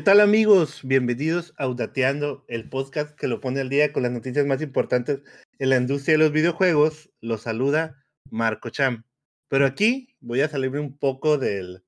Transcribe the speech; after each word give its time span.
¿Qué 0.00 0.04
tal 0.04 0.20
amigos? 0.20 0.80
Bienvenidos 0.82 1.52
a 1.58 1.64
Audateando, 1.64 2.46
el 2.48 2.70
podcast 2.70 3.14
que 3.14 3.28
lo 3.28 3.42
pone 3.42 3.60
al 3.60 3.68
día 3.68 3.92
con 3.92 4.02
las 4.02 4.10
noticias 4.10 4.46
más 4.46 4.62
importantes 4.62 5.20
en 5.58 5.68
la 5.68 5.76
industria 5.76 6.14
de 6.14 6.24
los 6.24 6.32
videojuegos. 6.32 7.10
Lo 7.20 7.36
saluda 7.36 8.02
Marco 8.30 8.70
Cham. 8.70 9.04
Pero 9.48 9.66
aquí 9.66 10.16
voy 10.20 10.40
a 10.40 10.48
salirme 10.48 10.80
un 10.80 10.96
poco 10.96 11.36
del, 11.36 11.84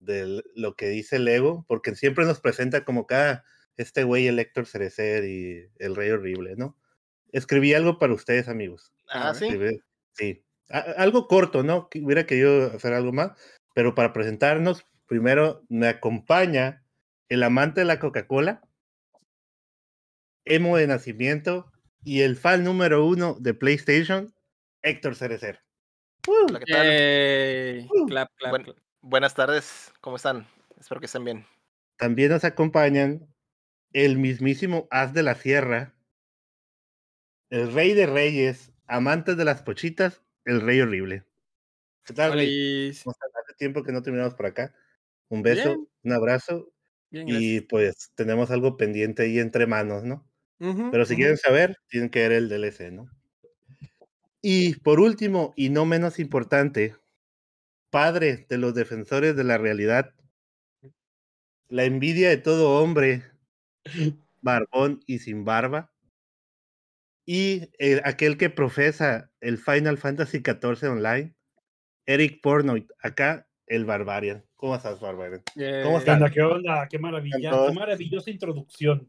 del 0.00 0.42
lo 0.56 0.74
que 0.74 0.88
dice 0.88 1.20
Lego, 1.20 1.64
porque 1.68 1.94
siempre 1.94 2.24
nos 2.26 2.40
presenta 2.40 2.84
como 2.84 3.06
cada 3.06 3.44
este 3.76 4.02
güey, 4.02 4.26
el 4.26 4.40
Héctor 4.40 4.66
Cerecer 4.66 5.22
y 5.22 5.70
el 5.78 5.94
Rey 5.94 6.10
Horrible, 6.10 6.56
¿no? 6.56 6.76
Escribí 7.30 7.72
algo 7.72 8.00
para 8.00 8.14
ustedes, 8.14 8.48
amigos. 8.48 8.92
Ah, 9.10 9.32
sí. 9.32 9.48
Sí. 10.14 10.44
algo 10.68 11.28
corto, 11.28 11.62
¿no? 11.62 11.88
Hubiera 12.02 12.26
querido 12.26 12.72
hacer 12.72 12.94
algo 12.94 13.12
más, 13.12 13.38
pero 13.76 13.94
para 13.94 14.12
presentarnos, 14.12 14.84
primero 15.06 15.64
me 15.68 15.86
acompaña 15.86 16.82
el 17.28 17.42
amante 17.42 17.80
de 17.80 17.86
la 17.86 17.98
Coca-Cola, 17.98 18.62
emo 20.44 20.76
de 20.76 20.86
nacimiento 20.86 21.70
y 22.02 22.22
el 22.22 22.36
fan 22.36 22.64
número 22.64 23.04
uno 23.04 23.36
de 23.38 23.54
PlayStation, 23.54 24.34
Héctor 24.82 25.14
Cerecer. 25.14 25.60
Hola, 26.26 26.60
¿qué 26.60 26.72
tal? 26.72 28.38
buenas 29.00 29.34
tardes, 29.34 29.92
¿cómo 30.00 30.16
están? 30.16 30.46
Espero 30.78 31.00
que 31.00 31.06
estén 31.06 31.24
bien. 31.24 31.46
También 31.96 32.30
nos 32.30 32.44
acompañan 32.44 33.26
el 33.92 34.18
mismísimo 34.18 34.88
As 34.90 35.12
de 35.12 35.22
la 35.22 35.34
Sierra, 35.34 35.94
el 37.50 37.72
rey 37.72 37.94
de 37.94 38.06
reyes, 38.06 38.72
amante 38.86 39.34
de 39.34 39.44
las 39.44 39.62
pochitas, 39.62 40.22
el 40.44 40.60
rey 40.60 40.80
horrible. 40.80 41.24
¿Qué 42.04 42.14
tal, 42.14 42.38
Hace 42.38 43.54
tiempo 43.58 43.82
que 43.82 43.92
no 43.92 44.02
terminamos 44.02 44.34
por 44.34 44.46
acá. 44.46 44.74
Un 45.28 45.42
beso, 45.42 45.88
un 46.02 46.12
abrazo 46.12 46.72
y 47.10 47.60
pues 47.62 48.12
tenemos 48.14 48.50
algo 48.50 48.76
pendiente 48.76 49.22
ahí 49.22 49.38
entre 49.38 49.66
manos, 49.66 50.04
¿no? 50.04 50.26
Pero 50.58 51.06
si 51.06 51.16
quieren 51.16 51.36
saber, 51.36 51.76
tienen 51.88 52.10
que 52.10 52.20
ver 52.28 52.32
el 52.32 52.48
DLC, 52.48 52.90
¿no? 52.92 53.08
Y 54.42 54.76
por 54.76 55.00
último, 55.00 55.52
y 55.56 55.70
no 55.70 55.84
menos 55.84 56.18
importante, 56.18 56.94
padre 57.90 58.46
de 58.48 58.58
los 58.58 58.74
defensores 58.74 59.36
de 59.36 59.44
la 59.44 59.58
realidad, 59.58 60.14
la 61.68 61.84
envidia 61.84 62.28
de 62.28 62.38
todo 62.38 62.82
hombre, 62.82 63.24
barbón 64.42 65.00
y 65.06 65.18
sin 65.18 65.44
barba, 65.44 65.92
y 67.26 67.68
aquel 68.04 68.38
que 68.38 68.48
profesa 68.48 69.30
el 69.40 69.58
Final 69.58 69.98
Fantasy 69.98 70.38
XIV 70.38 70.90
Online, 70.90 71.34
Eric 72.06 72.40
Pornoy, 72.40 72.86
acá 73.02 73.47
el 73.68 73.84
Barbarian. 73.84 74.44
¿Cómo 74.56 74.74
estás, 74.74 75.00
Barbarian? 75.00 75.42
¿Cómo 75.84 75.98
estás? 75.98 76.30
¿Qué 76.32 76.42
onda? 76.42 76.88
Qué 76.88 76.98
maravilla, 76.98 77.66
qué 77.68 77.74
maravillosa 77.74 78.30
introducción. 78.30 79.08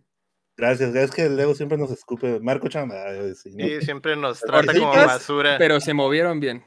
Gracias, 0.58 0.94
es 0.94 1.12
que 1.12 1.24
el 1.24 1.38
Lego 1.38 1.56
siempre 1.56 1.78
nos 1.78 1.90
escupe. 1.90 2.40
Marco 2.42 2.68
Chamba. 2.68 2.96
Sí, 3.34 3.82
siempre 3.82 4.18
nos 4.18 4.42
trata 4.42 4.74
como 4.74 4.90
basura. 4.90 5.58
Pero 5.58 5.80
se 5.80 5.94
movieron 5.94 6.40
bien. 6.40 6.64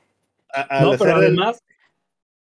no, 0.80 0.96
pero 0.98 1.16
además, 1.16 1.62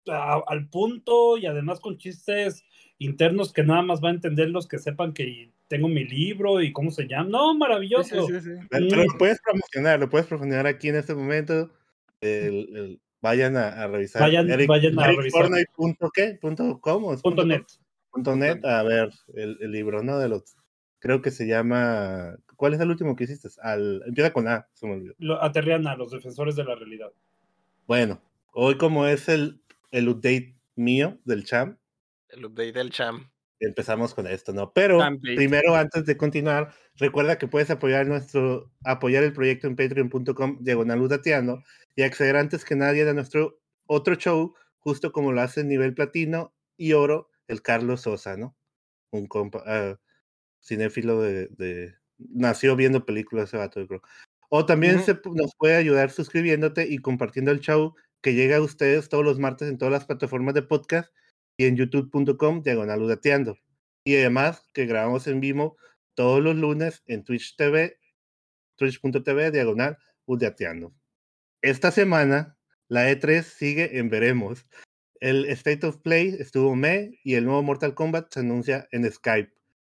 al 0.07 0.69
punto 0.69 1.37
y 1.37 1.47
además 1.47 1.81
con 1.81 1.99
chistes 1.99 2.65
internos 2.99 3.53
que 3.53 3.63
nada 3.63 3.83
más 3.83 4.03
va 4.03 4.09
a 4.09 4.13
entender 4.13 4.49
los 4.49 4.67
que 4.67 4.79
sepan 4.79 5.13
que 5.13 5.51
tengo 5.69 5.89
mi 5.89 6.05
libro 6.05 6.63
y 6.63 6.73
cómo 6.73 6.91
se 6.91 7.07
llama. 7.07 7.29
No, 7.29 7.55
maravilloso. 7.55 8.27
Sí, 8.27 8.41
sí, 8.41 8.51
pero 8.71 8.87
lo 8.87 9.19
puedes 9.19 9.39
promocionar, 9.43 10.01
lo 10.01 10.09
puedes 10.09 10.27
promocionar 10.27 10.67
aquí 10.67 10.89
en 10.89 10.97
este 10.97 11.15
momento. 11.15 11.71
el, 12.23 12.99
Vayan 13.25 13.57
a, 13.57 13.87
revisar. 13.87 14.21
Vayan, 14.21 14.47
vayan 14.67 14.99
a 14.99 15.07
revisar. 15.07 15.49
Punto, 15.75 16.11
¿qué? 16.13 16.37
Punto, 16.39 16.79
¿Cómo? 16.83 17.17
Punto 17.17 17.47
net. 17.47 17.65
Punto 18.11 18.37
net, 18.37 18.63
a 18.67 18.83
ver 18.83 19.13
el, 19.33 19.57
el, 19.63 19.73
libro, 19.73 20.03
¿no? 20.03 20.19
De 20.19 20.29
los. 20.29 20.55
Creo 20.99 21.23
que 21.23 21.31
se 21.31 21.47
llama. 21.47 22.37
¿Cuál 22.57 22.75
es 22.75 22.81
el 22.81 22.91
último 22.91 23.17
que 23.17 23.25
hiciste? 23.25 23.49
Al, 23.63 24.03
empieza 24.07 24.31
con 24.31 24.47
A, 24.47 24.69
se 24.75 24.87
me 24.87 24.93
olvidó. 24.93 25.15
Lo, 25.17 25.43
Aterriana, 25.43 25.97
los 25.97 26.11
defensores 26.11 26.55
de 26.55 26.65
la 26.65 26.75
realidad. 26.75 27.13
Bueno, 27.87 28.21
hoy, 28.53 28.77
como 28.77 29.07
es 29.07 29.31
el, 29.31 29.59
el 29.91 30.11
update 30.11 30.55
mío 30.77 31.19
del 31.25 31.45
Cham. 31.45 31.79
El 32.29 32.45
update 32.45 32.73
del 32.73 32.91
Cham 32.91 33.31
empezamos 33.61 34.15
con 34.15 34.27
esto, 34.27 34.53
¿no? 34.53 34.73
Pero 34.73 35.01
primero, 35.21 35.75
antes 35.75 36.05
de 36.05 36.17
continuar, 36.17 36.73
recuerda 36.97 37.39
que 37.39 37.49
puedes 37.49 37.71
apoyar 37.71 38.07
nuestro, 38.07 38.71
apoyar 38.85 39.23
el 39.23 39.33
proyecto 39.33 39.67
en 39.67 39.77
patreon.com 39.77 40.59
diagonal 40.61 41.09
y 41.97 42.03
acceder 42.03 42.37
antes 42.37 42.65
que 42.65 42.77
nadie 42.77 43.09
a 43.09 43.15
nuestro 43.15 43.61
otro 43.87 44.15
show, 44.17 44.55
justo 44.79 45.13
como 45.13 45.33
lo 45.33 45.41
hace 45.41 45.65
nivel 45.65 45.95
platino 45.95 46.55
y 46.77 46.93
oro 46.93 47.29
el 47.49 47.63
Carlos 47.63 48.03
Sosa, 48.03 48.37
¿no? 48.37 48.57
Un 49.11 49.27
compa, 49.27 49.59
uh, 49.61 49.97
cinéfilo 50.61 51.21
de, 51.21 51.95
nació 52.19 52.77
viendo 52.77 53.05
películas 53.05 53.49
ese 53.49 53.59
vato, 53.59 53.87
creo. 53.87 54.03
O 54.49 54.67
también 54.67 55.01
se, 55.01 55.19
nos 55.33 55.55
puede 55.57 55.77
ayudar 55.77 56.11
suscribiéndote 56.11 56.87
y 56.89 56.99
compartiendo 56.99 57.51
el 57.51 57.61
show 57.61 57.95
que 58.21 58.35
llega 58.35 58.57
a 58.57 58.63
ustedes 58.63 59.09
todos 59.09 59.25
los 59.25 59.39
martes 59.39 59.69
en 59.69 59.79
todas 59.79 59.93
las 59.93 60.07
plataformas 60.07 60.55
de 60.55 60.63
podcast 60.63 61.13
y 61.57 61.67
en 61.67 61.77
youtube.com 61.77 62.63
diagonal 62.63 63.03
udateando. 63.03 63.59
Y 64.05 64.17
además 64.17 64.69
que 64.73 64.87
grabamos 64.87 65.27
en 65.27 65.41
vivo 65.41 65.77
todos 66.15 66.43
los 66.43 66.57
lunes 66.57 67.03
en 67.07 67.25
Twitch 67.25 67.57
TV, 67.57 67.99
twitch.tv 68.77 69.51
diagonal 69.51 69.99
udateando. 70.27 70.95
Esta 71.63 71.91
semana 71.91 72.59
la 72.89 73.11
E3 73.11 73.43
sigue 73.43 73.99
en 73.99 74.11
veremos. 74.11 74.67
El 75.21 75.47
State 75.47 75.87
of 75.87 75.99
Play 75.99 76.37
estuvo 76.39 76.77
me 76.77 77.19
y 77.25 77.35
el 77.35 77.47
nuevo 77.47 77.63
Mortal 77.63 77.95
Kombat 77.95 78.33
se 78.33 78.41
anuncia 78.41 78.89
en 78.91 79.11
Skype. 79.11 79.53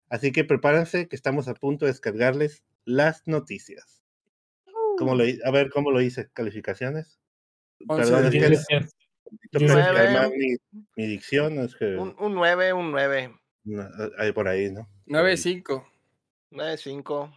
Así 0.09 0.33
que 0.33 0.45
prepárense 0.45 1.09
que 1.09 1.15
estamos 1.15 1.47
a 1.47 1.55
punto 1.55 1.85
de 1.85 1.93
descargarles 1.93 2.65
las 2.85 3.27
noticias. 3.27 4.03
¿Cómo 4.99 5.15
lo, 5.15 5.23
a 5.23 5.51
ver, 5.53 5.71
¿cómo 5.71 5.93
lo 5.93 6.03
hice? 6.03 6.29
¿Calificaciones? 6.33 7.21
Perdón, 7.89 8.31
es 9.53 9.61
que 9.61 10.59
mi, 10.97 11.07
dicción 11.07 11.59
es 11.59 11.75
que. 11.75 11.97
Un, 11.97 12.15
9, 12.19 12.73
un 12.73 12.91
9. 12.91 13.35
hay 14.19 14.33
por 14.33 14.49
ahí, 14.49 14.71
¿no? 14.71 14.89
9-5. 15.07 15.85
9-5. 16.53 17.35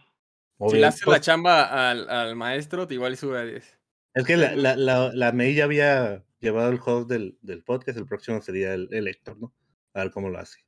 Si 0.70 0.76
le 0.76 0.86
haces 0.86 1.06
la 1.06 1.20
chamba 1.20 1.90
al, 1.90 2.08
al, 2.08 2.36
maestro, 2.36 2.86
igual 2.90 3.16
sube 3.16 3.38
a 3.38 3.44
10. 3.44 3.78
Es 4.14 4.24
que 4.24 4.36
la, 4.36 4.54
la, 4.54 4.76
la, 4.76 5.10
la 5.12 5.32
May 5.32 5.54
ya 5.54 5.64
había 5.64 6.24
llevado 6.40 6.70
el 6.70 6.80
host 6.84 7.08
del, 7.08 7.38
del 7.42 7.64
podcast, 7.64 7.98
el 7.98 8.06
próximo 8.06 8.40
sería 8.40 8.74
el, 8.74 8.88
el 8.92 9.08
Héctor, 9.08 9.38
¿no? 9.38 9.52
A 9.92 10.00
ver 10.00 10.12
cómo 10.12 10.28
lo 10.30 10.38
hace. 10.38 10.64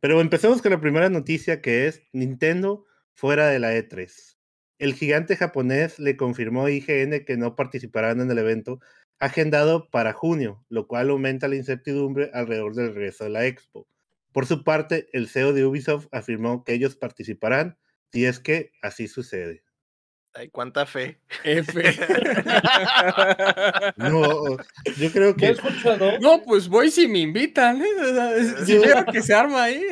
Pero 0.00 0.20
empecemos 0.20 0.62
con 0.62 0.72
la 0.72 0.80
primera 0.80 1.08
noticia 1.08 1.60
que 1.60 1.86
es 1.86 2.02
Nintendo 2.12 2.86
fuera 3.12 3.48
de 3.48 3.58
la 3.58 3.74
E3. 3.74 4.36
El 4.78 4.94
gigante 4.94 5.36
japonés 5.36 5.98
le 5.98 6.16
confirmó 6.16 6.64
a 6.64 6.70
IGN 6.70 7.24
que 7.26 7.36
no 7.36 7.54
participarán 7.54 8.20
en 8.20 8.30
el 8.30 8.38
evento 8.38 8.80
agendado 9.20 9.88
para 9.90 10.12
junio, 10.12 10.64
lo 10.68 10.88
cual 10.88 11.10
aumenta 11.10 11.46
la 11.46 11.56
incertidumbre 11.56 12.30
alrededor 12.34 12.74
del 12.74 12.94
regreso 12.94 13.24
de 13.24 13.30
la 13.30 13.46
expo. 13.46 13.86
Por 14.32 14.46
su 14.46 14.64
parte, 14.64 15.08
el 15.12 15.28
CEO 15.28 15.52
de 15.52 15.66
Ubisoft 15.66 16.08
afirmó 16.10 16.64
que 16.64 16.72
ellos 16.72 16.96
participarán 16.96 17.78
si 18.10 18.24
es 18.24 18.40
que 18.40 18.72
así 18.82 19.06
sucede. 19.06 19.62
Ay, 20.32 20.48
cuánta 20.48 20.86
fe. 20.86 21.20
F. 21.42 21.72
no, 23.96 24.56
yo 24.96 25.12
creo 25.12 25.34
que. 25.34 25.56
No, 26.20 26.42
pues 26.44 26.68
voy 26.68 26.88
si 26.90 27.08
me 27.08 27.18
invitan. 27.18 27.82
¿eh? 27.82 28.44
Si 28.64 28.78
quiero 28.78 29.04
que 29.06 29.22
se 29.22 29.34
arma 29.34 29.64
ahí. 29.64 29.84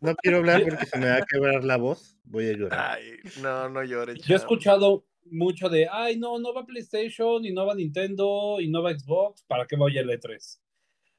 No 0.00 0.14
quiero 0.16 0.38
hablar 0.38 0.62
porque 0.62 0.86
se 0.86 0.98
me 0.98 1.10
va 1.10 1.16
a 1.16 1.22
quebrar 1.22 1.64
la 1.64 1.76
voz. 1.76 2.16
Voy 2.24 2.48
a 2.48 2.52
llorar. 2.52 2.92
Ay, 2.92 3.18
no, 3.42 3.68
no 3.68 3.84
llores. 3.84 4.22
Yo 4.22 4.34
he 4.34 4.38
escuchado 4.38 5.04
mucho 5.30 5.68
de, 5.68 5.88
ay, 5.90 6.16
no, 6.18 6.38
no 6.38 6.52
va 6.52 6.66
PlayStation 6.66 7.44
y 7.44 7.52
no 7.52 7.66
va 7.66 7.74
Nintendo 7.74 8.60
y 8.60 8.68
no 8.68 8.82
va 8.82 8.96
Xbox, 8.96 9.42
¿para 9.44 9.66
qué 9.66 9.76
voy 9.76 9.98
a 9.98 10.04
la 10.04 10.14
E3? 10.14 10.60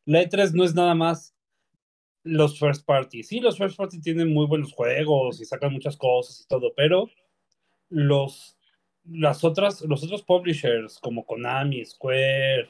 La 0.06 0.24
E3 0.24 0.52
no 0.54 0.64
es 0.64 0.76
nada 0.76 0.96
más 0.96 1.36
los 2.24 2.60
first 2.60 2.86
party. 2.86 3.24
Sí, 3.24 3.40
los 3.40 3.58
first 3.58 3.78
party 3.78 4.02
tienen 4.02 4.34
muy 4.34 4.48
buenos 4.48 4.74
juegos 4.74 5.42
y 5.42 5.46
sacan 5.46 5.74
muchas 5.74 5.98
cosas 5.98 6.42
y 6.42 6.48
todo, 6.48 6.74
pero 6.76 7.10
los, 7.90 8.58
las 9.04 9.44
otras, 9.44 9.82
los 9.82 10.04
otros 10.04 10.24
publishers 10.24 11.00
como 11.00 11.26
Konami, 11.26 11.86
Square, 11.86 12.70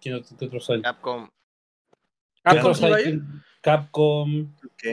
¿quién 0.00 0.14
otros 0.14 0.70
hay? 0.70 0.82
Capcom. 0.82 1.28
Capcom, 2.42 2.72
Capcom. 2.72 3.42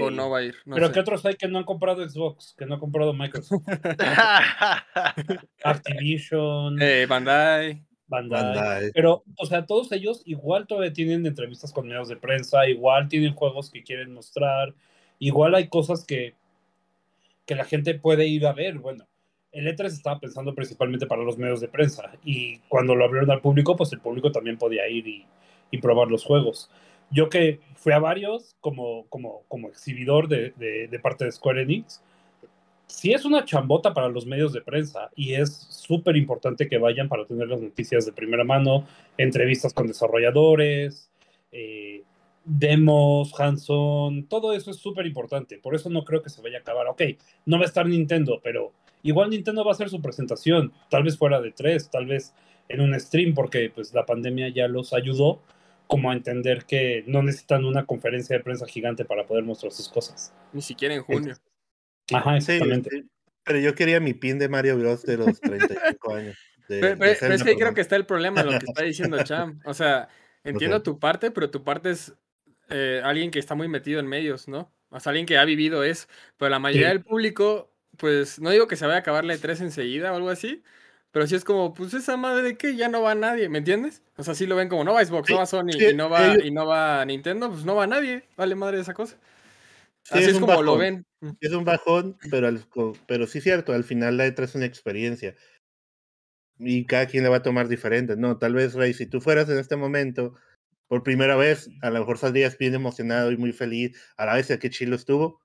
O 0.01 0.09
no 0.09 0.29
va 0.29 0.39
a 0.39 0.43
ir. 0.43 0.55
Pero 0.65 0.91
¿qué 0.91 0.99
otros 0.99 1.25
hay 1.25 1.35
que 1.35 1.47
no 1.47 1.59
han 1.59 1.63
comprado 1.63 2.07
Xbox? 2.07 2.55
Que 2.57 2.65
no 2.65 2.75
han 2.75 2.79
comprado 2.79 3.13
Microsoft. 3.13 3.63
Activision. 5.63 6.81
Eh, 6.81 7.05
Bandai. 7.05 7.83
Bandai. 8.07 8.91
Pero, 8.93 9.23
o 9.37 9.45
sea, 9.45 9.65
todos 9.65 9.91
ellos 9.91 10.21
igual 10.25 10.67
todavía 10.67 10.93
tienen 10.93 11.25
entrevistas 11.25 11.71
con 11.71 11.87
medios 11.87 12.07
de 12.07 12.17
prensa, 12.17 12.67
igual 12.67 13.07
tienen 13.07 13.33
juegos 13.33 13.69
que 13.71 13.83
quieren 13.83 14.13
mostrar, 14.13 14.73
igual 15.19 15.55
hay 15.55 15.67
cosas 15.67 16.05
que, 16.05 16.33
que 17.45 17.55
la 17.55 17.65
gente 17.65 17.95
puede 17.95 18.27
ir 18.27 18.45
a 18.45 18.53
ver. 18.53 18.79
Bueno, 18.79 19.07
el 19.51 19.67
E3 19.67 19.85
estaba 19.85 20.19
pensando 20.19 20.53
principalmente 20.53 21.07
para 21.07 21.23
los 21.23 21.37
medios 21.37 21.61
de 21.61 21.67
prensa 21.67 22.11
y 22.23 22.59
cuando 22.67 22.95
lo 22.95 23.05
abrieron 23.05 23.31
al 23.31 23.41
público, 23.41 23.75
pues 23.75 23.93
el 23.93 24.01
público 24.01 24.31
también 24.31 24.57
podía 24.57 24.87
ir 24.87 25.07
y, 25.07 25.25
y 25.71 25.77
probar 25.77 26.09
los 26.09 26.23
juegos. 26.23 26.69
Yo 27.15 27.29
que 27.29 27.61
fui 27.75 27.93
a 27.93 27.99
varios 27.99 28.55
como, 28.59 29.05
como, 29.07 29.43
como 29.47 29.69
exhibidor 29.69 30.27
de, 30.27 30.51
de, 30.57 30.99
parte 30.99 31.23
de 31.23 31.31
Square 31.31 31.61
Enix, 31.61 32.03
sí 32.87 33.13
es 33.13 33.23
una 33.23 33.45
chambota 33.45 33.93
para 33.93 34.09
los 34.09 34.25
medios 34.25 34.51
de 34.51 34.61
prensa 34.61 35.09
y 35.15 35.33
es 35.33 35.55
súper 35.55 36.17
importante 36.17 36.67
que 36.67 36.77
vayan 36.77 37.07
para 37.07 37.25
tener 37.25 37.47
las 37.47 37.61
noticias 37.61 38.05
de 38.05 38.11
primera 38.11 38.43
mano, 38.43 38.85
entrevistas 39.17 39.73
con 39.73 39.87
desarrolladores, 39.87 41.09
eh, 41.53 42.03
demos, 42.43 43.33
hands-on, 43.39 44.27
todo 44.27 44.51
eso 44.51 44.71
es 44.71 44.77
súper 44.77 45.05
importante. 45.05 45.57
Por 45.57 45.73
eso 45.73 45.89
no 45.89 46.03
creo 46.03 46.21
que 46.21 46.29
se 46.29 46.41
vaya 46.41 46.57
a 46.57 46.61
acabar. 46.61 46.87
Ok, 46.87 47.01
no 47.45 47.57
va 47.57 47.63
a 47.63 47.67
estar 47.67 47.87
Nintendo, 47.87 48.41
pero 48.43 48.73
igual 49.03 49.29
Nintendo 49.29 49.63
va 49.63 49.71
a 49.71 49.73
hacer 49.73 49.89
su 49.89 50.01
presentación, 50.01 50.73
tal 50.89 51.03
vez 51.03 51.17
fuera 51.17 51.39
de 51.39 51.51
tres, 51.51 51.89
tal 51.89 52.07
vez 52.07 52.33
en 52.67 52.81
un 52.81 52.99
stream, 52.99 53.33
porque 53.33 53.71
pues 53.73 53.93
la 53.93 54.05
pandemia 54.05 54.49
ya 54.49 54.67
los 54.67 54.91
ayudó 54.93 55.39
como 55.87 56.11
a 56.11 56.13
entender 56.13 56.65
que 56.65 57.03
no 57.07 57.21
necesitan 57.21 57.65
una 57.65 57.85
conferencia 57.85 58.37
de 58.37 58.43
prensa 58.43 58.65
gigante 58.65 59.05
para 59.05 59.25
poder 59.25 59.43
mostrar 59.43 59.71
sus 59.71 59.89
cosas. 59.89 60.33
Ni 60.53 60.61
siquiera 60.61 60.95
en 60.95 61.03
junio. 61.03 61.35
Ajá, 62.13 62.37
exactamente. 62.37 63.05
pero 63.43 63.59
yo 63.59 63.75
quería 63.75 63.99
mi 63.99 64.13
pin 64.13 64.39
de 64.39 64.49
Mario 64.49 64.77
Bros. 64.77 65.03
de 65.03 65.17
los 65.17 65.39
35 65.39 66.13
años. 66.13 66.37
pero, 66.67 67.03
es 67.05 67.43
que 67.43 67.55
creo 67.55 67.73
que 67.73 67.81
está 67.81 67.95
el 67.95 68.05
problema, 68.05 68.43
lo 68.43 68.51
que 68.51 68.65
está 68.65 68.83
diciendo 68.83 69.23
Cham. 69.23 69.59
O 69.65 69.73
sea, 69.73 70.07
entiendo 70.43 70.81
tu 70.81 70.99
parte, 70.99 71.31
pero 71.31 71.49
tu 71.49 71.63
parte 71.63 71.91
es 71.91 72.13
eh, 72.69 73.01
alguien 73.03 73.31
que 73.31 73.39
está 73.39 73.55
muy 73.55 73.67
metido 73.67 73.99
en 73.99 74.07
medios, 74.07 74.47
¿no? 74.47 74.71
O 74.89 74.99
sea, 74.99 75.11
alguien 75.11 75.25
que 75.25 75.37
ha 75.37 75.45
vivido 75.45 75.83
eso. 75.83 76.07
Pero 76.37 76.49
la 76.49 76.59
mayoría 76.59 76.89
del 76.89 77.03
público, 77.03 77.71
pues 77.97 78.39
no 78.39 78.49
digo 78.49 78.67
que 78.67 78.75
se 78.75 78.85
vaya 78.85 78.97
a 78.97 78.99
acabar 78.99 79.25
la 79.25 79.35
E3 79.35 79.61
enseguida 79.61 80.11
o 80.11 80.15
algo 80.15 80.29
así, 80.29 80.63
pero 81.15 81.27
sí 81.27 81.35
es 81.35 81.45
como, 81.45 81.73
pues 81.73 81.93
esa 81.93 82.17
madre 82.17 82.43
de 82.43 82.57
que 82.57 82.75
ya 82.75 82.89
no 82.89 83.01
va 83.01 83.15
nadie, 83.15 83.47
¿me 83.47 83.59
entiendes? 83.59 84.03
O 84.17 84.23
sea, 84.25 84.35
sí 84.35 84.45
lo 84.45 84.57
ven 84.57 84.67
como, 84.67 84.83
no 84.83 84.93
va 84.93 85.05
Xbox, 85.05 85.29
no 85.29 85.37
va 85.37 85.45
Sony 85.45 85.69
y, 85.79 85.93
no 85.93 86.09
va, 86.09 86.43
y 86.43 86.51
no 86.51 86.65
va 86.65 87.05
Nintendo, 87.05 87.49
pues 87.49 87.63
no 87.63 87.73
va 87.73 87.87
nadie, 87.87 88.25
vale 88.35 88.53
madre 88.55 88.81
esa 88.81 88.93
cosa. 88.93 89.17
Así 90.09 90.25
es, 90.25 90.37
como 90.37 90.61
lo 90.61 90.77
ven. 90.77 91.05
Es 91.39 91.53
un 91.53 91.63
bajón, 91.63 92.17
pero, 92.29 92.49
pero 93.07 93.27
sí 93.27 93.37
es 93.37 93.45
cierto, 93.45 93.71
al 93.71 93.85
final 93.85 94.17
la 94.17 94.27
E3 94.27 94.43
es 94.43 94.55
una 94.55 94.65
experiencia. 94.65 95.37
Y 96.59 96.85
cada 96.85 97.05
quien 97.05 97.23
le 97.23 97.29
va 97.29 97.37
a 97.37 97.43
tomar 97.43 97.69
diferente. 97.69 98.17
No, 98.17 98.37
tal 98.37 98.53
vez, 98.53 98.73
Rey, 98.73 98.93
si 98.93 99.05
tú 99.05 99.21
fueras 99.21 99.47
en 99.47 99.57
este 99.57 99.77
momento 99.77 100.35
por 100.89 101.01
primera 101.01 101.37
vez, 101.37 101.69
a 101.81 101.91
lo 101.91 101.99
mejor 101.99 102.17
saldrías 102.17 102.57
bien 102.57 102.73
emocionado 102.73 103.31
y 103.31 103.37
muy 103.37 103.53
feliz 103.53 103.97
a 104.17 104.25
la 104.25 104.33
vez 104.33 104.47
que 104.59 104.69
chilo 104.69 104.97
estuvo 104.97 105.39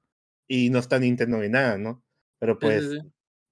y 0.49 0.71
no 0.71 0.81
está 0.81 0.99
Nintendo 0.99 1.39
ni 1.39 1.49
nada, 1.49 1.79
¿no? 1.79 2.03
Pero 2.41 2.59
pues, 2.59 2.99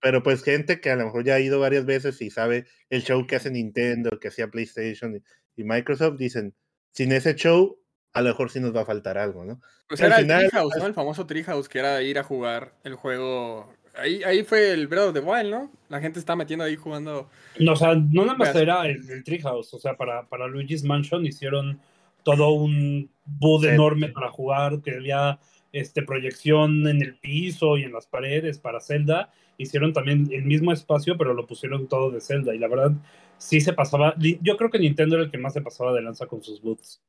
pero 0.01 0.23
pues 0.23 0.43
gente 0.43 0.81
que 0.81 0.91
a 0.91 0.97
lo 0.97 1.07
mejor 1.07 1.25
ya 1.25 1.35
ha 1.35 1.41
ido 1.41 1.61
varias 1.61 1.85
veces 1.85 2.21
y 2.23 2.31
sabe 2.31 2.67
el 2.91 3.03
show 3.03 3.27
que 3.27 3.37
hace 3.37 3.51
Nintendo, 3.51 4.19
que 4.21 4.29
hacía 4.29 4.49
PlayStation 4.49 5.23
y, 5.57 5.65
Microsoft, 5.65 6.19
dicen, 6.19 6.55
sin 6.93 7.11
ese 7.11 7.35
show, 7.35 7.79
a 8.13 8.23
lo 8.23 8.29
mejor 8.29 8.51
sí 8.51 8.61
nos 8.61 8.75
va 8.75 8.83
a 8.83 8.87
faltar 8.87 9.19
algo, 9.19 9.45
¿no? 9.45 9.61
Pues 9.89 10.01
era 10.01 10.19
el 10.19 10.27
Treehouse, 10.27 10.77
¿no? 10.77 10.87
El 10.87 10.95
famoso 10.95 11.27
Treehouse, 11.27 11.69
que 11.69 11.81
era 11.81 12.01
ir 12.03 12.19
a 12.19 12.23
jugar 12.23 12.75
el 12.85 12.95
juego. 12.95 13.75
Ahí, 13.97 14.23
ahí 14.23 14.45
fue 14.45 14.71
el 14.71 14.87
Breath 14.87 15.09
of 15.09 15.15
the 15.15 15.21
Wild, 15.21 15.51
¿no? 15.51 15.73
La 15.89 16.01
gente 16.01 16.21
está 16.21 16.37
metiendo 16.37 16.65
ahí 16.65 16.77
jugando. 16.77 17.29
No, 17.59 17.73
o 17.73 17.77
sea, 17.77 17.97
no 17.97 18.25
nada 18.25 18.39
más 18.39 18.55
era 18.55 18.87
el, 18.87 19.11
el, 19.11 19.25
Treehouse, 19.25 19.75
o 19.75 19.81
sea, 19.81 19.97
para, 19.97 20.29
para 20.29 20.47
Luigi's 20.47 20.85
Mansion 20.85 21.27
hicieron 21.27 21.81
todo 22.23 22.53
un 22.53 23.11
booth 23.25 23.65
enorme 23.65 24.11
para 24.11 24.31
jugar, 24.31 24.81
que 24.83 24.93
había 24.93 25.41
este, 25.73 26.03
proyección 26.03 26.87
en 26.87 27.03
el 27.03 27.19
piso 27.19 27.77
y 27.77 27.85
en 27.85 27.93
las 27.93 28.07
paredes 28.07 28.59
para 28.59 28.81
Zelda. 28.81 29.33
Hicieron 29.57 29.93
también 29.93 30.29
el 30.33 30.45
mismo 30.45 30.73
espacio, 30.73 31.17
pero 31.19 31.35
lo 31.35 31.47
pusieron 31.47 31.89
todo 31.89 32.11
de 32.11 32.21
Zelda. 32.21 32.55
Y 32.55 32.59
la 32.59 32.69
verdad, 32.69 32.93
sí 33.39 33.61
se 33.61 33.73
pasaba. 33.73 34.15
Yo 34.19 34.57
creo 34.57 34.71
que 34.71 34.79
Nintendo 34.79 35.17
era 35.17 35.25
el 35.25 35.31
que 35.31 35.39
más 35.39 35.53
se 35.53 35.63
pasaba 35.63 35.93
de 35.93 36.03
lanza 36.03 36.27
con 36.27 36.43
sus 36.43 36.63
booths. 36.63 37.03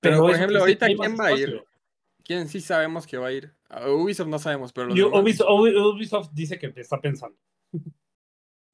Pero, 0.00 0.18
por 0.20 0.34
ejemplo, 0.34 0.60
ahorita, 0.60 0.86
¿quién 0.86 1.16
va 1.18 1.26
a 1.26 1.32
ir? 1.32 1.62
¿Quién 2.24 2.48
sí 2.48 2.60
sabemos 2.60 3.06
que 3.06 3.18
va 3.18 3.28
a 3.28 3.32
ir? 3.32 3.52
Ubisoft 3.88 4.28
no 4.28 4.38
sabemos, 4.38 4.72
pero. 4.72 4.92
Ubisoft, 4.92 6.30
dice 6.32 6.58
que 6.58 6.72
está 6.76 7.00
pensando. 7.00 7.36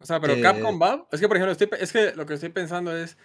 O 0.01 0.07
sea, 0.07 0.21
pero 0.21 0.41
Capcom 0.41 0.81
va. 0.81 1.07
Es 1.11 1.21
que, 1.21 1.29
por 1.29 1.37
ejemplo, 1.37 1.77
es 1.77 1.93
que 1.93 2.13
lo 2.15 2.27
que 2.27 2.35
estoy 2.35 2.51
pensando 2.51 2.97
es. 2.97 3.17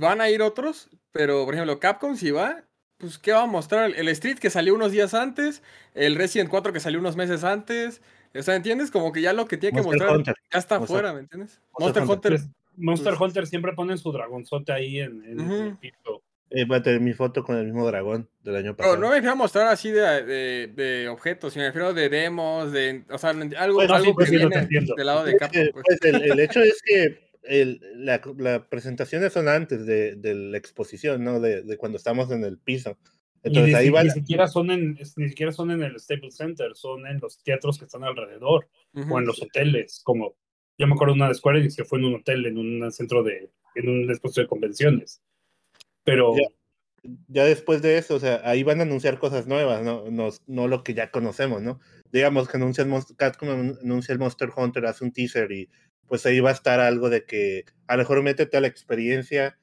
Van 0.00 0.20
a 0.20 0.30
ir 0.30 0.40
otros, 0.40 0.88
pero 1.10 1.44
por 1.44 1.54
ejemplo, 1.54 1.78
Capcom 1.78 2.16
si 2.16 2.30
va, 2.30 2.64
pues 3.02 3.18
¿qué 3.18 3.32
va 3.32 3.42
a 3.42 3.46
mostrar? 3.46 3.92
El 3.96 4.06
Street 4.08 4.38
que 4.38 4.48
salió 4.48 4.76
unos 4.76 4.92
días 4.92 5.12
antes, 5.12 5.60
el 5.94 6.14
Resident 6.14 6.48
4 6.48 6.72
que 6.72 6.78
salió 6.78 7.00
unos 7.00 7.16
meses 7.16 7.42
antes. 7.42 8.00
O 8.32 8.42
sea, 8.42 8.54
¿entiendes? 8.54 8.92
Como 8.92 9.10
que 9.10 9.20
ya 9.20 9.32
lo 9.32 9.46
que 9.46 9.56
tiene 9.56 9.76
que 9.76 9.84
mostrar 9.84 10.22
ya 10.22 10.34
está 10.52 10.76
afuera, 10.76 11.12
¿me 11.12 11.20
entiendes? 11.20 11.60
Monster, 11.76 12.04
Hunter. 12.04 12.40
Monster 12.76 13.14
Hunter 13.18 13.46
siempre 13.48 13.72
pone 13.72 13.98
su 13.98 14.12
dragonzote 14.12 14.72
ahí 14.72 15.00
en, 15.00 15.24
el 15.24 15.76
piso. 15.78 16.22
Eh, 16.48 16.64
va 16.64 16.76
a 16.76 16.82
tener 16.82 17.00
mi 17.00 17.12
foto 17.12 17.42
con 17.42 17.56
el 17.56 17.64
mismo 17.64 17.84
dragón 17.86 18.28
del 18.44 18.54
año 18.54 18.76
pasado. 18.76 18.96
no 18.96 19.08
me 19.08 19.16
refiero 19.16 19.32
a 19.32 19.36
mostrar 19.36 19.66
así 19.66 19.90
de, 19.90 20.68
de, 20.68 21.08
objetos, 21.08 21.54
sino 21.54 21.64
me 21.64 21.70
refiero 21.70 21.92
de 21.92 22.08
demos, 22.08 22.70
de, 22.70 23.04
o 23.10 23.18
sea, 23.18 23.30
algo, 23.30 23.80
algo 23.80 24.14
que 24.14 24.30
viene 24.30 24.68
del 24.68 25.06
lado 25.06 25.24
de 25.24 25.36
Capcom. 25.36 25.62
Pues. 25.72 25.84
pues 26.00 26.22
el, 26.22 26.38
hecho 26.38 26.60
es 26.60 26.80
que 26.84 27.31
el, 27.42 27.80
la, 27.96 28.20
la, 28.38 28.68
presentaciones 28.68 29.32
son 29.32 29.48
antes 29.48 29.86
de, 29.86 30.16
de 30.16 30.34
la 30.34 30.58
exposición, 30.58 31.24
¿no? 31.24 31.40
De, 31.40 31.62
de, 31.62 31.76
cuando 31.76 31.98
estamos 31.98 32.30
en 32.30 32.44
el 32.44 32.58
piso. 32.58 32.96
Entonces 33.42 33.74
ahí 33.74 33.90
van. 33.90 34.06
Ni 34.06 34.12
siquiera, 34.12 34.46
son 34.46 34.70
en, 34.70 34.98
ni 35.16 35.28
siquiera 35.28 35.52
son 35.52 35.70
en 35.70 35.82
el 35.82 35.98
Staples 35.98 36.36
Center, 36.36 36.70
son 36.74 37.06
en 37.06 37.18
los 37.20 37.42
teatros 37.42 37.78
que 37.78 37.86
están 37.86 38.04
alrededor 38.04 38.68
o 38.94 39.18
en 39.18 39.26
los 39.26 39.42
hoteles. 39.42 40.00
Como 40.04 40.36
yo 40.78 40.86
me 40.86 40.94
acuerdo 40.94 41.14
de 41.14 41.20
una 41.20 41.28
de 41.28 41.34
Square 41.34 41.58
Enix 41.58 41.76
que 41.76 41.84
fue 41.84 41.98
en 41.98 42.06
un 42.06 42.14
hotel, 42.16 42.46
en 42.46 42.58
un 42.58 42.92
centro 42.92 43.22
de, 43.22 43.50
en 43.74 43.88
un 43.88 44.10
exposición 44.10 44.44
de 44.44 44.48
convenciones. 44.48 45.22
Pero. 46.04 46.34
Ya, 46.36 46.48
ya, 47.26 47.44
después 47.44 47.82
de 47.82 47.98
eso, 47.98 48.14
o 48.14 48.20
sea, 48.20 48.40
ahí 48.44 48.62
van 48.62 48.78
a 48.78 48.84
anunciar 48.84 49.18
cosas 49.18 49.48
nuevas, 49.48 49.82
no, 49.82 50.08
no, 50.08 50.28
no 50.46 50.68
lo 50.68 50.84
que 50.84 50.94
ya 50.94 51.10
conocemos, 51.10 51.60
¿no? 51.60 51.80
Digamos 52.12 52.48
que 52.48 52.58
anuncia 52.58 52.84
el, 52.84 52.92
Capcom 53.16 53.48
anuncia 53.48 54.12
el 54.12 54.20
Monster 54.20 54.50
Hunter, 54.54 54.86
hace 54.86 55.04
un 55.04 55.12
teaser 55.12 55.50
y 55.50 55.68
pues 56.06 56.26
ahí 56.26 56.40
va 56.40 56.50
a 56.50 56.54
estar 56.54 56.80
algo 56.80 57.10
de 57.10 57.24
que 57.24 57.64
a 57.86 57.96
lo 57.96 58.02
mejor 58.02 58.22
métete 58.22 58.56
a 58.56 58.60
la 58.60 58.66
experiencia, 58.66 59.58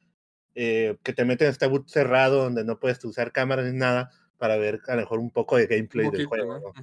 eh, 0.56 0.98
que 1.04 1.14
te 1.14 1.26
meten 1.26 1.48
en 1.48 1.52
este 1.52 1.68
boot 1.68 1.88
cerrado 1.88 2.44
donde 2.44 2.64
no 2.64 2.80
puedes 2.80 3.04
usar 3.06 3.32
cámaras 3.32 3.72
ni 3.72 3.78
nada 3.78 4.12
para 4.38 4.58
ver 4.58 4.80
a 4.88 4.96
lo 4.96 5.02
mejor 5.02 5.20
un 5.20 5.32
poco 5.32 5.58
de 5.58 5.68
gameplay 5.68 6.10
del 6.10 6.26
juego. 6.26 6.74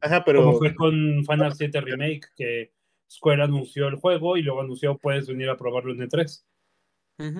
Ajá, 0.00 0.24
pero... 0.24 0.44
Como 0.44 0.58
fue 0.58 0.74
con 0.74 1.24
Final 1.24 1.54
7 1.54 1.80
Remake, 1.80 2.28
que 2.36 2.72
Square 3.10 3.42
anunció 3.42 3.88
el 3.88 3.96
juego 3.96 4.36
y 4.36 4.42
luego 4.42 4.60
anunció 4.60 4.98
puedes 4.98 5.26
venir 5.28 5.48
a 5.48 5.56
probarlo 5.56 5.92
en 5.92 6.00
E3. 6.00 6.44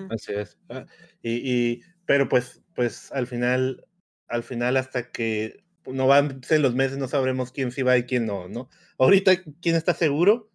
Así 0.09 0.33
es. 0.33 0.57
Ah, 0.69 0.85
y, 1.21 1.81
pero 2.05 2.27
pues, 2.29 2.63
pues 2.73 3.11
al 3.11 3.27
final, 3.27 3.85
al 4.27 4.43
final 4.43 4.77
hasta 4.77 5.11
que 5.11 5.63
no 5.85 6.07
van 6.07 6.41
en 6.49 6.61
los 6.61 6.73
meses 6.73 6.97
no 6.97 7.07
sabremos 7.07 7.51
quién 7.51 7.71
sí 7.71 7.81
va 7.81 7.97
y 7.97 8.03
quién 8.03 8.25
no, 8.25 8.47
¿no? 8.47 8.69
Ahorita, 8.97 9.33
¿quién 9.61 9.75
está 9.75 9.93
seguro? 9.93 10.49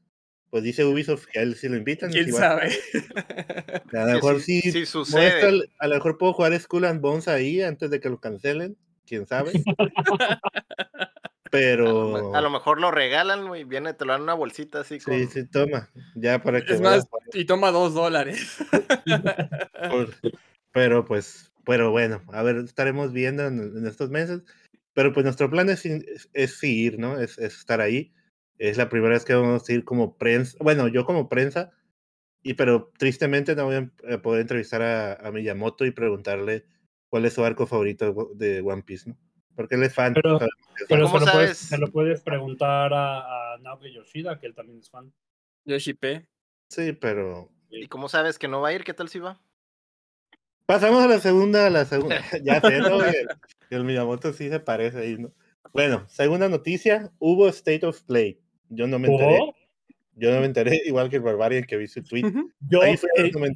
Pues 0.53 0.63
dice 0.65 0.85
Ubisoft 0.85 1.25
que 1.29 1.39
a 1.39 1.43
él 1.43 1.57
sí 1.57 1.67
lo 1.67 1.79
invitan. 1.79 2.11
¿Quién 2.11 2.31
sabe? 2.31 2.71
A, 3.95 4.05
lo 4.05 4.13
mejor 4.13 4.39
sí, 4.43 4.85
sucede. 4.85 5.67
a 5.79 5.87
lo 5.87 5.95
mejor 5.95 6.19
puedo 6.19 6.35
jugar 6.35 6.61
Skull 6.61 6.85
and 6.85 7.01
Bones 7.01 7.27
ahí 7.27 7.63
antes 7.63 7.89
de 7.89 8.01
que 8.01 8.11
lo 8.11 8.21
cancelen, 8.21 8.77
quién 9.07 9.27
sabe. 9.27 9.53
Pero. 11.51 12.35
A 12.37 12.43
lo, 12.43 12.51
mejor 12.51 12.79
lo 12.83 12.91
regalan, 12.91 13.57
y 13.57 13.65
viene, 13.65 13.95
te 13.95 14.05
lo 14.05 14.13
dan 14.13 14.21
una 14.21 14.35
bolsita 14.35 14.81
así. 14.81 15.01
Sí, 15.01 15.27
sí, 15.27 15.47
toma. 15.47 15.89
Ya 16.17 16.43
para 16.43 16.63
que. 16.63 16.75
Es 16.75 16.83
más, 16.83 17.09
y 17.33 17.47
toma 17.47 17.71
dos 17.71 17.95
dólares. 17.95 18.59
pero 20.71 21.07
pues, 21.07 21.51
pero 21.65 21.93
bueno, 21.93 22.23
a 22.31 22.43
ver, 22.43 22.57
estaremos 22.57 23.15
viendo 23.15 23.47
en, 23.47 23.87
estos 23.87 24.11
meses. 24.11 24.43
Pero 24.93 25.15
pues 25.15 25.25
nuestro 25.25 25.49
plan 25.49 25.71
es, 25.71 25.87
es, 25.87 26.59
seguir, 26.59 26.99
¿no? 26.99 27.19
Es, 27.19 27.39
es 27.39 27.57
estar 27.57 27.81
ahí 27.81 28.13
es 28.59 28.77
la 28.77 28.89
primera 28.89 29.15
vez 29.15 29.25
que 29.25 29.35
vamos 29.35 29.69
a 29.69 29.73
ir 29.73 29.85
como 29.85 30.17
prensa, 30.17 30.57
bueno, 30.61 30.89
yo 30.89 31.05
como 31.05 31.29
prensa, 31.29 31.73
y 32.43 32.55
pero 32.55 32.93
tristemente 32.99 33.55
no 33.55 33.67
voy 33.67 33.77
a 33.77 33.91
eh, 34.09 34.19
poder 34.19 34.43
entrevistar 34.43 34.83
a, 34.83 35.15
a 35.15 35.31
Miyamoto 35.31 35.85
y 35.85 35.93
preguntarle 35.93 36.65
cuál 37.09 37.25
es 37.25 37.35
su 37.35 37.45
arco 37.45 37.67
favorito 37.67 38.31
de 38.35 38.61
One 38.61 38.83
Piece, 38.83 39.11
¿no? 39.11 39.19
Porque 39.55 39.75
él 39.75 39.83
es 39.83 39.95
fan. 39.95 40.15
Pero, 40.15 40.39
pero 40.89 41.09
se, 41.09 41.21
lo 41.21 41.33
puedes, 41.33 41.59
se, 41.59 41.79
lo 41.79 41.93
puedes, 41.93 42.23
preguntar 42.23 42.93
a, 42.95 43.55
a 43.55 43.59
Naoki 43.59 43.93
Yoshida, 43.93 44.41
que 44.41 44.47
él 44.47 44.55
también 44.55 44.79
es 44.79 44.91
fan. 44.91 45.13
Yoshi 45.65 45.95
P. 45.95 46.27
Sí, 46.69 46.93
pero. 46.93 47.51
¿Y 47.69 47.87
cómo 47.87 48.09
sabes 48.09 48.39
que 48.39 48.49
no 48.49 48.61
va 48.61 48.69
a 48.69 48.73
ir? 48.73 48.83
¿Qué 48.83 48.95
tal 48.95 49.09
si 49.09 49.19
va? 49.19 49.41
Pasamos 50.67 51.03
a 51.05 51.07
la 51.07 51.19
segunda, 51.21 51.67
a 51.67 51.71
la 51.71 51.85
segunda. 51.85 52.17
ya 52.45 52.61
sé, 52.61 52.79
¿no? 52.79 53.05
El, 53.05 53.29
el 53.71 53.85
Miyamoto 53.85 54.33
sí 54.33 54.49
se 54.49 54.61
parece 54.61 54.99
ahí, 54.99 55.19
¿no? 55.19 55.33
Bueno, 55.73 56.07
segunda 56.09 56.49
noticia, 56.49 57.13
hubo 57.19 57.49
State 57.49 57.87
of 57.87 58.03
Play. 58.03 58.42
Yo 58.75 58.87
no 58.87 58.99
me 58.99 59.09
enteré. 59.09 59.39
Yo 60.15 60.31
no 60.33 60.41
me 60.41 60.47
enteré, 60.47 60.81
igual 60.87 61.09
que 61.09 61.17
el 61.17 61.23
Barbarian 61.23 61.65
que 61.65 61.77
vi 61.77 61.87
su 61.87 62.03
tweet. 62.03 62.25
Yo, 62.69 62.83
eh, 62.83 62.99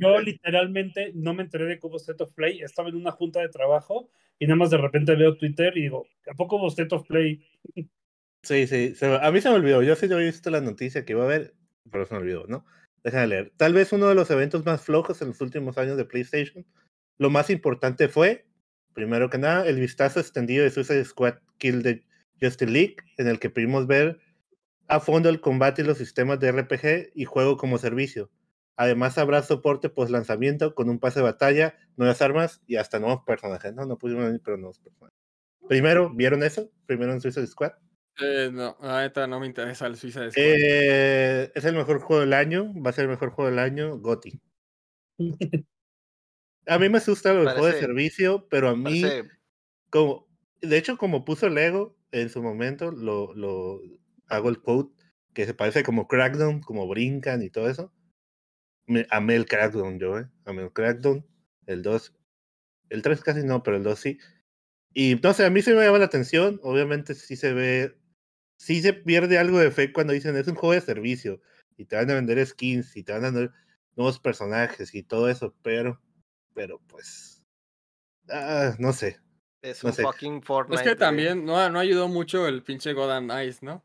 yo 0.00 0.20
literalmente 0.20 1.12
no 1.14 1.34
me 1.34 1.42
enteré 1.42 1.66
de 1.66 1.78
cómo 1.78 1.96
State 1.96 2.22
of 2.22 2.32
Play. 2.32 2.62
Estaba 2.62 2.88
en 2.88 2.96
una 2.96 3.10
junta 3.12 3.40
de 3.40 3.48
trabajo 3.48 4.10
y 4.38 4.46
nada 4.46 4.56
más 4.56 4.70
de 4.70 4.78
repente 4.78 5.14
veo 5.14 5.36
Twitter 5.36 5.76
y 5.76 5.82
digo, 5.82 6.06
¿a 6.30 6.34
poco 6.34 6.56
hubo 6.56 6.68
State 6.68 6.94
of 6.94 7.06
Play? 7.06 7.44
Sí, 8.42 8.66
sí. 8.66 8.94
a 9.02 9.30
mí 9.30 9.40
se 9.40 9.50
me 9.50 9.56
olvidó. 9.56 9.82
Yo 9.82 9.96
sí 9.96 10.08
yo 10.08 10.18
he 10.18 10.24
visto 10.24 10.50
la 10.50 10.60
noticia 10.60 11.04
que 11.04 11.12
iba 11.12 11.22
a 11.22 11.26
haber, 11.26 11.54
pero 11.90 12.06
se 12.06 12.14
me 12.14 12.20
olvidó, 12.20 12.46
¿no? 12.46 12.64
Déjame 13.04 13.26
leer. 13.26 13.52
Tal 13.56 13.74
vez 13.74 13.92
uno 13.92 14.08
de 14.08 14.14
los 14.14 14.30
eventos 14.30 14.64
más 14.64 14.82
flojos 14.82 15.20
en 15.20 15.28
los 15.28 15.40
últimos 15.40 15.78
años 15.78 15.96
de 15.96 16.04
PlayStation 16.04 16.64
lo 17.18 17.30
más 17.30 17.48
importante 17.50 18.08
fue, 18.08 18.46
primero 18.92 19.30
que 19.30 19.38
nada, 19.38 19.66
el 19.66 19.80
vistazo 19.80 20.20
extendido 20.20 20.64
de 20.64 20.70
Suicide 20.70 21.04
Squad 21.04 21.36
Kill 21.58 21.82
the 21.82 22.04
Justice 22.40 22.70
League, 22.70 22.96
en 23.16 23.28
el 23.28 23.38
que 23.38 23.48
pudimos 23.48 23.86
ver 23.86 24.20
a 24.88 25.00
fondo 25.00 25.28
el 25.28 25.40
combate 25.40 25.82
y 25.82 25.84
los 25.84 25.98
sistemas 25.98 26.38
de 26.40 26.52
RPG 26.52 27.12
y 27.14 27.24
juego 27.24 27.56
como 27.56 27.78
servicio. 27.78 28.30
Además 28.76 29.16
habrá 29.16 29.42
soporte 29.42 29.88
post 29.88 30.10
lanzamiento 30.10 30.74
con 30.74 30.90
un 30.90 30.98
pase 30.98 31.20
de 31.20 31.24
batalla, 31.24 31.76
nuevas 31.96 32.20
armas 32.20 32.62
y 32.66 32.76
hasta 32.76 32.98
nuevos 32.98 33.22
personajes. 33.24 33.74
No, 33.74 33.86
no 33.86 33.96
pudimos 33.96 34.26
venir, 34.26 34.42
pero 34.44 34.58
nuevos 34.58 34.78
personajes. 34.78 35.16
Primero, 35.66 36.12
¿vieron 36.14 36.42
eso? 36.42 36.70
Primero 36.84 37.12
en 37.12 37.20
Suicide 37.20 37.46
Squad. 37.46 37.72
Eh, 38.20 38.50
no, 38.52 38.76
ahorita 38.80 39.26
no 39.26 39.40
me 39.40 39.46
interesa 39.46 39.86
el 39.86 39.96
Suicide 39.96 40.30
Squad. 40.30 40.44
Eh, 40.44 41.52
es 41.54 41.64
el 41.64 41.74
mejor 41.74 42.00
juego 42.00 42.20
del 42.20 42.34
año, 42.34 42.72
va 42.82 42.90
a 42.90 42.92
ser 42.92 43.04
el 43.04 43.10
mejor 43.10 43.30
juego 43.30 43.50
del 43.50 43.58
año, 43.58 43.98
Gotti. 43.98 44.40
a 46.66 46.78
mí 46.78 46.88
me 46.88 46.98
asusta 46.98 47.32
el 47.32 47.44
juego 47.44 47.66
de 47.66 47.80
servicio, 47.80 48.46
pero 48.48 48.68
a 48.68 48.76
mí, 48.76 49.02
como, 49.90 50.28
de 50.60 50.76
hecho, 50.76 50.98
como 50.98 51.24
puso 51.24 51.48
Lego 51.48 51.96
en 52.12 52.28
su 52.28 52.42
momento, 52.42 52.90
lo, 52.90 53.34
lo 53.34 53.80
hago 54.28 54.48
el 54.48 54.60
quote, 54.60 54.94
que 55.34 55.46
se 55.46 55.54
parece 55.54 55.82
como 55.82 56.08
Crackdown, 56.08 56.60
como 56.60 56.88
brincan 56.88 57.42
y 57.42 57.50
todo 57.50 57.68
eso. 57.68 57.92
Me, 58.86 59.06
amé 59.10 59.36
el 59.36 59.46
Crackdown 59.46 59.98
yo, 59.98 60.18
¿eh? 60.18 60.28
Amé 60.44 60.62
el 60.62 60.72
Crackdown, 60.72 61.26
el 61.66 61.82
2. 61.82 62.14
El 62.88 63.02
3 63.02 63.20
casi 63.22 63.42
no, 63.42 63.62
pero 63.62 63.76
el 63.76 63.82
2 63.82 63.98
sí. 63.98 64.18
Y 64.94 65.16
no 65.22 65.34
sé, 65.34 65.44
a 65.44 65.50
mí 65.50 65.60
se 65.60 65.74
me 65.74 65.84
llama 65.84 65.98
la 65.98 66.06
atención. 66.06 66.60
Obviamente 66.62 67.14
sí 67.14 67.36
se 67.36 67.52
ve, 67.52 67.98
sí 68.56 68.80
se 68.80 68.92
pierde 68.94 69.38
algo 69.38 69.58
de 69.58 69.70
fe 69.70 69.92
cuando 69.92 70.12
dicen 70.12 70.36
es 70.36 70.48
un 70.48 70.54
juego 70.54 70.72
de 70.72 70.80
servicio 70.80 71.40
y 71.76 71.84
te 71.84 71.96
van 71.96 72.10
a 72.10 72.14
vender 72.14 72.44
skins 72.46 72.96
y 72.96 73.02
te 73.02 73.12
van 73.12 73.24
a 73.24 73.30
vender 73.30 73.52
nuevos 73.96 74.18
personajes 74.18 74.94
y 74.94 75.02
todo 75.02 75.28
eso, 75.28 75.54
pero, 75.62 76.00
pero 76.54 76.80
pues, 76.86 77.42
ah, 78.30 78.74
no 78.78 78.92
sé. 78.92 79.20
Es 79.62 79.82
un 79.82 79.92
fucking 79.92 80.42
Fortnite. 80.42 80.82
Es 80.82 80.88
que 80.88 80.96
también 80.96 81.44
no, 81.44 81.68
no 81.70 81.78
ayudó 81.78 82.08
mucho 82.08 82.46
el 82.46 82.62
pinche 82.62 82.92
God 82.92 83.42
Ice, 83.42 83.64
¿no? 83.64 83.84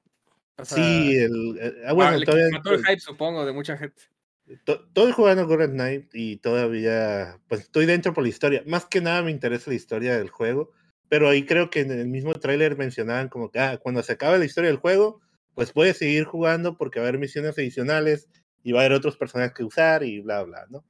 Sí, 0.63 1.15
el, 1.17 1.81
ah, 1.86 1.93
bueno, 1.93 2.22
todavía, 2.22 2.48
el 2.48 2.86
hype, 2.86 3.00
supongo, 3.00 3.46
de 3.46 3.53
mucha 3.53 3.77
gente. 3.77 4.03
Estoy 4.48 5.12
jugando 5.13 5.48
Golden 5.48 5.74
Knight 5.74 6.10
y 6.13 6.38
todavía, 6.38 7.39
pues 7.48 7.62
estoy 7.62 7.86
dentro 7.86 8.13
por 8.13 8.24
la 8.24 8.29
historia. 8.29 8.63
Más 8.65 8.86
que 8.86 9.00
nada 9.00 9.22
me 9.22 9.31
interesa 9.31 9.70
la 9.70 9.75
historia 9.75 10.17
del 10.17 10.29
juego, 10.29 10.72
pero 11.08 11.29
ahí 11.29 11.46
creo 11.46 11.70
que 11.70 11.81
en 11.81 11.91
el 11.91 12.08
mismo 12.08 12.34
tráiler 12.34 12.77
mencionaban 12.77 13.29
como 13.29 13.50
que 13.50 13.60
ah, 13.60 13.77
cuando 13.77 14.03
se 14.03 14.13
acabe 14.13 14.39
la 14.39 14.46
historia 14.46 14.70
del 14.70 14.79
juego, 14.79 15.22
pues 15.53 15.72
puedes 15.72 15.98
seguir 15.98 16.25
jugando 16.25 16.77
porque 16.77 17.00
va 17.00 17.05
a 17.05 17.10
haber 17.10 17.20
misiones 17.20 17.58
adicionales 17.58 18.27
y 18.63 18.74
va 18.74 18.81
a 18.81 18.86
haber 18.86 18.98
otros 18.98 19.17
personajes 19.17 19.53
que 19.53 19.63
usar 19.63 20.03
y 20.03 20.20
bla, 20.20 20.43
bla, 20.43 20.65
¿no? 20.70 20.84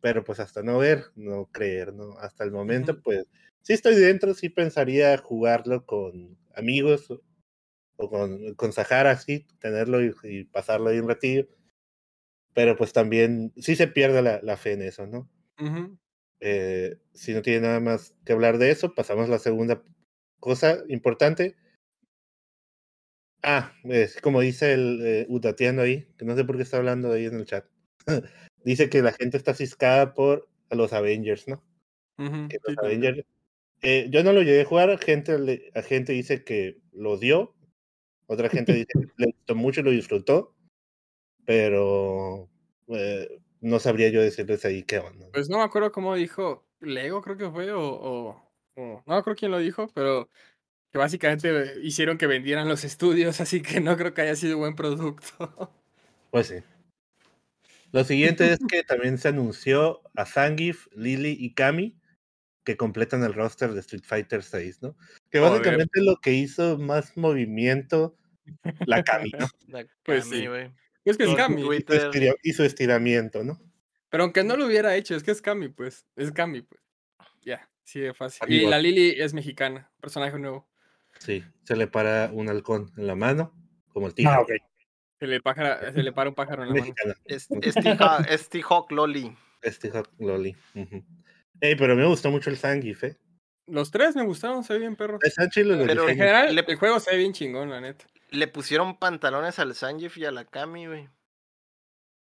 Pero 0.00 0.22
pues 0.22 0.38
hasta 0.40 0.62
no 0.62 0.78
ver, 0.78 1.04
no 1.16 1.46
creer, 1.50 1.94
¿no? 1.94 2.18
Hasta 2.18 2.44
el 2.44 2.50
momento, 2.50 3.00
pues 3.00 3.26
sí 3.62 3.72
estoy 3.72 3.96
dentro, 3.96 4.34
sí 4.34 4.48
pensaría 4.48 5.16
jugarlo 5.18 5.84
con 5.86 6.36
amigos 6.54 7.08
o 7.98 8.08
con, 8.08 8.54
con 8.54 8.72
Sahara, 8.72 9.18
sí, 9.18 9.46
tenerlo 9.58 9.98
y, 10.02 10.44
pasarlo 10.44 10.88
ahí 10.88 10.98
un 10.98 11.08
ratillo. 11.08 11.48
Pero 12.54 12.76
pues 12.76 12.92
también 12.92 13.52
sí 13.56 13.76
se 13.76 13.88
pierde 13.88 14.22
la, 14.22 14.40
la 14.42 14.56
fe 14.56 14.72
en 14.72 14.82
eso, 14.82 15.06
¿no? 15.06 15.28
eh, 16.40 16.96
si 17.12 17.34
no 17.34 17.42
tiene 17.42 17.66
nada 17.66 17.80
más 17.80 18.14
que 18.24 18.32
hablar 18.32 18.58
de 18.58 18.70
eso, 18.70 18.94
pasamos 18.94 19.28
a 19.28 19.32
la 19.32 19.38
segunda 19.38 19.82
cosa 20.40 20.78
importante. 20.88 21.56
Ah, 23.42 23.72
es 23.84 24.20
como 24.20 24.40
dice 24.40 24.72
el 24.72 25.00
eh, 25.04 25.26
Utateando 25.28 25.82
ahí, 25.82 26.06
que 26.16 26.24
no 26.24 26.36
sé 26.36 26.44
por 26.44 26.56
qué 26.56 26.62
está 26.62 26.76
hablando 26.78 27.12
ahí 27.12 27.26
en 27.26 27.34
el 27.34 27.46
chat. 27.46 27.66
dice 28.64 28.88
que 28.88 29.02
la 29.02 29.12
gente 29.12 29.36
está 29.36 29.54
ciscada 29.54 30.14
por 30.14 30.48
los 30.70 30.92
Avengers, 30.92 31.48
¿no? 31.48 31.64
que 32.16 32.58
los 32.66 32.78
Avengers. 32.78 33.24
Eh, 33.82 34.08
yo 34.10 34.24
no 34.24 34.32
lo 34.32 34.42
llegué 34.42 34.62
a 34.62 34.64
jugar, 34.64 34.98
gente, 34.98 35.38
la 35.38 35.82
gente 35.82 36.12
dice 36.12 36.42
que 36.42 36.80
lo 36.92 37.16
dio, 37.16 37.54
otra 38.28 38.48
gente 38.50 38.74
dice 38.74 38.92
que 38.92 39.08
le 39.16 39.32
gustó 39.32 39.54
mucho 39.54 39.80
y 39.80 39.84
lo 39.84 39.90
disfrutó, 39.90 40.54
pero 41.46 42.48
eh, 42.88 43.40
no 43.60 43.78
sabría 43.78 44.10
yo 44.10 44.20
decirles 44.20 44.64
ahí 44.66 44.82
qué 44.82 44.98
onda. 44.98 45.28
Pues 45.32 45.48
no 45.48 45.56
me 45.56 45.64
acuerdo 45.64 45.90
cómo 45.90 46.14
dijo 46.14 46.66
Lego, 46.80 47.22
creo 47.22 47.38
que 47.38 47.50
fue, 47.50 47.72
o, 47.72 47.82
o, 48.76 49.02
no 49.06 49.14
acuerdo 49.14 49.38
quién 49.38 49.50
lo 49.50 49.58
dijo, 49.58 49.88
pero 49.94 50.28
que 50.92 50.98
básicamente 50.98 51.76
hicieron 51.82 52.18
que 52.18 52.26
vendieran 52.26 52.68
los 52.68 52.84
estudios, 52.84 53.40
así 53.40 53.62
que 53.62 53.80
no 53.80 53.96
creo 53.96 54.12
que 54.12 54.20
haya 54.20 54.36
sido 54.36 54.58
buen 54.58 54.76
producto. 54.76 55.72
Pues 56.30 56.48
sí. 56.48 56.56
Lo 57.92 58.04
siguiente 58.04 58.52
es 58.52 58.58
que 58.68 58.82
también 58.84 59.16
se 59.16 59.28
anunció 59.28 60.02
a 60.14 60.26
Zangief, 60.26 60.86
Lily 60.94 61.34
y 61.40 61.54
Kami 61.54 61.96
que 62.68 62.76
completan 62.76 63.24
el 63.24 63.32
roster 63.32 63.72
de 63.72 63.80
Street 63.80 64.02
Fighter 64.04 64.42
6, 64.42 64.82
¿no? 64.82 64.94
Que 65.30 65.38
básicamente 65.38 66.02
lo 66.02 66.16
que 66.16 66.34
hizo 66.34 66.76
más 66.76 67.16
movimiento 67.16 68.14
la. 68.84 69.02
La 69.68 69.86
pues 70.02 70.26
sí. 70.26 70.44
Es 71.02 71.16
que 71.16 71.24
es 71.24 71.34
Kami. 71.34 71.66
Hizo 72.42 72.64
estiramiento, 72.64 73.42
¿no? 73.42 73.58
Pero 74.10 74.24
aunque 74.24 74.44
no 74.44 74.58
lo 74.58 74.66
hubiera 74.66 74.94
hecho, 74.96 75.16
es 75.16 75.22
que 75.22 75.30
es 75.30 75.40
Kami, 75.40 75.70
pues. 75.70 76.06
Es 76.14 76.30
Kami, 76.30 76.60
pues. 76.60 76.82
Ya, 77.40 77.66
sí, 77.84 78.04
es 78.04 78.14
fácil. 78.14 78.52
Y 78.52 78.66
la 78.66 78.78
Lily 78.78 79.14
es 79.16 79.32
mexicana, 79.32 79.90
personaje 80.02 80.38
nuevo. 80.38 80.68
Sí, 81.20 81.42
se 81.64 81.74
le 81.74 81.86
para 81.86 82.30
un 82.34 82.50
halcón 82.50 82.92
en 82.98 83.06
la 83.06 83.14
mano, 83.14 83.54
como 83.88 84.08
el 84.08 84.14
tío. 84.14 84.28
Ah, 84.28 84.42
ok. 84.42 84.50
Se 85.18 85.26
le, 85.26 85.40
se 85.40 86.02
le 86.02 86.12
para 86.12 86.28
un 86.28 86.34
pájaro 86.34 86.64
en 86.64 86.74
la 86.74 86.80
mano. 86.82 86.94
Es, 87.24 87.48
es 87.62 88.48
T-Hawk 88.50 88.92
Loli. 88.92 89.34
Es 89.62 89.78
T-Hawk 89.78 90.10
Loli. 90.18 90.54
Ey, 91.60 91.74
pero 91.76 91.96
me 91.96 92.06
gustó 92.06 92.30
mucho 92.30 92.50
el 92.50 92.56
Zangief, 92.56 93.04
¿eh? 93.04 93.16
Los 93.66 93.90
tres 93.90 94.16
me 94.16 94.24
gustaron, 94.24 94.64
se 94.64 94.72
ve 94.74 94.78
bien 94.80 94.96
perro. 94.96 95.18
Pero 95.20 96.08
en 96.08 96.16
general, 96.16 96.58
el 96.58 96.76
juego 96.76 97.00
se 97.00 97.10
ve 97.10 97.18
bien 97.18 97.32
chingón, 97.32 97.70
la 97.70 97.80
neta. 97.80 98.06
Le 98.30 98.48
pusieron 98.48 98.98
pantalones 98.98 99.58
al 99.58 99.74
Zangief 99.74 100.16
y 100.16 100.24
a 100.24 100.30
la 100.30 100.44
Kami, 100.44 100.86
güey. 100.86 101.08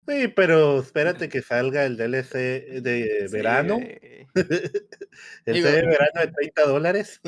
Sí, 0.06 0.28
pero 0.28 0.80
espérate 0.80 1.28
que 1.28 1.42
salga 1.42 1.84
el 1.84 1.96
DLC 1.96 2.34
de 2.82 3.28
verano. 3.30 3.78
el 4.34 5.62
de 5.62 5.62
verano 5.62 6.20
de 6.20 6.28
30 6.28 6.66
dólares. 6.66 7.20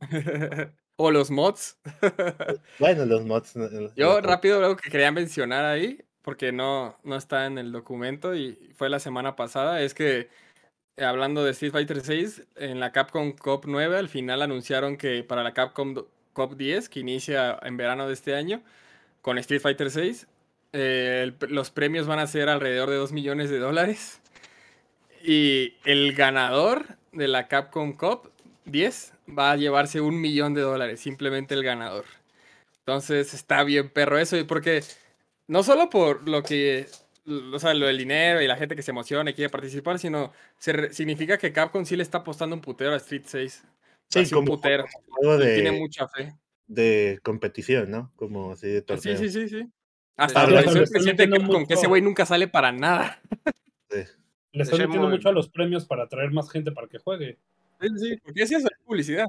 o 0.96 1.10
los 1.10 1.30
mods. 1.30 1.78
bueno, 2.78 3.06
los 3.06 3.24
mods. 3.24 3.54
Yo 3.96 4.20
rápido 4.20 4.58
algo 4.58 4.76
que 4.76 4.90
quería 4.90 5.10
mencionar 5.10 5.64
ahí, 5.64 6.04
porque 6.22 6.52
no, 6.52 6.98
no 7.02 7.16
está 7.16 7.46
en 7.46 7.56
el 7.56 7.72
documento 7.72 8.34
y 8.34 8.72
fue 8.74 8.90
la 8.90 8.98
semana 8.98 9.34
pasada, 9.34 9.80
es 9.80 9.94
que 9.94 10.28
hablando 11.00 11.44
de 11.44 11.52
Street 11.52 11.72
Fighter 11.72 12.00
6, 12.00 12.42
en 12.56 12.80
la 12.80 12.92
Capcom 12.92 13.32
Cup 13.32 13.62
9 13.66 13.96
al 13.96 14.08
final 14.08 14.42
anunciaron 14.42 14.96
que 14.96 15.22
para 15.22 15.42
la 15.42 15.54
Capcom 15.54 15.94
Cup 16.32 16.56
10, 16.56 16.88
que 16.88 17.00
inicia 17.00 17.58
en 17.62 17.76
verano 17.76 18.06
de 18.06 18.14
este 18.14 18.34
año, 18.34 18.62
con 19.22 19.38
Street 19.38 19.60
Fighter 19.60 19.90
6, 19.90 20.26
eh, 20.72 21.32
los 21.48 21.70
premios 21.70 22.06
van 22.06 22.18
a 22.18 22.26
ser 22.26 22.48
alrededor 22.48 22.90
de 22.90 22.96
2 22.96 23.12
millones 23.12 23.50
de 23.50 23.58
dólares. 23.58 24.20
Y 25.22 25.74
el 25.84 26.14
ganador 26.14 26.86
de 27.12 27.28
la 27.28 27.48
Capcom 27.48 27.92
Cup 27.92 28.30
10 28.66 29.12
va 29.36 29.52
a 29.52 29.56
llevarse 29.56 30.00
un 30.00 30.20
millón 30.20 30.54
de 30.54 30.60
dólares, 30.62 31.00
simplemente 31.00 31.54
el 31.54 31.64
ganador. 31.64 32.04
Entonces 32.80 33.34
está 33.34 33.64
bien 33.64 33.90
perro 33.90 34.18
eso, 34.18 34.36
porque 34.46 34.82
no 35.46 35.62
solo 35.62 35.90
por 35.90 36.28
lo 36.28 36.42
que 36.42 36.86
o 37.52 37.58
sea, 37.58 37.74
lo 37.74 37.86
del 37.86 37.98
dinero 37.98 38.40
y 38.40 38.46
la 38.46 38.56
gente 38.56 38.74
que 38.74 38.82
se 38.82 38.90
emociona 38.90 39.30
y 39.30 39.34
quiere 39.34 39.50
participar, 39.50 39.98
sino 39.98 40.32
se 40.58 40.92
significa 40.92 41.38
que 41.38 41.52
Capcom 41.52 41.84
sí 41.84 41.96
le 41.96 42.02
está 42.02 42.18
apostando 42.18 42.56
un 42.56 42.62
putero 42.62 42.92
a 42.92 42.96
Street 42.96 43.24
6. 43.26 43.64
Sí, 44.08 44.30
como 44.30 44.40
un 44.40 44.46
putero. 44.46 44.84
tiene 45.20 45.72
mucha 45.72 46.08
fe. 46.08 46.34
De 46.66 47.20
competición, 47.22 47.90
¿no? 47.90 48.12
Como 48.16 48.52
así 48.52 48.68
de 48.68 48.82
torneo. 48.82 49.16
Sí, 49.16 49.28
sí, 49.28 49.30
sí, 49.30 49.48
sí. 49.48 49.68
Hasta 50.16 50.46
la 50.48 50.62
siente 50.62 51.28
Capcom, 51.28 51.66
que 51.66 51.74
ese 51.74 51.86
güey 51.86 52.02
nunca 52.02 52.26
sale 52.26 52.48
para 52.48 52.72
nada. 52.72 53.20
Sí. 53.90 54.04
Le 54.52 54.62
están 54.62 54.80
metiendo 54.80 55.08
mucho 55.08 55.28
a 55.28 55.32
los 55.32 55.48
premios 55.48 55.86
para 55.86 56.04
atraer 56.04 56.30
más 56.30 56.50
gente 56.50 56.72
para 56.72 56.88
que 56.88 56.98
juegue. 56.98 57.38
Sí, 57.80 57.88
sí, 57.96 58.16
porque 58.22 58.42
así 58.42 58.54
es 58.54 58.64
la 58.64 58.70
publicidad. 58.84 59.26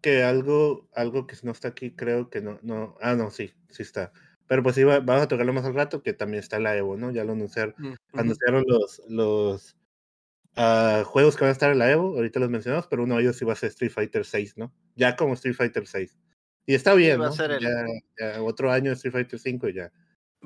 Que 0.00 0.24
algo, 0.24 0.88
algo 0.94 1.26
que 1.26 1.36
no 1.42 1.52
está 1.52 1.68
aquí, 1.68 1.92
creo 1.92 2.28
que 2.28 2.40
no, 2.40 2.58
no. 2.62 2.96
Ah, 3.00 3.14
no, 3.14 3.30
sí, 3.30 3.52
sí 3.68 3.82
está 3.82 4.12
pero 4.52 4.62
pues 4.62 4.76
iba, 4.76 5.00
vamos 5.00 5.22
a 5.22 5.28
tocarlo 5.28 5.54
más 5.54 5.64
al 5.64 5.72
rato, 5.72 6.02
que 6.02 6.12
también 6.12 6.40
está 6.40 6.60
la 6.60 6.76
Evo, 6.76 6.98
¿no? 6.98 7.10
Ya 7.10 7.24
lo 7.24 7.32
anunciaron, 7.32 7.74
mm, 7.78 7.94
anunciaron 8.12 8.64
los, 8.66 9.00
los 9.08 9.74
uh, 10.58 11.04
juegos 11.04 11.36
que 11.36 11.44
van 11.44 11.48
a 11.48 11.52
estar 11.52 11.72
en 11.72 11.78
la 11.78 11.90
Evo, 11.90 12.08
ahorita 12.08 12.38
los 12.38 12.50
mencionamos, 12.50 12.86
pero 12.86 13.04
uno 13.04 13.16
de 13.16 13.22
ellos 13.22 13.40
iba 13.40 13.54
a 13.54 13.56
ser 13.56 13.70
Street 13.70 13.90
Fighter 13.90 14.26
6, 14.26 14.58
¿no? 14.58 14.70
Ya 14.94 15.16
como 15.16 15.32
Street 15.32 15.54
Fighter 15.54 15.86
6. 15.86 16.18
Y 16.66 16.74
está 16.74 16.92
bien, 16.92 17.20
¿no? 17.20 17.34
ya, 17.34 18.42
otro 18.42 18.70
año 18.70 18.92
Street 18.92 19.12
Fighter 19.12 19.38
5 19.38 19.68
y 19.70 19.72
ya. 19.72 19.90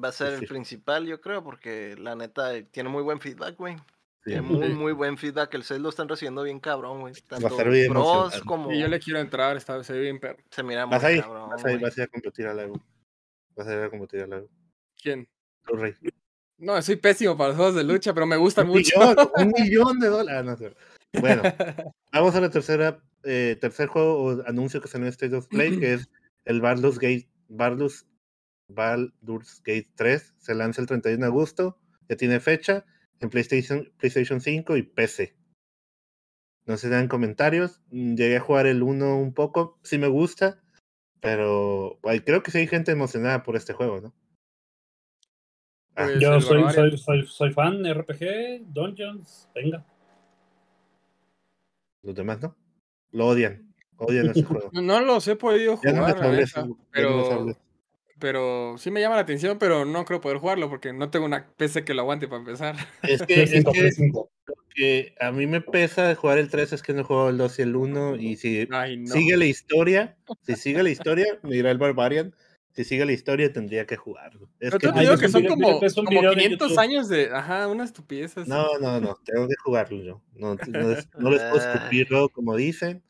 Va 0.00 0.10
a 0.10 0.12
ser 0.12 0.34
el 0.34 0.46
principal, 0.46 1.04
yo 1.04 1.20
creo, 1.20 1.42
porque 1.42 1.96
la 1.98 2.14
neta 2.14 2.52
tiene 2.70 2.88
muy 2.88 3.02
buen 3.02 3.18
feedback, 3.18 3.56
güey. 3.56 3.74
tiene 4.22 4.42
muy, 4.42 4.68
muy 4.68 4.92
buen 4.92 5.18
feedback. 5.18 5.52
El 5.54 5.64
6 5.64 5.80
lo 5.80 5.88
están 5.88 6.08
recibiendo 6.08 6.44
bien 6.44 6.60
cabrón, 6.60 7.00
güey. 7.00 7.14
Va 7.32 7.48
a 7.48 7.50
ser 7.50 7.70
bien 7.70 7.90
pros 7.90 8.40
como... 8.42 8.70
Y 8.70 8.78
yo 8.78 8.86
le 8.86 9.00
quiero 9.00 9.18
entrar, 9.18 9.56
está, 9.56 9.82
se 9.82 9.94
ve 9.94 10.02
bien 10.02 10.20
perro. 10.20 10.38
Se 10.48 10.62
mira 10.62 10.86
muy 10.86 10.96
cabrón. 10.96 11.50
Vas 11.50 11.64
ahí, 11.64 11.76
vas 11.78 11.98
a 11.98 12.02
ir 12.02 12.04
a 12.04 12.06
competir 12.06 12.46
a 12.46 12.54
la 12.54 12.62
Evo. 12.62 12.80
Vas 13.56 13.68
a 13.68 13.76
ver 13.76 13.90
cómo 13.90 14.06
te 14.06 14.26
la 14.26 14.42
¿Quién? 15.00 15.28
Tu 15.66 15.76
rey. 15.76 15.94
No, 16.58 16.80
soy 16.82 16.96
pésimo 16.96 17.36
para 17.36 17.48
los 17.48 17.56
juegos 17.56 17.74
de 17.74 17.84
lucha, 17.84 18.14
pero 18.14 18.26
me 18.26 18.36
gusta 18.36 18.62
un 18.62 18.68
mucho. 18.68 18.98
Millón, 18.98 19.16
un 19.36 19.52
millón 19.56 19.98
de 19.98 20.08
dólares. 20.08 20.74
Bueno, 21.20 21.42
vamos 22.12 22.34
a 22.34 22.40
la 22.40 22.50
tercera, 22.50 23.02
eh, 23.24 23.56
tercer 23.60 23.88
juego 23.88 24.22
o 24.22 24.46
anuncio 24.46 24.80
que 24.80 24.88
salió 24.88 25.06
en 25.06 25.12
State 25.12 25.34
of 25.34 25.48
Play, 25.48 25.78
que 25.78 25.94
es 25.94 26.10
el 26.44 26.60
Baldur's 26.60 26.98
Gate, 26.98 27.28
Baldur's, 27.48 28.06
Baldur's 28.68 29.62
Gate 29.64 29.88
3. 29.96 30.34
Se 30.38 30.54
lanza 30.54 30.80
el 30.80 30.86
31 30.86 31.24
de 31.24 31.26
agosto, 31.26 31.78
ya 32.08 32.16
tiene 32.16 32.40
fecha 32.40 32.84
en 33.20 33.30
PlayStation, 33.30 33.92
PlayStation 33.98 34.40
5 34.40 34.76
y 34.76 34.82
PC. 34.82 35.36
No 36.66 36.76
se 36.76 36.88
dan 36.88 37.08
comentarios. 37.08 37.80
Mm, 37.90 38.14
llegué 38.16 38.36
a 38.36 38.40
jugar 38.40 38.66
el 38.66 38.82
1 38.82 39.18
un 39.18 39.32
poco, 39.32 39.78
sí 39.82 39.98
me 39.98 40.08
gusta, 40.08 40.62
pero 41.20 41.98
creo 42.24 42.42
que 42.42 42.50
sí 42.50 42.58
hay 42.58 42.66
gente 42.66 42.92
emocionada 42.92 43.42
por 43.42 43.56
este 43.56 43.72
juego, 43.72 44.00
¿no? 44.00 44.14
Ah. 45.94 46.04
Pues 46.06 46.20
Yo 46.20 46.40
soy, 46.40 46.62
soy, 46.72 46.98
soy, 46.98 47.26
soy, 47.26 47.52
fan 47.52 47.82
RPG, 47.84 48.66
Dungeons, 48.66 49.48
venga. 49.54 49.84
Los 52.02 52.14
demás 52.14 52.40
no. 52.40 52.54
Lo 53.12 53.28
odian. 53.28 53.74
Odian 53.96 54.30
ese 54.30 54.42
juego. 54.44 54.70
No 54.72 55.00
los 55.00 55.26
he 55.26 55.36
podido 55.36 55.76
jugar, 55.76 56.16
pero, 56.92 57.56
pero 58.18 58.76
sí 58.78 58.90
me 58.90 59.00
llama 59.00 59.16
la 59.16 59.22
atención, 59.22 59.58
pero 59.58 59.84
no 59.84 60.04
creo 60.04 60.20
poder 60.20 60.38
jugarlo 60.38 60.68
porque 60.68 60.92
no 60.92 61.10
tengo 61.10 61.26
una 61.26 61.46
PC 61.56 61.84
que 61.84 61.94
lo 61.94 62.02
aguante 62.02 62.28
para 62.28 62.38
empezar. 62.38 62.76
Es 63.02 63.22
que, 63.22 63.42
es 63.42 63.64
que, 64.74 65.14
a 65.20 65.32
mí 65.32 65.46
me 65.46 65.60
pesa 65.60 66.14
jugar 66.14 66.38
el 66.38 66.50
3 66.50 66.72
es 66.74 66.82
que 66.82 66.92
no 66.92 67.04
juego 67.04 67.28
el 67.28 67.38
2 67.38 67.58
y 67.58 67.62
el 67.62 67.76
1 67.76 68.16
y 68.16 68.36
si 68.36 68.68
sigue 69.06 69.36
la 69.36 69.46
historia, 69.46 70.16
si 70.42 70.56
sigue 70.56 70.82
la 70.82 70.90
historia, 70.90 71.26
me 71.42 71.54
dirá 71.54 71.70
el 71.70 71.78
Barbarian, 71.78 72.34
si 72.72 72.84
sigue 72.84 73.06
la 73.06 73.12
historia 73.12 73.52
tendría 73.52 73.86
que 73.86 73.96
jugarlo. 73.96 74.50
Es 74.60 74.70
Pero 74.70 74.78
que, 74.78 74.92
te 74.92 75.00
digo 75.00 75.16
que 75.16 75.28
son 75.28 75.44
como, 75.46 75.80
como 75.80 76.30
500 76.30 76.78
años 76.78 77.08
de, 77.08 77.30
ajá, 77.32 77.68
una 77.68 77.84
estupidez 77.84 78.36
así. 78.36 78.50
No, 78.50 78.78
no, 78.78 79.00
no, 79.00 79.18
tengo 79.24 79.48
que 79.48 79.54
jugarlo 79.64 80.02
yo. 80.02 80.22
No, 80.34 80.54
no, 80.54 80.88
les, 80.88 81.08
no 81.18 81.30
les 81.30 81.42
puedo 81.42 81.56
escupirlo 81.74 82.28
como 82.28 82.54
dicen, 82.54 83.02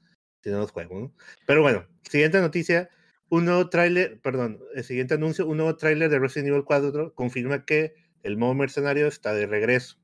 si 0.42 0.50
no 0.50 0.58
los 0.58 0.70
juego, 0.70 1.00
¿no? 1.00 1.12
Pero 1.46 1.62
bueno, 1.62 1.84
siguiente 2.08 2.40
noticia, 2.40 2.88
un 3.28 3.44
nuevo 3.44 3.68
tráiler, 3.68 4.20
perdón, 4.20 4.60
el 4.74 4.84
siguiente 4.84 5.14
anuncio, 5.14 5.46
un 5.46 5.56
nuevo 5.56 5.76
tráiler 5.76 6.10
de 6.10 6.18
Resident 6.18 6.48
Evil 6.48 6.64
4 6.64 7.14
confirma 7.14 7.64
que 7.64 7.94
el 8.22 8.36
modo 8.36 8.54
mercenario 8.54 9.06
está 9.06 9.34
de 9.34 9.46
regreso. 9.46 9.98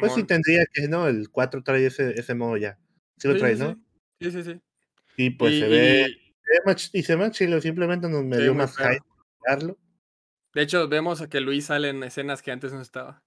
Pues 0.00 0.14
sí 0.14 0.24
tendría 0.24 0.64
que, 0.72 0.88
¿no? 0.88 1.06
El 1.06 1.28
4 1.30 1.62
trae 1.62 1.86
ese, 1.86 2.18
ese 2.18 2.34
modo 2.34 2.56
ya. 2.56 2.78
Sí 3.18 3.28
lo 3.28 3.36
trae, 3.36 3.56
¿no? 3.56 3.80
Sí, 4.20 4.30
sí, 4.30 4.42
sí. 4.42 4.60
Y 5.16 5.30
pues 5.30 5.58
se 5.58 5.68
ve 5.68 6.16
y 6.92 7.02
se 7.02 7.16
más 7.16 7.32
chilo, 7.32 7.60
simplemente 7.60 8.08
nos 8.08 8.24
me 8.24 8.38
dio 8.38 8.54
más 8.54 8.76
hype 8.76 9.00
De 10.54 10.62
hecho, 10.62 10.88
vemos 10.88 11.26
que 11.28 11.40
Luis 11.40 11.66
sale 11.66 11.88
en 11.88 12.02
escenas 12.02 12.42
que 12.42 12.52
antes 12.52 12.72
no 12.72 12.80
estaba. 12.80 13.22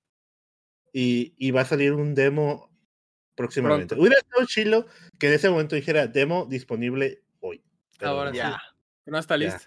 Y, 0.94 1.34
y 1.38 1.52
va 1.52 1.62
a 1.62 1.66
salir 1.66 1.94
un 1.94 2.16
demo 2.16 2.72
próximamente. 3.36 3.96
Hubiera 3.96 4.18
estado 4.18 4.46
chilo 4.46 4.86
que 5.20 5.28
en 5.28 5.34
ese 5.34 5.50
momento 5.50 5.76
dijera 5.76 6.08
demo 6.08 6.46
disponible 6.46 7.24
hoy. 7.40 7.64
Ahora 8.00 8.32
ya. 8.32 8.60
No 9.06 9.18
está 9.18 9.38
listo. 9.38 9.66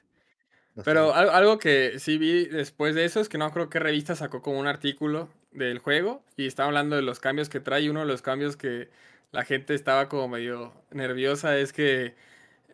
Pero 0.85 1.15
algo 1.15 1.59
que 1.59 1.99
sí 1.99 2.19
vi 2.19 2.47
después 2.47 2.95
de 2.95 3.05
eso 3.05 3.21
es 3.21 3.29
que 3.29 3.39
no 3.39 3.51
creo 3.51 3.69
que 3.69 3.79
revista 3.79 4.15
sacó 4.15 4.43
como 4.43 4.61
un 4.61 4.67
artículo 4.67 5.29
del 5.51 5.79
juego 5.79 6.23
y 6.37 6.47
estaba 6.47 6.69
hablando 6.69 6.97
de 6.97 7.03
los 7.03 7.21
cambios 7.21 7.49
que 7.49 7.61
trae. 7.61 7.91
Uno 7.91 8.01
de 8.01 8.07
los 8.07 8.23
cambios 8.23 8.57
que 8.57 8.89
la 9.33 9.45
gente 9.45 9.75
estaba 9.75 10.09
como 10.09 10.29
medio 10.29 10.73
nerviosa 10.91 11.59
es 11.59 11.73
que 11.73 12.15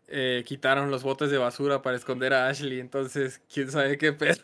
eh, 0.08 0.44
quitaron 0.46 0.90
los 0.90 1.02
botes 1.02 1.30
de 1.30 1.38
basura 1.38 1.80
para 1.82 1.96
esconder 1.96 2.34
a 2.34 2.48
Ashley, 2.48 2.78
entonces 2.78 3.40
quién 3.52 3.70
sabe 3.70 3.96
qué 3.96 4.12
pedo. 4.12 4.42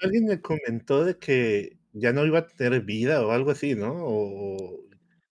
Alguien 0.00 0.24
me 0.26 0.40
comentó 0.40 1.04
de 1.04 1.18
que 1.18 1.76
ya 1.92 2.12
no 2.12 2.24
iba 2.24 2.38
a 2.40 2.46
tener 2.46 2.80
vida 2.82 3.24
o 3.24 3.30
algo 3.30 3.50
así, 3.50 3.74
¿no? 3.74 3.92
O 3.94 4.80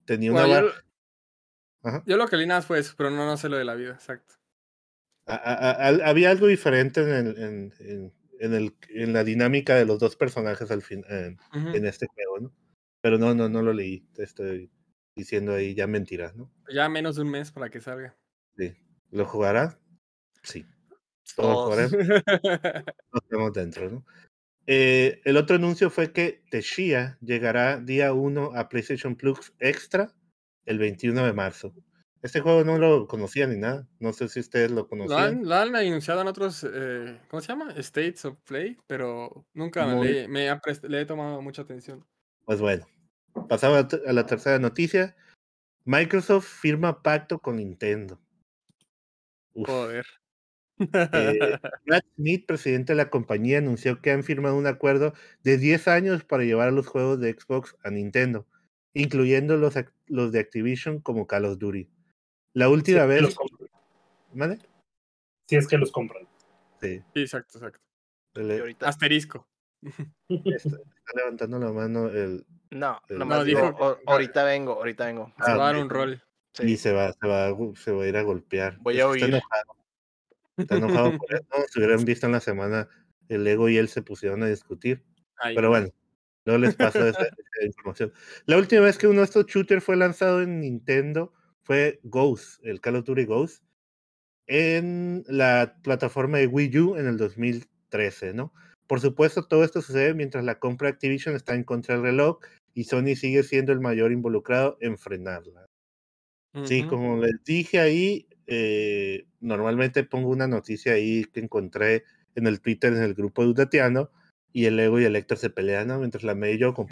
tenía 0.05 0.33
una... 0.33 0.63
yo, 2.05 2.17
lo 2.17 2.29
que 2.29 2.37
leí 2.37 2.47
nada 2.47 2.61
fue 2.61 2.79
eso, 2.79 2.95
pero 2.97 3.11
no, 3.11 3.25
no 3.25 3.39
sé 3.39 3.49
lo 3.49 3.57
de 3.57 3.65
la 3.65 3.75
vida, 3.75 3.93
exacto. 3.93 4.35
Había 5.31 6.31
algo 6.31 6.47
diferente 6.47 7.01
en, 7.01 7.27
el, 7.27 7.39
en, 7.39 7.73
en, 8.41 8.55
el, 8.55 8.75
en, 8.89 9.13
la 9.13 9.25
dinámica 9.25 9.75
de 9.77 9.85
los 9.85 9.99
dos 9.99 10.17
personajes 10.17 10.71
al 10.71 10.83
fin, 10.83 11.05
en, 11.09 11.39
este 11.87 12.07
juego, 12.07 12.41
¿no? 12.41 12.55
Pero 13.01 13.19
no, 13.19 13.35
no, 13.35 13.49
no 13.49 13.63
lo 13.63 13.73
leí. 13.73 14.07
Estoy 14.19 14.71
diciendo 15.15 15.55
ahí 15.55 15.75
ya 15.75 15.87
mentiras, 15.87 16.37
¿no? 16.37 16.53
Ya 16.73 16.89
menos 16.89 17.17
de 17.17 17.23
un 17.23 17.31
mes 17.31 17.51
para 17.51 17.71
que 17.71 17.81
salga. 17.81 18.17
Sí. 18.57 18.75
¿Lo 19.11 19.25
jugará? 19.25 19.79
Sí. 20.43 20.67
Todos 21.37 21.93
Nos 23.13 23.29
vemos 23.29 23.53
dentro, 23.53 23.91
¿no? 23.91 24.05
Eh, 24.67 25.21
el 25.25 25.37
otro 25.37 25.57
anuncio 25.57 25.91
fue 25.91 26.13
que 26.13 26.45
Teshia 26.51 27.19
llegará 27.21 27.81
día 27.81 28.13
1 28.13 28.53
a 28.55 28.69
PlayStation 28.69 29.17
Plus 29.17 29.53
Extra 29.59 30.15
el 30.65 30.79
21 30.79 31.25
de 31.25 31.33
marzo. 31.33 31.75
Este 32.23 32.41
juego 32.41 32.65
no 32.65 32.79
lo 32.79 33.07
conocía 33.07 33.47
ni 33.47 33.57
nada. 33.57 33.89
No 33.99 34.13
sé 34.13 34.29
si 34.29 34.41
ustedes 34.41 34.71
lo 34.71 34.89
conocían. 34.89 35.43
Lo 35.45 35.55
han, 35.55 35.75
anunciado 35.75 36.21
en 36.21 36.29
otros, 36.29 36.67
eh, 36.71 37.19
¿cómo 37.29 37.41
se 37.41 37.49
llama? 37.49 37.73
States 37.77 38.25
of 38.25 38.39
Play, 38.47 38.77
pero 38.87 39.47
nunca 39.55 39.87
le, 39.87 40.29
me 40.29 40.49
le 40.89 41.01
he 41.01 41.07
tomado 41.07 41.41
mucha 41.41 41.63
atención. 41.63 42.05
Pues 42.45 42.61
bueno, 42.61 42.87
Pasaba 43.49 43.89
a 44.07 44.13
la 44.13 44.27
tercera 44.27 44.59
noticia. 44.59 45.17
Microsoft 45.85 46.47
firma 46.47 47.03
pacto 47.03 47.39
con 47.39 47.57
Nintendo. 47.57 48.21
Joder. 49.55 50.07
Eh, 50.79 50.79
Brad 51.87 52.03
Smith, 52.17 52.47
presidente 52.47 52.93
de 52.93 52.97
la 52.97 53.11
compañía, 53.11 53.59
anunció 53.59 54.01
que 54.01 54.11
han 54.11 54.25
firmado 54.25 54.57
un 54.57 54.67
acuerdo 54.67 55.15
de 55.43 55.59
10 55.59 55.89
años 55.89 56.25
para 56.25 56.45
llevar 56.45 56.73
los 56.73 56.87
juegos 56.87 57.21
de 57.21 57.33
Xbox 57.33 57.77
a 57.83 57.91
Nintendo, 57.91 58.47
incluyendo 58.95 59.57
los, 59.57 59.75
los 60.07 60.33
de 60.33 60.41
Activision 60.41 61.01
como 61.01 61.27
Call 61.27 61.47
of 61.47 61.59
Duty. 61.59 61.89
La 62.53 62.69
última 62.69 63.07
vez. 63.07 63.37
¿Vale? 64.33 64.59
Si 65.47 65.57
es 65.57 65.67
que 65.67 65.79
los 65.79 65.91
compran. 65.91 66.29
Sí. 66.81 67.03
exacto, 67.15 67.59
exacto. 67.59 67.81
Asterisco. 68.87 69.49
Está, 70.29 70.79
levantando 71.15 71.59
la 71.59 71.73
mano 71.73 72.09
el. 72.09 72.47
No, 72.71 73.01
no 73.09 73.45
dijo, 73.45 73.99
ahorita 74.07 74.45
vengo, 74.45 74.75
ahorita 74.75 75.07
vengo. 75.07 75.33
Se 75.45 75.55
va 75.55 75.69
a 75.69 75.73
dar 75.73 75.83
un 75.83 75.91
rol. 75.91 76.23
Y 76.59 76.77
se 76.77 76.93
va, 76.93 77.13
se 77.13 77.27
va, 77.27 77.55
se 77.77 77.93
va 77.93 78.05
a 78.05 78.07
ir 78.07 78.17
a 78.17 78.23
golpear. 78.23 78.79
Voy 78.81 79.01
a 79.01 79.09
oír. 79.09 79.25
Está 79.25 79.37
enojado. 79.37 79.77
Está 80.57 80.77
enojado 80.77 81.19
por 81.19 81.35
eso. 81.35 81.47
Si 81.69 81.79
hubieran 81.79 82.05
visto 82.05 82.27
en 82.27 82.33
la 82.33 82.41
semana, 82.41 82.89
el 83.29 83.47
Ego 83.47 83.69
y 83.69 83.77
él 83.77 83.89
se 83.89 84.03
pusieron 84.03 84.43
a 84.43 84.47
discutir. 84.47 85.05
Pero 85.43 85.71
bueno, 85.71 85.89
no 86.45 86.59
les 86.59 86.75
paso 86.75 87.07
esa, 87.07 87.27
información. 87.65 88.13
La 88.47 88.57
última 88.59 88.83
vez 88.83 88.99
que 88.99 89.07
uno 89.07 89.21
de 89.21 89.25
estos 89.25 89.47
shooters 89.47 89.83
fue 89.83 89.97
lanzado 89.97 90.43
en 90.43 90.61
Nintendo 90.61 91.33
fue 91.71 92.01
Ghost, 92.03 92.59
el 92.65 92.81
Call 92.81 92.97
of 92.97 93.05
Duty 93.05 93.27
Ghost, 93.27 93.63
en 94.49 95.23
la 95.29 95.77
plataforma 95.85 96.39
de 96.39 96.49
Wii 96.49 96.79
U 96.81 96.97
en 96.97 97.07
el 97.07 97.17
2013, 97.17 98.35
¿no? 98.35 98.53
Por 98.89 99.01
supuesto, 99.01 99.47
todo 99.47 99.63
esto 99.63 99.81
sucede 99.81 100.13
mientras 100.15 100.43
la 100.43 100.59
compra 100.59 100.89
de 100.89 100.95
Activision 100.95 101.37
está 101.37 101.55
en 101.55 101.63
contra 101.63 101.95
del 101.95 102.03
reloj 102.03 102.41
y 102.75 102.83
Sony 102.83 103.15
sigue 103.15 103.45
siendo 103.45 103.71
el 103.73 103.79
mayor 103.79 104.11
involucrado 104.11 104.79
en 104.81 104.99
frenarla. 104.99 105.67
Sí, 106.65 106.83
como 106.89 107.19
les 107.19 107.45
dije 107.45 107.79
ahí, 107.79 108.27
eh, 108.49 109.27
normalmente 109.39 110.03
pongo 110.03 110.31
una 110.31 110.49
noticia 110.49 110.95
ahí 110.95 111.25
que 111.27 111.39
encontré 111.39 112.03
en 112.35 112.49
el 112.49 112.61
Twitter, 112.61 112.93
en 112.93 113.05
el 113.05 113.15
grupo 113.15 113.45
de 113.45 113.51
Udatiano, 113.51 114.11
y 114.53 114.65
el 114.65 114.81
Ego 114.81 114.99
y 114.99 115.05
el 115.05 115.15
Héctor 115.15 115.39
se 115.39 115.51
pelean, 115.51 115.87
¿no? 115.87 116.01
Mientras 116.01 116.25
la 116.25 116.35
medio 116.35 116.57
yo 116.57 116.75
con 116.75 116.89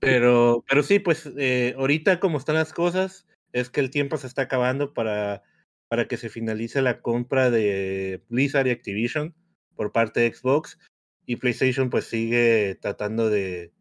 pero, 0.00 0.64
pero 0.68 0.82
sí, 0.82 0.98
pues 0.98 1.30
eh, 1.38 1.74
ahorita 1.78 2.20
como 2.20 2.38
están 2.38 2.56
las 2.56 2.72
cosas, 2.72 3.26
es 3.52 3.70
que 3.70 3.80
el 3.80 3.90
tiempo 3.90 4.16
se 4.16 4.26
está 4.26 4.42
acabando 4.42 4.94
para, 4.94 5.42
para 5.88 6.06
que 6.08 6.16
se 6.16 6.28
finalice 6.28 6.82
la 6.82 7.00
compra 7.00 7.50
de 7.50 8.22
Blizzard 8.28 8.66
y 8.66 8.70
Activision 8.70 9.34
por 9.74 9.92
parte 9.92 10.20
de 10.20 10.32
Xbox 10.32 10.78
y 11.26 11.36
PlayStation 11.36 11.90
pues 11.90 12.06
sigue 12.06 12.78
tratando 12.80 13.30
de... 13.30 13.72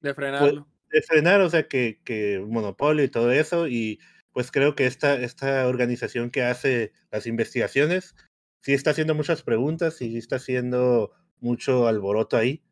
De 0.00 0.14
pues, 0.14 0.16
frenarlo. 0.16 0.68
de 0.90 1.02
frenar, 1.02 1.40
o 1.40 1.50
sea, 1.50 1.68
que, 1.68 2.00
que 2.04 2.44
monopolio 2.46 3.04
y 3.04 3.08
todo 3.08 3.32
eso 3.32 3.68
y 3.68 4.00
pues 4.32 4.50
creo 4.52 4.76
que 4.76 4.86
esta, 4.86 5.14
esta 5.14 5.66
organización 5.66 6.30
que 6.30 6.42
hace 6.42 6.92
las 7.10 7.26
investigaciones 7.26 8.14
sí 8.62 8.72
está 8.72 8.90
haciendo 8.90 9.14
muchas 9.14 9.42
preguntas 9.42 10.00
y 10.00 10.16
está 10.16 10.36
haciendo 10.36 11.12
mucho 11.40 11.88
alboroto 11.88 12.36
ahí. 12.36 12.62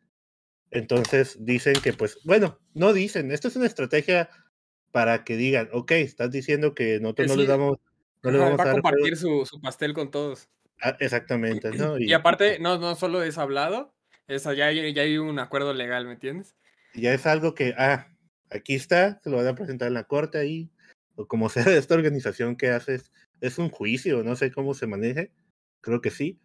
Entonces 0.70 1.36
dicen 1.44 1.74
que 1.82 1.92
pues, 1.92 2.18
bueno, 2.24 2.58
no 2.74 2.92
dicen, 2.92 3.30
esto 3.30 3.48
es 3.48 3.56
una 3.56 3.66
estrategia 3.66 4.28
para 4.92 5.24
que 5.24 5.36
digan, 5.36 5.68
ok, 5.72 5.92
estás 5.92 6.30
diciendo 6.30 6.74
que 6.74 7.00
nosotros 7.00 7.28
no 7.28 7.36
le 7.36 7.46
damos... 7.46 7.78
No 8.22 8.30
le 8.30 8.38
vamos 8.38 8.58
a, 8.58 8.72
compartir 8.72 9.16
su, 9.16 9.46
su 9.46 9.60
pastel 9.60 9.94
con 9.94 10.10
todos. 10.10 10.48
Ah, 10.82 10.96
exactamente, 11.00 11.70
¿no? 11.70 11.98
Y, 11.98 12.12
aparte, 12.12 12.58
no, 12.58 12.78
no 12.78 12.96
solo 12.96 13.22
es 13.22 13.38
hablado, 13.38 13.94
es, 14.26 14.44
ya, 14.44 14.66
hay, 14.66 14.92
ya 14.92 15.02
hay 15.02 15.18
un 15.18 15.38
acuerdo 15.38 15.72
legal, 15.72 16.06
¿me 16.06 16.12
entiendes? 16.12 16.56
Ya 16.94 17.14
es 17.14 17.26
algo 17.26 17.54
que, 17.54 17.74
ah, 17.78 18.08
aquí 18.50 18.74
está, 18.74 19.20
se 19.22 19.30
lo 19.30 19.36
van 19.36 19.46
a 19.46 19.54
presentar 19.54 19.88
en 19.88 19.94
la 19.94 20.04
corte 20.04 20.38
ahí, 20.38 20.70
o 21.14 21.26
como 21.26 21.48
sea 21.50 21.64
de 21.64 21.78
esta 21.78 21.94
organización 21.94 22.56
que 22.56 22.70
haces, 22.70 23.12
es 23.40 23.58
un 23.58 23.70
juicio, 23.70 24.22
no 24.22 24.36
sé 24.36 24.50
cómo 24.50 24.74
se 24.74 24.86
maneje, 24.86 25.32
creo 25.80 26.00
que 26.00 26.10
sí. 26.10 26.40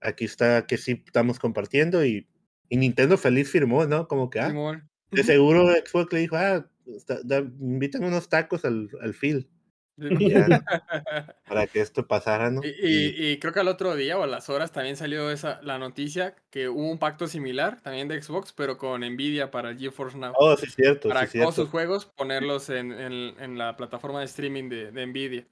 Aquí 0.00 0.26
está 0.26 0.66
que 0.66 0.76
sí 0.76 1.02
estamos 1.06 1.38
compartiendo 1.38 2.04
y, 2.04 2.28
y 2.68 2.76
Nintendo 2.76 3.16
feliz 3.16 3.50
firmó, 3.50 3.86
¿no? 3.86 4.08
Como 4.08 4.30
que, 4.30 4.40
ah, 4.40 4.82
De 5.10 5.22
seguro 5.22 5.68
Xbox 5.68 6.12
le 6.12 6.20
dijo, 6.20 6.36
ah, 6.36 6.66
invitan 7.60 8.04
unos 8.04 8.28
tacos 8.28 8.64
al, 8.64 8.88
al 9.00 9.14
Phil. 9.14 9.48
para 11.48 11.68
que 11.68 11.80
esto 11.80 12.06
pasara, 12.06 12.50
¿no? 12.50 12.60
Y, 12.64 13.38
creo 13.38 13.52
que 13.52 13.60
al 13.60 13.68
otro 13.68 13.94
día 13.94 14.18
o 14.18 14.24
a 14.24 14.26
las 14.26 14.50
horas 14.50 14.72
también 14.72 14.96
salió 14.96 15.30
esa, 15.30 15.60
la 15.62 15.78
noticia 15.78 16.34
que 16.50 16.68
hubo 16.68 16.90
un 16.90 16.98
pacto 16.98 17.28
similar 17.28 17.80
también 17.80 18.08
de 18.08 18.20
Xbox, 18.20 18.52
pero 18.52 18.76
con 18.76 19.02
Nvidia 19.02 19.52
para 19.52 19.70
el 19.70 19.78
GeForce 19.78 20.18
Now. 20.18 20.32
Oh, 20.36 20.56
sí, 20.56 20.66
cierto. 20.68 21.08
Para 21.08 21.28
todos 21.28 21.54
sus 21.54 21.68
juegos 21.68 22.06
ponerlos 22.06 22.70
en, 22.70 22.92
en, 22.92 23.58
la 23.58 23.76
plataforma 23.76 24.18
de 24.18 24.24
streaming 24.24 24.68
de, 24.68 24.90
de 24.90 25.06
Nvidia. 25.06 25.46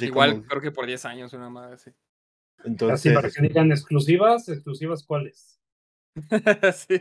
Igual 0.00 0.44
creo 0.46 0.62
que 0.62 0.72
por 0.72 0.86
10 0.86 1.04
años, 1.04 1.32
una 1.34 1.50
más 1.50 1.72
así. 1.72 1.90
Entonces, 2.64 3.06
así 3.06 3.14
para 3.14 3.30
que 3.30 3.42
digan 3.42 3.70
exclusivas, 3.70 4.48
exclusivas 4.48 5.04
cuáles. 5.04 5.55
sí. 6.74 7.00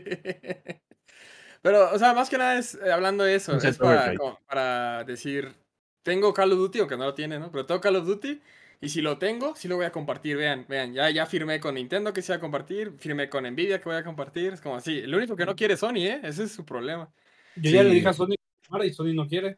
Pero, 1.62 1.91
o 1.93 1.97
sea, 1.97 2.13
más 2.13 2.30
que 2.30 2.38
nada 2.38 2.58
es 2.58 2.75
eh, 2.75 2.91
hablando 2.91 3.23
de 3.23 3.36
eso, 3.36 3.58
es 3.58 3.78
para, 3.78 4.13
para 4.47 5.04
decir, 5.04 5.56
tengo 6.04 6.34
Call 6.34 6.51
of 6.51 6.60
Duty, 6.60 6.80
aunque 6.80 6.97
no 6.97 7.06
lo 7.06 7.13
tiene, 7.15 7.39
¿no? 7.39 7.51
Pero 7.51 7.65
tengo 7.65 7.82
Call 7.82 7.95
of 7.95 8.06
Duty 8.06 8.39
y 8.82 8.89
si 8.89 9.01
lo 9.01 9.17
tengo, 9.17 9.56
sí 9.56 9.67
lo 9.67 9.78
voy 9.78 9.86
a 9.86 9.91
compartir. 9.91 10.38
Vean, 10.38 10.65
vean, 10.67 10.93
ya, 10.93 11.10
ya 11.10 11.25
firmé 11.25 11.60
con 11.60 11.75
Nintendo 11.75 12.13
que 12.13 12.21
se 12.21 12.34
va 12.34 12.38
a 12.38 12.39
compartir, 12.39 12.93
firmé 12.97 13.30
con 13.30 13.43
Nvidia 13.45 13.80
que 13.80 13.89
voy 13.89 13.97
a 13.97 14.04
compartir. 14.04 14.54
Es 14.54 14.62
como 14.62 14.75
así. 14.75 15.01
Lo 15.01 15.17
único 15.17 15.36
que 15.36 15.45
no 15.45 15.56
quiere 15.56 15.73
es 15.73 15.80
Sony, 15.80 16.06
¿eh? 16.06 16.19
Ese 16.23 16.43
es 16.43 16.51
su 16.51 16.65
problema. 16.65 17.12
Yo 17.56 17.71
ya 17.71 17.84
le 17.84 17.89
dije 17.89 18.08
a 18.08 18.13
Sony 18.13 18.36
y 18.84 18.93
Sony 18.93 19.13
no 19.13 19.28
quiere. 19.28 19.58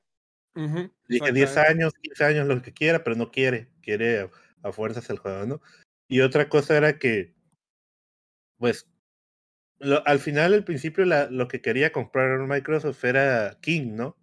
dije 1.07 1.31
10 1.31 1.57
años, 1.57 1.93
15 2.01 2.23
años, 2.23 2.47
lo 2.47 2.61
que 2.61 2.73
quiera, 2.73 3.03
pero 3.03 3.15
no 3.15 3.31
quiere. 3.31 3.69
Quiere 3.81 4.29
a, 4.63 4.71
fuerzas 4.71 5.09
el 5.09 5.17
juego, 5.17 5.45
¿no? 5.45 5.61
Y 6.07 6.21
otra 6.21 6.47
cosa 6.47 6.77
era 6.77 6.99
que, 6.99 7.33
pues, 8.57 8.87
al 9.79 10.19
final, 10.19 10.53
al 10.53 10.63
principio, 10.63 11.05
lo 11.05 11.47
que 11.47 11.61
quería 11.61 11.91
comprar 11.91 12.39
Microsoft 12.39 13.03
era 13.03 13.57
King, 13.61 13.95
¿no? 13.95 14.17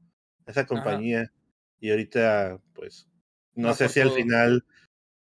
Esa 0.46 0.66
compañía. 0.66 1.32
Y 1.80 1.90
ahorita, 1.90 2.60
pues, 2.74 3.08
no 3.54 3.74
sé 3.74 3.88
si 3.88 4.00
al 4.00 4.10
final, 4.10 4.64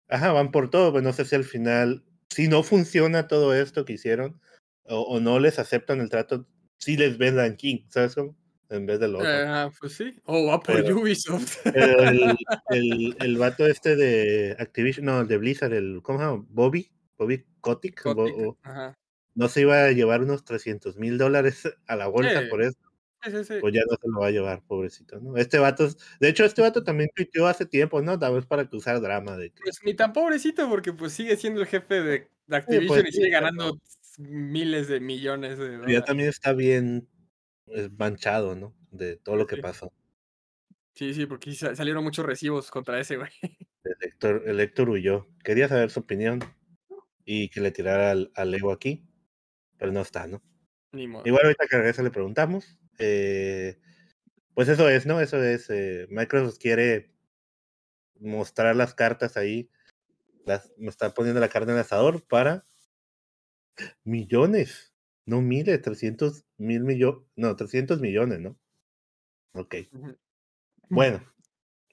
ajá, 0.07 0.31
van 0.31 0.51
por 0.51 0.69
todo, 0.69 0.91
pero 0.91 0.93
pues, 0.93 1.03
no 1.03 1.13
sé 1.13 1.25
si 1.25 1.35
al 1.35 1.43
final, 1.43 2.03
si 2.29 2.47
no 2.47 2.63
funciona 2.63 3.27
todo 3.27 3.55
esto 3.55 3.85
que 3.85 3.93
hicieron, 3.93 4.39
o, 4.83 5.19
no 5.19 5.39
les 5.39 5.59
aceptan 5.59 6.01
el 6.01 6.09
trato, 6.09 6.47
si 6.77 6.97
les 6.97 7.17
vendan 7.17 7.55
King, 7.55 7.85
¿sabes 7.89 8.15
cómo? 8.15 8.35
En 8.69 8.85
vez 8.85 8.99
de 8.99 9.07
lo 9.07 9.19
otro. 9.19 9.29
Ah, 9.29 9.71
pues 9.79 9.93
sí. 9.93 10.15
O 10.25 10.47
va 10.47 10.59
por 10.59 10.79
Ubisoft. 10.79 11.65
el, 11.73 12.35
el, 12.69 13.15
el, 13.19 13.37
vato 13.37 13.65
este 13.65 13.95
de 13.95 14.55
Activision, 14.59 15.05
no, 15.05 15.25
de 15.25 15.37
Blizzard, 15.37 15.73
el, 15.73 16.01
¿cómo 16.03 16.19
se 16.19 16.25
llama? 16.25 16.45
Bobby, 16.49 16.91
Bobby 17.17 17.45
Kotick, 17.61 18.03
no 19.39 19.47
se 19.47 19.61
iba 19.61 19.85
a 19.85 19.91
llevar 19.93 20.21
unos 20.21 20.43
300 20.43 20.97
mil 20.97 21.17
dólares 21.17 21.63
a 21.87 21.95
la 21.95 22.07
bolsa 22.07 22.43
por 22.49 22.61
eso. 22.61 22.77
Pues 23.21 23.73
ya 23.73 23.81
no 23.89 23.97
se 24.01 24.07
lo 24.07 24.19
va 24.19 24.27
a 24.27 24.31
llevar, 24.31 24.63
pobrecito, 24.65 25.19
¿no? 25.19 25.35
Este 25.37 25.59
vato, 25.59 25.87
de 26.19 26.29
hecho, 26.29 26.45
este 26.45 26.61
vato 26.61 26.83
también 26.83 27.09
tuiteó 27.13 27.47
hace 27.47 27.65
tiempo, 27.65 28.01
¿no? 28.01 28.17
Tal 28.19 28.33
vez 28.33 28.45
para 28.45 28.69
cruzar 28.69 28.99
drama 29.01 29.37
de 29.37 29.51
Pues 29.61 29.79
ni 29.83 29.93
tan 29.93 30.13
pobrecito, 30.13 30.69
porque 30.69 30.93
pues 30.93 31.13
sigue 31.13 31.35
siendo 31.37 31.61
el 31.61 31.67
jefe 31.67 32.01
de, 32.01 32.29
Activision 32.49 33.07
y 33.07 33.11
sigue 33.11 33.29
ganando 33.29 33.79
miles 34.17 34.87
de 34.87 34.99
millones 34.99 35.57
de 35.57 35.71
dólares. 35.71 35.95
Ya 35.95 36.03
también 36.03 36.29
está 36.29 36.53
bien 36.53 37.07
eh, 37.67 37.89
manchado, 37.97 38.55
¿no? 38.55 38.75
De 38.91 39.17
todo 39.17 39.35
lo 39.35 39.47
que 39.47 39.57
pasó. 39.57 39.93
Sí, 40.95 41.13
sí, 41.13 41.25
porque 41.25 41.53
salieron 41.53 42.03
muchos 42.03 42.25
recibos 42.25 42.71
contra 42.71 42.99
ese 42.99 43.17
güey. 43.17 43.31
El 43.83 43.95
Héctor, 44.01 44.43
el 44.45 44.59
Héctor 44.59 44.89
huyó. 44.89 45.27
Quería 45.43 45.69
saber 45.69 45.89
su 45.89 46.01
opinión 46.01 46.39
y 47.23 47.49
que 47.49 47.61
le 47.61 47.71
tirara 47.71 48.11
al, 48.11 48.31
al 48.35 48.53
ego 48.53 48.71
aquí, 48.71 49.08
pero 49.79 49.91
no 49.91 50.01
está, 50.01 50.27
¿no? 50.27 50.43
Igual 50.93 51.45
ahorita 51.45 51.65
que 51.67 51.77
regresa 51.77 52.03
le 52.03 52.11
preguntamos. 52.11 52.77
Eh, 52.99 53.79
pues 54.53 54.67
eso 54.67 54.89
es, 54.89 55.05
¿no? 55.05 55.21
Eso 55.21 55.41
es. 55.41 55.69
Eh, 55.69 56.05
Microsoft 56.09 56.59
quiere 56.59 57.11
mostrar 58.19 58.75
las 58.75 58.93
cartas 58.93 59.37
ahí. 59.37 59.71
Las, 60.45 60.71
me 60.77 60.89
está 60.89 61.13
poniendo 61.13 61.39
la 61.39 61.49
carne 61.49 61.71
en 61.71 61.77
el 61.77 61.81
asador 61.81 62.27
para 62.27 62.65
millones. 64.03 64.93
No 65.25 65.41
miles, 65.41 65.81
300 65.81 66.43
mil 66.57 66.83
millones. 66.83 67.23
No, 67.35 67.55
300 67.55 68.01
millones, 68.01 68.39
¿no? 68.39 68.59
Ok. 69.53 69.75
Bueno, 70.89 71.23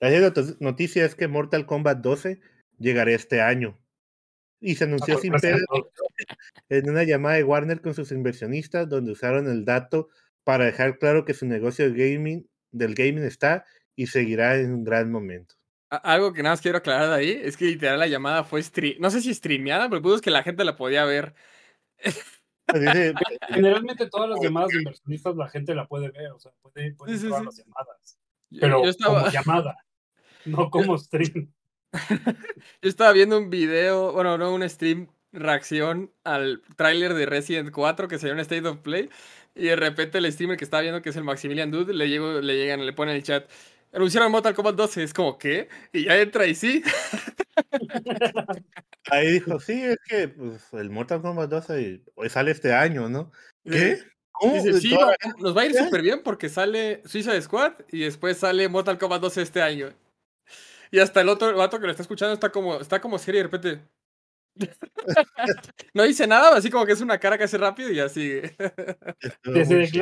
la 0.01 0.33
noticia 0.61 1.05
es 1.05 1.15
que 1.15 1.29
Mortal 1.29 1.67
Kombat 1.67 1.99
12 1.99 2.41
llegará 2.79 3.13
este 3.13 3.41
año. 3.41 3.79
Y 4.67 4.75
se 4.75 4.83
anunció 4.83 5.17
sin 5.19 5.33
pedo 5.33 5.59
en 6.69 6.91
una 6.91 7.05
llamada 7.05 7.37
de 7.37 7.45
Warner 7.45 7.81
con 7.81 7.95
sus 7.95 8.11
inversionistas, 8.11 8.89
donde 8.89 9.13
usaron 9.13 9.49
el 9.49 9.65
dato 9.65 10.09
para 10.43 10.65
dejar 10.65 10.99
claro 10.99 11.25
que 11.25 11.35
su 11.35 11.47
negocio 11.47 11.89
de 11.89 11.97
gaming, 11.97 12.51
del 12.73 12.97
gaming 12.97 13.23
está 13.23 13.65
y 13.95 14.09
seguirá 14.09 14.57
en 14.57 14.73
un 14.73 14.83
gran 14.83 15.13
momento. 15.13 15.55
Algo 15.89 16.33
que 16.33 16.43
nada 16.43 16.55
más 16.55 16.63
quiero 16.63 16.79
aclarar 16.79 17.11
de 17.11 17.15
ahí 17.15 17.41
es 17.45 17.57
que 17.57 17.67
literal 17.67 18.01
la 18.01 18.09
llamada 18.09 18.43
fue 18.43 18.61
no 18.99 19.11
sé 19.11 19.21
si 19.21 19.33
streameada, 19.33 19.89
pero 19.89 20.03
pudo 20.03 20.21
que 20.21 20.33
la 20.33 20.43
gente 20.43 20.65
la 20.65 20.75
podía 20.75 21.05
ver. 21.05 21.35
Pues 22.67 23.15
Generalmente 23.49 24.09
todas 24.09 24.31
las 24.31 24.41
llamadas 24.41 24.71
de 24.71 24.79
inversionistas 24.79 25.37
la 25.37 25.49
gente 25.49 25.77
la 25.77 25.87
puede 25.87 26.11
ver, 26.11 26.33
o 26.33 26.41
sea, 26.41 26.51
puede, 26.61 26.93
puede 26.95 27.13
las 27.13 27.23
llamadas. 27.23 28.19
Pero 28.51 28.83
como 28.83 29.29
llamada, 29.29 29.77
no 30.45 30.69
como 30.71 30.99
stream. 30.99 31.53
Yo 32.83 32.89
estaba 32.89 33.13
viendo 33.13 33.39
un 33.39 33.51
video, 33.51 34.13
bueno, 34.13 34.39
no 34.39 34.55
un 34.55 34.69
stream 34.69 35.09
reacción 35.33 36.13
al 36.25 36.63
tráiler 36.77 37.15
de 37.15 37.27
Resident 37.27 37.71
4 37.71 38.09
que 38.09 38.19
se 38.19 38.29
llama 38.29 38.43
State 38.43 38.67
of 38.67 38.79
Play 38.79 39.11
y 39.55 39.67
de 39.67 39.77
repente 39.77 40.19
el 40.19 40.33
streamer 40.33 40.57
que 40.57 40.65
estaba 40.65 40.83
viendo 40.83 41.03
que 41.03 41.11
es 41.11 41.17
el 41.17 41.25
Maximilian 41.25 41.71
Dude 41.71 41.93
le, 41.93 42.09
llego, 42.09 42.41
le 42.41 42.57
llegan, 42.57 42.85
le 42.87 42.93
ponen 42.93 43.13
en 43.13 43.17
el 43.17 43.23
chat 43.23 43.49
anunciaron 43.93 44.31
Mortal 44.31 44.55
Kombat 44.55 44.77
12, 44.77 45.03
es 45.03 45.15
como, 45.15 45.39
¿qué? 45.39 45.69
Y 45.93 46.05
ya 46.05 46.21
entra 46.21 46.47
y 46.47 46.55
sí. 46.55 46.83
Ahí 49.11 49.33
dijo, 49.33 49.59
sí, 49.61 49.83
es 49.83 49.99
que 50.07 50.29
pues, 50.29 50.73
el 50.73 50.91
Mortal 50.91 51.23
Kombat 51.23 51.49
12 51.51 52.03
hoy 52.15 52.29
sale 52.29 52.51
este 52.51 52.75
año, 52.75 53.09
¿no? 53.09 53.33
¿Qué? 53.65 53.99
Dice, 54.43 54.81
sí, 54.81 54.95
nos 55.39 55.57
va 55.57 55.63
a 55.63 55.67
ir 55.67 55.75
súper 55.75 56.03
bien 56.03 56.23
porque 56.23 56.51
sale 56.51 57.01
Suicide 57.07 57.41
Squad 57.41 57.73
y 57.91 58.01
después 58.01 58.37
sale 58.37 58.69
Mortal 58.69 58.99
Kombat 58.99 59.23
12 59.23 59.43
este 59.43 59.63
año. 59.63 59.95
Y 60.91 60.99
hasta 60.99 61.21
el 61.21 61.29
otro 61.29 61.55
vato 61.57 61.79
que 61.79 61.87
lo 61.87 61.91
está 61.91 62.03
escuchando 62.03 62.35
está 62.35 62.51
como, 62.51 62.81
está 62.81 63.01
como 63.01 63.19
serio 63.19 63.41
y 63.41 63.43
de 63.43 63.49
repente. 63.49 63.83
no 65.95 66.05
dice 66.05 66.27
nada, 66.27 66.57
así 66.57 66.71
como 66.71 66.87
que 66.87 66.93
es 66.93 67.01
una 67.01 67.19
cara 67.19 67.37
que 67.37 67.45
hace 67.45 67.59
rápido 67.59 67.91
y 67.91 68.09
sigue. 68.09 68.57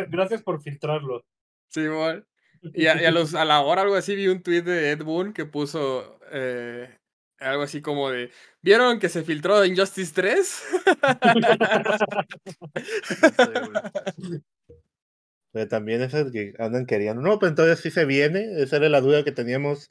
gracias 0.08 0.42
por 0.42 0.62
filtrarlo. 0.62 1.24
Sí, 1.68 1.86
bueno. 1.86 2.24
Y, 2.72 2.86
a, 2.86 3.10
los, 3.10 3.34
a 3.34 3.44
la 3.44 3.60
hora 3.60 3.82
algo 3.82 3.94
así 3.94 4.16
vi 4.16 4.28
un 4.28 4.42
tweet 4.42 4.62
de 4.62 4.92
Ed 4.92 5.02
Boon 5.02 5.34
que 5.34 5.44
puso 5.44 6.18
eh, 6.32 6.96
algo 7.38 7.62
así 7.62 7.82
como 7.82 8.08
de 8.08 8.30
¿Vieron 8.62 8.98
que 8.98 9.10
se 9.10 9.22
filtró 9.22 9.62
Injustice 9.64 10.12
3? 10.14 10.62
Pero 15.52 15.68
también 15.68 16.02
es 16.02 16.12
que 16.32 16.54
andan 16.58 16.86
queriendo. 16.86 17.22
No, 17.22 17.38
pero 17.38 17.50
entonces 17.50 17.78
sí 17.78 17.92
se 17.92 18.06
viene. 18.06 18.60
Esa 18.60 18.78
era 18.78 18.88
la 18.88 19.00
duda 19.00 19.22
que 19.22 19.30
teníamos 19.30 19.88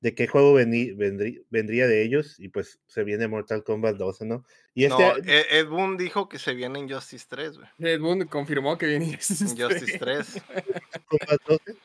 de 0.00 0.14
qué 0.14 0.26
juego 0.26 0.54
vendría 0.54 1.86
de 1.86 2.02
ellos 2.02 2.40
y 2.40 2.48
pues 2.48 2.80
se 2.86 3.04
viene 3.04 3.28
Mortal 3.28 3.62
Kombat 3.62 3.96
12, 3.96 4.24
¿no? 4.24 4.44
Y 4.74 4.84
este 4.84 5.02
no, 5.02 5.16
e-, 5.18 5.58
Ed 5.58 5.68
Boon 5.68 5.96
dijo 5.96 6.28
que 6.28 6.38
se 6.38 6.54
viene 6.54 6.78
Injustice 6.78 7.26
3, 7.28 7.58
güey. 7.58 7.68
Ed 7.78 8.00
Boon 8.00 8.26
confirmó 8.26 8.78
que 8.78 8.86
viene 8.86 9.06
Injustice 9.06 9.98
3. 9.98 10.42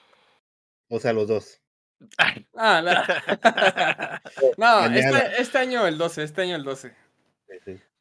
O 0.87 0.99
sea, 0.99 1.13
los 1.13 1.27
dos. 1.27 1.61
Ah, 2.55 2.81
no, 4.57 4.85
este, 4.85 5.41
este, 5.41 5.57
año 5.57 5.87
el 5.87 5.97
12, 5.97 6.23
este 6.23 6.43
año 6.43 6.55
el 6.55 6.63
12. 6.63 6.93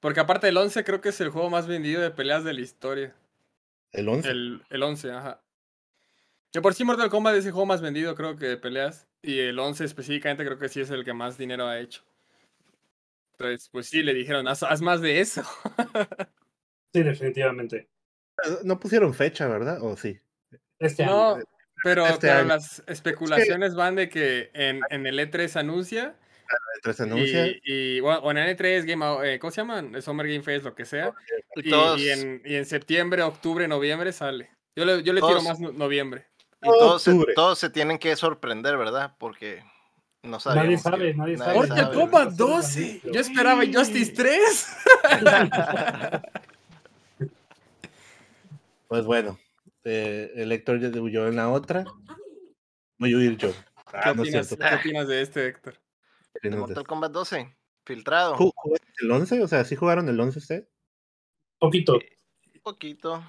Porque 0.00 0.20
aparte 0.20 0.48
el 0.48 0.56
11 0.58 0.84
creo 0.84 1.00
que 1.00 1.08
es 1.08 1.20
el 1.22 1.30
juego 1.30 1.48
más 1.48 1.66
vendido 1.66 2.02
de 2.02 2.10
peleas 2.10 2.44
de 2.44 2.52
la 2.52 2.60
historia. 2.60 3.14
¿El 3.92 4.08
11? 4.10 4.28
El, 4.28 4.62
el 4.68 4.82
11, 4.82 5.12
ajá. 5.12 5.40
Que 6.54 6.62
por 6.62 6.72
sí 6.72 6.84
Mortal 6.84 7.10
Kombat 7.10 7.34
es 7.34 7.46
el 7.46 7.50
juego 7.50 7.66
más 7.66 7.82
vendido 7.82 8.14
creo 8.14 8.36
que 8.36 8.46
de 8.46 8.56
peleas. 8.56 9.08
Y 9.22 9.40
el 9.40 9.58
11 9.58 9.84
específicamente 9.86 10.44
creo 10.44 10.56
que 10.56 10.68
sí 10.68 10.80
es 10.80 10.90
el 10.90 11.04
que 11.04 11.12
más 11.12 11.36
dinero 11.36 11.66
ha 11.66 11.80
hecho. 11.80 12.02
Entonces, 13.32 13.68
pues 13.70 13.88
sí, 13.88 14.04
le 14.04 14.14
dijeron, 14.14 14.46
haz, 14.46 14.80
más 14.80 15.00
de 15.00 15.18
eso. 15.18 15.42
sí, 16.94 17.02
definitivamente. 17.02 17.88
No 18.62 18.78
pusieron 18.78 19.14
fecha, 19.14 19.48
¿verdad? 19.48 19.82
¿O 19.82 19.96
sí? 19.96 20.20
Este 20.78 21.04
no, 21.04 21.40
pero, 21.82 22.06
este 22.06 22.44
las 22.44 22.84
especulaciones 22.86 23.74
van 23.74 23.96
de 23.96 24.08
que 24.08 24.52
en, 24.54 24.80
en 24.90 25.08
el 25.08 25.18
E3 25.18 25.56
anuncia. 25.58 26.14
El 26.84 26.92
E3 26.92 27.00
anuncia. 27.00 27.46
Y, 27.64 27.98
bueno, 27.98 28.20
o 28.20 28.30
en 28.30 28.38
el 28.38 28.56
E3, 28.56 28.86
Game, 28.86 29.28
eh, 29.28 29.40
¿cómo 29.40 29.50
se 29.50 29.60
llaman? 29.60 30.00
Summer 30.00 30.28
Game 30.28 30.44
Fest, 30.44 30.64
lo 30.64 30.76
que 30.76 30.84
sea. 30.84 31.12
Y, 31.56 32.08
en, 32.10 32.42
y 32.44 32.54
en 32.54 32.64
septiembre, 32.64 33.22
octubre, 33.22 33.66
noviembre 33.66 34.12
sale. 34.12 34.50
Yo 34.76 34.84
le, 34.84 35.02
yo 35.02 35.12
le 35.12 35.20
tiro 35.20 35.42
más 35.42 35.58
noviembre. 35.58 36.26
Y 36.64 36.68
todos 36.68 37.02
se, 37.02 37.18
todos 37.34 37.58
se, 37.58 37.70
tienen 37.70 37.98
que 37.98 38.14
sorprender, 38.16 38.76
¿verdad? 38.76 39.14
Porque 39.18 39.62
no. 40.24 40.38
Nadie 40.46 40.78
sabe, 40.78 41.14
nadie 41.14 41.36
sabe. 41.36 41.54
Mortal 41.54 41.92
Kombat 41.92 42.30
12. 42.30 43.02
Yo 43.12 43.20
esperaba 43.20 43.62
Justice 43.70 44.12
3. 44.12 44.76
pues 48.88 49.04
bueno, 49.04 49.38
Eh, 49.84 50.32
el 50.36 50.50
Héctor 50.50 50.80
ya 50.80 50.88
huyó 51.00 51.28
en 51.28 51.36
la 51.36 51.50
otra. 51.50 51.84
Voy 52.98 53.12
a 53.12 53.16
huir 53.16 53.36
yo. 53.36 53.50
¿Qué, 53.50 53.56
ah, 53.92 54.12
opinas, 54.12 54.48
de 55.06 55.20
este, 55.20 55.46
Héctor? 55.46 55.78
De 56.42 56.50
Mortal 56.50 56.86
Kombat 56.86 57.12
12, 57.12 57.54
filtrado. 57.84 58.36
el 59.02 59.10
11? 59.10 59.42
O 59.42 59.48
sea, 59.48 59.64
¿sí 59.64 59.76
jugaron 59.76 60.08
el 60.08 60.18
11 60.18 60.38
usted? 60.38 60.68
Poquito. 61.58 61.98
poquito. 62.62 63.22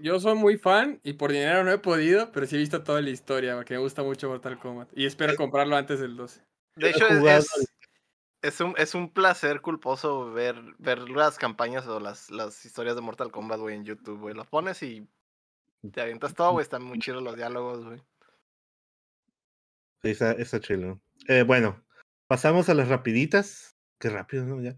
Yo 0.00 0.20
soy 0.20 0.34
muy 0.36 0.58
fan 0.58 1.00
y 1.02 1.14
por 1.14 1.32
dinero 1.32 1.64
no 1.64 1.72
he 1.72 1.78
podido, 1.78 2.30
pero 2.32 2.46
sí 2.46 2.56
he 2.56 2.58
visto 2.58 2.82
toda 2.82 3.00
la 3.00 3.10
historia, 3.10 3.56
porque 3.56 3.74
me 3.74 3.80
gusta 3.80 4.02
mucho 4.02 4.28
Mortal 4.28 4.58
Kombat. 4.58 4.90
Y 4.94 5.06
espero 5.06 5.34
comprarlo 5.36 5.76
antes 5.76 5.98
del 6.00 6.16
12. 6.16 6.40
De 6.76 6.90
hecho, 6.90 7.06
es, 7.08 7.68
es, 8.42 8.60
un, 8.60 8.74
es 8.76 8.94
un 8.94 9.12
placer 9.12 9.60
culposo 9.60 10.32
ver, 10.32 10.56
ver 10.78 11.08
las 11.10 11.36
campañas 11.38 11.86
o 11.88 11.98
las, 11.98 12.30
las 12.30 12.64
historias 12.64 12.94
de 12.94 13.02
Mortal 13.02 13.32
Kombat, 13.32 13.58
güey, 13.58 13.74
en 13.74 13.84
YouTube, 13.84 14.20
güey. 14.20 14.34
Los 14.34 14.46
pones 14.46 14.82
y 14.82 15.08
te 15.92 16.00
avientas 16.00 16.34
todo, 16.34 16.52
güey. 16.52 16.62
Están 16.62 16.84
muy 16.84 16.98
chidos 16.98 17.22
los 17.22 17.36
diálogos, 17.36 17.84
güey. 17.84 18.00
Sí, 20.02 20.10
está, 20.10 20.32
está 20.32 20.60
chido. 20.60 21.00
Eh, 21.26 21.42
bueno, 21.42 21.84
pasamos 22.28 22.68
a 22.68 22.74
las 22.74 22.88
rapiditas. 22.88 23.76
Qué 23.98 24.10
rápido, 24.10 24.44
¿no? 24.44 24.62
Ya. 24.62 24.76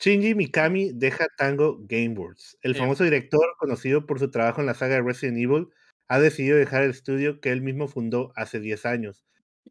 Shinji 0.00 0.34
Mikami 0.34 0.92
deja 0.94 1.26
Tango 1.36 1.78
Gameworks. 1.82 2.56
El 2.62 2.74
famoso 2.74 3.04
director, 3.04 3.44
conocido 3.58 4.06
por 4.06 4.18
su 4.18 4.30
trabajo 4.30 4.62
en 4.62 4.66
la 4.66 4.74
saga 4.74 4.94
de 4.94 5.02
Resident 5.02 5.36
Evil, 5.36 5.68
ha 6.08 6.18
decidido 6.18 6.56
dejar 6.56 6.84
el 6.84 6.90
estudio 6.90 7.40
que 7.40 7.52
él 7.52 7.60
mismo 7.60 7.86
fundó 7.86 8.32
hace 8.34 8.60
10 8.60 8.86
años. 8.86 9.26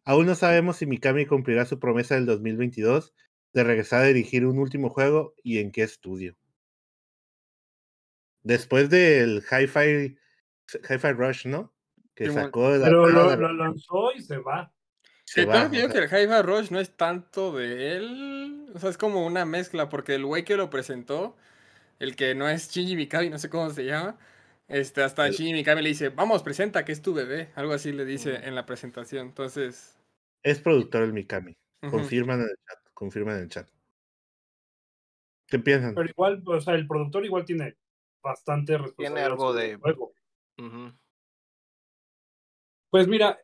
Aún 0.05 0.27
no 0.27 0.35
sabemos 0.35 0.77
si 0.77 0.85
Mikami 0.85 1.25
cumplirá 1.25 1.65
su 1.65 1.79
promesa 1.79 2.13
del 2.13 2.27
2022 2.27 3.13
de 3.53 3.63
regresar 3.63 4.03
a 4.03 4.07
dirigir 4.07 4.45
un 4.45 4.59
último 4.59 4.89
juego 4.89 5.33
y 5.43 5.57
en 5.57 5.71
qué 5.71 5.81
estudio. 5.81 6.37
Después 8.43 8.89
del 8.91 9.43
Hi-Fi, 9.51 10.15
Hi-Fi 10.89 11.11
Rush, 11.13 11.47
¿no? 11.47 11.73
Que 12.13 12.31
sacó 12.31 12.71
de 12.71 12.79
Pero 12.81 13.07
lo, 13.07 13.35
lanzó 13.53 14.11
y 14.15 14.21
se 14.21 14.37
va. 14.37 14.71
Sí, 15.31 15.45
pero 15.45 15.69
que 15.69 15.99
el 15.99 16.05
Hi-Fi 16.05 16.41
Rush 16.41 16.71
no 16.71 16.79
es 16.79 16.89
tanto 16.89 17.51
de 17.51 17.95
él. 17.95 18.65
O 18.73 18.79
sea, 18.79 18.89
es 18.89 18.97
como 18.97 19.23
una 19.27 19.45
mezcla, 19.45 19.87
porque 19.87 20.15
el 20.15 20.25
güey 20.25 20.43
que 20.43 20.57
lo 20.57 20.71
presentó, 20.71 21.37
el 21.99 22.15
que 22.15 22.33
no 22.33 22.49
es 22.49 22.71
Shinji 22.71 22.95
Mikami, 22.95 23.29
no 23.29 23.37
sé 23.37 23.47
cómo 23.47 23.69
se 23.69 23.85
llama, 23.85 24.17
este, 24.67 25.03
hasta 25.03 25.29
Shinji 25.29 25.53
Mikami 25.53 25.83
le 25.83 25.89
dice, 25.89 26.09
vamos, 26.09 26.41
presenta 26.41 26.83
que 26.83 26.93
es 26.93 27.03
tu 27.03 27.13
bebé. 27.13 27.51
Algo 27.53 27.73
así 27.73 27.91
le 27.91 28.05
dice 28.05 28.37
en 28.37 28.55
la 28.55 28.65
presentación. 28.65 29.27
Entonces. 29.27 29.99
Es 30.41 30.59
productor 30.61 31.03
el 31.03 31.13
Mikami. 31.13 31.55
Confirman 31.91 32.39
en 32.39 32.47
el 32.49 32.57
chat. 32.67 32.79
Confirman 32.95 33.35
en 33.35 33.43
el 33.43 33.49
chat. 33.49 33.69
¿Qué 35.45 35.59
piensan? 35.59 35.93
Pero 35.93 36.09
igual, 36.09 36.41
o 36.43 36.59
sea, 36.59 36.73
el 36.73 36.87
productor 36.87 37.23
igual 37.23 37.45
tiene 37.45 37.75
bastante 38.23 38.79
responsabilidad. 38.79 39.13
Tiene 39.13 39.27
algo 39.27 39.53
de. 39.53 39.75
Juego. 39.75 40.11
Pues 42.89 43.07
mira, 43.07 43.39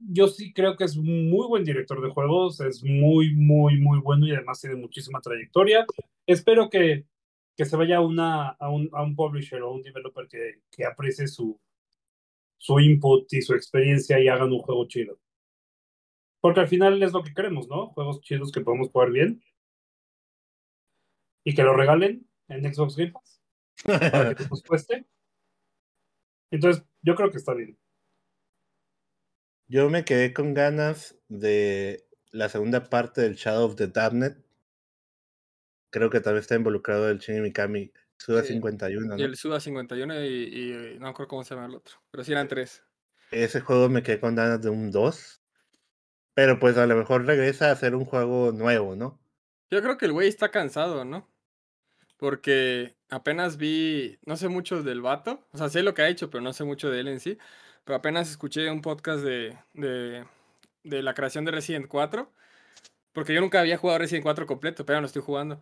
yo 0.00 0.28
sí 0.28 0.52
creo 0.52 0.76
que 0.76 0.84
es 0.84 0.96
muy 0.96 1.46
buen 1.46 1.64
director 1.64 2.00
de 2.02 2.10
juegos, 2.10 2.60
es 2.60 2.82
muy, 2.82 3.34
muy, 3.34 3.78
muy 3.78 4.00
bueno 4.00 4.26
y 4.26 4.32
además 4.32 4.60
tiene 4.60 4.76
muchísima 4.76 5.20
trayectoria. 5.20 5.84
Espero 6.26 6.70
que, 6.70 7.06
que 7.56 7.64
se 7.64 7.76
vaya 7.76 8.00
una, 8.00 8.48
a, 8.50 8.70
un, 8.70 8.88
a 8.92 9.02
un 9.02 9.14
publisher 9.14 9.62
o 9.62 9.72
un 9.72 9.82
developer 9.82 10.26
que, 10.28 10.62
que 10.70 10.84
aprecie 10.84 11.28
su, 11.28 11.60
su 12.56 12.80
input 12.80 13.32
y 13.32 13.42
su 13.42 13.54
experiencia 13.54 14.18
y 14.20 14.28
hagan 14.28 14.52
un 14.52 14.60
juego 14.60 14.86
chido. 14.86 15.18
Porque 16.40 16.60
al 16.60 16.68
final 16.68 17.02
es 17.02 17.12
lo 17.12 17.22
que 17.22 17.34
queremos, 17.34 17.68
¿no? 17.68 17.88
Juegos 17.88 18.20
chidos 18.22 18.50
que 18.50 18.62
podemos 18.62 18.90
jugar 18.90 19.10
bien. 19.10 19.42
Y 21.44 21.54
que 21.54 21.62
lo 21.62 21.74
regalen 21.74 22.26
en 22.48 22.74
Xbox 22.74 22.96
Game 22.96 23.12
Pass. 23.12 23.42
Para 23.84 24.34
que 24.34 24.44
nos 24.50 24.62
cueste. 24.62 25.06
Entonces, 26.50 26.84
yo 27.02 27.14
creo 27.14 27.30
que 27.30 27.38
está 27.38 27.54
bien. 27.54 27.78
Yo 29.70 29.88
me 29.88 30.04
quedé 30.04 30.34
con 30.34 30.52
ganas 30.52 31.16
de 31.28 32.04
la 32.32 32.48
segunda 32.48 32.90
parte 32.90 33.20
del 33.20 33.36
Shadow 33.36 33.66
of 33.66 33.76
the 33.76 33.86
Damned. 33.86 34.36
Creo 35.90 36.10
que 36.10 36.18
también 36.18 36.40
está 36.40 36.56
involucrado 36.56 37.08
el 37.08 37.20
Shin 37.20 37.40
Mikami 37.40 37.92
Suda 38.16 38.42
51. 38.42 39.16
Y 39.16 39.22
el 39.22 39.36
Suda 39.36 39.60
51 39.60 40.24
y, 40.24 40.26
y, 40.26 40.98
no 40.98 41.06
recuerdo 41.06 41.28
cómo 41.28 41.44
se 41.44 41.54
llama 41.54 41.68
el 41.68 41.76
otro. 41.76 41.98
Pero 42.10 42.24
sí 42.24 42.32
eran 42.32 42.48
tres. 42.48 42.82
Ese 43.30 43.60
juego 43.60 43.88
me 43.88 44.02
quedé 44.02 44.18
con 44.18 44.34
ganas 44.34 44.60
de 44.60 44.70
un 44.70 44.90
2. 44.90 45.40
Pero 46.34 46.58
pues 46.58 46.76
a 46.76 46.86
lo 46.88 46.96
mejor 46.96 47.24
regresa 47.24 47.68
a 47.68 47.72
hacer 47.72 47.94
un 47.94 48.04
juego 48.04 48.50
nuevo, 48.50 48.96
¿no? 48.96 49.20
Yo 49.70 49.80
creo 49.82 49.96
que 49.98 50.06
el 50.06 50.12
güey 50.12 50.26
está 50.26 50.50
cansado, 50.50 51.04
¿no? 51.04 51.30
Porque 52.16 52.96
apenas 53.08 53.56
vi, 53.56 54.18
no 54.26 54.36
sé 54.36 54.48
mucho 54.48 54.82
del 54.82 55.00
vato, 55.00 55.46
o 55.52 55.58
sea, 55.58 55.68
sé 55.68 55.84
lo 55.84 55.94
que 55.94 56.02
ha 56.02 56.08
hecho, 56.08 56.28
pero 56.28 56.42
no 56.42 56.52
sé 56.52 56.64
mucho 56.64 56.90
de 56.90 56.98
él 56.98 57.06
en 57.06 57.20
sí 57.20 57.38
pero 57.84 57.96
apenas 57.96 58.30
escuché 58.30 58.70
un 58.70 58.82
podcast 58.82 59.22
de, 59.22 59.56
de, 59.74 60.24
de, 60.84 61.02
la 61.02 61.14
creación 61.14 61.44
de 61.44 61.52
Resident 61.52 61.88
4, 61.88 62.30
porque 63.12 63.34
yo 63.34 63.40
nunca 63.40 63.60
había 63.60 63.78
jugado 63.78 63.98
Resident 63.98 64.24
4 64.24 64.46
completo, 64.46 64.86
pero 64.86 65.00
no 65.00 65.06
estoy 65.06 65.22
jugando. 65.22 65.60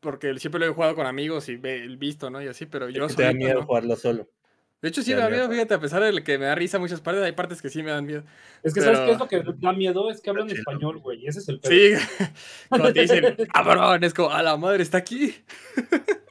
Porque 0.00 0.38
siempre 0.38 0.60
lo 0.60 0.66
he 0.66 0.74
jugado 0.74 0.94
con 0.94 1.06
amigos 1.06 1.48
y 1.48 1.56
visto, 1.56 2.28
¿no? 2.28 2.42
Y 2.42 2.48
así, 2.48 2.66
pero 2.66 2.90
yo... 2.90 3.06
te 3.06 3.22
da 3.22 3.32
miedo 3.32 3.62
jugarlo 3.64 3.96
solo. 3.96 4.28
De 4.84 4.90
hecho, 4.90 5.02
sí 5.02 5.14
me 5.14 5.20
da 5.22 5.30
miedo, 5.30 5.48
fíjate, 5.48 5.72
a 5.72 5.80
pesar 5.80 6.02
de 6.02 6.22
que 6.22 6.36
me 6.36 6.44
da 6.44 6.54
risa 6.54 6.78
muchas 6.78 7.00
partes, 7.00 7.22
hay 7.22 7.32
partes 7.32 7.62
que 7.62 7.70
sí 7.70 7.82
me 7.82 7.90
dan 7.90 8.04
miedo. 8.04 8.22
Es 8.62 8.74
que, 8.74 8.82
¿sabes 8.82 9.00
qué 9.00 9.12
es 9.12 9.18
lo 9.18 9.28
que 9.28 9.42
da 9.56 9.72
miedo? 9.72 10.10
Es 10.10 10.20
que 10.20 10.28
hablan 10.28 10.50
español, 10.50 10.98
güey, 10.98 11.26
ese 11.26 11.38
es 11.38 11.48
el 11.48 11.58
pedo. 11.58 11.72
Sí, 11.72 11.94
cuando 12.68 12.92
te 12.92 13.00
dicen, 13.00 13.34
cabrón, 13.50 14.04
es 14.04 14.12
como, 14.12 14.28
a 14.30 14.42
la 14.42 14.58
madre, 14.58 14.82
está 14.82 14.98
aquí. 14.98 15.34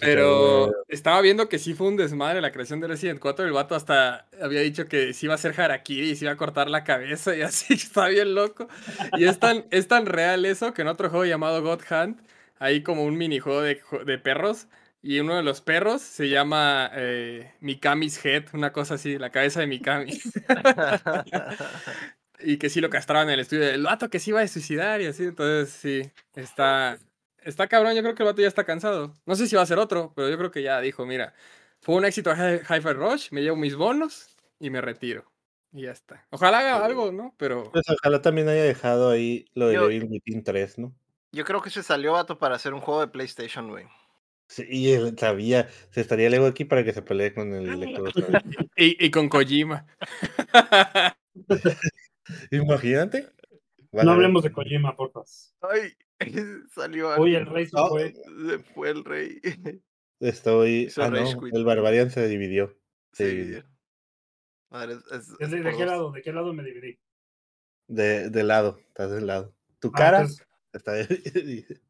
Pero 0.00 0.72
estaba 0.88 1.20
viendo 1.20 1.48
que 1.48 1.58
sí 1.58 1.74
fue 1.74 1.88
un 1.88 1.96
desmadre 1.96 2.40
la 2.40 2.52
creación 2.52 2.80
de 2.80 2.88
Resident 2.88 3.20
4. 3.20 3.44
El 3.44 3.52
vato 3.52 3.74
hasta 3.74 4.26
había 4.40 4.60
dicho 4.60 4.86
que 4.86 5.12
sí 5.12 5.26
iba 5.26 5.34
a 5.34 5.38
ser 5.38 5.58
harakiri 5.60 6.10
y 6.10 6.16
se 6.16 6.24
iba 6.24 6.32
a 6.32 6.36
cortar 6.36 6.70
la 6.70 6.84
cabeza 6.84 7.36
y 7.36 7.42
así. 7.42 7.74
Está 7.74 8.08
bien 8.08 8.34
loco. 8.34 8.68
Y 9.18 9.24
es 9.24 9.38
tan, 9.38 9.66
es 9.70 9.88
tan 9.88 10.06
real 10.06 10.44
eso 10.44 10.72
que 10.72 10.82
en 10.82 10.88
otro 10.88 11.10
juego 11.10 11.24
llamado 11.24 11.62
God 11.62 11.82
Hunt 11.90 12.20
hay 12.58 12.82
como 12.82 13.04
un 13.04 13.16
minijuego 13.16 13.62
de, 13.62 13.80
de 14.04 14.18
perros. 14.18 14.68
Y 15.02 15.20
uno 15.20 15.36
de 15.36 15.42
los 15.44 15.60
perros 15.60 16.02
se 16.02 16.28
llama 16.28 16.90
eh, 16.94 17.52
Mikami's 17.60 18.24
Head, 18.24 18.46
una 18.54 18.72
cosa 18.72 18.94
así, 18.94 19.18
la 19.18 19.30
cabeza 19.30 19.60
de 19.60 19.68
Mikami. 19.68 20.12
y 22.40 22.56
que 22.58 22.68
sí 22.68 22.80
lo 22.80 22.90
castraban 22.90 23.28
en 23.28 23.34
el 23.34 23.40
estudio. 23.40 23.68
El 23.68 23.84
vato 23.84 24.10
que 24.10 24.18
sí 24.18 24.30
iba 24.30 24.40
a 24.40 24.48
suicidar 24.48 25.00
y 25.00 25.06
así. 25.06 25.24
Entonces, 25.24 25.70
sí, 25.70 26.10
está, 26.34 26.98
está 27.46 27.68
cabrón, 27.68 27.94
yo 27.94 28.02
creo 28.02 28.14
que 28.14 28.22
el 28.22 28.28
vato 28.28 28.42
ya 28.42 28.48
está 28.48 28.64
cansado. 28.64 29.14
No 29.24 29.34
sé 29.36 29.46
si 29.46 29.56
va 29.56 29.62
a 29.62 29.66
ser 29.66 29.78
otro, 29.78 30.12
pero 30.14 30.28
yo 30.28 30.36
creo 30.36 30.50
que 30.50 30.62
ya 30.62 30.80
dijo, 30.80 31.06
mira, 31.06 31.34
fue 31.80 31.94
un 31.94 32.04
éxito 32.04 32.32
Hi-Fi 32.32 32.92
Rush, 32.92 33.28
me 33.30 33.42
llevo 33.42 33.56
mis 33.56 33.76
bonos 33.76 34.36
y 34.58 34.70
me 34.70 34.80
retiro. 34.80 35.24
Y 35.72 35.82
ya 35.82 35.92
está. 35.92 36.26
Ojalá 36.30 36.60
haga 36.60 36.84
algo, 36.84 37.12
¿no? 37.12 37.34
Pero. 37.36 37.70
Pues 37.72 37.84
ojalá 37.88 38.22
también 38.22 38.48
haya 38.48 38.62
dejado 38.62 39.10
ahí 39.10 39.46
lo 39.54 39.68
de 39.68 39.78
Devil 39.78 40.04
Within 40.04 40.42
3, 40.42 40.78
¿no? 40.78 40.94
Yo 41.32 41.44
creo 41.44 41.60
que 41.60 41.70
se 41.70 41.82
salió 41.82 42.12
vato 42.12 42.38
para 42.38 42.54
hacer 42.56 42.72
un 42.72 42.80
juego 42.80 43.00
de 43.00 43.08
PlayStation, 43.08 43.68
güey. 43.68 43.84
Sí, 44.48 44.92
él 44.92 45.16
sabía, 45.18 45.68
se 45.90 46.00
estaría 46.00 46.30
luego 46.30 46.46
aquí 46.46 46.64
para 46.64 46.84
que 46.84 46.92
se 46.92 47.02
pelee 47.02 47.34
con 47.34 47.52
el 47.52 47.80
lector. 47.80 48.10
y, 48.76 49.04
y 49.04 49.10
con 49.10 49.28
Kojima. 49.28 49.86
Imagínate. 52.52 53.28
no 53.92 54.12
hablemos 54.12 54.44
de 54.44 54.52
Kojima, 54.52 54.96
por 54.96 55.10
favor. 55.12 55.28
Ay, 55.62 55.92
Salió 56.74 57.16
Uy, 57.20 57.34
el 57.34 57.46
rey 57.46 57.66
se 57.66 57.76
fue. 57.88 58.14
Se 58.14 58.58
fue 58.58 58.90
el 58.90 59.04
rey. 59.04 59.40
Estoy. 60.20 60.88
Ah, 60.96 61.10
no, 61.10 61.46
el 61.52 61.64
Barbarian 61.64 62.10
se 62.10 62.26
dividió. 62.26 62.76
Se 63.12 63.28
dividió. 63.28 63.64
¿De, 64.70 65.76
qué 65.76 65.86
lado? 65.86 66.12
¿De 66.12 66.22
qué 66.22 66.32
lado 66.32 66.52
me 66.52 66.62
dividí? 66.62 66.98
De, 67.86 68.30
de 68.30 68.42
lado, 68.42 68.78
estás 68.88 69.10
del 69.10 69.26
lado. 69.26 69.54
Tu 69.78 69.88
ah, 69.88 69.96
cara 69.96 70.26
está 70.72 70.94
dividida. 70.94 71.76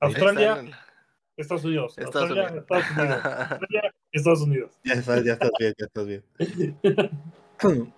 Australia, 0.00 0.64
Estados 1.36 1.64
Unidos. 1.64 1.96
Estados 1.96 2.30
Australia, 2.30 2.50
Unidos. 2.50 2.64
Estados 2.70 2.90
Unidos. 2.90 3.24
Australia, 3.24 3.94
Estados 4.10 4.42
Unidos. 4.42 4.80
Ya 4.84 4.94
estás, 4.94 5.24
ya 5.24 5.32
estás 5.34 5.50
bien, 5.58 5.74
ya 5.78 5.86
estás 5.86 6.06
bien. 6.06 6.24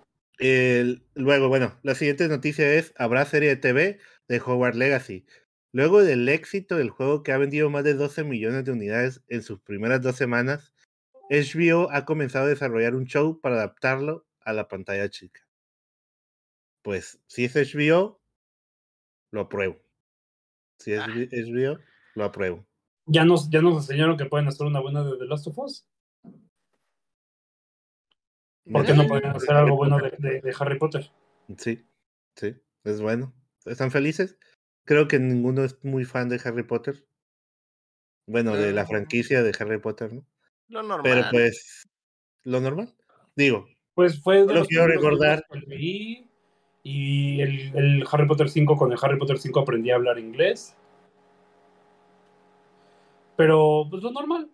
El, 0.37 1.01
luego, 1.13 1.47
bueno, 1.47 1.79
la 1.81 1.95
siguiente 1.95 2.27
noticia 2.27 2.73
es, 2.73 2.93
habrá 2.97 3.25
serie 3.25 3.49
de 3.49 3.55
TV 3.55 3.99
de 4.27 4.39
Hogwarts 4.39 4.77
Legacy. 4.77 5.25
Luego 5.71 6.03
del 6.03 6.29
éxito 6.29 6.77
del 6.77 6.89
juego 6.89 7.21
que 7.21 7.31
ha 7.31 7.37
vendido 7.37 7.69
más 7.69 7.83
de 7.83 7.93
12 7.93 8.23
millones 8.23 8.63
de 8.63 8.71
unidades 8.71 9.21
en 9.27 9.43
sus 9.43 9.59
primeras 9.59 10.01
dos 10.01 10.15
semanas, 10.15 10.73
HBO 11.29 11.91
ha 11.91 12.05
comenzado 12.05 12.45
a 12.45 12.49
desarrollar 12.49 12.95
un 12.95 13.05
show 13.05 13.41
para 13.41 13.55
adaptarlo 13.55 14.25
a 14.41 14.53
la 14.53 14.67
pantalla 14.67 15.09
chica. 15.09 15.41
Pues 16.81 17.19
si 17.27 17.45
es 17.45 17.55
HBO, 17.55 18.21
lo 19.31 19.41
apruebo. 19.41 19.81
Si 20.77 20.93
es 20.93 21.01
HBO, 21.01 21.77
ah. 21.77 21.85
lo 22.15 22.23
apruebo. 22.23 22.65
¿Ya 23.07 23.25
nos, 23.25 23.49
¿Ya 23.49 23.61
nos 23.61 23.75
enseñaron 23.75 24.17
que 24.17 24.25
pueden 24.25 24.47
hacer 24.47 24.65
una 24.65 24.79
buena 24.79 25.03
de 25.03 25.17
The 25.17 25.25
Last 25.25 25.47
of 25.47 25.57
Us? 25.57 25.87
¿Por 28.71 28.85
qué 28.85 28.93
no 28.93 29.07
pueden 29.07 29.27
hacer 29.27 29.55
algo 29.55 29.75
bueno 29.75 29.97
de 29.97 30.55
Harry 30.59 30.79
Potter? 30.79 31.11
Sí, 31.57 31.85
sí, 32.35 32.55
es 32.83 33.01
bueno. 33.01 33.33
¿Están 33.65 33.91
felices? 33.91 34.37
Creo 34.85 35.07
que 35.07 35.19
ninguno 35.19 35.63
es 35.63 35.83
muy 35.83 36.05
fan 36.05 36.29
de 36.29 36.39
Harry 36.43 36.63
Potter. 36.63 37.05
Bueno, 38.27 38.55
de 38.55 38.71
la 38.71 38.85
franquicia 38.85 39.43
de 39.43 39.53
Harry 39.59 39.79
Potter, 39.79 40.13
¿no? 40.13 40.25
Lo 40.67 40.81
normal. 40.81 41.01
Pero 41.03 41.27
pues, 41.31 41.87
lo 42.43 42.59
normal. 42.59 42.95
Digo. 43.35 43.67
Pues 43.93 44.21
fue 44.21 44.45
de 44.45 44.53
lo 44.53 44.65
quiero 44.65 44.87
recordar. 44.87 45.43
y 46.83 47.41
el, 47.41 47.75
el, 47.75 48.05
Harry 48.11 48.27
Potter 48.27 48.49
5, 48.49 48.77
con 48.77 48.91
el 48.91 48.97
Harry 49.01 49.17
Potter 49.17 49.37
5 49.37 49.59
aprendí 49.59 49.91
a 49.91 49.95
hablar 49.95 50.19
inglés. 50.19 50.75
Pero, 53.35 53.87
pues 53.89 54.01
lo 54.01 54.11
normal. 54.11 54.49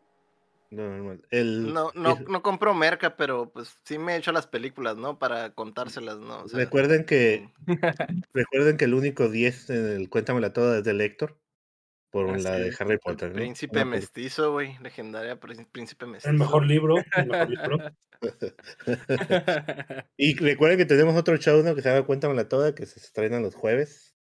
Lo 0.72 0.90
normal. 0.90 1.22
El, 1.32 1.74
no, 1.74 1.92
no, 1.96 2.18
no 2.30 2.42
compro 2.42 2.74
merca, 2.74 3.18
pero 3.18 3.52
pues 3.52 3.78
sí 3.84 3.98
me 3.98 4.14
he 4.14 4.18
hecho 4.18 4.32
las 4.32 4.48
películas, 4.48 4.96
¿no? 4.96 5.20
Para 5.20 5.54
contárselas, 5.54 6.18
¿no? 6.20 6.46
recuerden 6.54 7.04
que 7.06 7.50
recuerden 8.34 8.78
que 8.78 8.86
el 8.86 8.94
único 8.94 9.28
10 9.30 9.70
en 9.70 9.86
el 9.88 10.10
Cuéntamela 10.10 10.54
Toda 10.54 10.78
es 10.78 10.86
de 10.86 10.94
Lector 10.94 11.38
por 12.10 12.40
la 12.40 12.52
de 12.52 12.74
Harry 12.80 12.98
Potter. 12.98 13.32
¿no? 13.32 13.36
Príncipe 13.36 13.84
mestizo, 13.84 14.54
güey, 14.54 14.78
legendaria 14.80 15.40
Príncipe 15.40 16.06
mestizo. 16.06 16.30
El 16.30 16.38
mejor 16.38 16.66
libro, 16.66 16.96
el 17.18 17.28
mejor 17.28 17.50
libro. 17.50 17.78
y 20.18 20.36
recuerden 20.36 20.78
que 20.78 20.86
tenemos 20.86 21.18
otro 21.18 21.36
show 21.38 21.62
¿no? 21.64 21.76
que 21.76 21.82
se 21.82 21.90
llama 21.90 22.06
Cuéntamela 22.06 22.48
Toda, 22.48 22.76
que 22.76 22.86
se 22.86 23.00
estrena 23.00 23.42
los 23.42 23.56
jueves. 23.56 24.16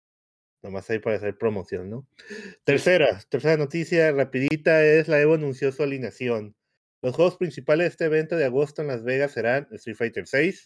Nomás 0.62 0.88
ahí 0.90 0.99
para 0.99 1.16
hacer 1.16 1.37
promoción, 1.37 1.90
¿no? 1.90 2.07
Tercera, 2.64 3.21
tercera 3.29 3.57
noticia 3.57 4.11
rapidita 4.12 4.83
es 4.85 5.09
la 5.09 5.21
Evo 5.21 5.35
anunció 5.35 5.71
su 5.73 5.83
alineación. 5.83 6.57
Los 7.03 7.14
juegos 7.14 7.37
principales 7.37 7.85
de 7.85 7.88
este 7.88 8.05
evento 8.07 8.37
de 8.37 8.47
agosto 8.47 8.83
en 8.83 8.88
Las 8.88 9.05
Vegas 9.05 9.33
serán 9.33 9.69
Street 9.71 9.97
Fighter 9.97 10.25
VI, 10.31 10.57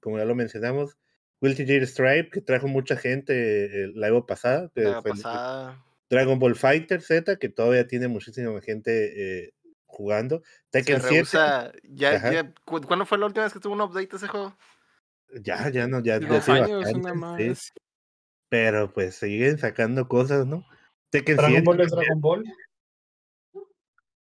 como 0.00 0.18
ya 0.18 0.24
lo 0.24 0.34
mencionamos, 0.34 0.96
Guilty 1.40 1.66
Gear 1.66 1.86
Stripe, 1.86 2.30
que 2.30 2.40
trajo 2.40 2.68
mucha 2.68 2.96
gente 2.96 3.84
eh, 3.84 3.92
la 3.94 4.08
Evo 4.08 4.26
pasada. 4.26 4.70
La 4.74 5.02
pasada 5.02 5.84
Dragon 6.10 6.40
Ball 6.40 6.56
Fighter 6.56 7.00
Z, 7.00 7.36
que 7.36 7.48
todavía 7.48 7.86
tiene 7.86 8.08
muchísima 8.08 8.60
gente 8.60 9.44
eh, 9.44 9.54
jugando. 9.86 10.42
Tekken 10.70 11.00
7. 11.00 11.38
Ya, 11.84 12.32
ya, 12.32 12.52
¿Cuándo 12.64 13.06
fue 13.06 13.16
la 13.16 13.26
última 13.26 13.44
vez 13.44 13.52
que 13.52 13.60
tuvo 13.60 13.74
un 13.74 13.80
update 13.80 14.16
ese 14.16 14.26
juego? 14.26 14.56
Ya, 15.40 15.70
ya 15.70 15.86
no, 15.86 16.02
ya. 16.02 16.18
Dos 16.18 16.48
años, 16.48 16.92
una 16.92 17.14
más. 17.14 17.72
Pero 18.50 18.92
pues 18.92 19.14
siguen 19.14 19.56
sacando 19.56 20.08
cosas, 20.08 20.46
¿no? 20.46 20.66
Tekken 21.10 21.38
Dragon 21.38 21.64
Ball 21.64 21.80
es 21.80 21.90
Dragon 21.90 22.20
Ball. 22.20 22.44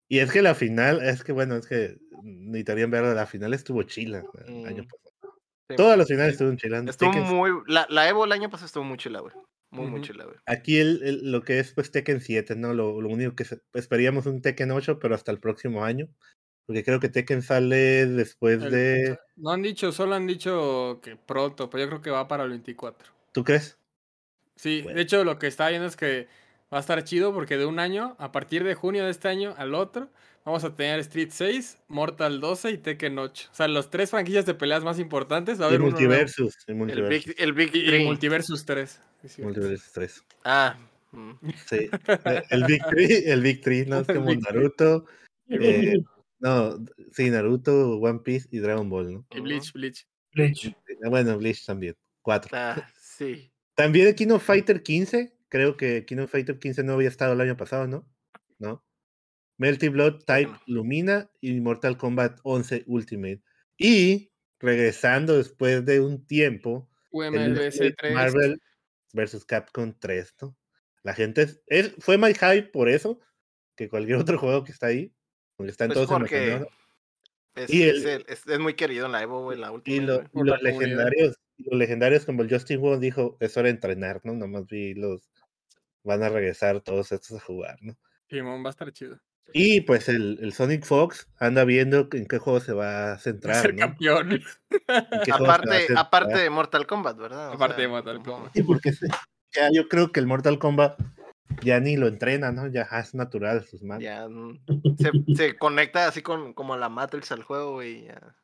Y 0.08 0.20
es 0.20 0.32
que 0.32 0.42
la 0.42 0.56
final, 0.56 1.04
es 1.04 1.24
que 1.24 1.34
bueno, 1.34 1.56
es 1.56 1.68
que 1.68 1.98
necesitarían 2.24 2.92
ver, 2.92 3.04
la 3.04 3.26
final 3.26 3.54
estuvo 3.54 3.84
chila 3.84 4.24
el 4.46 4.66
año 4.66 4.84
mm. 4.84 4.88
pasado. 4.88 5.12
Todas 5.76 5.98
las 5.98 6.08
finales 6.08 6.34
estuvieron 6.34 6.58
chilas. 6.58 6.86
Estuvo 6.88 7.14
muy. 7.14 7.52
La, 7.68 7.88
la, 7.90 8.08
Evo 8.10 8.26
el 8.26 8.32
año 8.32 8.50
pasado 8.50 8.66
estuvo 8.68 8.84
muy 8.84 8.98
chila, 8.98 9.22
güey. 9.22 9.34
Muy, 9.70 9.88
muy 9.88 10.02
chila, 10.02 10.26
güey. 10.26 10.36
Aquí 10.46 10.78
el, 10.80 11.32
lo 11.32 11.44
que 11.44 11.60
es 11.60 11.74
pues 11.74 11.92
Tekken 11.92 12.20
7, 12.20 12.56
¿no? 12.58 12.74
Lo, 12.74 13.02
lo 13.02 13.10
único 13.10 13.36
que 13.36 13.46
esperaríamos 13.74 14.26
un 14.26 14.42
Tekken 14.42 14.72
8, 14.72 15.00
pero 15.00 15.16
hasta 15.16 15.32
el 15.32 15.40
próximo 15.40 15.84
año. 15.84 16.10
Porque 16.66 16.84
creo 16.84 17.00
que 17.00 17.10
Tekken 17.10 17.42
sale 17.42 18.06
después 18.06 18.62
de. 18.70 19.18
No 19.36 19.52
han 19.52 19.62
dicho, 19.62 19.92
solo 19.92 20.16
han 20.16 20.28
dicho 20.28 21.00
que 21.02 21.16
pronto, 21.16 21.70
pero 21.70 21.84
yo 21.84 21.90
creo 21.90 22.02
que 22.02 22.12
va 22.12 22.28
para 22.28 22.44
el 22.44 22.50
24. 22.50 23.10
¿Tú 23.32 23.44
crees? 23.44 23.78
Sí, 24.62 24.84
de 24.84 25.02
hecho 25.02 25.24
lo 25.24 25.40
que 25.40 25.48
está 25.48 25.70
viendo 25.70 25.88
es 25.88 25.98
que 25.98 26.28
va 26.72 26.78
a 26.78 26.82
estar 26.82 27.04
chido 27.04 27.34
porque 27.34 27.58
de 27.58 27.66
un 27.66 27.80
año, 27.80 28.16
a 28.20 28.32
partir 28.32 28.64
de 28.64 28.76
junio 28.76 29.06
de 29.06 29.10
este 29.10 29.28
año 29.28 29.56
al 29.58 29.74
otro, 29.74 30.12
vamos 30.46 30.64
a 30.64 30.76
tener 30.76 31.00
Street 31.00 31.30
6, 31.32 31.80
Mortal 31.88 32.40
12 32.40 32.70
y 32.70 32.78
Tekken 32.78 33.18
8. 33.18 33.50
O 33.52 33.56
sea, 33.56 33.68
los 33.68 33.90
tres 33.90 34.12
franquicias 34.12 34.46
de 34.46 34.54
peleas 34.54 34.84
más 34.84 35.00
importantes. 35.00 35.60
Va 35.60 35.66
a 35.66 35.68
haber 35.70 35.80
multiversus, 35.80 36.56
el, 36.68 36.76
multiversus. 36.76 37.34
el 37.40 37.54
Big, 37.54 37.72
el 37.74 38.02
y, 38.02 38.06
Multiversus 38.06 38.64
3. 38.64 39.02
multiversus 39.40 39.92
3. 39.94 40.24
Ah. 40.46 40.78
Sí. 41.66 41.90
El 42.52 42.64
Big 42.66 42.84
3, 42.88 43.24
el 43.26 43.42
Big 43.42 43.62
3, 43.62 43.88
¿no? 43.88 44.00
Es 44.02 44.08
como 44.08 44.34
Naruto. 44.34 45.06
Eh, 45.50 45.98
no, 46.40 46.86
sí, 47.12 47.32
Naruto, 47.32 47.98
One 47.98 48.20
Piece 48.20 48.48
y 48.52 48.60
Dragon 48.60 48.88
Ball, 48.90 49.14
¿no? 49.16 49.26
Y 49.32 49.42
Bleach, 49.42 49.74
Bleach. 49.74 50.08
Bleach. 50.34 50.74
Bueno, 51.10 51.38
Bleach 51.38 51.66
también. 51.66 51.96
Cuatro. 52.22 52.52
Ah, 52.54 52.88
sí. 53.02 53.51
También 53.82 54.14
King 54.14 54.30
of 54.30 54.44
Fighter 54.44 54.84
15. 54.84 55.36
Creo 55.50 55.76
que 55.76 56.06
King 56.06 56.20
of 56.20 56.30
Fighter 56.30 56.60
15 56.60 56.84
no 56.84 56.94
había 56.94 57.08
estado 57.08 57.34
el 57.34 57.42
año 57.42 57.58
pasado, 57.58 57.88
¿no? 57.88 58.08
¿No? 58.60 58.86
Melty 59.58 59.90
Blood 59.90 60.24
Type 60.24 60.52
Lumina 60.68 61.32
y 61.42 61.60
Mortal 61.62 61.98
Kombat 61.98 62.40
11 62.44 62.84
Ultimate. 62.86 63.42
Y 63.78 64.32
regresando 64.60 65.36
después 65.36 65.84
de 65.84 66.00
un 66.00 66.28
tiempo, 66.28 66.92
Marvel 67.12 68.62
vs. 69.14 69.46
Capcom 69.46 69.96
3, 69.98 70.36
¿no? 70.44 70.56
La 71.02 71.16
gente 71.16 71.48
es, 71.66 71.96
fue 71.98 72.20
my 72.20 72.36
hype 72.36 72.70
por 72.72 72.88
eso, 72.88 73.20
que 73.76 73.90
cualquier 73.90 74.18
otro 74.36 74.38
juego 74.38 74.64
que 74.64 74.74
está 74.74 74.88
ahí, 74.88 75.12
porque 75.56 75.72
está 75.72 75.86
en 75.86 75.94
pues 75.94 76.08
todos 76.08 76.22
es, 77.56 77.74
y 77.74 77.84
es, 77.84 78.60
muy 78.60 78.76
querido 78.76 79.08
en 79.08 79.12
la 79.12 79.24
Evo, 79.24 79.52
en 79.52 79.62
la 79.62 79.72
última. 79.72 80.24
Y, 80.34 80.44
los 80.44 80.62
legendarios, 80.62 81.36
los 81.66 81.80
legendarios 81.80 82.26
como 82.26 82.42
el 82.42 82.50
Justin 82.50 82.82
Wong 82.82 83.00
dijo, 83.00 83.38
es 83.40 83.58
hora 83.58 83.68
de 83.68 83.72
entrenar, 83.76 84.22
¿no? 84.24 84.34
Nomás 84.34 84.68
vi 84.68 84.94
los, 84.94 85.30
van 86.04 86.24
a 86.24 86.30
regresar 86.30 86.82
todos 86.82 87.12
estos 87.12 87.38
a 87.38 87.46
jugar, 87.46 87.78
¿no? 87.82 87.98
Simón 88.30 88.64
va 88.64 88.68
a 88.68 88.72
estar 88.72 88.92
chido. 88.92 89.20
Y 89.54 89.82
pues 89.82 90.08
el, 90.08 90.40
el, 90.42 90.54
Sonic 90.54 90.86
Fox 90.86 91.28
anda 91.38 91.66
viendo 91.66 92.08
en 92.14 92.26
qué 92.26 92.38
juego 92.38 92.60
se 92.60 92.74
va 92.74 93.14
a 93.14 93.18
centrar. 93.20 93.62
Ser 93.62 93.76
campeón. 93.76 94.42
aparte, 95.34 95.88
aparte 95.96 96.38
de 96.38 96.50
Mortal 96.50 96.88
Kombat, 96.88 97.18
¿verdad? 97.18 97.52
aparte 97.54 97.82
de 97.82 97.88
Mortal 97.88 98.24
Kombat. 98.24 98.54
Sí, 98.54 98.64
porque 98.64 98.92
ya 99.54 99.70
yo 99.72 99.88
creo 99.90 100.12
que 100.12 100.20
el 100.20 100.28
Mortal 100.28 100.60
Kombat 100.60 101.00
ya 101.62 101.80
ni 101.80 101.98
lo 101.98 102.08
entrena, 102.08 102.52
¿no? 102.52 102.68
Ya 102.68 102.84
es 102.84 103.14
natural 103.14 103.66
sus 103.66 103.84
manos. 103.84 104.04
Ya 104.04 104.28
mm, 104.28 104.62
se, 104.98 105.36
se, 105.36 105.58
conecta 105.58 106.08
así 106.08 106.22
con 106.22 106.54
como 106.54 106.78
la 106.78 106.88
Matrix 106.88 107.32
al 107.32 107.44
juego, 107.44 107.84
y 107.84 108.06
Ya. 108.06 108.36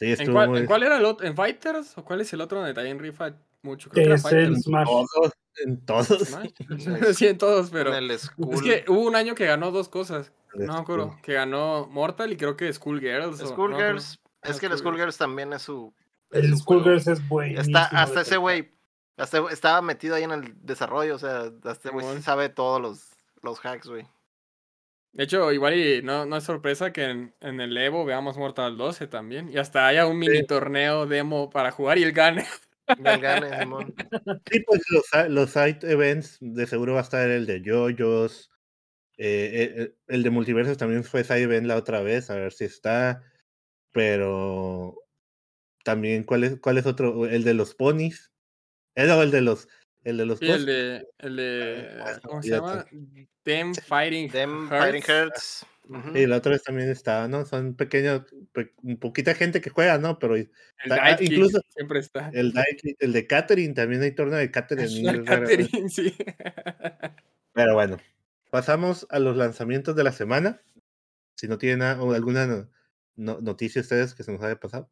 Sí, 0.00 0.14
¿En 0.18 0.32
cuál, 0.32 0.56
¿En 0.56 0.64
cuál, 0.64 0.82
era 0.82 0.96
el 0.96 1.04
otro? 1.04 1.26
¿En 1.26 1.36
Fighters? 1.36 1.98
¿O 1.98 2.04
cuál 2.06 2.22
es 2.22 2.32
el 2.32 2.40
otro 2.40 2.58
donde 2.58 2.72
también 2.72 2.98
rifa 2.98 3.34
mucho? 3.60 3.90
Creo 3.90 4.04
que 4.04 4.10
era 4.12 4.18
Fighters. 4.18 4.64
Todos, 4.64 5.32
en 5.62 5.84
todos. 5.84 6.06
sí, 7.14 7.26
en 7.26 7.36
todos, 7.36 7.68
pero. 7.68 7.94
Es 7.94 8.30
que 8.62 8.86
hubo 8.88 9.02
un 9.02 9.14
año 9.14 9.34
que 9.34 9.44
ganó 9.44 9.70
dos 9.70 9.90
cosas. 9.90 10.32
No 10.54 10.72
me 10.72 10.80
acuerdo. 10.80 11.18
Que 11.22 11.34
ganó 11.34 11.86
Mortal 11.86 12.32
y 12.32 12.38
creo 12.38 12.56
que 12.56 12.72
Schoolgirls. 12.72 13.40
Schoolgirls. 13.40 14.18
es 14.42 14.58
que 14.58 14.66
el 14.66 14.78
Schoolgirls 14.78 15.18
también 15.18 15.52
es 15.52 15.60
su. 15.60 15.92
el 16.30 16.56
Schoolgirls 16.56 17.06
es 17.06 17.28
bueno. 17.28 17.60
Hasta 17.74 18.22
ese 18.22 18.38
güey. 18.38 18.72
estaba 19.50 19.82
metido 19.82 20.14
ahí 20.14 20.22
en 20.22 20.30
el 20.30 20.54
desarrollo. 20.64 21.16
O 21.16 21.18
sea, 21.18 21.52
hasta 21.62 21.90
güey 21.90 22.22
sabe 22.22 22.48
todos 22.48 22.80
los, 22.80 23.10
los 23.42 23.60
hacks, 23.62 23.86
güey. 23.86 24.06
De 25.12 25.24
hecho, 25.24 25.50
igual 25.52 25.74
y 25.74 26.02
no, 26.02 26.24
no 26.24 26.36
es 26.36 26.44
sorpresa 26.44 26.92
que 26.92 27.04
en, 27.04 27.34
en, 27.40 27.60
el 27.60 27.76
Evo 27.76 28.04
veamos 28.04 28.36
Mortal 28.36 28.76
12 28.76 29.08
también. 29.08 29.50
Y 29.50 29.58
hasta 29.58 29.86
haya 29.86 30.06
un 30.06 30.18
mini 30.18 30.46
torneo 30.46 31.06
demo 31.06 31.50
para 31.50 31.72
jugar 31.72 31.98
y 31.98 32.04
el 32.04 32.12
gane. 32.12 32.46
El 33.04 33.20
gane, 33.20 33.56
Simón. 33.60 33.94
Sí, 34.50 34.64
pues 34.66 34.82
los, 34.90 35.28
los 35.28 35.50
side 35.50 35.78
events 35.82 36.38
de 36.40 36.66
seguro 36.66 36.94
va 36.94 36.98
a 36.98 37.02
estar 37.02 37.30
el 37.30 37.46
de 37.46 37.62
JoJo's. 37.64 38.50
Eh, 39.16 39.74
el, 39.76 39.96
el, 40.08 40.22
de 40.24 40.30
multiversos 40.30 40.76
también 40.76 41.04
fue 41.04 41.22
side 41.22 41.42
event 41.42 41.68
la 41.68 41.76
otra 41.76 42.00
vez, 42.02 42.30
a 42.30 42.34
ver 42.34 42.52
si 42.52 42.64
está. 42.64 43.22
Pero 43.92 44.96
también, 45.84 46.24
¿cuál 46.24 46.44
es, 46.44 46.58
cuál 46.60 46.78
es 46.78 46.86
otro? 46.86 47.26
El 47.26 47.44
de 47.44 47.54
los 47.54 47.76
ponis. 47.76 48.32
Eh, 48.96 49.06
no, 49.06 49.22
el 49.22 49.30
de 49.30 49.42
los 49.42 49.68
el 50.04 50.16
de 50.16 50.26
los 50.26 50.38
sí, 50.38 50.50
el 50.50 50.66
de, 50.66 51.06
el 51.18 51.36
de 51.36 52.20
¿cómo 52.22 52.42
se 52.42 52.50
llama? 52.50 52.86
Them 53.42 53.74
Fighting 53.74 54.30
Them 54.30 54.68
Fighting 54.68 55.02
Hearts. 55.02 55.66
Y 56.14 56.26
la 56.26 56.36
otra 56.36 56.52
vez 56.52 56.62
también 56.62 56.88
está, 56.88 57.26
¿no? 57.26 57.44
Son 57.44 57.74
pequeños, 57.74 58.22
un 58.82 58.96
poquita 58.98 59.34
gente 59.34 59.60
que 59.60 59.70
juega, 59.70 59.98
¿no? 59.98 60.20
Pero 60.20 60.36
el 60.36 60.50
incluso 61.20 61.60
siempre 61.68 61.98
está. 61.98 62.30
El, 62.32 62.52
el 63.00 63.12
de 63.12 63.26
Catherine, 63.26 63.74
también 63.74 64.02
hay 64.02 64.14
torneo 64.14 64.38
de 64.38 64.50
Catherine. 64.52 65.24
Catherine, 65.24 65.88
sí. 65.88 66.14
Pero 67.52 67.74
bueno, 67.74 67.96
pasamos 68.50 69.06
a 69.10 69.18
los 69.18 69.36
lanzamientos 69.36 69.96
de 69.96 70.04
la 70.04 70.12
semana. 70.12 70.62
Si 71.34 71.48
no 71.48 71.58
tienen 71.58 71.82
alguna 71.82 72.68
noticia 73.16 73.82
ustedes 73.82 74.14
que 74.14 74.22
se 74.22 74.30
nos 74.30 74.42
haya 74.42 74.60
pasado. 74.60 74.88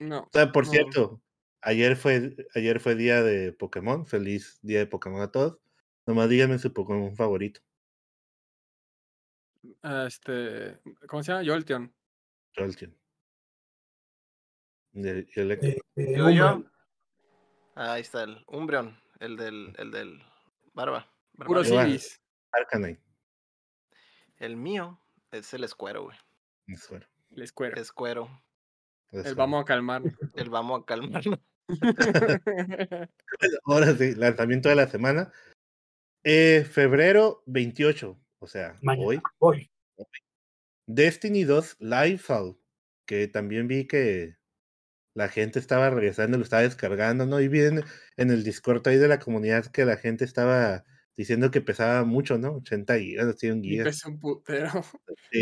No. 0.00 0.22
O 0.22 0.30
sea, 0.32 0.50
por 0.50 0.66
cierto, 0.66 1.22
Ayer 1.62 1.96
fue, 1.96 2.36
ayer 2.54 2.80
fue 2.80 2.94
día 2.94 3.22
de 3.22 3.52
Pokémon. 3.52 4.06
Feliz 4.06 4.58
día 4.62 4.78
de 4.78 4.86
Pokémon 4.86 5.20
a 5.20 5.30
todos. 5.30 5.58
Nomás 6.06 6.28
díganme 6.28 6.58
su 6.58 6.72
Pokémon 6.72 7.14
favorito. 7.14 7.60
Ah, 9.82 10.06
este, 10.06 10.78
¿cómo 11.06 11.22
se 11.22 11.32
llama? 11.32 11.44
Jolteon. 11.46 11.94
Jolteon. 12.56 12.96
Eh, 14.94 15.26
eh, 15.36 16.34
yo, 16.34 16.64
ahí 17.76 18.00
está 18.00 18.24
el 18.24 18.42
Umbreon, 18.48 18.98
el 19.20 19.36
del, 19.36 19.72
el 19.78 19.90
del 19.90 20.22
Barba. 20.72 21.06
Puro 21.46 21.62
Civis. 21.62 22.20
Arcanine. 22.52 23.00
El 24.38 24.56
mío 24.56 25.00
es 25.30 25.52
el 25.54 25.64
Escuero, 25.64 26.04
güey. 26.04 26.18
Escuero. 26.66 27.06
El 27.30 27.42
Escuero. 27.42 27.80
Escuero. 27.80 28.42
El 29.12 29.34
vamos 29.34 29.62
a 29.62 29.64
calmar. 29.64 30.02
El 30.34 30.50
vamos 30.50 30.82
a 30.82 30.84
calmarlo. 30.86 31.38
Ahora 33.64 33.96
sí, 33.96 34.14
lanzamiento 34.14 34.68
de 34.68 34.74
la 34.74 34.88
semana. 34.88 35.32
Eh, 36.24 36.66
febrero 36.70 37.42
28, 37.46 38.18
o 38.40 38.46
sea, 38.46 38.76
hoy, 38.98 39.20
hoy. 39.38 39.70
Destiny 40.86 41.44
2 41.44 41.76
Lightfall, 41.78 42.58
que 43.06 43.28
también 43.28 43.68
vi 43.68 43.86
que 43.86 44.36
la 45.14 45.28
gente 45.28 45.58
estaba 45.58 45.90
regresando, 45.90 46.36
lo 46.36 46.44
estaba 46.44 46.62
descargando, 46.62 47.26
¿no? 47.26 47.40
Y 47.40 47.48
vi 47.48 47.60
en, 47.60 47.84
el 48.16 48.44
Discord 48.44 48.86
ahí 48.86 48.96
de 48.96 49.08
la 49.08 49.18
comunidad 49.18 49.66
que 49.66 49.84
la 49.84 49.96
gente 49.96 50.24
estaba 50.24 50.84
diciendo 51.16 51.50
que 51.50 51.60
pesaba 51.60 52.04
mucho, 52.04 52.38
¿no? 52.38 52.56
80 52.56 52.98
gigas, 52.98 53.38
100 53.38 53.62
gigas. 53.62 53.86
Pesa 53.86 54.08
un 54.08 54.18
putero. 54.18 54.70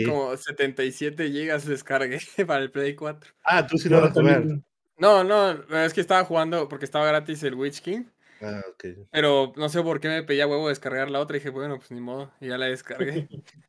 Como 0.07 0.37
77 0.37 1.31
gigas 1.31 1.67
descargué 1.67 2.21
para 2.47 2.63
el 2.63 2.71
Play 2.71 2.95
4. 2.95 3.31
Ah, 3.45 3.67
tú 3.67 3.79
sí 3.79 3.89
lo 3.89 4.01
vas 4.01 4.17
a 4.17 4.23
ver. 4.23 4.61
No, 4.99 5.25
no, 5.25 5.53
es 5.79 5.95
que 5.95 6.01
estaba 6.01 6.25
jugando 6.25 6.69
porque 6.69 6.85
estaba 6.85 7.07
gratis 7.07 7.43
el 7.43 7.55
Witch 7.55 7.81
King. 7.81 8.05
Ah, 8.41 8.63
ok. 8.71 9.07
Pero 9.11 9.53
no 9.57 9.69
sé 9.69 9.83
por 9.83 10.01
qué 10.01 10.09
me 10.09 10.23
pedía 10.23 10.47
huevo 10.47 10.69
descargar 10.69 11.11
la 11.11 11.21
otra 11.21 11.37
y 11.37 11.41
dije, 11.41 11.51
bueno, 11.51 11.77
pues 11.77 11.91
ni 11.91 12.01
modo, 12.01 12.33
y 12.41 12.49
ya 12.49 12.59
la 12.59 12.67
descargué. 12.67 13.29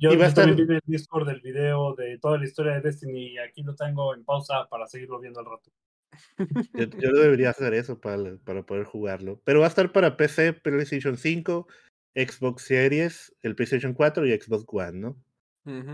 Yo, 0.00 0.12
yo 0.12 0.32
también 0.32 0.68
vi 0.68 0.74
el 0.76 0.80
Discord 0.84 1.26
del 1.26 1.40
video 1.40 1.92
de 1.96 2.18
toda 2.18 2.38
la 2.38 2.44
historia 2.44 2.74
de 2.74 2.82
Destiny 2.82 3.32
y 3.32 3.38
aquí 3.38 3.64
lo 3.64 3.74
tengo 3.74 4.14
en 4.14 4.24
pausa 4.24 4.68
para 4.70 4.86
seguirlo 4.86 5.18
viendo 5.18 5.40
al 5.40 5.46
rato. 5.46 5.72
Yo, 7.00 7.10
debería 7.10 7.50
hacer 7.50 7.74
eso 7.74 8.00
para, 8.00 8.36
para 8.44 8.62
poder 8.62 8.84
jugarlo. 8.84 9.40
Pero 9.42 9.58
va 9.58 9.66
a 9.66 9.68
estar 9.68 9.90
para 9.90 10.16
PC, 10.16 10.52
PlayStation 10.52 11.16
5, 11.16 11.66
Xbox 12.14 12.62
Series, 12.62 13.34
el 13.42 13.56
PlayStation 13.56 13.92
4 13.92 14.24
y 14.26 14.38
Xbox 14.38 14.64
One, 14.68 15.00
¿no? 15.00 15.16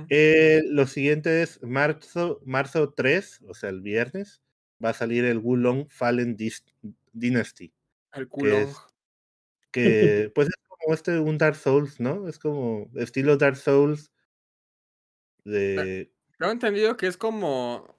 Eh, 0.08 0.62
lo 0.68 0.86
siguiente 0.86 1.42
es 1.42 1.62
marzo, 1.62 2.40
marzo 2.44 2.92
3, 2.92 3.42
o 3.48 3.54
sea, 3.54 3.70
el 3.70 3.80
viernes, 3.80 4.40
va 4.82 4.90
a 4.90 4.94
salir 4.94 5.24
el 5.24 5.38
Wulong 5.38 5.88
Fallen 5.88 6.36
Dynasty. 7.12 7.72
El 8.12 8.28
culón. 8.28 8.68
Que, 9.70 10.30
pues 10.34 10.48
es 10.48 10.54
como 10.68 10.94
este, 10.94 11.18
un 11.18 11.38
Dark 11.38 11.56
Souls, 11.56 11.98
¿no? 11.98 12.28
Es 12.28 12.38
como 12.38 12.88
estilo 12.94 13.36
Dark 13.36 13.56
Souls. 13.56 14.12
De... 15.44 16.12
He 16.38 16.50
entendido 16.50 16.96
que 16.96 17.06
es 17.06 17.16
como 17.16 17.96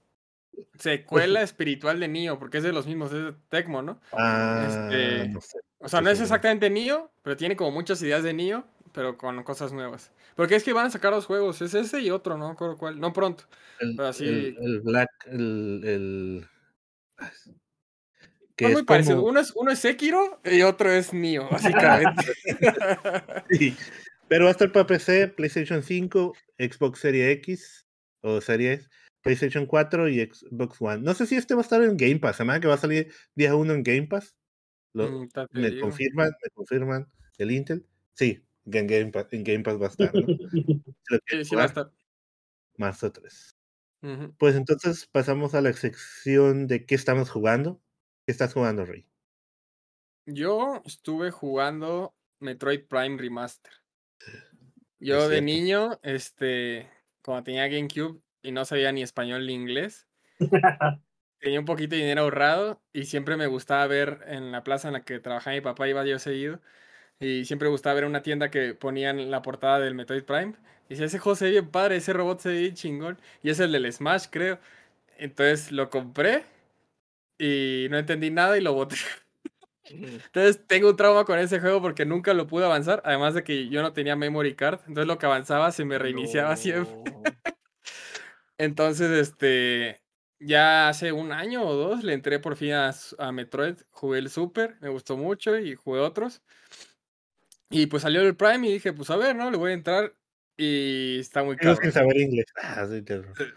secuela 0.79 1.41
espiritual 1.41 1.99
de 1.99 2.07
Nio, 2.07 2.39
porque 2.39 2.57
es 2.57 2.63
de 2.63 2.71
los 2.71 2.87
mismos, 2.87 3.11
es 3.11 3.23
de 3.25 3.33
Tecmo, 3.49 3.81
¿no? 3.81 3.99
Ah, 4.13 4.65
este, 4.67 5.33
O 5.79 5.89
sea, 5.89 6.01
no 6.01 6.09
es 6.09 6.21
exactamente 6.21 6.69
Nio, 6.69 7.11
pero 7.21 7.35
tiene 7.35 7.55
como 7.55 7.71
muchas 7.71 8.01
ideas 8.01 8.23
de 8.23 8.33
Nio, 8.33 8.65
pero 8.95 9.17
con 9.17 9.43
cosas 9.43 9.73
nuevas. 9.73 10.11
Porque 10.35 10.55
es 10.55 10.63
que 10.63 10.73
van 10.73 10.87
a 10.87 10.89
sacar 10.89 11.11
dos 11.11 11.25
juegos, 11.25 11.61
es 11.61 11.73
ese 11.73 12.01
y 12.01 12.09
otro, 12.09 12.37
no 12.37 12.55
cuál, 12.55 12.99
no 12.99 13.13
pronto. 13.13 13.43
El, 13.79 13.95
pero 13.95 14.07
así... 14.07 14.25
el, 14.25 14.81
Black, 14.81 15.09
el, 15.27 15.81
el... 15.83 16.47
Que 18.55 18.69
muy 18.69 18.83
parecido. 18.83 19.23
Uno 19.23 19.41
es, 19.41 19.51
uno 19.55 19.71
es 19.71 19.79
Sekiro 19.79 20.39
y 20.45 20.61
otro 20.61 20.89
es 20.89 21.13
Nio, 21.13 21.49
básicamente. 21.51 22.23
sí. 23.51 23.75
Pero 24.29 24.45
va 24.45 24.49
a 24.49 24.51
estar 24.51 24.71
para 24.71 24.87
PC, 24.87 25.27
PlayStation 25.27 25.83
5, 25.83 26.33
Xbox 26.57 26.99
Series 26.99 27.37
X 27.37 27.85
o 28.21 28.41
Series 28.41 28.89
PlayStation 29.25 29.65
4 29.65 30.07
y 30.09 30.19
Xbox 30.21 30.77
One. 30.79 31.01
No 31.01 31.15
sé 31.15 31.25
si 31.25 31.35
este 31.35 31.55
va 31.55 31.61
a 31.61 31.63
estar 31.63 31.81
en 31.81 31.97
Game 31.97 32.19
Pass. 32.19 32.37
¿Se 32.37 32.43
que 32.59 32.67
va 32.67 32.75
a 32.75 32.77
salir 32.77 33.11
día 33.33 33.55
1 33.55 33.73
en 33.73 33.83
Game 33.83 34.07
Pass? 34.07 34.35
Mm, 34.93 35.25
¿Me 35.51 35.79
confirman? 35.79 36.29
¿Me 36.43 36.49
confirman 36.53 37.07
el 37.39 37.51
Intel? 37.51 37.85
Sí, 38.13 38.45
en 38.65 38.87
Game 38.87 39.11
Pass, 39.11 39.27
en 39.31 39.43
Game 39.43 39.63
Pass 39.63 39.79
va 39.79 39.85
a 39.85 39.89
estar. 39.89 40.13
¿no? 40.13 40.25
sí, 41.27 41.45
sí 41.45 41.55
va 41.55 41.63
a 41.63 41.65
estar. 41.65 41.91
Marzo 42.77 43.11
3. 43.11 43.55
Pues 44.37 44.55
entonces 44.55 45.07
pasamos 45.07 45.55
a 45.55 45.61
la 45.61 45.73
sección 45.73 46.67
de 46.67 46.85
qué 46.85 46.93
estamos 46.93 47.31
jugando. 47.31 47.81
¿Qué 48.25 48.31
estás 48.31 48.53
jugando, 48.53 48.85
Rey? 48.85 49.07
Yo 50.27 50.83
estuve 50.85 51.31
jugando 51.31 52.15
Metroid 52.39 52.85
Prime 52.87 53.17
Remaster. 53.17 53.73
Yo 54.99 55.27
de 55.27 55.41
niño, 55.41 55.99
este, 56.03 56.89
cuando 57.23 57.43
tenía 57.43 57.67
GameCube, 57.67 58.21
y 58.45 58.51
no 58.51 58.63
sabía 58.63 58.91
ni 58.91 59.01
español 59.01 59.47
ni 59.47 59.53
inglés. 59.53 60.07
Tenía 61.39 61.59
un 61.59 61.65
poquito 61.65 61.95
de 61.95 62.01
dinero 62.01 62.21
ahorrado 62.21 62.81
y 62.93 63.05
siempre 63.05 63.37
me 63.37 63.47
gustaba 63.47 63.85
ver 63.87 64.23
en 64.27 64.51
la 64.51 64.63
plaza 64.63 64.87
en 64.87 64.93
la 64.93 65.03
que 65.03 65.19
trabajaba 65.19 65.55
mi 65.55 65.61
papá, 65.61 65.87
iba 65.87 66.05
yo 66.05 66.17
seguido. 66.17 66.61
Y 67.19 67.45
siempre 67.45 67.67
me 67.67 67.71
gustaba 67.71 67.95
ver 67.95 68.05
una 68.05 68.21
tienda 68.21 68.51
que 68.51 68.73
ponían 68.73 69.31
la 69.31 69.41
portada 69.41 69.79
del 69.79 69.95
Metroid 69.95 70.23
Prime. 70.23 70.53
Y 70.87 70.93
decía, 70.93 71.05
ese 71.05 71.19
juego 71.19 71.35
se 71.35 71.45
ve 71.45 71.51
bien 71.51 71.69
padre, 71.69 71.97
ese 71.97 72.13
robot 72.13 72.39
se 72.39 72.49
ve 72.49 72.59
bien 72.59 72.75
chingón. 72.75 73.17
Y 73.41 73.49
es 73.49 73.59
el 73.59 73.71
del 73.71 73.91
Smash, 73.91 74.25
creo. 74.29 74.59
Entonces 75.17 75.71
lo 75.71 75.89
compré 75.89 76.43
y 77.37 77.87
no 77.89 77.97
entendí 77.97 78.31
nada 78.31 78.57
y 78.57 78.61
lo 78.61 78.73
boté. 78.73 78.97
Entonces 79.85 80.59
tengo 80.67 80.89
un 80.89 80.95
trauma 80.95 81.25
con 81.25 81.39
ese 81.39 81.59
juego 81.59 81.81
porque 81.81 82.05
nunca 82.05 82.33
lo 82.33 82.47
pude 82.47 82.65
avanzar. 82.65 83.01
Además 83.05 83.33
de 83.33 83.43
que 83.43 83.69
yo 83.69 83.81
no 83.81 83.93
tenía 83.93 84.15
memory 84.15 84.55
card. 84.55 84.79
Entonces 84.87 85.07
lo 85.07 85.17
que 85.17 85.25
avanzaba 85.25 85.71
se 85.71 85.85
me 85.85 85.97
reiniciaba 85.97 86.55
siempre. 86.55 86.93
Entonces, 88.57 89.11
este, 89.11 90.01
ya 90.39 90.89
hace 90.89 91.11
un 91.11 91.31
año 91.31 91.63
o 91.63 91.75
dos 91.75 92.03
le 92.03 92.13
entré 92.13 92.39
por 92.39 92.55
fin 92.55 92.73
a, 92.73 92.93
Metroid, 93.31 93.75
jugué 93.91 94.19
el 94.19 94.29
Super, 94.29 94.77
me 94.81 94.89
gustó 94.89 95.17
mucho 95.17 95.57
y 95.57 95.75
jugué 95.75 95.99
otros. 95.99 96.41
Y 97.69 97.87
pues 97.87 98.03
salió 98.03 98.21
el 98.21 98.35
Prime 98.35 98.67
y 98.67 98.73
dije, 98.73 98.93
pues 98.93 99.09
a 99.09 99.17
ver, 99.17 99.35
¿no? 99.35 99.49
Le 99.49 99.57
voy 99.57 99.71
a 99.71 99.75
entrar 99.75 100.13
y 100.57 101.19
está 101.19 101.43
muy 101.43 101.57
caro. 101.57 101.77
que 101.77 101.91
saber 101.91 102.17
inglés. 102.17 102.45
Ah, 102.61 102.87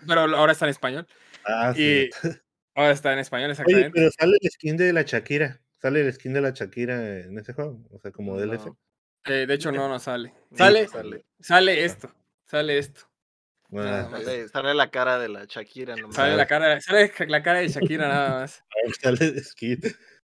pero 0.06 0.20
ahora 0.36 0.52
está 0.52 0.66
en 0.66 0.70
español. 0.70 1.06
Ah, 1.44 1.72
sí. 1.74 2.08
ahora 2.74 2.92
está 2.92 3.12
en 3.12 3.20
español, 3.20 3.50
exactamente. 3.50 3.86
Oye, 3.86 3.92
pero 3.94 4.10
sale 4.10 4.36
el 4.40 4.50
skin 4.50 4.76
de 4.76 4.92
la 4.92 5.02
Shakira. 5.02 5.60
Sale 5.80 6.00
el 6.00 6.12
skin 6.12 6.32
de 6.32 6.40
la 6.40 6.50
Shakira 6.50 7.20
en 7.20 7.38
ese 7.38 7.52
juego. 7.52 7.80
O 7.90 7.98
sea, 7.98 8.10
como 8.10 8.38
DLC. 8.38 8.72
Eh, 9.26 9.46
de 9.46 9.54
hecho, 9.54 9.70
no, 9.70 9.88
no 9.88 9.98
sale. 9.98 10.32
Sale, 10.54 10.88
sale, 10.88 11.24
sale 11.40 11.84
esto. 11.84 12.12
Sale 12.46 12.78
esto. 12.78 13.08
Sale, 13.70 14.74
la 14.74 14.90
cara 14.90 15.18
de 15.18 15.28
la 15.28 15.44
Shakira. 15.44 15.94
Sale 16.10 16.36
la 16.36 16.46
cara, 16.46 16.80
sale 16.80 17.12
la 17.26 17.42
cara 17.42 17.58
de 17.58 17.68
Shakira 17.68 18.08
nada 18.08 18.40
más. 18.40 18.64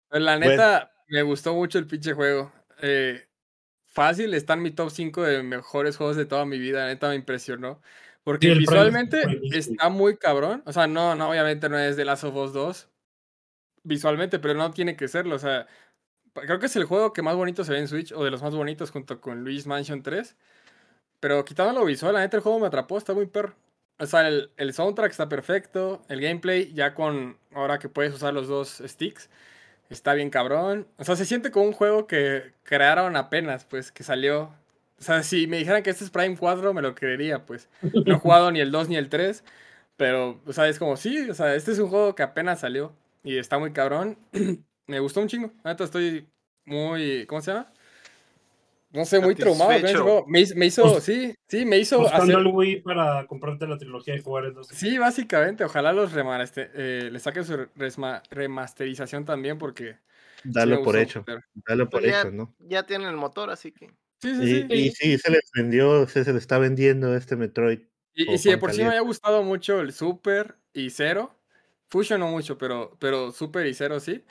Pues 0.08 0.22
la 0.22 0.38
neta, 0.38 0.94
me 1.08 1.24
gustó 1.24 1.54
mucho 1.56 1.78
el 1.78 1.88
pinche 1.88 2.14
juego. 2.14 2.54
Eh, 2.82 3.28
fácil, 3.96 4.34
está 4.34 4.54
en 4.54 4.62
mi 4.62 4.72
top 4.72 4.92
5 4.92 5.24
de 5.24 5.42
mejores 5.42 5.98
juegos 5.98 6.18
de 6.18 6.26
toda 6.26 6.46
mi 6.46 6.60
vida. 6.60 6.82
La 6.82 6.88
neta 6.88 7.10
me 7.10 7.16
impresionó. 7.16 7.82
Porque 8.24 8.54
visualmente 8.54 9.22
está 9.54 9.90
muy 9.90 10.18
cabrón. 10.18 10.62
O 10.66 10.74
sea, 10.74 10.88
no, 10.88 11.16
no, 11.16 11.30
obviamente 11.30 11.70
no 11.70 11.80
es 11.80 11.96
de 11.96 12.06
Last 12.06 12.26
of 12.26 12.36
Us 12.36 12.54
2. 12.54 12.90
Visualmente, 13.84 14.40
pero 14.40 14.56
no 14.56 14.72
tiene 14.72 14.96
que 14.96 15.08
serlo. 15.08 15.36
O 15.36 15.40
sea, 15.40 15.68
creo 16.34 16.60
que 16.60 16.66
es 16.66 16.76
el 16.76 16.86
juego 16.86 17.14
que 17.14 17.22
más 17.22 17.36
bonito 17.36 17.64
se 17.64 17.72
ve 17.72 17.80
en 17.80 17.88
Switch, 17.88 18.12
o 18.12 18.24
de 18.24 18.32
los 18.32 18.42
más 18.42 18.56
bonitos 18.56 18.92
junto 18.92 19.22
con 19.22 19.44
Luis 19.44 19.68
Mansion 19.68 20.04
3. 20.04 20.36
Pero 21.20 21.46
quitando 21.46 21.80
lo 21.80 21.86
visual, 21.86 22.14
la 22.16 22.22
neta 22.22 22.38
el 22.38 22.44
juego 22.44 22.60
me 22.60 22.68
atrapó, 22.68 22.98
está 22.98 23.14
muy 23.14 23.28
perro. 23.28 23.56
O 23.98 24.06
sea, 24.06 24.28
el, 24.28 24.52
el, 24.58 24.74
soundtrack 24.74 25.12
está 25.12 25.30
perfecto, 25.30 26.02
el 26.10 26.20
gameplay 26.20 26.74
ya 26.74 26.94
con, 26.94 27.38
ahora 27.54 27.80
que 27.80 27.88
puedes 27.88 28.14
usar 28.14 28.34
los 28.34 28.48
dos 28.48 28.84
sticks, 28.86 29.30
está 29.90 30.14
bien 30.14 30.30
cabrón. 30.30 30.88
O 30.98 31.04
sea, 31.04 31.16
se 31.16 31.26
siente 31.26 31.52
como 31.52 31.66
un 31.66 31.74
juego 31.74 32.08
que 32.08 32.54
crearon 32.64 33.16
apenas, 33.16 33.66
pues, 33.66 33.92
que 33.92 34.04
salió. 34.04 34.54
O 35.00 35.04
sea, 35.04 35.24
si 35.24 35.48
me 35.48 35.58
dijeran 35.58 35.84
que 35.84 35.90
este 35.90 36.04
es 36.04 36.10
Prime 36.10 36.38
4, 36.38 36.74
me 36.74 36.82
lo 36.82 36.96
creería, 36.96 37.46
pues. 37.46 37.70
No 37.82 38.16
he 38.16 38.20
jugado 38.20 38.52
ni 38.52 38.60
el 38.60 38.72
2 38.72 38.90
ni 38.90 38.96
el 38.96 39.10
3, 39.10 39.44
pero, 39.98 40.42
o 40.46 40.54
sea, 40.54 40.68
es 40.68 40.80
como, 40.80 40.98
sí, 40.98 41.30
o 41.30 41.34
sea, 41.34 41.56
este 41.56 41.72
es 41.72 41.80
un 41.80 41.90
juego 41.90 42.16
que 42.16 42.24
apenas 42.24 42.62
salió 42.62 42.94
y 43.24 43.38
está 43.38 43.60
muy 43.60 43.74
cabrón. 43.74 44.18
me 44.88 45.00
gustó 45.00 45.22
un 45.22 45.28
chingo. 45.28 45.52
Neta 45.64 45.84
estoy 45.84 46.28
muy, 46.66 47.26
¿cómo 47.28 47.42
se 47.42 47.52
llama? 47.52 47.72
No 48.96 49.06
sé, 49.06 49.20
muy 49.20 49.36
traumado 49.36 49.72
Me, 49.72 50.46
me, 50.56 50.66
hizo, 50.66 50.84
pues, 50.84 51.04
sí, 51.04 51.36
sí, 51.48 51.66
me 51.66 51.78
hizo. 51.78 52.00
Buscando 52.00 52.38
el 52.40 52.48
Wii 52.48 52.82
para 52.82 53.28
comprarte 53.28 53.68
la 53.68 53.78
trilogía 53.78 54.16
y 54.16 54.22
jugar 54.22 54.46
entonces. 54.46 54.78
Sí, 54.78 54.98
básicamente. 54.98 55.66
Ojalá 55.66 55.92
los 55.92 56.14
remaster, 56.14 56.72
eh, 56.74 57.10
le 57.12 57.20
saquen 57.20 57.44
su 57.44 57.68
remasterización 58.30 59.26
también 59.26 59.58
porque. 59.58 59.98
Dalo 60.44 60.82
por 60.84 60.96
hecho. 60.96 61.26
Dalo 61.68 61.90
por 61.90 62.02
pues 62.02 62.16
hecho, 62.16 62.32
¿no? 62.32 62.56
Ya 62.60 62.84
tienen 62.84 63.10
el 63.10 63.18
motor, 63.18 63.50
así 63.50 63.72
que. 63.72 63.88
Sí, 64.22 64.34
sí, 64.36 64.46
sí. 64.46 64.68
Y, 64.70 64.92
sí, 64.92 65.18
se 65.18 65.32
les 65.32 65.52
vendió, 65.54 66.08
se, 66.08 66.24
se 66.24 66.32
le 66.32 66.40
está 66.40 66.58
vendiendo 66.58 67.16
este 67.16 67.36
Metroid. 67.36 67.80
Y, 68.14 68.34
y 68.34 68.38
si 68.38 68.50
de 68.50 68.58
por 68.58 68.72
sí 68.72 68.82
me 68.82 68.88
había 68.88 69.02
gustado 69.02 69.44
mucho 69.44 69.82
el 69.82 69.92
Super 69.92 70.56
y 70.74 70.90
Zero, 70.90 71.36
Fusion 71.88 72.22
no 72.22 72.30
mucho, 72.30 72.58
pero, 72.58 72.96
pero 73.00 73.32
Super 73.32 73.66
y 73.68 73.74
Zero 73.74 74.00
sí. 74.00 74.24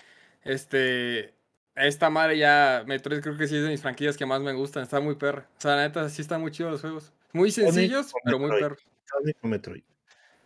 Este, 0.43 1.34
esta 1.77 2.09
madre 2.09 2.39
ya, 2.39 2.85
Metroid 2.87 3.21
creo 3.21 3.37
que 3.37 3.49
sí 3.49 3.57
es 3.57 3.63
de 3.63 3.71
mis 3.71 3.83
franquillas 3.83 4.17
que 4.17 4.27
más 4.27 4.41
me 4.41 4.53
gustan. 4.53 4.83
Está 4.83 5.01
muy 5.01 5.17
perro. 5.17 5.43
O 5.43 5.61
sea, 5.61 5.77
la 5.77 5.83
neta, 5.83 6.09
sí 6.09 6.23
están 6.23 6.41
muy 6.41 6.51
chidos 6.51 6.73
los 6.73 6.81
juegos. 6.81 7.13
Muy 7.33 7.51
sencillos, 7.51 8.13
pero 8.25 8.39
muy 8.39 8.51
perro. 8.51 8.77
Sonic 9.05 9.37
o 9.43 9.49
Metroid. 9.49 9.83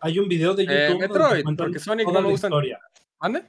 Hay 0.01 0.17
un 0.17 0.27
video 0.27 0.55
de 0.55 0.63
eh, 0.63 0.87
YouTube. 0.87 1.01
Metroid, 1.01 1.43
porque 1.57 1.79
Sonic 1.79 2.07
no 2.07 2.21
me 2.21 2.29
gusta. 2.29 2.47
Historia. 2.47 2.79
¿Ande? 3.19 3.43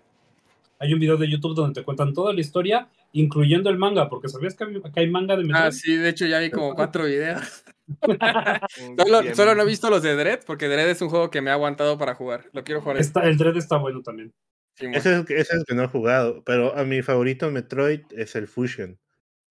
Hay 0.79 0.93
un 0.93 1.01
video 1.01 1.17
de 1.17 1.29
YouTube 1.29 1.55
donde 1.55 1.81
te 1.81 1.85
cuentan 1.85 2.13
toda 2.13 2.33
la 2.33 2.41
historia, 2.41 2.89
incluyendo 3.13 3.71
el 3.71 3.79
manga, 3.79 4.09
porque 4.09 4.29
sabías 4.29 4.55
que 4.55 4.65
hay 4.95 5.11
manga 5.11 5.37
de 5.37 5.45
Metroid. 5.45 5.65
Ah, 5.65 5.73
sí, 5.73 5.97
de 5.97 6.09
hecho 6.09 6.27
ya 6.27 6.39
vi 6.39 6.51
como 6.51 6.75
cuatro 6.75 7.05
videos. 7.05 7.65
solo, 8.99 9.35
solo, 9.35 9.55
no 9.55 9.63
he 9.63 9.67
visto 9.67 9.91
los 9.91 10.03
de 10.03 10.17
Dread, 10.17 10.41
porque 10.47 10.69
Dread 10.69 10.89
es 10.89 11.03
un 11.03 11.09
juego 11.09 11.31
que 11.31 11.41
me 11.41 11.51
ha 11.51 11.55
aguantado 11.55 11.99
para 11.99 12.15
jugar. 12.15 12.49
Lo 12.53 12.63
quiero 12.63 12.81
jugar. 12.81 12.99
Está, 12.99 13.25
el 13.25 13.37
Dread 13.37 13.57
está 13.57 13.77
bueno 13.77 14.03
también 14.03 14.33
ese, 14.81 15.25
es, 15.29 15.51
el 15.53 15.65
que 15.65 15.75
no 15.75 15.85
he 15.85 15.89
jugado, 15.89 16.43
pero 16.45 16.77
a 16.77 16.85
mi 16.85 17.03
favorito 17.03 17.51
Metroid 17.51 18.03
es 18.11 18.35
el 18.37 18.49
Fusion. 18.49 18.99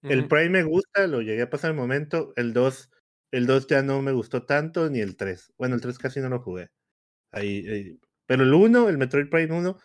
El 0.02 0.28
Prime 0.28 0.50
me 0.50 0.64
gusta, 0.64 1.08
lo 1.08 1.22
llegué 1.22 1.42
a 1.42 1.50
pasar 1.50 1.72
el 1.72 1.78
momento. 1.78 2.32
El 2.38 2.54
2 2.54 2.90
el 3.32 3.46
2 3.46 3.68
ya 3.68 3.82
no 3.82 4.02
me 4.02 4.12
gustó 4.12 4.44
tanto, 4.44 4.90
ni 4.90 5.00
el 5.00 5.16
3. 5.16 5.54
Bueno, 5.58 5.76
el 5.76 5.82
3 5.82 5.98
casi 5.98 6.20
no 6.20 6.30
lo 6.30 6.40
jugué. 6.40 6.70
Ahí, 7.32 8.00
Pero 8.26 8.44
el 8.44 8.54
1, 8.54 8.90
el 8.90 8.98
Metroid 8.98 9.30
Prime 9.30 9.56
1, 9.56 9.78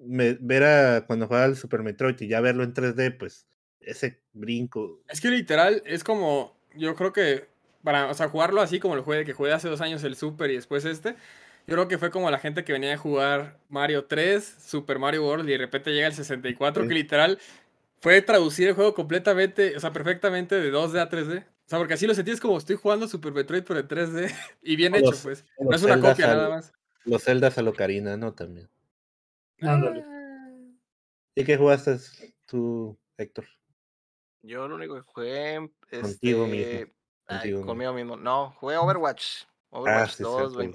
me, 0.00 0.34
ver 0.40 0.64
a 0.64 1.06
cuando 1.06 1.26
jugaba 1.26 1.46
el 1.46 1.56
Super 1.56 1.82
Metroid 1.82 2.20
y 2.20 2.28
ya 2.28 2.40
verlo 2.40 2.62
en 2.62 2.72
3D, 2.72 3.18
pues 3.18 3.46
ese 3.80 4.22
brinco. 4.32 5.00
Es 5.08 5.20
que 5.20 5.30
literal 5.30 5.82
es 5.86 6.04
como, 6.04 6.56
yo 6.76 6.94
creo 6.94 7.12
que 7.12 7.48
para, 7.82 8.10
o 8.10 8.14
sea, 8.14 8.28
jugarlo 8.28 8.60
así 8.60 8.78
como 8.80 8.94
el 8.94 9.00
juegue 9.00 9.24
que 9.24 9.32
jugué 9.32 9.52
hace 9.52 9.68
dos 9.68 9.80
años 9.80 10.04
el 10.04 10.14
Super 10.14 10.50
y 10.50 10.56
después 10.56 10.84
este, 10.84 11.16
yo 11.68 11.74
creo 11.74 11.86
que 11.86 11.98
fue 11.98 12.10
como 12.10 12.30
la 12.30 12.38
gente 12.38 12.64
que 12.64 12.72
venía 12.72 12.94
a 12.94 12.96
jugar 12.96 13.58
Mario 13.68 14.06
3, 14.06 14.56
Super 14.58 14.98
Mario 14.98 15.26
World 15.26 15.46
y 15.50 15.52
de 15.52 15.58
repente 15.58 15.92
llega 15.92 16.06
el 16.06 16.14
64, 16.14 16.88
que 16.88 16.94
literal 16.94 17.38
fue 18.00 18.22
traducir 18.22 18.68
el 18.68 18.74
juego 18.74 18.94
completamente, 18.94 19.76
o 19.76 19.80
sea, 19.80 19.92
perfectamente 19.92 20.58
de 20.58 20.72
2D 20.72 20.98
a 20.98 21.10
3D. 21.10 21.44
O 21.44 21.68
sea, 21.68 21.78
porque 21.78 21.92
así 21.92 22.06
lo 22.06 22.14
sentís 22.14 22.40
como 22.40 22.56
estoy 22.56 22.76
jugando 22.76 23.06
Super 23.06 23.32
Metroid 23.32 23.64
pero 23.64 23.80
en 23.80 23.86
3D 23.86 24.34
y 24.62 24.76
bien 24.76 24.94
hecho, 24.94 25.12
pues. 25.22 25.44
No 25.60 25.76
es 25.76 25.82
una 25.82 26.00
copia 26.00 26.28
nada 26.28 26.48
más. 26.48 26.72
Los 27.04 27.24
Zeldas 27.24 27.58
a 27.58 27.62
Locarina, 27.62 28.16
¿no? 28.16 28.32
También. 28.32 28.70
Ándale. 29.60 30.06
¿Y 31.34 31.44
qué 31.44 31.58
jugaste 31.58 31.98
tú, 32.46 32.98
Héctor? 33.18 33.44
Yo 34.40 34.66
lo 34.68 34.76
único 34.76 34.94
que 34.94 35.02
jugué. 35.02 35.70
Contigo 36.00 36.46
este, 36.46 36.94
mismo. 37.44 37.66
conmigo 37.66 37.92
mismo. 37.92 38.16
No, 38.16 38.52
jugué 38.52 38.78
Overwatch. 38.78 39.44
Overwatch 39.68 40.16
2, 40.16 40.54
güey. 40.54 40.72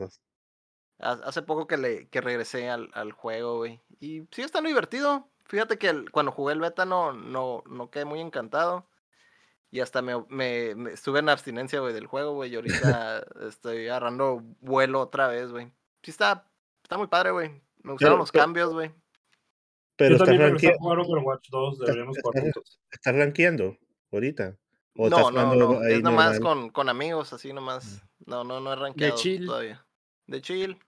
Hace 1.03 1.41
poco 1.41 1.67
que, 1.67 1.77
le, 1.77 2.07
que 2.07 2.21
regresé 2.21 2.69
al, 2.69 2.89
al 2.93 3.11
juego, 3.11 3.57
güey. 3.57 3.81
Y 3.99 4.23
sí, 4.31 4.41
está 4.41 4.61
muy 4.61 4.69
divertido. 4.69 5.27
Fíjate 5.45 5.77
que 5.77 6.05
cuando 6.11 6.31
jugué 6.31 6.53
el 6.53 6.61
beta 6.61 6.85
no, 6.85 7.11
no, 7.11 7.63
no 7.67 7.89
quedé 7.89 8.05
muy 8.05 8.21
encantado. 8.21 8.87
Y 9.69 9.79
hasta 9.79 10.01
me, 10.01 10.23
me, 10.29 10.93
estuve 10.93 11.19
en 11.19 11.29
abstinencia, 11.29 11.79
güey, 11.79 11.93
del 11.93 12.07
juego, 12.07 12.33
güey. 12.35 12.51
Y 12.51 12.55
ahorita 12.55 13.25
estoy 13.47 13.87
agarrando 13.87 14.41
vuelo 14.61 15.01
otra 15.01 15.27
vez, 15.27 15.51
güey. 15.51 15.71
Sí 16.03 16.11
está, 16.11 16.47
está 16.83 16.97
muy 16.97 17.07
padre, 17.07 17.31
güey. 17.31 17.61
Me 17.81 17.91
gustaron 17.91 18.19
los 18.19 18.31
cambios, 18.31 18.71
güey. 18.71 18.91
Pero 19.95 20.17
Yo 20.17 20.25
también 20.25 20.57
jugar 20.77 20.99
Overwatch 20.99 21.49
2, 21.49 21.79
deberíamos 21.79 22.17
jugar 22.21 22.43
juntos. 22.43 22.79
¿Estás 22.91 23.15
rankeando 23.15 23.77
ahorita? 24.11 24.57
no, 24.95 25.31
no, 25.31 25.55
no, 25.55 25.83
es 25.83 26.01
nomás 26.01 26.39
con, 26.39 26.69
con 26.69 26.87
amigos, 26.87 27.33
así 27.33 27.51
nomás. 27.51 28.01
Mm. 28.25 28.29
No, 28.29 28.43
no, 28.43 28.59
no 28.59 28.73
he 28.73 28.75
rankeado 28.75 29.15
De 29.15 29.21
chill. 29.21 29.45
todavía. 29.45 29.85
De 30.27 30.41
chill. 30.41 30.79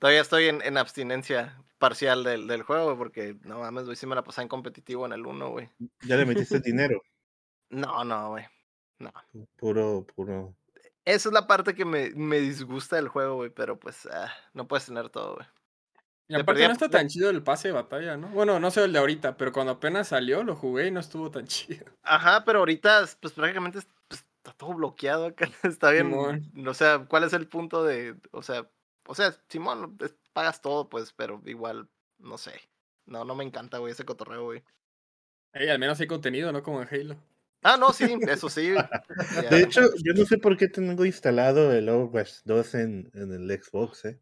Todavía 0.00 0.22
estoy 0.22 0.46
en, 0.46 0.62
en 0.62 0.78
abstinencia 0.78 1.62
parcial 1.78 2.24
del, 2.24 2.46
del 2.48 2.62
juego, 2.62 2.96
porque 2.98 3.36
no 3.42 3.60
mames, 3.60 3.84
güey, 3.84 3.96
sí 3.96 4.06
me 4.06 4.14
la 4.14 4.24
pasé 4.24 4.42
en 4.42 4.48
competitivo 4.48 5.06
en 5.06 5.12
el 5.12 5.24
1, 5.24 5.50
güey. 5.50 5.70
¿Ya 6.02 6.16
le 6.16 6.26
metiste 6.26 6.60
dinero? 6.60 7.00
No, 7.72 8.02
no, 8.02 8.30
güey. 8.30 8.44
No. 8.98 9.12
Puro, 9.56 10.04
puro. 10.16 10.56
Esa 11.04 11.28
es 11.28 11.32
la 11.32 11.46
parte 11.46 11.72
que 11.72 11.84
me, 11.84 12.10
me 12.16 12.40
disgusta 12.40 12.96
del 12.96 13.06
juego, 13.06 13.36
güey, 13.36 13.50
pero 13.50 13.78
pues 13.78 14.06
ah, 14.06 14.32
no 14.54 14.66
puedes 14.66 14.86
tener 14.86 15.08
todo, 15.08 15.36
güey. 15.36 15.46
Y 16.26 16.34
aparte 16.34 16.66
no 16.66 16.72
está 16.72 16.88
tan 16.88 17.08
chido 17.08 17.30
el 17.30 17.44
pase 17.44 17.68
de 17.68 17.74
batalla, 17.74 18.16
¿no? 18.16 18.28
Bueno, 18.28 18.58
no 18.58 18.72
sé 18.72 18.82
el 18.82 18.92
de 18.92 18.98
ahorita, 18.98 19.36
pero 19.36 19.52
cuando 19.52 19.72
apenas 19.72 20.08
salió 20.08 20.42
lo 20.42 20.56
jugué 20.56 20.88
y 20.88 20.90
no 20.90 20.98
estuvo 20.98 21.30
tan 21.30 21.46
chido. 21.46 21.86
Ajá, 22.02 22.44
pero 22.44 22.60
ahorita, 22.60 23.04
pues 23.20 23.32
prácticamente 23.32 23.78
pues, 24.08 24.24
está 24.36 24.52
todo 24.56 24.74
bloqueado 24.74 25.26
acá. 25.26 25.48
Está 25.62 25.90
bien. 25.92 26.12
O 26.66 26.74
sea, 26.74 27.06
¿cuál 27.08 27.22
es 27.22 27.32
el 27.32 27.46
punto 27.46 27.84
de. 27.84 28.16
O 28.32 28.42
sea, 28.42 28.68
o 29.10 29.14
sea, 29.16 29.34
Simón, 29.48 29.98
pagas 30.32 30.62
todo, 30.62 30.88
pues, 30.88 31.12
pero 31.12 31.42
igual, 31.46 31.90
no 32.18 32.38
sé. 32.38 32.52
No, 33.06 33.24
no 33.24 33.34
me 33.34 33.42
encanta, 33.42 33.78
güey, 33.78 33.90
ese 33.90 34.04
cotorreo, 34.04 34.44
güey. 34.44 34.62
Ey, 35.52 35.68
al 35.68 35.80
menos 35.80 35.98
hay 35.98 36.06
contenido, 36.06 36.52
¿no? 36.52 36.62
Como 36.62 36.80
en 36.80 36.88
Halo. 36.88 37.16
Ah, 37.62 37.76
no, 37.76 37.92
sí, 37.92 38.06
eso 38.28 38.48
sí. 38.48 38.70
De 39.50 39.62
hecho, 39.62 39.80
yo 40.04 40.14
no 40.14 40.24
sé 40.24 40.38
por 40.38 40.56
qué 40.56 40.68
tengo 40.68 41.04
instalado 41.04 41.72
el 41.72 41.88
Overwatch 41.88 42.42
2 42.44 42.74
en, 42.76 43.10
en 43.14 43.32
el 43.32 43.60
Xbox, 43.60 44.04
¿eh? 44.04 44.20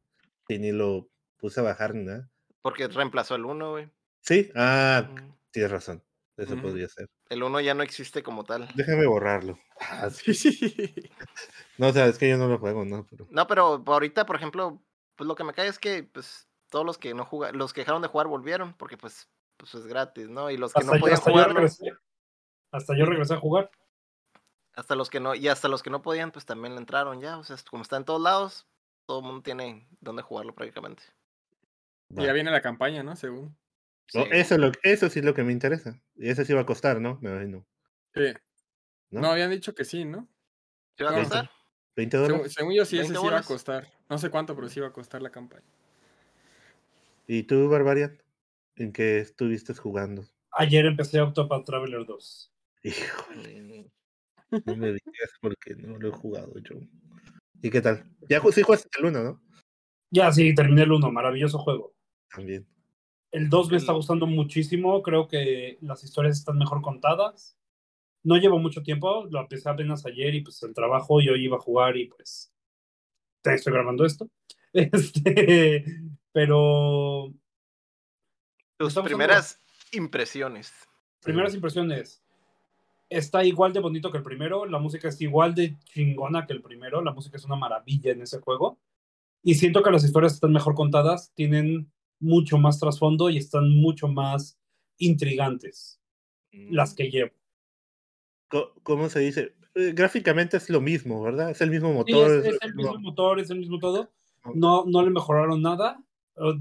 Y 0.48 0.58
ni 0.58 0.72
lo 0.72 1.10
puse 1.36 1.60
a 1.60 1.64
bajar 1.64 1.94
ni 1.94 2.04
nada. 2.04 2.30
Porque 2.62 2.88
reemplazó 2.88 3.34
el 3.34 3.44
1, 3.44 3.70
güey. 3.70 3.90
Sí, 4.22 4.50
ah, 4.54 5.06
tienes 5.50 5.70
razón. 5.70 6.02
Eso 6.38 6.56
podría 6.56 6.88
ser. 6.88 7.10
El 7.28 7.42
1 7.42 7.60
ya 7.60 7.74
no 7.74 7.82
existe 7.82 8.22
como 8.22 8.44
tal. 8.44 8.70
Déjame 8.74 9.06
borrarlo. 9.06 9.58
Ah, 9.80 10.08
sí. 10.10 11.10
No, 11.78 11.88
o 11.88 11.92
sea, 11.92 12.06
es 12.06 12.18
que 12.18 12.28
yo 12.28 12.36
no 12.36 12.48
lo 12.48 12.58
juego, 12.58 12.84
¿no? 12.84 13.06
Pero... 13.08 13.26
No, 13.30 13.46
pero 13.46 13.82
ahorita, 13.86 14.26
por 14.26 14.36
ejemplo, 14.36 14.82
pues 15.16 15.26
lo 15.26 15.34
que 15.34 15.44
me 15.44 15.54
cae 15.54 15.68
es 15.68 15.78
que 15.78 16.02
pues 16.02 16.48
todos 16.70 16.84
los 16.84 16.98
que 16.98 17.14
no 17.14 17.24
jugaron, 17.24 17.58
los 17.58 17.72
que 17.72 17.80
dejaron 17.80 18.02
de 18.02 18.08
jugar 18.08 18.26
volvieron, 18.26 18.74
porque 18.74 18.96
pues, 18.96 19.28
pues 19.56 19.74
es 19.74 19.86
gratis, 19.86 20.28
¿no? 20.28 20.50
Y 20.50 20.56
los 20.56 20.72
que 20.72 20.84
no 20.84 20.92
podían 20.92 21.20
jugar. 21.20 21.54
hasta 22.70 22.96
yo 22.96 23.06
regresé 23.06 23.34
a 23.34 23.38
jugar. 23.38 23.70
Hasta 24.74 24.94
los 24.94 25.10
que 25.10 25.18
no, 25.18 25.34
y 25.34 25.48
hasta 25.48 25.68
los 25.68 25.82
que 25.82 25.90
no 25.90 26.02
podían, 26.02 26.30
pues 26.30 26.46
también 26.46 26.74
le 26.74 26.80
entraron 26.80 27.20
ya. 27.20 27.38
O 27.38 27.44
sea, 27.44 27.56
como 27.68 27.82
está 27.82 27.96
en 27.96 28.04
todos 28.04 28.20
lados, 28.20 28.68
todo 29.06 29.20
el 29.20 29.26
mundo 29.26 29.42
tiene 29.42 29.88
donde 30.00 30.22
jugarlo 30.22 30.54
prácticamente. 30.54 31.02
Y 32.10 32.22
ya 32.22 32.32
viene 32.32 32.50
la 32.50 32.62
campaña, 32.62 33.02
¿no? 33.02 33.16
Según. 33.16 33.56
eso, 34.30 34.56
lo, 34.56 34.70
eso 34.82 35.08
sí 35.10 35.18
es 35.18 35.24
lo 35.24 35.34
que 35.34 35.42
me 35.42 35.52
interesa. 35.52 36.00
Y 36.14 36.30
eso 36.30 36.44
sí 36.44 36.52
va 36.52 36.60
a 36.60 36.66
costar, 36.66 37.00
¿no? 37.00 37.18
Me 37.20 37.30
imagino. 37.30 37.66
Sí. 38.14 38.34
¿No? 39.10 39.30
habían 39.30 39.50
dicho 39.50 39.74
que 39.74 39.84
sí, 39.84 40.04
¿no? 40.04 40.28
¿Sí 40.96 41.04
va 41.04 41.10
a 41.10 41.14
costar? 41.14 41.50
¿20 41.98 42.10
dólares? 42.10 42.52
Según, 42.52 42.74
yo 42.74 42.84
sí, 42.84 42.96
ese 42.96 43.12
sí 43.12 43.26
va 43.26 43.38
a 43.38 43.42
costar. 43.42 43.88
No 44.08 44.18
sé 44.18 44.30
cuánto, 44.30 44.54
pero 44.54 44.68
sí 44.68 44.78
va 44.78 44.86
a 44.86 44.92
costar 44.92 45.20
la 45.20 45.30
campaña. 45.30 45.66
¿Y 47.26 47.42
tú, 47.42 47.68
Barbarian? 47.68 48.22
¿En 48.76 48.92
qué 48.92 49.18
estuviste 49.18 49.74
jugando? 49.74 50.24
Ayer 50.52 50.86
empecé 50.86 51.20
Octopath 51.20 51.64
Traveler 51.64 52.06
2. 52.06 52.52
Híjole. 52.84 53.90
No 54.64 54.76
me 54.76 54.92
digas 54.92 55.32
porque 55.40 55.74
no 55.74 55.98
lo 55.98 56.08
he 56.08 56.12
jugado 56.12 56.54
yo. 56.60 56.76
¿Y 57.60 57.68
qué 57.68 57.80
tal? 57.80 58.04
Ya 58.28 58.40
sí 58.52 58.62
jugaste 58.62 58.88
el 59.00 59.06
1, 59.06 59.24
¿no? 59.24 59.42
Ya, 60.10 60.30
sí, 60.30 60.54
terminé 60.54 60.82
el 60.82 60.92
1. 60.92 61.10
Maravilloso 61.10 61.58
juego. 61.58 61.94
También. 62.30 62.64
El 63.32 63.50
2 63.50 63.72
me 63.72 63.76
está 63.76 63.92
gustando 63.92 64.26
muchísimo. 64.28 65.02
Creo 65.02 65.26
que 65.26 65.78
las 65.80 66.04
historias 66.04 66.38
están 66.38 66.58
mejor 66.58 66.80
contadas. 66.80 67.57
No 68.28 68.36
llevo 68.36 68.58
mucho 68.58 68.82
tiempo. 68.82 69.26
Lo 69.30 69.40
empecé 69.40 69.70
apenas 69.70 70.04
ayer 70.04 70.34
y 70.34 70.42
pues 70.42 70.62
el 70.62 70.74
trabajo 70.74 71.18
y 71.18 71.30
hoy 71.30 71.46
iba 71.46 71.56
a 71.56 71.60
jugar 71.60 71.96
y 71.96 72.08
pues 72.08 72.52
estoy 73.42 73.72
grabando 73.72 74.04
esto. 74.04 74.28
Este, 74.74 75.82
pero. 76.30 77.32
Tus 78.76 78.94
primeras 78.96 79.58
impresiones. 79.92 80.74
Primeras 81.22 81.54
impresiones. 81.54 82.22
Está 83.08 83.42
igual 83.46 83.72
de 83.72 83.80
bonito 83.80 84.10
que 84.12 84.18
el 84.18 84.22
primero. 84.22 84.66
La 84.66 84.78
música 84.78 85.08
es 85.08 85.18
igual 85.22 85.54
de 85.54 85.78
chingona 85.84 86.46
que 86.46 86.52
el 86.52 86.60
primero. 86.60 87.00
La 87.00 87.14
música 87.14 87.38
es 87.38 87.46
una 87.46 87.56
maravilla 87.56 88.12
en 88.12 88.20
ese 88.20 88.40
juego. 88.40 88.78
Y 89.42 89.54
siento 89.54 89.82
que 89.82 89.90
las 89.90 90.04
historias 90.04 90.34
están 90.34 90.52
mejor 90.52 90.74
contadas, 90.74 91.32
tienen 91.34 91.90
mucho 92.20 92.58
más 92.58 92.78
trasfondo 92.78 93.30
y 93.30 93.38
están 93.38 93.74
mucho 93.74 94.06
más 94.06 94.60
intrigantes. 94.98 95.98
Las 96.52 96.92
que 96.94 97.10
llevo. 97.10 97.37
¿Cómo 98.82 99.08
se 99.08 99.20
dice? 99.20 99.54
Eh, 99.74 99.92
gráficamente 99.94 100.56
es 100.56 100.70
lo 100.70 100.80
mismo, 100.80 101.22
¿verdad? 101.22 101.50
Es 101.50 101.60
el 101.60 101.70
mismo 101.70 101.92
motor. 101.92 102.44
es, 102.44 102.58
el 102.60 102.74
mismo 102.74 102.98
motor, 102.98 103.40
es 103.40 103.50
el 103.50 103.58
mismo 103.58 103.78
todo. 103.78 104.10
No, 104.54 104.84
no 104.86 105.02
le 105.02 105.10
mejoraron 105.10 105.62
nada 105.62 106.02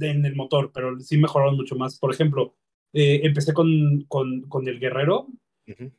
en 0.02 0.26
el 0.26 0.36
motor, 0.36 0.72
pero 0.74 1.00
sí 1.00 1.18
mejoraron 1.18 1.56
mucho 1.56 1.76
más. 1.76 1.98
Por 1.98 2.14
ejemplo, 2.14 2.56
eh, 2.94 3.22
empecé 3.24 3.54
con, 3.54 4.06
con, 4.08 4.42
con, 4.44 4.68
el 4.68 4.80
guerrero, 4.80 5.28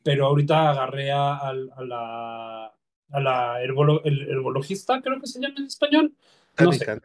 pero 0.03 0.27
ahorita 0.27 0.71
agarré 0.71 1.11
a, 1.11 1.37
a, 1.37 1.53
la, 1.53 2.65
a 3.11 3.19
la 3.19 3.61
herbologista, 3.63 5.01
creo 5.01 5.19
que 5.19 5.27
se 5.27 5.39
llama 5.39 5.55
en 5.57 5.65
español. 5.65 6.13
No 6.59 6.71
sé. 6.71 6.99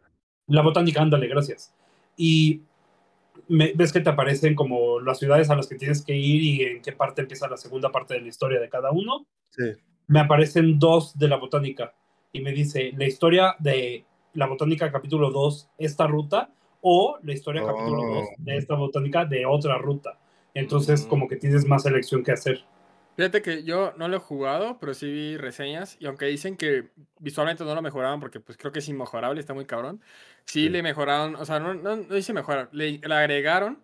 La 0.46 0.62
botánica, 0.62 1.00
ándale, 1.00 1.26
gracias. 1.28 1.74
Y 2.16 2.60
ves 3.48 3.92
que 3.92 4.00
te 4.00 4.10
aparecen 4.10 4.54
como 4.54 5.00
las 5.00 5.18
ciudades 5.18 5.50
a 5.50 5.56
las 5.56 5.66
que 5.66 5.76
tienes 5.76 6.04
que 6.04 6.16
ir 6.16 6.42
y 6.42 6.62
en 6.62 6.82
qué 6.82 6.92
parte 6.92 7.22
empieza 7.22 7.48
la 7.48 7.56
segunda 7.56 7.90
parte 7.90 8.14
de 8.14 8.20
la 8.20 8.28
historia 8.28 8.60
de 8.60 8.68
cada 8.68 8.90
uno. 8.90 9.26
Sí 9.50 9.74
me 10.06 10.20
aparecen 10.20 10.78
dos 10.78 11.16
de 11.18 11.28
la 11.28 11.36
botánica 11.36 11.94
y 12.32 12.40
me 12.40 12.52
dice 12.52 12.92
la 12.96 13.06
historia 13.06 13.56
de 13.58 14.04
la 14.34 14.46
botánica 14.46 14.90
capítulo 14.90 15.30
2, 15.30 15.70
esta 15.78 16.06
ruta, 16.06 16.50
o 16.80 17.18
la 17.22 17.32
historia 17.32 17.64
capítulo 17.64 18.02
2 18.02 18.28
de 18.38 18.56
esta 18.56 18.74
botánica 18.74 19.24
de 19.24 19.46
otra 19.46 19.78
ruta. 19.78 20.18
Entonces, 20.52 21.06
mm. 21.06 21.08
como 21.08 21.28
que 21.28 21.36
tienes 21.36 21.66
más 21.66 21.86
elección 21.86 22.22
que 22.22 22.32
hacer. 22.32 22.64
Fíjate 23.16 23.42
que 23.42 23.62
yo 23.62 23.94
no 23.96 24.08
lo 24.08 24.16
he 24.16 24.20
jugado, 24.20 24.78
pero 24.80 24.92
sí 24.92 25.10
vi 25.10 25.36
reseñas 25.36 25.96
y 26.00 26.06
aunque 26.06 26.26
dicen 26.26 26.56
que 26.56 26.88
visualmente 27.20 27.64
no 27.64 27.74
lo 27.74 27.82
mejoraban 27.82 28.20
porque 28.20 28.40
pues 28.40 28.58
creo 28.58 28.72
que 28.72 28.80
es 28.80 28.88
inmejorable, 28.88 29.40
está 29.40 29.54
muy 29.54 29.66
cabrón, 29.66 30.00
sí, 30.44 30.68
le 30.68 30.82
mejoraron, 30.82 31.36
o 31.36 31.44
sea, 31.44 31.60
no, 31.60 31.74
no, 31.74 31.96
dice 31.96 32.32
mejorar, 32.32 32.68
le, 32.72 32.98
le, 32.98 33.14
agregaron 33.14 33.78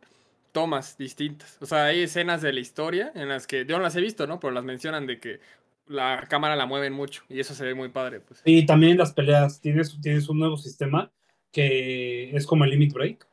tomas 0.52 0.98
distintas. 0.98 1.58
O 1.60 1.66
sea, 1.66 1.84
hay 1.86 2.02
escenas 2.02 2.42
de 2.42 2.52
la 2.52 2.60
historia 2.60 3.12
en 3.14 3.28
las 3.28 3.46
que 3.46 3.64
yo 3.66 3.76
no 3.76 3.84
las 3.84 3.94
he 3.94 4.00
visto, 4.00 4.26
¿no? 4.26 4.40
Pero 4.40 4.52
las 4.52 4.64
mencionan 4.64 5.06
de 5.06 5.20
que 5.20 5.38
la 5.86 6.26
cámara 6.28 6.56
la 6.56 6.66
mueven 6.66 6.92
mucho 6.92 7.22
y 7.28 7.40
eso 7.40 7.54
se 7.54 7.64
ve 7.64 7.74
muy 7.74 7.88
padre. 7.88 8.20
Pues. 8.20 8.42
Y 8.44 8.66
también 8.66 8.98
las 8.98 9.12
peleas, 9.12 9.60
tienes, 9.60 9.96
tienes 10.00 10.28
un 10.28 10.40
nuevo 10.40 10.56
sistema 10.56 11.12
que 11.52 12.34
es 12.34 12.46
como 12.46 12.64
el 12.64 12.70
Limit 12.70 12.92
Break 12.92 13.29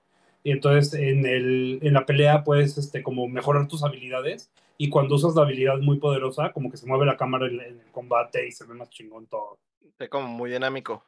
y 0.47 0.51
entonces 0.51 0.93
en, 0.93 1.25
el, 1.25 1.79
en 1.81 1.93
la 1.93 2.05
pelea 2.05 2.45
puedes 2.45 2.77
este, 2.77 3.03
como 3.03 3.27
mejorar 3.27 3.67
tus 3.67 3.83
habilidades 3.83 4.49
y 4.77 4.87
cuando 4.87 5.15
usas 5.15 5.35
la 5.35 5.41
habilidad 5.41 5.77
muy 5.79 5.99
poderosa, 5.99 6.53
como 6.53 6.71
que 6.71 6.77
se 6.77 6.85
mueve 6.85 7.05
la 7.05 7.17
cámara 7.17 7.47
en, 7.47 7.59
el 7.59 7.81
combate 7.91 8.47
y 8.47 8.53
se 8.53 8.65
ve 8.65 8.73
más 8.73 8.89
chingón 8.89 9.27
todo. 9.27 9.59
Es 9.99 10.07
como 10.07 10.29
muy 10.29 10.49
dinámico. 10.49 11.03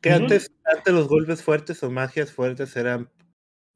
Que 0.00 0.10
antes, 0.10 0.52
antes 0.72 0.94
los 0.94 1.08
golpes 1.08 1.42
fuertes 1.42 1.82
o 1.82 1.90
magias 1.90 2.30
fuertes 2.30 2.76
eran 2.76 3.10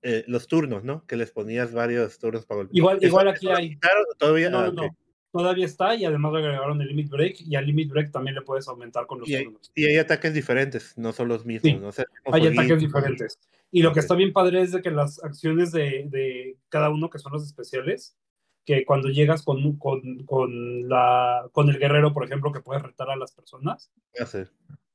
eh, 0.02 0.22
los 0.28 0.46
turnos, 0.46 0.84
¿no? 0.84 1.04
Que 1.08 1.16
les 1.16 1.32
ponías 1.32 1.74
varios 1.74 2.16
turnos 2.20 2.46
para 2.46 2.58
golpear. 2.58 2.76
Igual, 2.76 2.98
igual 3.02 3.26
aquí 3.26 3.48
hay. 3.48 3.78
Todavía, 4.16 4.48
no, 4.48 4.58
ah, 4.61 4.70
no, 4.72 4.96
todavía 5.32 5.66
está 5.66 5.96
y 5.96 6.04
además 6.04 6.34
agregaron 6.36 6.80
el 6.82 6.86
limit 6.86 7.11
break 7.11 7.40
y 7.40 7.56
al 7.56 7.66
limit 7.66 7.90
break 7.90 8.12
también 8.12 8.36
le 8.36 8.42
puedes 8.42 8.68
aumentar 8.68 9.08
con 9.08 9.18
los 9.18 9.28
y 9.28 9.42
turnos. 9.42 9.72
y 9.74 9.86
hay 9.86 9.96
ataques 9.96 10.32
diferentes, 10.32 10.96
no 10.96 11.12
son 11.12 11.26
los 11.26 11.44
mismos. 11.44 12.00
hay 12.30 12.46
ataques 12.46 12.78
diferentes. 12.78 13.38
Y 13.73 13.83
lo 13.83 13.93
que 13.93 14.01
está 14.01 14.14
bien 14.14 14.33
padre 14.33 14.62
es 14.62 14.73
de 14.73 14.83
que 14.83 14.91
las 14.91 15.23
acciones 15.23 15.71
de, 15.73 16.07
de 16.09 16.57
cada 16.68 16.91
uno, 16.91 17.09
que 17.09 17.18
son 17.18 17.33
los 17.33 17.45
especiales, 17.45 18.16
que 18.64 18.85
cuando 18.85 19.09
llegas 19.09 19.43
con, 19.43 19.77
con, 19.79 20.25
con, 20.25 20.89
la, 20.89 21.49
con 21.53 21.68
el 21.68 21.79
guerrero, 21.79 22.12
por 22.12 22.25
ejemplo, 22.25 22.53
que 22.53 22.61
puedes 22.61 22.83
retar 22.83 23.11
a 23.11 23.16
las 23.16 23.33
personas, 23.33 23.91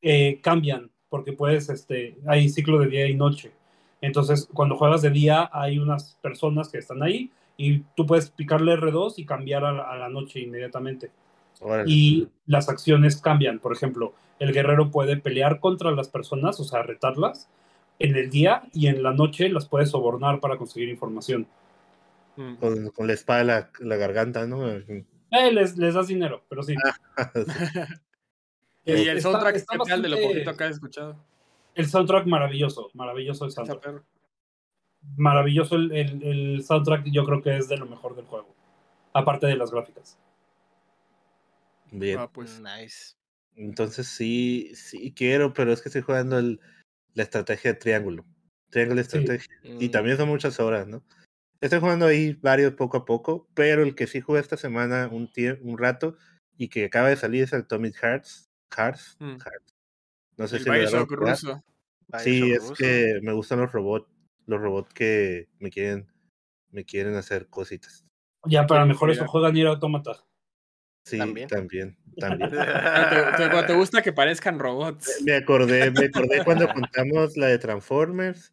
eh, 0.02 0.40
cambian, 0.42 0.92
porque 1.10 1.34
puedes, 1.34 1.70
este, 1.70 2.18
hay 2.28 2.50
ciclo 2.50 2.80
de 2.80 2.88
día 2.88 3.08
y 3.08 3.16
noche. 3.16 3.52
Entonces, 4.02 4.48
cuando 4.54 4.76
juegas 4.76 5.02
de 5.02 5.10
día, 5.10 5.50
hay 5.52 5.80
unas 5.80 6.18
personas 6.22 6.70
que 6.70 6.78
están 6.78 7.02
ahí 7.02 7.32
y 7.58 7.80
tú 7.96 8.06
puedes 8.06 8.30
picarle 8.30 8.74
R2 8.74 9.14
y 9.18 9.26
cambiar 9.26 9.64
a 9.64 9.98
la, 9.98 10.10
noche 10.10 10.42
inmediatamente. 10.42 11.12
Y 11.86 12.28
las 12.46 12.68
acciones 12.70 13.22
cambian. 13.22 13.60
Por 13.60 13.74
ejemplo, 13.74 14.14
el 14.40 14.54
guerrero 14.54 14.92
puede 14.92 15.18
pelear 15.18 15.60
contra 15.60 15.92
las 15.92 16.10
personas, 16.10 16.60
o 16.60 16.66
sea, 16.66 16.84
retarlas 16.84 17.50
en 18.00 18.16
el 18.16 18.30
día 18.30 18.64
y 18.74 18.88
en 18.88 19.04
la 19.04 19.14
noche 19.14 19.50
las 19.50 19.68
puede 19.68 19.86
sobornar 19.86 20.40
para 20.40 20.58
conseguir 20.58 20.90
información. 20.90 21.48
Mm. 22.36 22.56
Con, 22.56 23.08
la 23.08 23.14
espada 23.14 23.44
la, 23.44 23.72
la 23.80 23.96
garganta, 23.96 24.46
¿no? 24.46 24.70
Eh, 24.70 25.52
les, 25.52 25.78
les 25.78 25.94
das 25.94 26.08
dinero, 26.08 26.44
pero 26.50 26.64
sí. 26.64 26.76
y 28.86 28.92
el 28.92 29.22
soundtrack 29.22 29.56
especial 29.56 30.02
de 30.02 30.10
lo 30.10 30.18
poquito 30.18 30.56
que 30.56 30.64
has 30.64 30.72
escuchado. 30.72 31.16
El 31.74 31.88
soundtrack 31.88 32.26
maravilloso, 32.26 32.90
maravilloso 32.94 33.46
el 33.46 33.52
soundtrack. 33.52 34.04
Maravilloso 35.18 35.76
el, 35.76 35.92
el, 35.92 36.64
soundtrack, 36.64 37.06
yo 37.12 37.24
creo 37.26 37.42
que 37.42 37.58
es 37.58 37.68
de 37.68 37.78
lo 37.78 37.86
mejor 37.86 38.16
del 38.16 38.26
juego. 38.26 38.54
Aparte 39.14 39.48
de 39.48 39.56
las 39.56 39.72
gráficas. 39.72 40.18
Bien. 41.92 42.20
Ah, 42.20 42.30
pues 42.32 42.60
nice. 42.60 43.16
Entonces 43.56 44.08
sí, 44.08 44.72
sí 44.74 45.14
quiero, 45.16 45.54
pero 45.54 45.72
es 45.72 45.82
que 45.82 45.90
estoy 45.90 46.02
jugando 46.02 46.38
el, 46.38 46.60
la 47.16 47.24
estrategia 47.24 47.74
de 47.74 47.80
triángulo. 47.80 48.26
Triángulo 48.70 48.98
de 48.98 49.02
estrategia. 49.02 49.56
Y 49.64 49.88
mm. 49.88 49.92
también 49.92 50.18
son 50.18 50.30
muchas 50.30 50.60
horas, 50.60 50.86
¿no? 50.86 51.04
Estoy 51.62 51.80
jugando 51.80 52.06
ahí 52.06 52.34
varios 52.34 52.74
poco 52.74 52.98
a 52.98 53.06
poco, 53.06 53.48
pero 53.56 53.82
el 53.82 53.96
que 53.96 54.06
sí 54.06 54.22
jugué 54.22 54.40
esta 54.40 54.58
semana 54.58 55.08
un, 55.12 55.32
un 55.62 55.78
rato 55.78 56.16
y 56.58 56.68
que 56.68 56.86
acaba 56.86 57.10
de 57.10 57.16
salir 57.16 57.44
es 57.44 57.54
el 57.54 57.62
Atomic 57.62 57.96
Hearts. 57.96 58.52
Hearts. 58.76 59.18
Mm. 59.20 59.38
No 60.38 60.48
sé 60.48 60.60
si 60.60 60.70
Bioshock 60.70 61.12
ruso. 61.12 61.64
Sí, 62.20 62.52
es 62.52 62.72
que 62.78 63.20
me 63.24 63.34
gustan 63.34 63.62
los 63.62 63.72
robots, 63.72 64.08
los 64.46 64.62
robots 64.62 64.94
que 64.94 65.50
me 65.60 65.72
quieren, 65.72 66.08
me 66.70 66.86
quieren 66.86 67.16
hacer 67.16 67.48
cositas. 67.48 68.06
Ya, 68.46 68.68
para 68.68 68.86
mejor 68.86 69.10
eso 69.10 69.26
juega 69.26 69.52
Nier 69.52 69.68
Automata. 69.68 70.24
Sí, 71.06 71.20
también. 71.20 71.48
también, 71.48 71.98
también. 72.18 72.50
¿Te, 72.50 73.74
gusta 73.76 74.02
que 74.02 74.12
parezcan 74.12 74.58
robots? 74.58 75.22
Me 75.24 75.36
acordé, 75.36 75.92
me 75.92 76.06
acordé 76.06 76.44
cuando 76.44 76.68
contamos 76.74 77.38
la 77.38 77.48
de 77.48 77.60
Transformers 77.60 78.52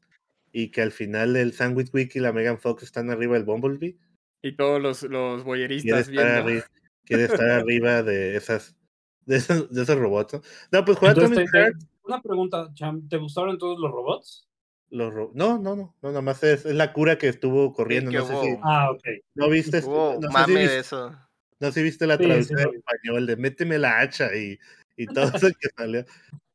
y 0.52 0.70
que 0.70 0.82
al 0.82 0.92
final 0.92 1.36
el 1.36 1.54
Sandwich 1.54 1.88
Wiki 1.92 2.18
y 2.18 2.22
la 2.22 2.32
Megan 2.32 2.58
Fox 2.58 2.82
están 2.82 3.10
arriba 3.10 3.34
del 3.34 3.44
Bumblebee. 3.44 3.96
Y 4.42 4.52
todos 4.56 4.82
los, 4.82 5.02
los 5.04 5.44
boyeristas 5.44 6.08
quiere 6.08 6.42
viendo. 6.42 6.64
quiere 7.04 7.24
estar 7.24 7.48
arriba 7.48 8.02
de 8.02 8.36
esas 8.36 8.76
de 9.24 9.36
esos, 9.36 9.70
de 9.70 9.82
esos 9.82 9.96
robots. 9.96 10.40
No, 10.70 10.84
pues 10.84 10.98
juega 10.98 11.12
Atomic 11.12 11.48
Heart. 11.52 11.76
Una 12.04 12.20
pregunta, 12.20 12.70
Cham, 12.74 13.08
¿te 13.08 13.16
gustaron 13.16 13.56
todos 13.56 13.78
los 13.78 13.90
robots? 13.90 14.48
Los 14.90 15.14
no, 15.14 15.58
no, 15.58 15.58
no, 15.58 15.94
no, 16.02 16.08
nada 16.08 16.20
más 16.20 16.42
es, 16.42 16.66
es, 16.66 16.74
la 16.74 16.92
cura 16.92 17.16
que 17.16 17.28
estuvo 17.28 17.72
corriendo. 17.72 18.10
no 18.10 18.26
sé 18.26 18.40
si, 18.42 18.58
ah, 18.62 18.90
ok. 18.90 19.02
No 19.34 19.48
viste, 19.48 19.80
no, 19.80 20.20
sé 20.20 20.44
si 20.44 20.54
viste 20.54 20.78
eso. 20.80 21.16
No 21.62 21.68
sé 21.68 21.74
si 21.74 21.84
viste 21.84 22.08
la 22.08 22.18
traducción 22.18 22.58
en 22.58 22.74
español 22.74 23.24
de 23.24 23.36
méteme 23.36 23.78
la 23.78 24.00
hacha 24.00 24.34
y, 24.34 24.58
y 24.96 25.06
todo 25.06 25.30
eso 25.36 25.46
que 25.60 25.68
salió. 25.76 26.04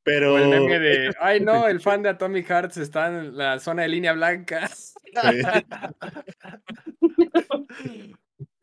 Pero. 0.04 0.38
el 0.38 0.50
meme 0.50 0.80
de, 0.80 1.16
ay 1.22 1.40
no, 1.40 1.66
el 1.66 1.80
fan 1.80 2.04
de 2.04 2.10
Atomic 2.10 2.46
Hearts 2.46 2.76
está 2.76 3.08
en 3.08 3.38
la 3.38 3.58
zona 3.60 3.84
de 3.84 3.88
línea 3.88 4.12
blanca. 4.12 4.70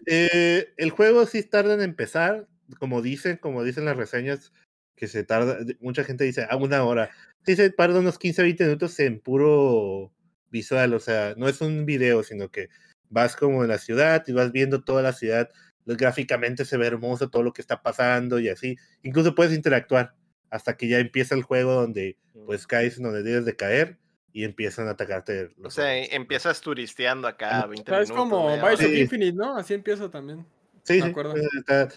eh, 0.07 0.74
el 0.76 0.90
juego 0.90 1.24
sí 1.24 1.42
tarda 1.45 1.72
en 1.72 1.80
empezar, 1.80 2.47
como 2.78 3.01
dicen, 3.01 3.38
como 3.38 3.64
dicen 3.64 3.86
las 3.86 3.97
reseñas, 3.97 4.53
que 4.97 5.09
se 5.09 5.24
tarda, 5.24 5.57
mucha 5.80 6.05
gente 6.05 6.24
dice, 6.24 6.42
a 6.42 6.49
ah, 6.51 6.57
una 6.57 6.84
hora. 6.84 7.09
Sí, 7.47 7.57
se 7.57 7.70
tarda 7.70 8.01
unos 8.01 8.18
15 8.18 8.42
20 8.42 8.64
minutos 8.64 9.01
en 9.01 9.18
puro 9.18 10.12
visual, 10.51 10.92
o 10.92 11.01
sea, 11.01 11.32
no 11.38 11.49
es 11.49 11.62
un 11.62 11.86
video, 11.86 12.22
sino 12.22 12.51
que 12.51 12.68
vas 13.09 13.34
como 13.34 13.62
en 13.62 13.70
la 13.70 13.78
ciudad 13.78 14.22
y 14.26 14.32
vas 14.32 14.53
viendo 14.53 14.84
toda 14.84 15.01
la 15.01 15.14
ciudad, 15.14 15.49
gráficamente 15.87 16.64
se 16.64 16.76
ve 16.76 16.87
hermoso 16.87 17.30
todo 17.30 17.43
lo 17.43 17.53
que 17.53 17.62
está 17.62 17.82
pasando 17.82 18.39
y 18.39 18.49
así. 18.49 18.76
Incluso 19.03 19.35
puedes 19.35 19.55
interactuar 19.55 20.14
hasta 20.51 20.76
que 20.76 20.89
ya 20.89 20.99
empieza 20.99 21.35
el 21.35 21.43
juego 21.43 21.72
donde 21.72 22.16
pues 22.47 22.66
caes 22.66 23.01
donde 23.01 23.22
debes 23.22 23.45
de 23.45 23.57
caer 23.57 23.99
y 24.32 24.45
empiezan 24.45 24.89
a 24.89 24.93
atacarte. 24.93 25.51
o 25.62 25.70
sea, 25.70 25.97
empiezas 25.97 26.61
turisteando 26.61 27.28
acá 27.28 27.66
20 27.66 27.91
minutos. 27.91 28.11
Es 28.11 28.16
como 28.16 28.49
Bioshock 28.57 28.93
Infinite, 28.93 29.37
¿no? 29.37 29.57
Así 29.57 29.74
empieza 29.74 30.11
también. 30.11 30.45
Sí, 30.82 31.01
sí. 31.01 31.14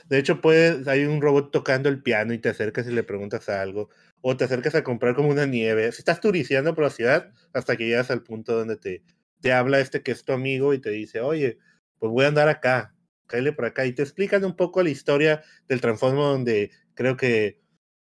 De 0.07 0.17
hecho, 0.17 0.39
puedes, 0.39 0.87
hay 0.87 1.03
un 1.03 1.21
robot 1.21 1.51
tocando 1.51 1.89
el 1.89 2.01
piano 2.01 2.33
y 2.33 2.37
te 2.37 2.49
acercas 2.49 2.87
y 2.87 2.91
le 2.91 3.03
preguntas 3.03 3.49
algo. 3.49 3.89
O 4.21 4.37
te 4.37 4.45
acercas 4.45 4.75
a 4.75 4.83
comprar 4.83 5.13
como 5.13 5.29
una 5.29 5.45
nieve. 5.45 5.91
Si 5.91 5.99
estás 5.99 6.21
turisteando 6.21 6.73
por 6.73 6.85
la 6.85 6.89
ciudad 6.89 7.31
hasta 7.53 7.75
que 7.75 7.87
llegas 7.87 8.11
al 8.11 8.23
punto 8.23 8.55
donde 8.55 8.77
te, 8.77 9.03
te 9.41 9.51
habla 9.51 9.79
este 9.79 10.03
que 10.03 10.11
es 10.11 10.23
tu 10.23 10.31
amigo 10.31 10.73
y 10.73 10.79
te 10.79 10.89
dice, 10.89 11.19
oye, 11.19 11.57
pues 11.99 12.11
voy 12.11 12.25
a 12.25 12.29
andar 12.29 12.47
acá, 12.49 12.95
cállate 13.27 13.53
por 13.53 13.65
acá. 13.65 13.85
Y 13.85 13.93
te 13.93 14.01
explican 14.01 14.43
un 14.45 14.55
poco 14.55 14.81
la 14.83 14.89
historia 14.89 15.43
del 15.67 15.81
transformo 15.81 16.25
donde 16.25 16.71
creo 16.93 17.17
que 17.17 17.61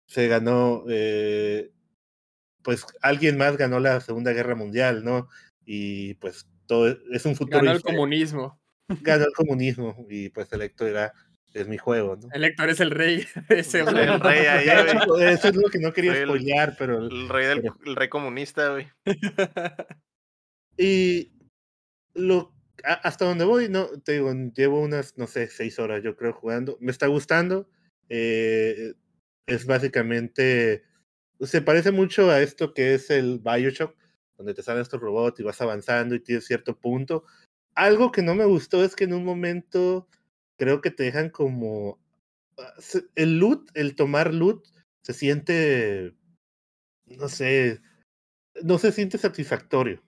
se 0.07 0.29
ganó, 0.29 0.85
eh, 0.89 1.73
pues 2.63 2.87
alguien 3.03 3.37
más 3.37 3.57
ganó 3.57 3.81
la 3.81 4.01
Segunda 4.01 4.33
Guerra 4.33 4.55
Mundial, 4.55 5.05
¿no? 5.05 5.29
Y 5.65 6.15
pues 6.15 6.49
todo 6.67 6.89
es 6.89 7.25
un 7.27 7.35
futuro. 7.35 7.59
Ganó 7.59 7.73
el 7.73 7.83
comunismo. 7.83 8.61
Ganó 9.03 9.25
el 9.25 9.33
comunismo 9.33 10.07
y 10.09 10.29
pues 10.29 10.53
Elector 10.53 10.89
era, 10.89 11.13
es 11.53 11.67
mi 11.67 11.79
juego, 11.79 12.17
¿no? 12.17 12.29
Elector 12.33 12.71
es 12.71 12.81
el 12.81 12.93
rey. 12.93 13.27
Ese 13.49 13.81
el, 13.81 13.97
el 13.97 14.21
rey 14.21 14.47
ahí, 14.47 14.69
Eso 15.21 15.49
es 15.49 15.57
lo 15.57 15.69
que 15.69 15.81
no 15.81 15.93
quería 15.93 16.15
spoilear, 16.23 16.77
pero... 16.79 16.99
El 16.99 17.29
rey, 17.29 17.47
del, 17.47 17.71
el 17.85 17.97
rey 17.97 18.09
comunista, 18.09 18.71
güey. 18.71 18.89
Y 20.79 21.33
lo 22.15 22.56
hasta 22.87 23.25
donde 23.25 23.45
voy, 23.45 23.69
no, 23.69 23.89
te 24.03 24.13
digo, 24.13 24.33
llevo 24.55 24.81
unas, 24.81 25.19
no 25.19 25.27
sé, 25.27 25.49
seis 25.49 25.79
horas 25.79 26.03
yo 26.03 26.17
creo 26.17 26.33
jugando. 26.33 26.79
Me 26.81 26.93
está 26.93 27.07
gustando. 27.09 27.69
Eh, 28.09 28.95
es 29.47 29.67
básicamente, 29.67 30.85
se 31.41 31.63
parece 31.63 31.93
mucho 31.93 32.31
a 32.31 32.41
esto 32.41 32.75
que 32.75 32.95
es 32.95 33.11
el 33.11 33.41
Bioshock, 33.41 33.97
donde 34.37 34.55
te 34.55 34.63
salen 34.63 34.83
estos 34.83 35.01
robots 35.01 35.41
y 35.41 35.43
vas 35.43 35.61
avanzando 35.61 36.15
y 36.15 36.21
tienes 36.21 36.47
cierto 36.47 36.79
punto. 36.79 37.25
Algo 37.75 38.13
que 38.13 38.23
no 38.23 38.35
me 38.35 38.45
gustó 38.45 38.85
es 38.85 38.97
que 38.97 39.05
en 39.05 39.15
un 39.15 39.25
momento 39.25 40.09
creo 40.59 40.81
que 40.81 40.91
te 40.91 41.05
dejan 41.05 41.31
como 41.31 41.99
ah, 42.59 42.75
el 43.15 43.39
loot, 43.39 43.71
el 43.75 43.97
tomar 43.97 44.33
loot, 44.35 44.67
se 45.03 45.13
siente, 45.13 46.15
no 47.07 47.29
sé, 47.29 47.81
no 48.63 48.79
se 48.79 48.93
siente 48.93 49.19
satisfactorio. 49.19 50.03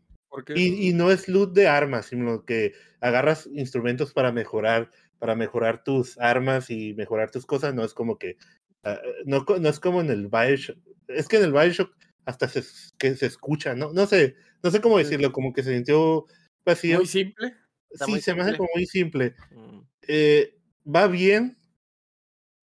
Y, 0.54 0.88
y, 0.88 0.92
no 0.92 1.10
es 1.10 1.28
loot 1.28 1.54
de 1.54 1.68
armas, 1.68 2.06
sino 2.06 2.44
que 2.44 2.72
agarras 3.00 3.48
instrumentos 3.52 4.12
para 4.12 4.30
mejorar, 4.30 4.90
para 5.18 5.34
mejorar 5.34 5.82
tus 5.82 6.18
armas 6.18 6.70
y 6.70 6.94
mejorar 6.94 7.30
tus 7.30 7.46
cosas. 7.46 7.74
No 7.74 7.82
es 7.82 7.94
como 7.94 8.18
que 8.18 8.36
Ah, 8.84 9.00
no, 9.24 9.44
no 9.60 9.68
es 9.68 9.80
como 9.80 10.00
en 10.00 10.10
el 10.10 10.28
Bioshock. 10.28 10.78
Es 11.08 11.28
que 11.28 11.36
en 11.36 11.44
el 11.44 11.52
Bioshock 11.52 11.94
hasta 12.24 12.48
se, 12.48 12.62
que 12.98 13.16
se 13.16 13.26
escucha, 13.26 13.74
¿no? 13.74 13.92
No 13.92 14.06
sé, 14.06 14.36
no 14.62 14.70
sé 14.70 14.80
cómo 14.80 14.98
decirlo, 14.98 15.32
como 15.32 15.52
que 15.52 15.62
se 15.62 15.74
sintió 15.74 16.26
vacío. 16.64 16.98
Muy 16.98 17.06
simple. 17.06 17.54
sí, 17.90 18.20
se 18.20 18.34
me 18.34 18.42
hace 18.42 18.56
como 18.56 18.68
muy 18.74 18.86
simple. 18.86 19.34
Mm. 19.50 19.80
Eh, 20.06 20.54
va 20.84 21.06
bien, 21.08 21.58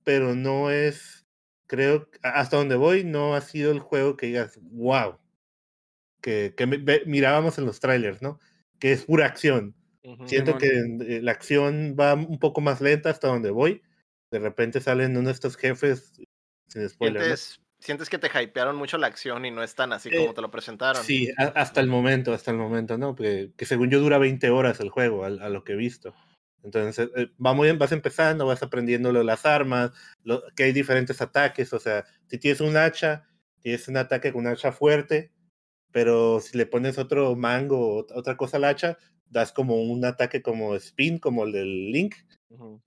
pero 0.03 0.35
no 0.35 0.71
es, 0.71 1.25
creo, 1.67 2.09
hasta 2.21 2.57
donde 2.57 2.75
voy, 2.75 3.03
no 3.03 3.35
ha 3.35 3.41
sido 3.41 3.71
el 3.71 3.79
juego 3.79 4.17
que 4.17 4.27
digas, 4.27 4.59
wow, 4.61 5.17
que, 6.25 6.55
que 6.57 7.03
mirábamos 7.05 7.59
en 7.59 7.65
los 7.65 7.79
trailers, 7.79 8.21
¿no? 8.21 8.39
Que 8.79 8.91
es 8.91 9.03
pura 9.05 9.27
acción. 9.27 9.75
Siento 10.25 10.57
que 10.57 10.67
eh, 10.67 11.21
la 11.21 11.31
acción 11.31 11.95
va 11.99 12.13
un 12.15 12.39
poco 12.39 12.61
más 12.61 12.81
lenta 12.81 13.09
hasta 13.09 13.27
donde 13.27 13.51
voy 13.51 13.81
de 14.31 14.39
repente 14.39 14.81
salen 14.81 15.15
uno 15.15 15.27
de 15.27 15.33
estos 15.33 15.55
jefes, 15.55 16.13
sin 16.67 16.89
spoiler. 16.89 17.37
sientes 17.79 18.09
que 18.09 18.17
te 18.17 18.27
hypearon 18.27 18.75
mucho 18.75 18.97
la 18.97 19.07
acción 19.07 19.45
y 19.45 19.51
no 19.51 19.63
es 19.63 19.75
tan 19.75 19.93
así 19.93 20.09
como 20.11 20.33
te 20.33 20.41
lo 20.41 20.51
presentaron. 20.51 21.03
Sí, 21.03 21.29
hasta 21.37 21.79
el 21.79 21.87
momento, 21.87 22.33
hasta 22.33 22.51
el 22.51 22.57
momento, 22.57 22.97
¿no? 22.97 23.15
Que, 23.15 23.51
que 23.55 23.65
según 23.65 23.89
yo 23.89 23.99
dura 23.99 24.17
20 24.17 24.49
horas 24.49 24.79
el 24.79 24.89
juego, 24.89 25.23
a, 25.23 25.29
lo 25.29 25.63
que 25.63 25.73
he 25.73 25.77
visto. 25.77 26.13
Entonces, 26.63 27.09
eh, 27.15 27.31
va 27.43 27.53
muy 27.53 27.67
bien, 27.67 27.77
vas 27.77 27.91
empezando, 27.91 28.47
vas 28.47 28.63
aprendiendo 28.63 29.11
lo 29.11 29.19
de 29.19 29.25
las 29.25 29.45
armas, 29.45 29.91
lo, 30.23 30.43
que 30.55 30.63
hay 30.63 30.73
diferentes 30.73 31.21
ataques, 31.21 31.71
o 31.73 31.79
sea, 31.79 32.05
si 32.27 32.39
tienes 32.39 32.59
un 32.59 32.75
hacha, 32.75 33.27
tienes 33.61 33.87
un 33.87 33.97
ataque 33.97 34.33
con 34.33 34.47
un 34.47 34.51
hacha 34.51 34.71
fuerte, 34.71 35.31
pero 35.95 36.41
si 36.41 36.57
le 36.57 36.65
pones 36.65 36.97
otro 36.97 37.37
mango 37.37 37.79
o 37.79 38.05
otra 38.15 38.35
cosa 38.35 38.57
al 38.57 38.65
hacha, 38.65 38.97
das 39.29 39.53
como 39.53 39.81
un 39.81 40.03
ataque 40.03 40.41
como 40.41 40.75
spin, 40.75 41.19
como 41.19 41.45
el 41.45 41.53
del 41.53 41.89
Link, 41.93 42.15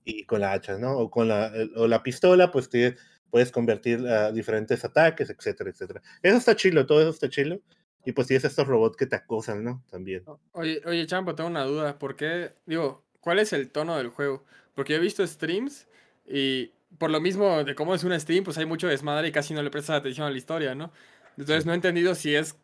y 0.05 0.27
con 0.27 0.43
la 0.43 0.53
hacha, 0.53 0.77
¿no? 0.77 0.99
O 0.99 1.11
con 1.11 1.27
la, 1.27 1.51
o 1.77 1.89
la 1.89 2.03
pistola, 2.03 2.51
pues 2.51 2.69
te, 2.69 2.97
puedes 3.31 3.51
convertir 3.51 4.07
a 4.07 4.31
diferentes 4.31 4.85
ataques, 4.85 5.31
etcétera, 5.31 5.71
etcétera. 5.71 6.03
Eso 6.23 6.37
está 6.37 6.55
chilo, 6.55 6.85
todo 6.85 7.01
eso 7.01 7.09
está 7.09 7.31
chilo. 7.31 7.63
Y 8.05 8.13
pues 8.13 8.27
tienes 8.27 8.45
estos 8.45 8.67
robots 8.67 8.99
que 8.99 9.07
te 9.07 9.17
acosan, 9.17 9.65
¿no? 9.65 9.83
También. 9.91 10.25
Oye, 10.53 10.83
oye, 10.85 11.07
Champo, 11.07 11.35
tengo 11.35 11.49
una 11.49 11.65
duda. 11.65 11.99
¿Por 11.99 12.15
qué, 12.15 12.53
digo, 12.67 13.07
cuál 13.21 13.39
es 13.39 13.55
el 13.55 13.71
tono 13.71 13.97
del 13.97 14.09
juego? 14.09 14.45
Porque 14.75 14.93
yo 14.93 14.99
he 14.99 15.03
visto 15.03 15.27
streams 15.27 15.89
y 16.27 16.73
por 16.99 17.09
lo 17.09 17.23
mismo 17.23 17.65
de 17.65 17.75
cómo 17.75 17.95
es 17.95 18.05
un 18.05 18.21
stream, 18.21 18.45
pues 18.45 18.59
hay 18.59 18.67
mucho 18.67 18.87
desmadre 18.87 19.29
y 19.29 19.33
casi 19.33 19.55
no 19.55 19.63
le 19.63 19.71
prestas 19.71 19.97
atención 19.97 20.27
a 20.27 20.31
la 20.31 20.37
historia, 20.37 20.75
¿no? 20.75 20.93
Entonces 21.39 21.65
no 21.65 21.73
he 21.73 21.77
entendido 21.77 22.15
si 22.15 22.35
es 22.35 22.59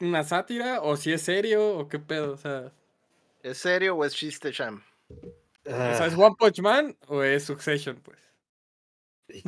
una 0.00 0.24
sátira 0.24 0.80
o 0.82 0.96
si 0.96 1.12
es 1.12 1.22
serio 1.22 1.76
o 1.76 1.88
qué 1.88 1.98
pedo, 1.98 2.32
o 2.32 2.36
sea. 2.36 2.72
¿Es 3.42 3.58
serio 3.58 3.96
o 3.96 4.04
es 4.04 4.14
chiste, 4.14 4.52
Cham? 4.52 4.82
O 5.08 5.70
sea, 5.70 6.06
¿es. 6.06 6.14
One 6.16 6.34
Punch 6.38 6.60
Man 6.60 6.96
o 7.06 7.22
es 7.22 7.44
Succession, 7.44 7.96
pues? 8.02 8.18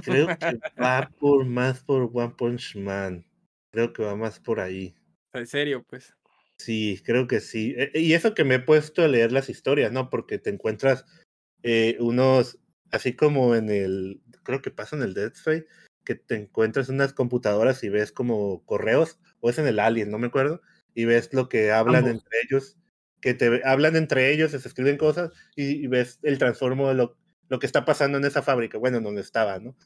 creo 0.03 0.26
que 0.26 0.59
va 0.80 1.11
por 1.18 1.44
más 1.44 1.80
por 1.80 2.11
One 2.12 2.34
Punch 2.36 2.76
Man. 2.76 3.24
Creo 3.70 3.92
que 3.92 4.03
va 4.03 4.16
más 4.16 4.40
por 4.40 4.61
ahí. 4.61 4.94
En 5.32 5.46
serio, 5.46 5.84
pues. 5.88 6.14
Sí, 6.59 7.01
creo 7.05 7.26
que 7.26 7.40
sí. 7.40 7.74
E, 7.76 8.01
y 8.01 8.14
eso 8.14 8.34
que 8.34 8.44
me 8.44 8.57
he 8.57 8.61
puesto 8.61 9.03
a 9.03 9.09
leer 9.09 9.32
las 9.32 9.49
historias, 9.49 9.92
¿no? 9.92 10.11
Porque 10.11 10.38
te 10.38 10.51
encuentras 10.51 11.05
eh, 11.62 11.96
unos, 12.01 12.59
así 12.90 13.14
como 13.14 13.55
en 13.55 13.70
el, 13.70 14.20
creo 14.42 14.62
que 14.62 14.70
pasa 14.70 14.96
en 14.96 15.03
el 15.03 15.14
Dead 15.14 15.32
Space, 15.32 15.66
que 16.05 16.14
te 16.14 16.36
encuentras 16.36 16.88
unas 16.88 17.12
computadoras 17.12 17.84
y 17.84 17.88
ves 17.88 18.11
como 18.12 18.64
correos, 18.64 19.18
o 19.41 19.51
es 19.51 19.59
en 19.59 19.66
el 19.66 19.78
Alien, 19.78 20.11
no 20.11 20.18
me 20.18 20.28
acuerdo, 20.28 20.61
y 20.95 21.05
ves 21.05 21.32
lo 21.32 21.49
que 21.49 21.70
hablan 21.72 22.07
entre 22.07 22.39
ellos, 22.43 22.76
que 23.20 23.34
te 23.34 23.62
hablan 23.64 23.97
entre 23.97 24.32
ellos, 24.32 24.53
se 24.53 24.57
escriben 24.57 24.97
cosas, 24.97 25.32
y, 25.57 25.84
y 25.84 25.86
ves 25.86 26.18
el 26.22 26.39
transformo 26.39 26.89
de 26.89 26.95
lo, 26.95 27.16
lo 27.49 27.59
que 27.59 27.66
está 27.66 27.84
pasando 27.84 28.18
en 28.18 28.24
esa 28.24 28.43
fábrica, 28.43 28.78
bueno, 28.78 28.99
en 28.99 29.05
donde 29.05 29.20
estaba, 29.22 29.59
¿no? 29.59 29.76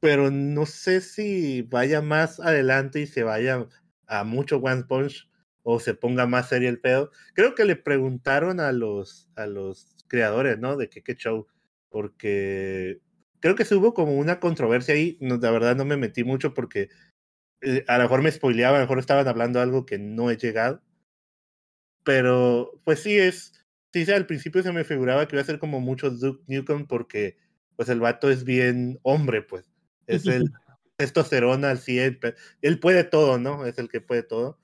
Pero 0.00 0.30
no 0.30 0.66
sé 0.66 1.00
si 1.00 1.62
vaya 1.62 2.02
más 2.02 2.40
adelante 2.40 3.00
y 3.00 3.06
se 3.06 3.22
vaya 3.22 3.68
a 4.06 4.24
mucho 4.24 4.56
One 4.58 4.84
Punch 4.84 5.28
o 5.62 5.78
se 5.78 5.94
ponga 5.94 6.26
más 6.26 6.48
serio 6.48 6.68
el 6.68 6.80
pedo. 6.80 7.10
Creo 7.34 7.54
que 7.54 7.64
le 7.64 7.76
preguntaron 7.76 8.58
a 8.58 8.72
los, 8.72 9.30
a 9.36 9.46
los 9.46 9.96
creadores, 10.08 10.58
¿no? 10.58 10.76
De 10.76 10.88
que 10.88 11.02
qué 11.02 11.14
show, 11.14 11.46
porque 11.88 13.00
creo 13.40 13.54
que 13.54 13.64
se 13.64 13.74
hubo 13.74 13.94
como 13.94 14.16
una 14.16 14.40
controversia 14.40 14.94
ahí, 14.94 15.18
no, 15.20 15.36
la 15.36 15.50
verdad 15.50 15.76
no 15.76 15.84
me 15.84 15.96
metí 15.96 16.24
mucho 16.24 16.54
porque 16.54 16.88
eh, 17.62 17.84
a 17.88 17.96
lo 17.98 18.04
mejor 18.04 18.22
me 18.22 18.30
spoileaba, 18.30 18.76
a 18.76 18.80
lo 18.80 18.84
mejor 18.84 18.98
estaban 18.98 19.28
hablando 19.28 19.60
algo 19.60 19.86
que 19.86 19.98
no 19.98 20.30
he 20.30 20.36
llegado. 20.36 20.82
Pero 22.04 22.80
pues 22.84 23.00
sí 23.00 23.18
es, 23.18 23.52
sí, 23.92 24.10
al 24.10 24.26
principio 24.26 24.62
se 24.62 24.72
me 24.72 24.84
figuraba 24.84 25.26
que 25.26 25.36
iba 25.36 25.42
a 25.42 25.46
ser 25.46 25.58
como 25.58 25.80
mucho 25.80 26.10
Duke 26.10 26.42
Nukem 26.48 26.86
porque 26.86 27.36
pues 27.76 27.88
el 27.88 28.00
vato 28.00 28.30
es 28.30 28.44
bien 28.44 28.98
hombre, 29.02 29.42
pues. 29.42 29.70
Es 30.06 30.26
el 30.26 30.44
testosterona 30.96 31.70
al 31.70 31.78
100. 31.78 32.18
Él 32.62 32.80
puede 32.80 33.04
todo, 33.04 33.38
¿no? 33.38 33.64
Es 33.66 33.78
el 33.78 33.88
que 33.88 34.00
puede 34.00 34.22
todo. 34.24 34.58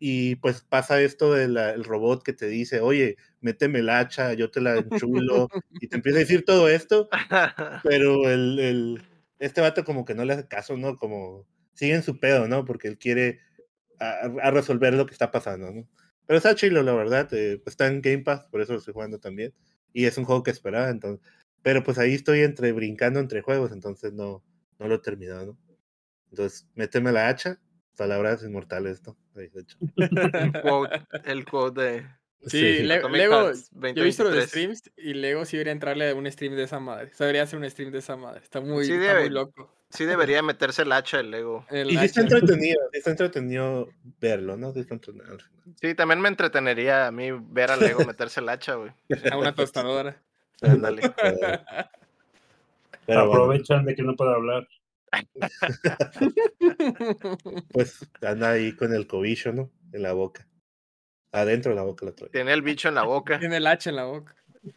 Y 0.00 0.36
pues 0.36 0.62
pasa 0.62 1.00
esto 1.00 1.32
del 1.34 1.84
robot 1.84 2.22
que 2.22 2.32
te 2.32 2.46
dice, 2.46 2.80
oye, 2.80 3.16
méteme 3.40 3.80
el 3.80 3.90
hacha, 3.90 4.32
yo 4.34 4.50
te 4.50 4.60
la 4.60 4.76
enchulo, 4.76 5.48
y 5.80 5.88
te 5.88 5.96
empieza 5.96 6.18
a 6.18 6.20
decir 6.20 6.44
todo 6.44 6.68
esto, 6.68 7.08
pero 7.84 8.30
el, 8.30 8.58
el, 8.60 9.02
este 9.40 9.60
vato 9.60 9.84
como 9.84 10.04
que 10.04 10.14
no 10.14 10.24
le 10.24 10.34
hace 10.34 10.46
caso, 10.46 10.76
¿no? 10.76 10.96
Como 10.96 11.46
sigue 11.78 11.94
en 11.94 12.02
su 12.02 12.18
pedo, 12.18 12.48
¿no? 12.48 12.64
Porque 12.64 12.88
él 12.88 12.98
quiere 12.98 13.38
a 14.00 14.50
resolver 14.50 14.94
lo 14.94 15.06
que 15.06 15.12
está 15.12 15.30
pasando, 15.30 15.72
¿no? 15.72 15.88
Pero 16.26 16.36
está 16.36 16.54
chido, 16.54 16.82
la 16.82 16.92
verdad. 16.92 17.26
Eh, 17.32 17.62
está 17.64 17.86
en 17.86 18.02
Game 18.02 18.18
Pass, 18.18 18.44
por 18.50 18.60
eso 18.60 18.72
lo 18.72 18.80
estoy 18.80 18.92
jugando 18.92 19.18
también. 19.18 19.54
Y 19.94 20.04
es 20.04 20.18
un 20.18 20.24
juego 20.24 20.42
que 20.42 20.50
esperaba, 20.50 20.90
entonces. 20.90 21.26
Pero 21.62 21.82
pues 21.82 21.98
ahí 21.98 22.14
estoy 22.14 22.40
entre 22.40 22.72
brincando 22.72 23.18
entre 23.18 23.40
juegos, 23.40 23.72
entonces 23.72 24.12
no, 24.12 24.44
no 24.78 24.88
lo 24.88 24.96
he 24.96 24.98
terminado, 24.98 25.46
¿no? 25.46 25.58
Entonces, 26.30 26.68
méteme 26.74 27.12
la 27.12 27.28
hacha, 27.28 27.58
palabras 27.96 28.42
inmortales, 28.42 29.02
¿no? 29.06 29.16
De 29.34 29.50
hecho. 29.54 29.78
el, 29.96 30.62
quote, 30.62 31.06
el 31.24 31.44
quote 31.46 31.80
de. 31.80 32.06
Sí, 32.46 32.82
Lego, 32.82 33.08
yo 33.10 33.52
he 33.82 34.04
visto 34.04 34.24
los 34.24 34.44
streams 34.44 34.82
y 34.96 35.14
Lego 35.14 35.44
sí 35.44 35.56
debería 35.56 35.72
entrarle 35.72 36.10
a 36.10 36.14
un 36.14 36.30
stream 36.30 36.54
de 36.56 36.64
esa 36.64 36.78
madre. 36.78 37.10
O 37.10 37.14
sea, 37.14 37.26
debería 37.26 37.44
hacer 37.44 37.58
un 37.58 37.68
stream 37.70 37.90
de 37.90 37.98
esa 37.98 38.16
madre. 38.16 38.40
Está 38.42 38.60
muy, 38.60 38.84
está 38.84 39.20
muy 39.20 39.30
loco. 39.30 39.77
Sí 39.90 40.04
debería 40.04 40.42
meterse 40.42 40.82
el 40.82 40.92
hacha 40.92 41.20
el 41.20 41.30
Lego. 41.30 41.64
y 41.70 41.96
sí 41.96 42.04
está 42.04 42.20
entretenido, 42.20 42.78
está 42.92 43.10
entretenido 43.10 43.88
verlo, 44.20 44.56
¿no? 44.56 44.72
Sí, 44.72 44.80
está 44.80 44.94
entretenido. 44.94 45.38
sí, 45.80 45.94
también 45.94 46.20
me 46.20 46.28
entretenería 46.28 47.06
a 47.06 47.10
mí 47.10 47.30
ver 47.32 47.70
al 47.70 47.80
Lego 47.80 48.04
meterse 48.04 48.40
el 48.40 48.50
hacha, 48.50 48.74
güey. 48.74 48.92
A 49.30 49.38
una 49.38 49.54
tostadora. 49.54 50.20
Ándale. 50.60 51.02
Aprovechan 53.08 53.86
de 53.86 53.94
que 53.94 54.02
no 54.02 54.14
puede 54.14 54.34
hablar. 54.34 54.68
pues 57.72 58.06
anda 58.20 58.50
ahí 58.50 58.72
con 58.72 58.92
el 58.92 59.06
cobillo, 59.06 59.54
¿no? 59.54 59.70
En 59.92 60.02
la 60.02 60.12
boca. 60.12 60.46
Adentro 61.32 61.70
de 61.70 61.76
la 61.76 61.82
boca 61.82 62.04
la 62.04 62.12
trae. 62.12 62.28
Tiene 62.30 62.52
el 62.52 62.60
bicho 62.60 62.88
en 62.88 62.96
la 62.96 63.04
boca. 63.04 63.38
Tiene 63.38 63.56
el 63.56 63.66
hacha 63.66 63.88
en 63.90 63.96
la 63.96 64.04
boca. 64.04 64.34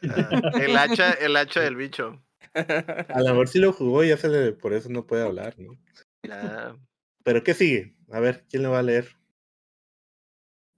Ah, 0.09 0.51
el 0.61 0.77
hacha, 0.77 1.11
el 1.13 1.35
hacha 1.35 1.61
del 1.61 1.75
bicho. 1.75 2.21
A 2.53 3.19
lo 3.19 3.29
mejor 3.29 3.47
sí 3.47 3.59
lo 3.59 3.73
jugó 3.73 4.03
y 4.03 4.09
ya 4.09 4.17
se 4.17 4.29
le, 4.29 4.51
por 4.51 4.73
eso 4.73 4.89
no 4.89 5.05
puede 5.05 5.23
hablar, 5.23 5.55
¿no? 5.57 5.77
Pero 7.23 7.43
¿qué 7.43 7.53
sigue? 7.53 7.95
A 8.11 8.19
ver, 8.19 8.45
¿quién 8.49 8.63
lo 8.63 8.71
va 8.71 8.79
a 8.79 8.83
leer? 8.83 9.17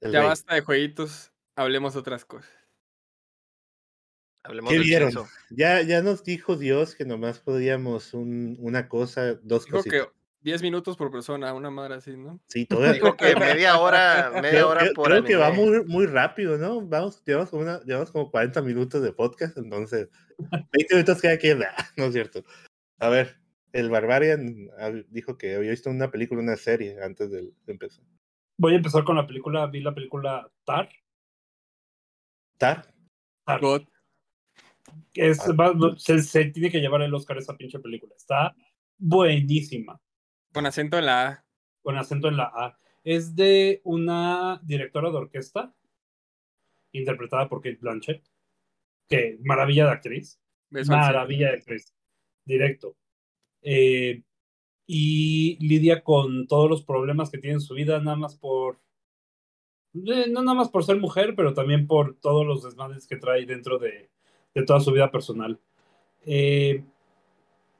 ya 0.01 0.22
basta 0.22 0.55
de 0.55 0.61
jueguitos, 0.61 1.32
hablemos 1.55 1.95
otras 1.95 2.26
cosas. 2.26 2.51
Hablemos 4.43 4.72
¿Qué 4.72 4.80
vieron? 4.80 5.14
Ya, 5.49 5.82
ya 5.82 6.01
nos 6.01 6.24
dijo 6.26 6.57
Dios 6.57 6.95
que 6.95 7.05
nomás 7.05 7.39
podíamos 7.39 8.14
un, 8.14 8.57
una 8.59 8.89
cosa, 8.89 9.36
dos 9.36 9.66
cosas. 9.66 9.91
que 9.91 10.05
10 10.44 10.62
minutos 10.62 10.98
por 10.98 11.10
persona, 11.10 11.54
una 11.54 11.70
madre 11.70 11.96
así, 11.96 12.16
¿no? 12.18 12.39
Sí, 12.48 12.66
todavía. 12.68 12.94
Dijo 12.94 13.16
que 13.16 13.36
media 13.36 13.80
hora, 13.80 14.32
media 14.41 14.68
hora 14.68 14.86
por 14.94 15.08
Creo 15.08 15.24
que 15.24 15.36
va 15.36 15.52
muy, 15.52 15.84
muy 15.86 16.06
rápido, 16.06 16.58
¿no? 16.58 16.82
Vamos, 16.82 17.24
llevamos 17.26 17.50
como, 17.50 17.64
una, 17.64 17.82
llevamos 17.84 18.12
como 18.12 18.30
40 18.30 18.62
minutos 18.62 19.02
de 19.02 19.14
podcast, 19.14 19.58
entonces 19.58 20.10
20 20.38 20.96
minutos 20.96 21.22
cada 21.22 21.38
quien, 21.38 21.60
no 21.98 22.06
es 22.06 22.14
cierto. 22.14 22.44
A 23.00 23.10
ver, 23.10 23.38
el 23.72 23.89
Barbarian 23.89 24.70
dijo 25.10 25.38
que 25.38 25.56
había 25.56 25.72
visto 25.72 25.89
una 25.89 26.12
película, 26.12 26.41
una 26.41 26.58
serie 26.58 27.02
antes 27.02 27.32
de, 27.32 27.52
empezar. 27.68 28.04
Voy 28.58 28.74
a 28.74 28.78
empezar 28.78 29.04
con 29.04 29.16
la 29.16 29.26
película, 29.26 29.66
vi 29.68 29.82
la 29.82 29.96
película 29.96 30.50
Tar. 30.64 30.89
¿Tar? 32.58 32.94
Tar. 33.46 33.60
God. 33.60 33.84
Es, 35.16 35.39
ah. 35.39 35.74
se, 35.98 36.22
se 36.22 36.46
tiene 36.46 36.70
que 36.70 36.80
llevar 36.80 37.02
el 37.02 37.14
Oscar 37.14 37.38
esa 37.38 37.58
pinche 37.58 37.80
película. 37.80 38.14
Está 38.16 38.56
buenísima. 38.98 40.00
Con 40.54 40.66
acento 40.66 40.97
en 40.97 41.06
la 41.06 41.28
A. 41.28 41.45
Con 41.82 41.97
acento 41.97 42.28
en 42.28 42.38
la 42.38 42.45
A. 42.45 42.78
Es 43.04 43.36
de 43.36 43.82
una 43.84 44.62
directora 44.64 45.10
de 45.10 45.18
orquesta, 45.18 45.74
interpretada 46.91 47.49
por 47.49 47.62
Kate 47.62 47.80
Blanchett, 47.82 48.24
que 49.10 49.38
maravilla 49.43 49.86
de 49.86 49.91
actriz. 49.91 50.39
Maravilla 50.70 51.49
de 51.49 51.58
actriz. 51.58 51.93
Directo. 52.45 52.95
Eh, 53.62 54.24
y 54.86 55.58
lidia 55.66 56.04
con 56.04 56.47
todos 56.47 56.70
los 56.70 56.84
problemas 56.84 57.30
que 57.30 57.38
tiene 57.38 57.56
en 57.56 57.62
su 57.62 57.74
vida, 57.74 57.99
nada 57.99 58.18
más 58.18 58.36
por. 58.38 58.80
Eh, 59.93 60.28
no 60.30 60.43
nada 60.43 60.56
más 60.56 60.70
por 60.70 60.84
ser 60.84 60.97
mujer, 60.97 61.36
pero 61.36 61.54
también 61.54 61.88
por 61.88 62.16
todos 62.20 62.45
los 62.45 62.64
desmadres 62.64 63.08
que 63.08 63.18
trae 63.18 63.45
dentro 63.45 63.80
de, 63.80 64.12
de 64.54 64.64
toda 64.64 64.80
su 64.80 64.91
vida 64.91 65.12
personal. 65.12 65.60
Eh, 66.26 66.84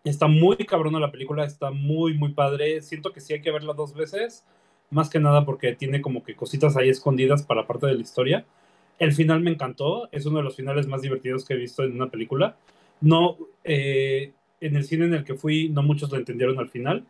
Está 0.04 0.28
muy 0.28 0.58
cabrona 0.58 1.00
la 1.00 1.12
película, 1.12 1.46
está 1.46 1.72
muy, 1.72 2.14
muy 2.14 2.34
padre. 2.34 2.82
Siento 2.82 3.14
que 3.14 3.22
sí 3.22 3.34
hay 3.34 3.42
que 3.42 3.52
verla 3.52 3.74
dos 3.74 3.94
veces, 3.94 4.46
más 4.90 5.10
que 5.10 5.20
nada 5.20 5.46
porque 5.46 5.74
tiene 5.74 6.02
como 6.02 6.24
que 6.24 6.36
cositas 6.36 6.76
ahí 6.76 6.90
escondidas 6.90 7.44
para 7.44 7.68
parte 7.68 7.88
de 7.88 7.96
la 7.96 8.02
historia. 8.02 8.46
El 9.00 9.14
final 9.14 9.42
me 9.42 9.52
encantó, 9.52 10.10
es 10.12 10.26
uno 10.26 10.38
de 10.38 10.44
los 10.44 10.56
finales 10.56 10.88
más 10.88 11.02
divertidos 11.02 11.46
que 11.46 11.54
he 11.54 11.58
visto 11.58 11.84
en 11.84 11.94
una 11.94 12.10
película. 12.10 12.58
No, 13.02 13.38
eh, 13.64 14.34
en 14.60 14.76
el 14.76 14.84
cine 14.84 15.06
en 15.06 15.14
el 15.14 15.24
que 15.24 15.36
fui, 15.36 15.70
no 15.70 15.84
muchos 15.84 16.12
lo 16.12 16.18
entendieron 16.18 16.60
al 16.60 16.70
final, 16.70 17.06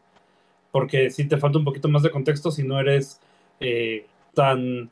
porque 0.72 1.10
sí 1.12 1.28
te 1.28 1.38
falta 1.38 1.60
un 1.60 1.66
poquito 1.66 1.88
más 1.88 2.04
de 2.04 2.12
contexto 2.12 2.52
si 2.52 2.64
no 2.64 2.80
eres 2.80 3.20
eh, 3.60 4.06
tan 4.34 4.90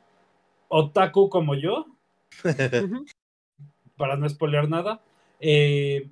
otaku 0.68 1.30
como 1.30 1.56
yo, 1.56 1.86
para 3.98 4.16
no 4.16 4.30
spoilear 4.30 4.70
nada. 4.70 5.02
Eh, 5.40 6.08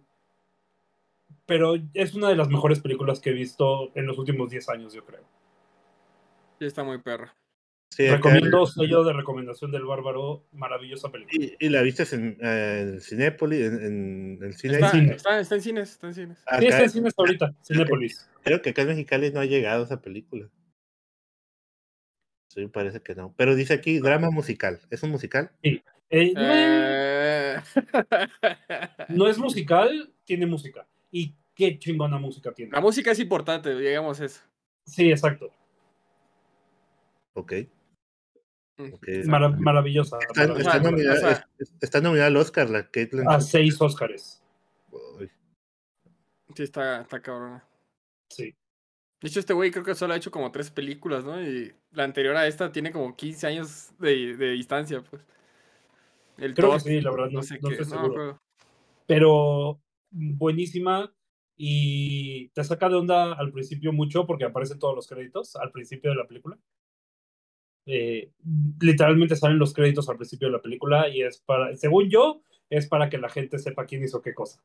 pero 1.50 1.74
es 1.96 2.14
una 2.14 2.30
de 2.30 2.36
las 2.36 2.48
mejores 2.48 2.80
películas 2.80 3.20
que 3.20 3.32
he 3.32 3.34
visto 3.34 3.92
en 3.96 4.06
los 4.06 4.20
últimos 4.20 4.52
10 4.52 4.70
años, 4.70 4.94
yo 4.94 5.04
creo. 5.04 5.24
Sí, 6.60 6.66
está 6.66 6.84
muy 6.84 7.00
perra. 7.00 7.36
Recomiendo 7.98 8.68
sello 8.68 9.04
de 9.04 9.14
recomendación 9.14 9.72
del 9.72 9.84
bárbaro, 9.84 10.46
maravillosa 10.52 11.12
película. 11.12 11.48
¿Y, 11.60 11.70
la 11.70 11.82
viste 11.82 12.04
en, 12.16 12.38
en 12.40 13.02
Cinépolis? 13.02 13.66
En, 13.66 14.38
el 14.44 14.54
cine? 14.54 14.76
Está, 14.76 14.92
cine. 14.92 15.16
Está, 15.16 15.40
está, 15.40 15.56
en 15.56 15.62
cines, 15.62 15.90
está 15.90 16.08
en 16.08 16.14
cines. 16.14 16.38
sí, 16.38 16.66
está 16.68 16.84
en 16.84 16.90
cines 16.92 17.14
ahorita, 17.18 17.56
Cinépolis. 17.66 18.30
Creo 18.44 18.62
que 18.62 18.70
acá 18.70 18.84
en 18.84 18.90
Mexicali 18.90 19.32
no 19.32 19.40
ha 19.40 19.46
llegado 19.46 19.84
esa 19.84 20.02
película. 20.02 20.48
Sí, 22.50 22.68
parece 22.68 23.02
que 23.02 23.16
no. 23.16 23.34
Pero 23.36 23.56
dice 23.56 23.74
aquí 23.74 23.98
drama 23.98 24.30
musical. 24.30 24.80
¿Es 24.92 25.02
un 25.02 25.10
musical? 25.10 25.52
Sí. 25.64 25.82
Eh, 26.12 26.34
eh. 26.38 27.58
no 29.10 29.28
es 29.28 29.38
musical, 29.40 30.14
tiene 30.26 30.46
música. 30.46 30.88
Y 31.12 31.36
qué 31.56 31.78
chingona 31.80 32.18
música 32.18 32.54
tiene. 32.54 32.72
La 32.72 32.82
música 32.82 33.12
es 33.12 33.20
importante, 33.20 33.76
digamos 33.76 34.20
eso. 34.20 34.42
Sí, 34.86 35.10
exacto. 35.10 35.52
Ok. 37.34 37.54
Mm. 38.78 38.94
okay. 38.94 39.24
maravillosa. 39.24 40.18
Está, 40.20 40.80
nominada, 40.80 41.48
está, 41.82 42.02
nominada, 42.02 42.28
al 42.28 42.38
Oscar, 42.38 42.70
la 42.70 42.90
Caitlyn. 42.90 43.28
A 43.28 43.42
seis 43.42 43.80
Oscars. 43.82 44.42
Sí, 46.56 46.64
está, 46.64 47.02
está 47.02 47.22
cabrona. 47.22 47.68
Sí. 48.30 48.56
De 49.22 49.28
hecho, 49.28 49.40
este 49.40 49.54
güey 49.54 49.70
creo 49.70 49.84
que 49.84 49.96
solo 49.96 50.14
ha 50.14 50.18
hecho 50.18 50.32
como 50.32 50.52
tres 50.52 50.72
películas, 50.72 51.26
¿no? 51.26 51.42
Y 51.42 51.74
la 51.92 52.06
anterior 52.06 52.36
a 52.38 52.48
esta 52.48 52.72
tiene 52.72 52.92
como 52.92 53.16
15 53.16 53.48
años 53.48 53.92
de, 54.00 54.36
de 54.38 54.52
distancia, 54.52 55.04
pues. 55.04 55.22
El 56.38 56.54
creo 56.56 56.74
que 56.74 56.80
sí, 56.80 57.02
la 57.02 57.12
verdad, 57.12 57.30
no, 57.32 57.44
sé 57.44 57.60
qué. 57.60 57.84
seguro. 57.84 58.42
pero... 59.06 59.82
buenísima 60.12 61.14
y 61.56 62.50
te 62.50 62.64
saca 62.64 62.88
de 62.88 62.96
onda 62.96 63.34
al 63.34 63.52
principio 63.52 63.92
mucho 63.92 64.26
porque 64.26 64.46
aparecen 64.46 64.80
todos 64.80 64.96
los 64.96 65.08
créditos 65.08 65.56
al 65.56 65.72
principio 65.72 66.12
de 66.12 66.16
la 66.16 66.28
película. 66.28 66.58
Eh, 67.86 68.32
literalmente 68.80 69.36
salen 69.36 69.60
los 69.60 69.74
créditos 69.74 70.08
al 70.10 70.18
principio 70.18 70.48
de 70.48 70.54
la 70.54 70.62
película 70.62 71.10
y 71.10 71.22
es 71.22 71.40
para, 71.40 71.76
según 71.76 72.10
yo, 72.10 72.42
es 72.70 72.88
para 72.88 73.10
que 73.10 73.18
la 73.18 73.30
gente 73.30 73.60
sepa 73.60 73.86
quién 73.86 74.04
hizo 74.04 74.22
qué 74.22 74.34
cosa. 74.34 74.64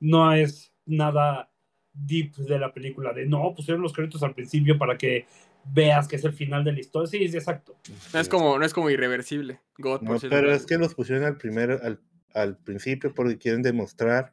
No 0.00 0.32
es 0.32 0.72
nada 0.86 1.50
deep 1.92 2.34
de 2.36 2.58
la 2.58 2.72
película, 2.72 3.12
de 3.12 3.26
no, 3.26 3.52
pusieron 3.54 3.82
los 3.82 3.92
créditos 3.92 4.22
al 4.22 4.34
principio 4.34 4.78
para 4.78 4.96
que 4.96 5.26
veas 5.72 6.08
que 6.08 6.16
es 6.16 6.24
el 6.24 6.32
final 6.32 6.64
de 6.64 6.72
la 6.72 6.80
historia. 6.80 7.06
Sí, 7.06 7.28
sí, 7.28 7.36
exacto. 7.36 7.76
No 8.12 8.20
es 8.20 8.28
como, 8.28 8.58
no 8.58 8.64
es 8.64 8.72
como 8.72 8.88
irreversible. 8.90 9.60
no, 9.78 10.00
pero 10.28 10.52
es 10.52 10.64
que 10.64 10.78
los 10.78 10.94
pusieron 10.94 11.24
al 11.24 11.36
primero, 11.36 11.78
al, 11.82 12.00
al 12.34 12.56
principio 12.56 13.12
porque 13.14 13.38
quieren 13.38 13.62
demostrar. 13.62 14.32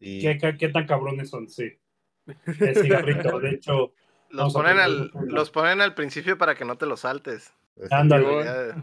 Y... 0.00 0.20
¿Qué, 0.22 0.56
qué, 0.58 0.68
tan 0.70 0.86
cabrones 0.86 1.30
son? 1.30 1.48
Sí. 1.48 1.78
El 2.26 2.76
cigarrito, 2.76 3.38
de 3.38 3.50
hecho. 3.50 3.92
Los 4.30 4.52
ponen, 4.52 4.78
al, 4.78 5.10
los 5.26 5.50
ponen 5.50 5.80
al 5.80 5.94
principio 5.94 6.38
para 6.38 6.54
que 6.54 6.64
no 6.64 6.76
te 6.76 6.86
lo 6.86 6.96
saltes. 6.96 7.52
Ándale. 7.90 8.74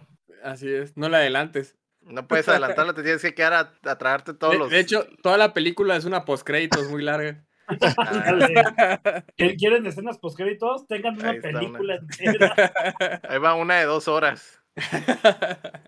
Así 0.44 0.70
es, 0.70 0.96
no 0.96 1.10
la 1.10 1.18
adelantes. 1.18 1.78
No 2.02 2.28
puedes 2.28 2.48
adelantarlo, 2.48 2.94
te 2.94 3.04
tienes 3.04 3.22
que 3.22 3.34
quedar 3.34 3.54
a, 3.54 3.74
a 3.90 3.98
traerte 3.98 4.34
todos 4.34 4.54
de, 4.54 4.60
los. 4.60 4.70
De 4.70 4.80
hecho, 4.80 5.08
toda 5.22 5.38
la 5.38 5.54
película 5.54 5.96
es 5.96 6.06
una 6.06 6.24
postcréditos 6.24 6.90
muy 6.90 7.04
larga. 7.04 7.44
¿Quieren 9.58 9.86
escenas 9.86 10.18
postcréditos? 10.20 10.88
Tengan 10.88 11.20
una 11.20 11.34
película 11.34 11.96
entera. 11.96 12.56
Ahí 13.28 13.40
va 13.40 13.56
una 13.56 13.76
de 13.76 13.86
dos 13.86 14.08
horas. 14.08 14.64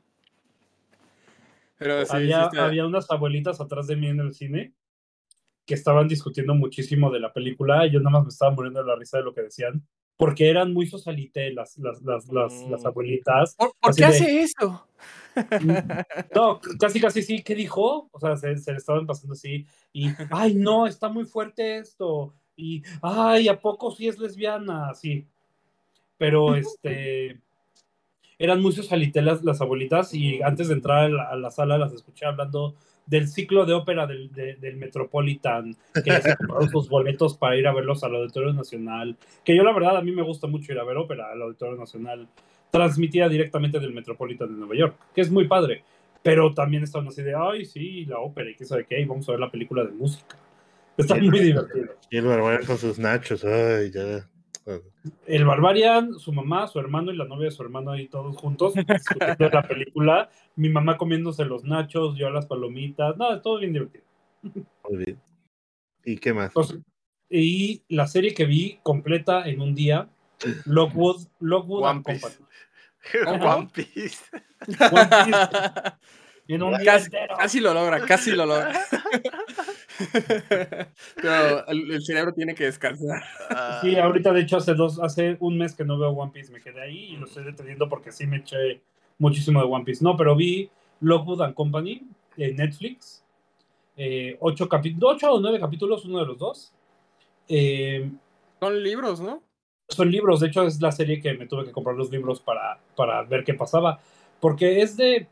Pero 1.77 2.03
había, 2.09 2.49
había 2.57 2.85
unas 2.85 3.09
abuelitas 3.09 3.61
atrás 3.61 3.87
de 3.87 3.95
mí 3.95 4.07
en 4.07 4.19
el 4.19 4.33
cine 4.33 4.73
que 5.69 5.75
estaban 5.75 6.07
discutiendo 6.07 6.55
muchísimo 6.55 7.11
de 7.11 7.19
la 7.19 7.31
película 7.31 7.85
y 7.85 7.91
yo 7.91 7.99
nada 7.99 8.09
más 8.09 8.23
me 8.23 8.29
estaba 8.29 8.49
muriendo 8.49 8.81
de 8.81 8.87
la 8.87 8.95
risa 8.95 9.19
de 9.19 9.23
lo 9.23 9.35
que 9.35 9.43
decían, 9.43 9.85
porque 10.17 10.49
eran 10.49 10.73
muy 10.73 10.87
socialité 10.87 11.53
las, 11.53 11.77
las, 11.77 12.01
las, 12.01 12.27
las, 12.29 12.51
las 12.71 12.83
mm. 12.83 12.87
abuelitas. 12.87 13.55
¿Por, 13.55 13.95
qué 13.95 14.03
hace 14.03 14.41
eso? 14.41 14.87
No, 16.35 16.59
casi 16.79 16.99
casi 16.99 17.21
sí, 17.21 17.43
¿qué 17.43 17.53
dijo? 17.53 18.09
O 18.11 18.19
sea, 18.19 18.35
se, 18.35 18.57
se, 18.57 18.71
le 18.71 18.79
estaban 18.79 19.05
pasando 19.05 19.33
así 19.33 19.67
y, 19.93 20.09
ay, 20.31 20.55
no, 20.55 20.87
está 20.87 21.07
muy 21.07 21.25
fuerte 21.25 21.77
esto 21.77 22.33
y, 22.55 22.81
ay, 23.03 23.47
¿a 23.47 23.61
poco 23.61 23.91
sí 23.91 24.07
es 24.07 24.17
lesbiana? 24.17 24.91
Sí, 24.95 25.27
pero 26.17 26.55
este... 26.55 27.39
Eran 28.41 28.61
muy 28.61 28.71
socialité 28.71 29.21
las, 29.21 29.43
las 29.43 29.59
abuelitas 29.59 30.13
y 30.13 30.41
antes 30.41 30.69
de 30.69 30.73
entrar 30.73 31.03
a 31.03 31.09
la, 31.09 31.23
a 31.25 31.35
la 31.35 31.51
sala 31.51 31.77
las 31.77 31.91
escuché 31.91 32.25
hablando 32.25 32.73
del 33.09 33.27
ciclo 33.27 33.65
de 33.65 33.73
ópera 33.73 34.05
del, 34.05 34.31
del 34.31 34.75
Metropolitan, 34.77 35.75
que 36.03 36.11
les 36.11 36.23
sus 36.71 36.89
boletos 36.89 37.35
para 37.35 37.57
ir 37.57 37.67
a 37.67 37.73
verlos 37.73 38.03
al 38.03 38.15
Auditorio 38.15 38.53
Nacional, 38.53 39.17
que 39.43 39.55
yo 39.55 39.63
la 39.63 39.73
verdad 39.73 39.97
a 39.97 40.01
mí 40.01 40.11
me 40.11 40.21
gusta 40.21 40.47
mucho 40.47 40.71
ir 40.71 40.79
a 40.79 40.83
ver 40.83 40.97
ópera 40.97 41.31
al 41.31 41.41
Auditorio 41.41 41.75
Nacional, 41.75 42.27
transmitida 42.69 43.27
directamente 43.27 43.79
del 43.79 43.93
Metropolitan 43.93 44.49
de 44.49 44.59
Nueva 44.59 44.75
York, 44.75 44.95
que 45.15 45.21
es 45.21 45.31
muy 45.31 45.47
padre, 45.47 45.83
pero 46.21 46.53
también 46.53 46.83
estaban 46.83 47.07
así 47.07 47.23
de, 47.23 47.33
ay, 47.35 47.65
sí, 47.65 48.05
la 48.05 48.19
ópera 48.19 48.51
y 48.51 48.55
qué 48.55 48.65
sabe 48.65 48.85
qué, 48.87 49.01
y 49.01 49.05
vamos 49.05 49.27
a 49.27 49.31
ver 49.31 49.41
la 49.41 49.49
película 49.49 49.83
de 49.83 49.91
música. 49.91 50.37
Está 50.95 51.15
muy 51.15 51.39
divertido. 51.39 51.95
Y 52.11 52.17
el 52.17 52.65
con 52.67 52.77
sus 52.77 52.99
nachos, 52.99 53.43
ay, 53.43 53.89
ya. 53.91 54.27
El 55.25 55.45
Barbarian, 55.45 56.19
su 56.19 56.31
mamá, 56.31 56.67
su 56.67 56.79
hermano 56.79 57.11
y 57.11 57.17
la 57.17 57.25
novia 57.25 57.45
de 57.45 57.51
su 57.51 57.63
hermano 57.63 57.91
ahí 57.91 58.07
todos 58.07 58.37
juntos 58.37 58.73
discutiendo 58.73 59.49
la 59.49 59.63
película. 59.63 60.29
Mi 60.55 60.69
mamá 60.69 60.97
comiéndose 60.97 61.45
los 61.45 61.63
nachos, 61.63 62.17
yo 62.17 62.29
las 62.29 62.45
palomitas. 62.45 63.17
No, 63.17 63.33
es 63.33 63.41
todo 63.41 63.59
bien 63.59 63.73
divertido. 63.73 64.05
Muy 64.43 64.97
bien. 64.97 65.21
¿Y 66.05 66.17
qué 66.17 66.33
más? 66.33 66.53
y 67.31 67.83
la 67.89 68.07
serie 68.07 68.33
que 68.33 68.45
vi 68.45 68.79
completa 68.81 69.47
en 69.47 69.61
un 69.61 69.75
día, 69.75 70.09
Lockwood, 70.65 71.27
Lockwood 71.39 71.83
One 71.83 72.03
Company. 72.03 72.35
One 73.45 73.69
Piece. 73.71 74.23
One 74.91 75.09
Piece. 75.25 75.93
En 76.49 76.63
un 76.63 76.75
casi, 76.83 77.11
casi 77.37 77.59
lo 77.59 77.75
logra, 77.75 77.99
casi 78.01 78.31
lo 78.31 78.47
logra. 78.47 78.73
Pero 81.15 81.67
el, 81.67 82.01
cerebro 82.01 82.33
tiene 82.33 82.55
que 82.55 82.65
descansar. 82.65 83.23
Sí, 83.81 83.95
ahorita 83.97 84.33
de 84.33 84.41
hecho 84.41 84.57
hace 84.57 84.73
dos, 84.73 84.99
hace 84.99 85.37
un 85.39 85.57
mes 85.57 85.75
que 85.75 85.85
no 85.85 85.97
veo 85.97 86.09
One 86.09 86.31
Piece, 86.33 86.51
me 86.51 86.61
quedé 86.61 86.81
ahí 86.81 87.13
y 87.13 87.17
lo 87.17 87.25
estoy 87.25 87.43
deteniendo 87.43 87.89
porque 87.89 88.11
sí 88.11 88.27
me 88.27 88.37
eché 88.37 88.81
muchísimo 89.17 89.59
de 89.61 89.67
One 89.67 89.85
Piece. 89.85 90.03
No, 90.03 90.15
pero 90.15 90.35
vi 90.35 90.69
Lockwood 91.01 91.41
and 91.41 91.53
Company 91.53 92.01
en 92.37 92.55
Netflix. 92.55 93.23
Eh, 93.97 94.37
ocho, 94.39 94.69
ocho 95.01 95.31
o 95.31 95.39
nueve 95.39 95.59
capítulos, 95.59 96.05
uno 96.05 96.19
de 96.19 96.25
los 96.25 96.37
dos. 96.37 96.73
Eh, 97.47 98.09
son 98.59 98.83
libros, 98.83 99.19
¿no? 99.19 99.43
Son 99.89 100.09
libros, 100.09 100.39
de 100.39 100.47
hecho 100.47 100.63
es 100.63 100.79
la 100.79 100.91
serie 100.91 101.19
que 101.19 101.33
me 101.33 101.47
tuve 101.47 101.65
que 101.65 101.71
comprar 101.71 101.95
los 101.95 102.11
libros 102.11 102.39
para, 102.39 102.79
para 102.95 103.23
ver 103.23 103.43
qué 103.43 103.53
pasaba. 103.53 103.99
Porque 104.39 104.81
es 104.81 104.95
de, 104.95 105.27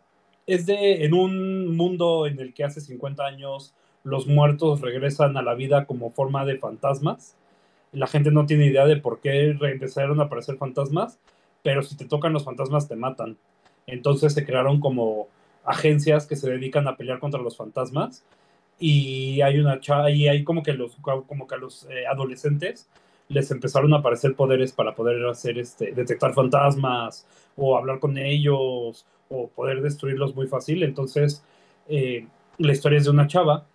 es 0.45 0.65
de, 0.65 1.05
en 1.05 1.13
un 1.13 1.75
mundo 1.77 2.25
en 2.25 2.39
el 2.39 2.53
que 2.53 2.63
hace 2.63 2.81
50 2.81 3.23
años 3.23 3.73
los 4.07 4.25
muertos 4.25 4.79
regresan 4.79 5.35
a 5.35 5.41
la 5.41 5.53
vida 5.53 5.85
como 5.85 6.11
forma 6.11 6.45
de 6.45 6.57
fantasmas. 6.57 7.35
La 7.91 8.07
gente 8.07 8.31
no 8.31 8.45
tiene 8.45 8.65
idea 8.65 8.85
de 8.85 8.95
por 8.95 9.19
qué 9.19 9.49
empezaron 9.49 10.21
a 10.21 10.23
aparecer 10.23 10.55
fantasmas, 10.55 11.19
pero 11.61 11.83
si 11.83 11.97
te 11.97 12.05
tocan 12.05 12.31
los 12.31 12.45
fantasmas 12.45 12.87
te 12.87 12.95
matan. 12.95 13.37
Entonces 13.85 14.33
se 14.33 14.45
crearon 14.45 14.79
como 14.79 15.27
agencias 15.65 16.25
que 16.25 16.37
se 16.37 16.49
dedican 16.49 16.87
a 16.87 16.95
pelear 16.95 17.19
contra 17.19 17.41
los 17.41 17.57
fantasmas 17.57 18.23
y 18.79 19.41
hay 19.41 19.59
una 19.59 19.81
y 20.09 20.29
hay 20.29 20.45
como 20.45 20.63
que 20.63 20.71
los 20.71 20.95
como 21.03 21.45
que 21.45 21.55
a 21.55 21.57
los 21.57 21.85
eh, 21.89 22.07
adolescentes 22.07 22.87
les 23.27 23.51
empezaron 23.51 23.93
a 23.93 23.97
aparecer 23.97 24.35
poderes 24.35 24.71
para 24.71 24.95
poder 24.95 25.25
hacer 25.25 25.57
este 25.59 25.91
detectar 25.91 26.33
fantasmas 26.33 27.27
o 27.57 27.77
hablar 27.77 27.99
con 27.99 28.17
ellos 28.17 29.05
o 29.29 29.49
poder 29.49 29.81
destruirlos 29.81 30.33
muy 30.33 30.47
fácil 30.47 30.83
entonces 30.83 31.43
eh, 31.89 32.25
la 32.59 32.71
historia 32.71 32.99
es 32.99 33.05
de 33.05 33.11
una 33.11 33.27
chava 33.27 33.65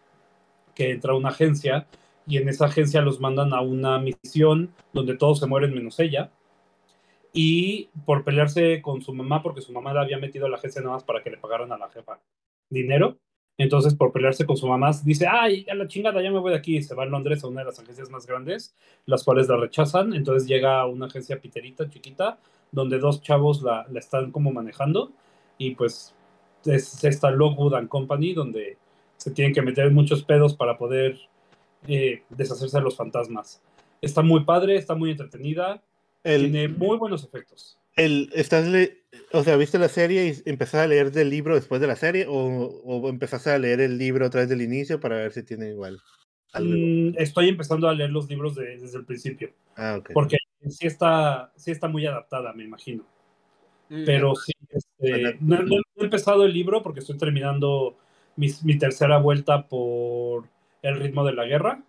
que 0.75 0.91
entra 0.91 1.15
una 1.15 1.31
agencia 1.31 1.87
y 2.27 2.39
en 2.39 2.49
esa 2.49 2.67
agencia 2.67 3.03
los 3.03 3.21
mandan 3.21 3.53
a 3.53 3.61
una 3.61 3.99
misión 3.99 4.73
donde 4.93 5.17
todos 5.17 5.41
se 5.41 5.47
mueren 5.47 5.75
menos 5.75 5.99
ella. 5.99 6.31
Y 7.33 7.89
por 8.05 8.25
pelearse 8.25 8.83
con 8.83 9.01
su 9.03 9.13
mamá, 9.15 9.43
porque 9.43 9.63
su 9.63 9.73
mamá 9.73 9.93
la 9.95 10.03
había 10.03 10.19
metido 10.19 10.47
a 10.47 10.49
la 10.49 10.57
agencia 10.57 10.83
nada 10.83 10.95
más 10.95 11.05
para 11.05 11.23
que 11.23 11.31
le 11.31 11.39
pagaran 11.39 11.73
a 11.73 11.79
la 11.79 11.89
jefa 11.89 12.21
dinero. 12.69 13.19
Entonces, 13.59 13.95
por 13.95 14.13
pelearse 14.13 14.47
con 14.47 14.57
su 14.57 14.67
mamá, 14.67 14.91
dice, 15.05 15.27
ay, 15.27 15.67
a 15.71 15.75
la 15.75 15.87
chingada, 15.87 16.23
ya 16.23 16.31
me 16.31 16.39
voy 16.39 16.53
de 16.53 16.59
aquí. 16.59 16.83
Se 16.83 16.95
va 16.95 17.05
a 17.05 17.07
Londres 17.07 17.45
a 17.45 17.49
una 17.49 17.61
de 17.61 17.67
las 17.67 17.79
agencias 17.79 18.11
más 18.11 18.27
grandes, 18.27 18.75
las 19.07 19.25
cuales 19.25 19.49
la 19.49 19.57
rechazan. 19.57 20.15
Entonces 20.15 20.49
llega 20.49 20.81
a 20.81 20.87
una 20.87 21.07
agencia 21.07 21.41
piterita, 21.41 21.89
chiquita, 21.89 22.39
donde 22.71 22.99
dos 22.99 23.23
chavos 23.23 23.63
la, 23.63 23.87
la 23.91 23.99
están 23.99 24.31
como 24.31 24.53
manejando. 24.53 25.13
Y 25.59 25.75
pues 25.75 26.15
es 26.65 27.05
esta 27.05 27.31
Lockwood 27.31 27.75
and 27.75 27.89
Company, 27.89 28.33
donde 28.35 28.79
se 29.23 29.31
tienen 29.31 29.55
que 29.55 29.63
meter 29.63 29.91
muchos 29.93 30.25
pedos 30.25 30.55
para 30.55 30.77
poder 30.77 31.17
eh, 31.87 32.23
deshacerse 32.31 32.79
de 32.79 32.83
los 32.83 32.97
fantasmas. 32.97 33.63
Está 34.01 34.23
muy 34.23 34.45
padre, 34.45 34.77
está 34.77 34.97
muy 34.97 35.13
entretenida, 35.13 35.81
tiene 36.25 36.67
muy 36.67 36.97
buenos 36.99 37.23
efectos. 37.23 37.79
El, 37.95 38.31
¿estás 38.35 38.67
o 39.33 39.45
sea, 39.45 39.57
¿viste 39.57 39.79
la 39.79 39.89
serie 39.89 40.27
y 40.27 40.49
empezaste 40.49 40.79
a 40.79 40.87
leer 40.87 41.13
del 41.13 41.31
libro 41.31 41.55
después 41.55 41.81
de 41.81 41.87
la 41.87 41.95
serie 41.95 42.27
o, 42.29 42.35
o 42.35 43.09
empezaste 43.09 43.51
a 43.51 43.59
leer 43.59 43.81
el 43.81 43.97
libro 43.97 44.27
otra 44.27 44.41
vez 44.41 44.49
del 44.49 44.63
inicio 44.63 44.99
para 44.99 45.17
ver 45.17 45.33
si 45.33 45.45
tiene 45.45 45.69
igual? 45.69 46.01
Mm, 46.61 47.15
estoy 47.17 47.49
empezando 47.49 47.89
a 47.89 47.95
leer 47.95 48.11
los 48.11 48.29
libros 48.29 48.57
desde 48.57 48.99
el 48.99 49.05
principio. 49.05 49.53
Ah, 49.77 49.97
ok. 49.99 50.11
Porque 50.13 50.39
sí 50.69 50.87
está, 50.87 51.53
sí 51.57 51.71
está 51.71 51.87
muy 51.87 52.05
adaptada, 52.07 52.53
me 52.53 52.65
imagino. 52.65 53.05
Mm. 53.89 54.05
Pero 54.05 54.35
sí, 54.35 54.53
este, 54.69 55.39
no, 55.41 55.57
he 55.57 56.05
empezado 56.05 56.45
el 56.45 56.53
libro 56.53 56.83
porque 56.83 57.01
estoy 57.01 57.17
terminando 57.17 57.97
mi, 58.37 58.79
tercera 58.79 59.19
vuelta 59.19 59.67
por 59.69 60.49
El 60.83 60.99
ritmo 60.99 61.25
de 61.25 61.33
la 61.33 61.45
guerra 61.45 61.83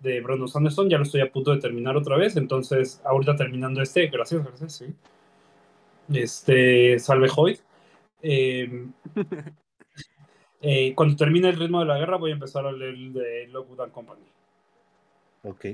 de 0.00 0.20
Brandon 0.20 0.48
Sanderson. 0.48 0.88
Ya 0.88 0.98
lo 0.98 1.04
estoy 1.04 1.20
a 1.20 1.32
punto 1.32 1.52
de 1.52 1.60
terminar 1.60 1.96
otra 1.96 2.16
vez. 2.16 2.36
Entonces, 2.36 3.00
ahorita 3.04 3.36
terminando 3.36 3.82
este, 3.82 4.06
gracias, 4.06 4.44
gracias, 4.44 4.72
sí. 4.74 4.86
Este, 6.12 6.98
Salve 6.98 7.28
Hoy. 7.34 7.58
Em, 8.22 8.92
eh, 10.60 10.94
cuando 10.94 11.16
termine 11.16 11.48
el 11.48 11.58
ritmo 11.58 11.80
de 11.80 11.86
la 11.86 11.98
guerra, 11.98 12.16
voy 12.16 12.30
a 12.30 12.34
empezar 12.34 12.66
a 12.66 12.72
leer 12.72 12.94
el 12.94 13.12
de 13.12 13.48
Lockwood 13.48 13.80
and 13.80 13.92
Company. 13.92 14.26
Ok. 15.42 15.66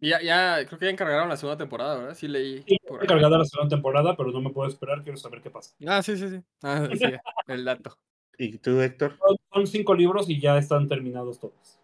Ya, 0.00 0.22
ya, 0.22 0.64
creo 0.66 0.78
que 0.78 0.84
ya 0.84 0.92
encargaron 0.92 1.28
la 1.28 1.36
segunda 1.36 1.58
temporada, 1.58 1.98
¿verdad? 1.98 2.14
Sí 2.14 2.28
leí. 2.28 2.62
Sí, 2.62 2.78
encargada 3.00 3.38
la 3.38 3.44
segunda 3.44 3.74
temporada, 3.74 4.16
pero 4.16 4.30
no 4.30 4.40
me 4.40 4.50
puedo 4.50 4.68
esperar, 4.68 5.02
quiero 5.02 5.18
saber 5.18 5.40
qué 5.40 5.50
pasa. 5.50 5.74
Ah, 5.86 6.02
sí, 6.02 6.16
sí, 6.16 6.28
sí. 6.28 6.40
Ah, 6.62 6.88
sí, 6.92 7.04
el 7.48 7.64
dato. 7.64 7.98
¿Y 8.38 8.56
tú, 8.58 8.80
Héctor? 8.80 9.18
Son 9.52 9.66
cinco 9.66 9.94
libros 9.94 10.30
y 10.30 10.40
ya 10.40 10.56
están 10.56 10.88
terminados 10.88 11.40
todos. 11.40 11.78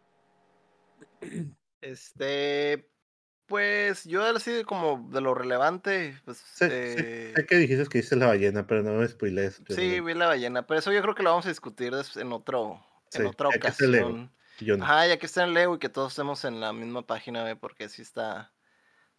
Este, 1.80 2.88
pues 3.46 4.04
yo 4.04 4.22
así 4.22 4.62
como 4.64 5.08
de 5.10 5.20
lo 5.20 5.34
relevante, 5.34 6.18
pues... 6.24 6.38
Sé, 6.38 7.32
eh... 7.32 7.46
que 7.46 7.56
dijiste 7.56 7.86
que 7.86 7.98
viste 7.98 8.16
la 8.16 8.28
ballena, 8.28 8.66
pero 8.66 8.82
no 8.82 8.92
me 8.92 9.08
spoilees. 9.08 9.60
Sí, 9.68 10.00
vi 10.00 10.14
la 10.14 10.28
ballena, 10.28 10.66
pero 10.66 10.78
eso 10.78 10.92
yo 10.92 11.02
creo 11.02 11.14
que 11.14 11.22
lo 11.22 11.30
vamos 11.30 11.46
a 11.46 11.50
discutir 11.50 11.92
en 12.16 12.32
otro, 12.32 12.80
en 13.12 13.26
otra 13.26 13.48
ocasión. 13.48 14.30
Ajá, 14.80 15.08
ya 15.08 15.18
que 15.18 15.26
está 15.26 15.42
en 15.44 15.54
Leo 15.54 15.74
y 15.74 15.78
que 15.78 15.88
todos 15.88 16.12
estemos 16.12 16.44
en 16.44 16.60
la 16.60 16.72
misma 16.72 17.04
página, 17.06 17.56
porque 17.56 17.88
sí 17.88 18.02
está. 18.02 18.52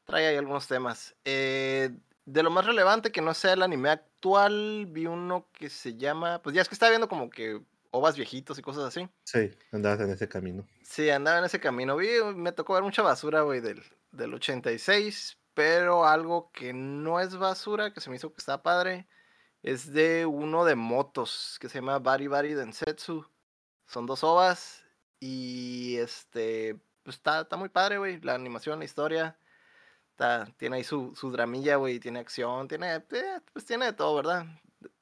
Trae 0.05 0.27
ahí 0.27 0.37
algunos 0.37 0.67
temas. 0.67 1.15
Eh, 1.25 1.91
de 2.25 2.43
lo 2.43 2.49
más 2.49 2.65
relevante 2.65 3.11
que 3.11 3.21
no 3.21 3.33
sea 3.33 3.53
el 3.53 3.61
anime 3.61 3.89
actual, 3.89 4.87
vi 4.87 5.05
uno 5.05 5.47
que 5.53 5.69
se 5.69 5.95
llama. 5.95 6.41
Pues 6.41 6.55
ya 6.55 6.61
es 6.61 6.67
que 6.67 6.75
estaba 6.75 6.89
viendo 6.89 7.07
como 7.07 7.29
que 7.29 7.61
ovas 7.91 8.17
viejitos 8.17 8.57
y 8.59 8.61
cosas 8.61 8.83
así. 8.83 9.07
Sí, 9.23 9.51
andabas 9.71 10.01
en 10.01 10.09
ese 10.09 10.27
camino. 10.27 10.67
Sí, 10.83 11.09
andaba 11.09 11.39
en 11.39 11.45
ese 11.45 11.59
camino. 11.59 11.95
Vi, 11.95 12.07
me 12.35 12.51
tocó 12.51 12.73
ver 12.73 12.83
mucha 12.83 13.03
basura, 13.03 13.41
güey, 13.41 13.61
del, 13.61 13.81
del 14.11 14.33
86, 14.33 15.37
pero 15.53 16.05
algo 16.05 16.51
que 16.51 16.73
no 16.73 17.19
es 17.19 17.37
basura, 17.37 17.93
que 17.93 18.01
se 18.01 18.09
me 18.09 18.17
hizo 18.17 18.33
que 18.33 18.39
está 18.39 18.63
padre, 18.63 19.07
es 19.61 19.93
de 19.93 20.25
uno 20.25 20.65
de 20.65 20.75
motos 20.75 21.57
que 21.61 21.69
se 21.69 21.79
llama 21.79 21.99
Bari 21.99 22.27
Bari 22.27 22.53
Densetsu. 22.53 23.25
Son 23.87 24.05
dos 24.05 24.23
ovas 24.23 24.83
y 25.19 25.97
este, 25.97 26.79
pues 27.03 27.17
está, 27.17 27.41
está 27.41 27.55
muy 27.55 27.69
padre, 27.69 27.99
güey. 27.99 28.19
La 28.21 28.33
animación, 28.33 28.79
la 28.79 28.85
historia. 28.85 29.37
Está, 30.15 30.45
tiene 30.55 30.77
ahí 30.77 30.83
su, 30.85 31.13
su 31.13 31.29
dramilla, 31.29 31.75
güey. 31.75 31.99
Tiene 31.99 32.19
acción, 32.19 32.69
tiene, 32.69 32.95
eh, 32.95 33.41
pues 33.51 33.65
tiene 33.65 33.87
de 33.87 33.93
todo, 33.93 34.15
¿verdad? 34.15 34.45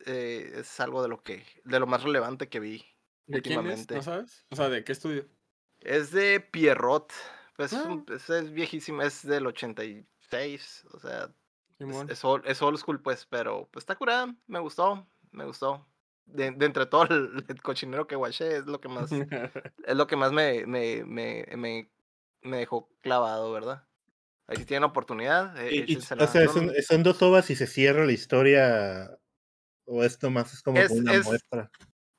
Eh, 0.07 0.53
es 0.55 0.80
algo 0.80 1.03
de 1.03 1.09
lo 1.09 1.22
que, 1.22 1.45
de 1.64 1.80
lo 1.80 1.86
más 1.86 2.01
relevante 2.01 2.49
que 2.49 2.59
vi 2.59 2.84
¿De 3.28 3.38
últimamente. 3.38 3.93
es? 3.93 4.07
¿No 4.07 4.14
sabes? 4.14 4.45
O 4.49 4.55
sea, 4.55 4.70
¿de 4.70 4.84
qué 4.84 4.91
estudio? 4.91 5.28
Es 5.82 6.09
de 6.09 6.39
Pierrot. 6.39 7.14
Pues 7.55 7.74
ah. 7.74 8.03
es, 8.07 8.28
es, 8.28 8.51
viejísimo, 8.51 9.03
es 9.03 9.22
del 9.22 9.45
86. 9.45 10.86
O 10.93 10.99
sea, 10.99 11.30
es, 11.78 12.09
es, 12.09 12.26
old, 12.26 12.43
es 12.47 12.59
old 12.64 12.80
school, 12.80 12.99
pues, 12.99 13.28
pero 13.28 13.70
pues 13.72 13.84
está 13.84 13.95
curada. 13.95 14.36
Me 14.47 14.59
gustó, 14.59 15.05
me 15.30 15.45
gustó 15.45 15.86
de, 16.26 16.47
entre 16.47 16.88
todo 16.88 17.03
el, 17.03 17.61
cochinero 17.61 18.07
que 18.07 18.16
guaché, 18.16 18.57
es 18.57 18.66
lo 18.66 18.80
que 18.80 18.88
más, 18.88 19.11
es 19.86 19.95
lo 19.95 20.07
que 20.07 20.16
más 20.16 20.32
me, 20.32 20.66
me, 20.66 21.03
me, 21.05 21.45
me, 21.55 21.91
me 22.41 22.57
dejó 22.57 22.89
clavado, 23.01 23.51
¿verdad? 23.51 23.88
Ahí 24.48 24.58
si 24.58 24.66
tienen 24.66 24.84
oportunidad. 24.84 25.56
Eh, 25.58 25.98
o 25.98 26.28
sea, 26.28 26.48
son, 26.82 27.04
dos 27.04 27.22
ovas 27.22 27.50
y 27.50 27.56
se 27.56 27.68
cierra 27.68 28.06
la 28.06 28.12
historia. 28.12 29.18
O 29.86 30.04
esto 30.04 30.30
más 30.30 30.54
es 30.54 30.62
como 30.62 30.80
una 30.80 31.22
muestra. 31.24 31.70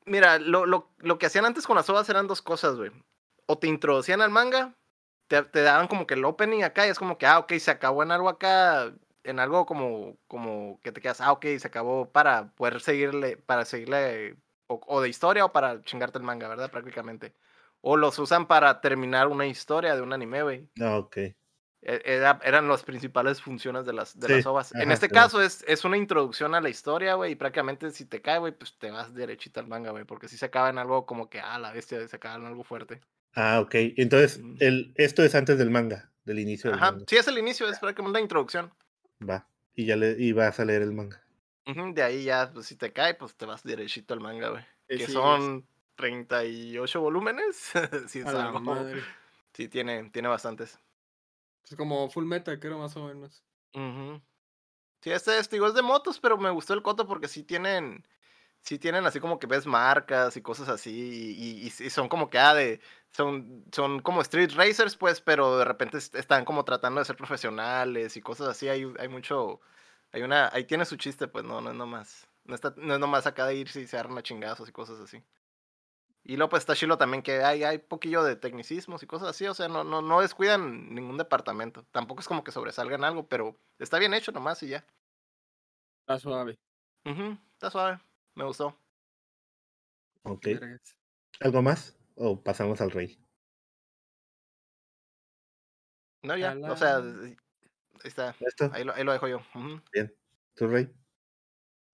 Mira, 0.06 0.38
lo, 0.38 0.66
lo, 0.66 0.94
lo, 0.98 1.18
que 1.18 1.26
hacían 1.26 1.46
antes 1.46 1.66
con 1.66 1.76
las 1.76 1.88
ovas 1.88 2.08
eran 2.08 2.26
dos 2.26 2.42
cosas, 2.42 2.76
güey. 2.76 2.90
O 3.46 3.58
te 3.58 3.66
introducían 3.66 4.20
al 4.20 4.30
manga, 4.30 4.76
te, 5.28 5.42
te, 5.42 5.62
daban 5.62 5.88
como 5.88 6.06
que 6.06 6.14
el 6.14 6.24
opening 6.24 6.62
acá 6.62 6.86
y 6.86 6.90
es 6.90 6.98
como 6.98 7.16
que, 7.16 7.26
ah, 7.26 7.38
ok, 7.38 7.54
se 7.54 7.70
acabó 7.70 8.02
en 8.02 8.10
algo 8.10 8.28
acá, 8.28 8.94
en 9.22 9.38
algo 9.38 9.64
como, 9.64 10.18
como 10.26 10.78
que 10.82 10.92
te 10.92 11.00
quedas, 11.00 11.20
ah, 11.20 11.32
ok, 11.32 11.46
se 11.58 11.68
acabó 11.68 12.10
para 12.10 12.54
poder 12.54 12.80
seguirle, 12.80 13.38
para 13.38 13.64
seguirle, 13.64 14.36
o, 14.66 15.00
de 15.00 15.08
historia 15.08 15.44
o 15.46 15.52
para 15.52 15.82
chingarte 15.82 16.18
el 16.18 16.24
manga, 16.24 16.48
¿verdad? 16.48 16.70
Prácticamente. 16.70 17.34
O 17.80 17.96
los 17.96 18.18
usan 18.18 18.46
para 18.46 18.80
terminar 18.80 19.28
una 19.28 19.46
historia 19.46 19.94
de 19.94 20.02
un 20.02 20.12
anime, 20.12 20.42
güey. 20.42 20.68
Ah, 20.80 20.98
ok. 20.98 21.16
E, 21.86 22.00
eran 22.42 22.66
las 22.66 22.82
principales 22.82 23.42
funciones 23.42 23.84
de 23.84 23.92
las, 23.92 24.18
de 24.18 24.36
las 24.36 24.46
ovas. 24.46 24.74
en 24.74 24.90
este 24.90 25.10
caso 25.10 25.42
es, 25.42 25.62
es 25.68 25.84
una 25.84 25.98
introducción 25.98 26.54
a 26.54 26.60
la 26.62 26.70
historia, 26.70 27.14
güey, 27.14 27.32
y 27.32 27.34
prácticamente 27.34 27.90
si 27.90 28.06
te 28.06 28.22
cae, 28.22 28.38
güey, 28.38 28.52
pues 28.52 28.78
te 28.78 28.90
vas 28.90 29.12
derechito 29.12 29.60
al 29.60 29.66
manga, 29.66 29.90
güey, 29.90 30.04
porque 30.04 30.26
si 30.26 30.38
se 30.38 30.46
acaba 30.46 30.70
en 30.70 30.78
algo 30.78 31.04
como 31.04 31.28
que, 31.28 31.40
ah, 31.40 31.58
la 31.58 31.72
bestia, 31.72 32.06
se 32.08 32.16
acaba 32.16 32.36
en 32.36 32.46
algo 32.46 32.64
fuerte. 32.64 33.02
Ah, 33.34 33.60
ok. 33.60 33.74
Entonces, 33.96 34.40
el, 34.60 34.94
esto 34.96 35.22
es 35.22 35.34
antes 35.34 35.58
del 35.58 35.70
manga, 35.70 36.10
del 36.24 36.38
inicio. 36.38 36.70
Del 36.70 36.78
Ajá, 36.78 36.96
sí, 37.06 37.16
es 37.16 37.28
el 37.28 37.36
inicio, 37.36 37.68
es 37.68 37.78
prácticamente 37.78 38.18
la 38.18 38.22
introducción. 38.22 38.72
Va. 39.28 39.46
Y 39.74 39.84
ya 39.84 39.96
le 39.96 40.12
y 40.12 40.32
vas 40.32 40.58
a 40.58 40.64
leer 40.64 40.80
el 40.80 40.92
manga. 40.92 41.22
de 41.66 42.02
ahí 42.02 42.24
ya, 42.24 42.50
pues 42.50 42.66
si 42.66 42.76
te 42.76 42.94
cae, 42.94 43.14
pues 43.14 43.34
te 43.34 43.44
vas 43.44 43.62
derechito 43.62 44.14
al 44.14 44.20
manga, 44.20 44.48
güey. 44.48 44.64
que 44.88 45.06
son 45.06 45.66
38 45.96 47.00
volúmenes. 47.00 47.72
sí, 48.08 48.20
es 48.20 48.26
algo. 48.26 48.86
Sí, 49.52 49.68
tiene, 49.68 50.08
tiene 50.10 50.28
bastantes. 50.28 50.80
Es 51.64 51.76
como 51.76 52.08
Full 52.10 52.26
Meta, 52.26 52.58
creo, 52.60 52.78
más 52.78 52.96
o 52.96 53.06
menos. 53.06 53.42
Sí, 55.02 55.10
este 55.10 55.38
es, 55.38 55.52
es 55.52 55.74
de 55.74 55.82
motos, 55.82 56.18
pero 56.20 56.38
me 56.38 56.50
gustó 56.50 56.74
el 56.74 56.82
coto 56.82 57.06
porque 57.06 57.28
sí 57.28 57.42
tienen 57.42 58.06
sí 58.64 58.78
tienen 58.78 59.06
así 59.06 59.20
como 59.20 59.38
que 59.38 59.46
ves 59.46 59.66
marcas 59.66 60.36
y 60.36 60.42
cosas 60.42 60.68
así, 60.68 60.90
y, 61.38 61.66
y, 61.66 61.90
son 61.90 62.08
como 62.08 62.30
que, 62.30 62.38
ah, 62.38 62.54
de, 62.54 62.80
son, 63.12 63.64
son 63.72 64.00
como 64.00 64.22
street 64.22 64.52
racers, 64.54 64.96
pues, 64.96 65.20
pero 65.20 65.58
de 65.58 65.64
repente 65.66 65.98
están 65.98 66.44
como 66.44 66.64
tratando 66.64 67.00
de 67.00 67.04
ser 67.04 67.16
profesionales 67.16 68.16
y 68.16 68.22
cosas 68.22 68.48
así, 68.48 68.68
hay, 68.68 68.90
hay 68.98 69.08
mucho, 69.08 69.60
hay 70.12 70.22
una, 70.22 70.48
ahí 70.52 70.64
tiene 70.64 70.86
su 70.86 70.96
chiste, 70.96 71.28
pues, 71.28 71.44
no, 71.44 71.60
no 71.60 71.70
es 71.70 71.76
nomás, 71.76 72.28
no, 72.44 72.54
está, 72.54 72.74
no 72.78 72.94
es 72.94 73.00
nomás 73.00 73.26
acá 73.26 73.46
de 73.46 73.56
irse 73.56 73.80
y 73.80 73.86
se 73.86 73.98
arma 73.98 74.22
chingazos 74.22 74.68
y 74.68 74.72
cosas 74.72 74.98
así. 75.00 75.22
Y 76.26 76.36
luego 76.36 76.48
pues 76.48 76.62
está 76.62 76.74
chilo 76.74 76.96
también 76.96 77.22
que 77.22 77.44
hay, 77.44 77.64
hay 77.64 77.76
poquillo 77.76 78.24
de 78.24 78.34
tecnicismos 78.34 79.02
y 79.02 79.06
cosas 79.06 79.28
así, 79.28 79.46
o 79.46 79.52
sea, 79.52 79.68
no, 79.68 79.84
no, 79.84 80.00
no 80.00 80.22
descuidan 80.22 80.94
ningún 80.94 81.18
departamento, 81.18 81.84
tampoco 81.90 82.22
es 82.22 82.28
como 82.28 82.42
que 82.42 82.50
sobresalgan 82.50 83.04
algo, 83.04 83.28
pero 83.28 83.60
está 83.78 83.98
bien 83.98 84.14
hecho 84.14 84.32
nomás 84.32 84.62
y 84.62 84.68
ya. 84.68 84.86
Está 86.00 86.18
suave. 86.18 86.58
está 87.04 87.70
suave. 87.70 88.00
Me 88.34 88.44
gustó. 88.44 88.74
Ok. 90.22 90.46
¿Algo 91.40 91.60
más? 91.60 91.94
¿O 92.14 92.42
pasamos 92.42 92.80
al 92.80 92.90
rey? 92.90 93.18
No, 96.22 96.38
ya. 96.38 96.56
O 96.70 96.76
sea, 96.76 96.96
ahí 96.96 97.36
está. 98.02 98.34
Ahí 98.72 98.84
lo, 98.84 98.94
ahí 98.94 99.04
lo, 99.04 99.12
dejo 99.12 99.28
yo. 99.28 99.42
Bien. 99.92 100.14
¿Tu 100.54 100.66
rey? 100.68 100.90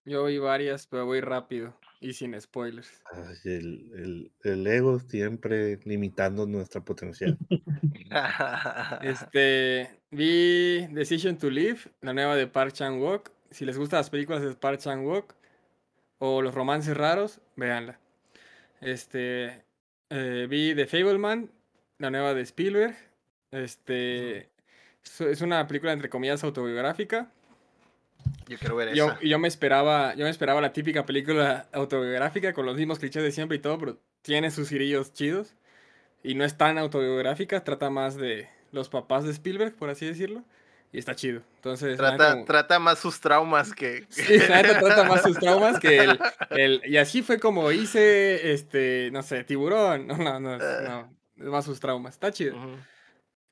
Yo 0.04 0.24
vi 0.24 0.38
varias, 0.38 0.86
pero 0.86 1.04
voy 1.04 1.20
rápido 1.20 1.74
y 2.00 2.14
sin 2.14 2.38
spoilers. 2.40 2.90
el, 3.44 3.90
el, 3.94 4.32
el, 4.42 4.66
ego 4.66 4.98
siempre 5.00 5.78
limitando 5.84 6.46
nuestra 6.46 6.80
potencial. 6.80 7.36
este, 9.02 10.00
vi 10.10 10.86
Decision 10.88 11.36
to 11.36 11.50
Live, 11.50 11.80
la 12.00 12.14
nueva 12.14 12.36
de 12.36 12.46
Park 12.46 12.72
Chan-wook. 12.72 13.30
Si 13.50 13.64
les 13.64 13.76
gustan 13.76 13.98
las 13.98 14.10
películas 14.10 14.42
de 14.42 14.54
Park 14.54 14.80
Chan-wook, 14.80 15.34
o 16.18 16.42
los 16.42 16.54
romances 16.54 16.96
raros, 16.96 17.40
véanla. 17.56 17.98
Este, 18.80 19.64
eh, 20.10 20.46
vi 20.48 20.74
The 20.74 20.86
Fableman, 20.86 21.50
la 21.98 22.10
nueva 22.10 22.34
de 22.34 22.42
Spielberg. 22.42 22.96
Este, 23.50 24.50
es 25.02 25.40
una 25.40 25.66
película 25.66 25.92
entre 25.92 26.08
comillas 26.08 26.44
autobiográfica. 26.44 27.32
Yo 28.50 28.58
quiero 28.58 28.76
ver 28.76 28.94
yo, 28.94 29.18
Yo 29.20 29.38
me 29.38 29.48
esperaba, 29.48 30.14
yo 30.14 30.24
me 30.24 30.30
esperaba 30.30 30.60
la 30.60 30.72
típica 30.72 31.06
película 31.06 31.68
autobiográfica 31.72 32.52
con 32.52 32.66
los 32.66 32.76
mismos 32.76 32.98
clichés 32.98 33.22
de 33.22 33.30
siempre 33.30 33.56
y 33.56 33.60
todo, 33.60 33.78
pero 33.78 33.98
tiene 34.22 34.50
sus 34.50 34.68
girillos 34.68 35.12
chidos 35.14 35.54
y 36.22 36.34
no 36.34 36.44
es 36.44 36.58
tan 36.58 36.76
autobiográfica, 36.76 37.62
trata 37.62 37.88
más 37.90 38.16
de 38.16 38.48
los 38.72 38.88
papás 38.88 39.24
de 39.24 39.30
Spielberg, 39.30 39.74
por 39.74 39.88
así 39.88 40.04
decirlo 40.04 40.44
y 40.92 40.98
está 40.98 41.14
chido. 41.14 41.42
Entonces, 41.56 41.96
trata, 41.96 42.44
trata 42.44 42.78
más 42.78 42.98
sus 42.98 43.20
traumas 43.20 43.72
que. 43.72 44.06
Sí, 44.10 44.38
trata 44.46 45.04
más 45.04 45.22
sus 45.22 45.38
traumas 45.38 45.78
que 45.78 45.98
el, 45.98 46.18
el, 46.50 46.82
Y 46.84 46.96
así 46.96 47.22
fue 47.22 47.38
como 47.38 47.70
hice, 47.70 48.52
este, 48.52 49.10
no 49.12 49.22
sé, 49.22 49.44
tiburón. 49.44 50.06
No, 50.06 50.16
no, 50.16 50.40
no, 50.40 50.58
no 50.58 51.20
es 51.36 51.46
más 51.46 51.64
sus 51.64 51.80
traumas. 51.80 52.14
Está 52.14 52.32
chido. 52.32 52.56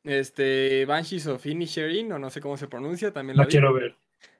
Este, 0.04 0.84
Banshees 0.86 1.26
of 1.26 1.44
Inisherin, 1.44 2.12
o 2.12 2.18
no 2.18 2.30
sé 2.30 2.40
cómo 2.40 2.56
se 2.56 2.66
pronuncia, 2.66 3.12
también 3.12 3.36
la, 3.36 3.46
quiero 3.46 3.72
ver. 3.72 3.96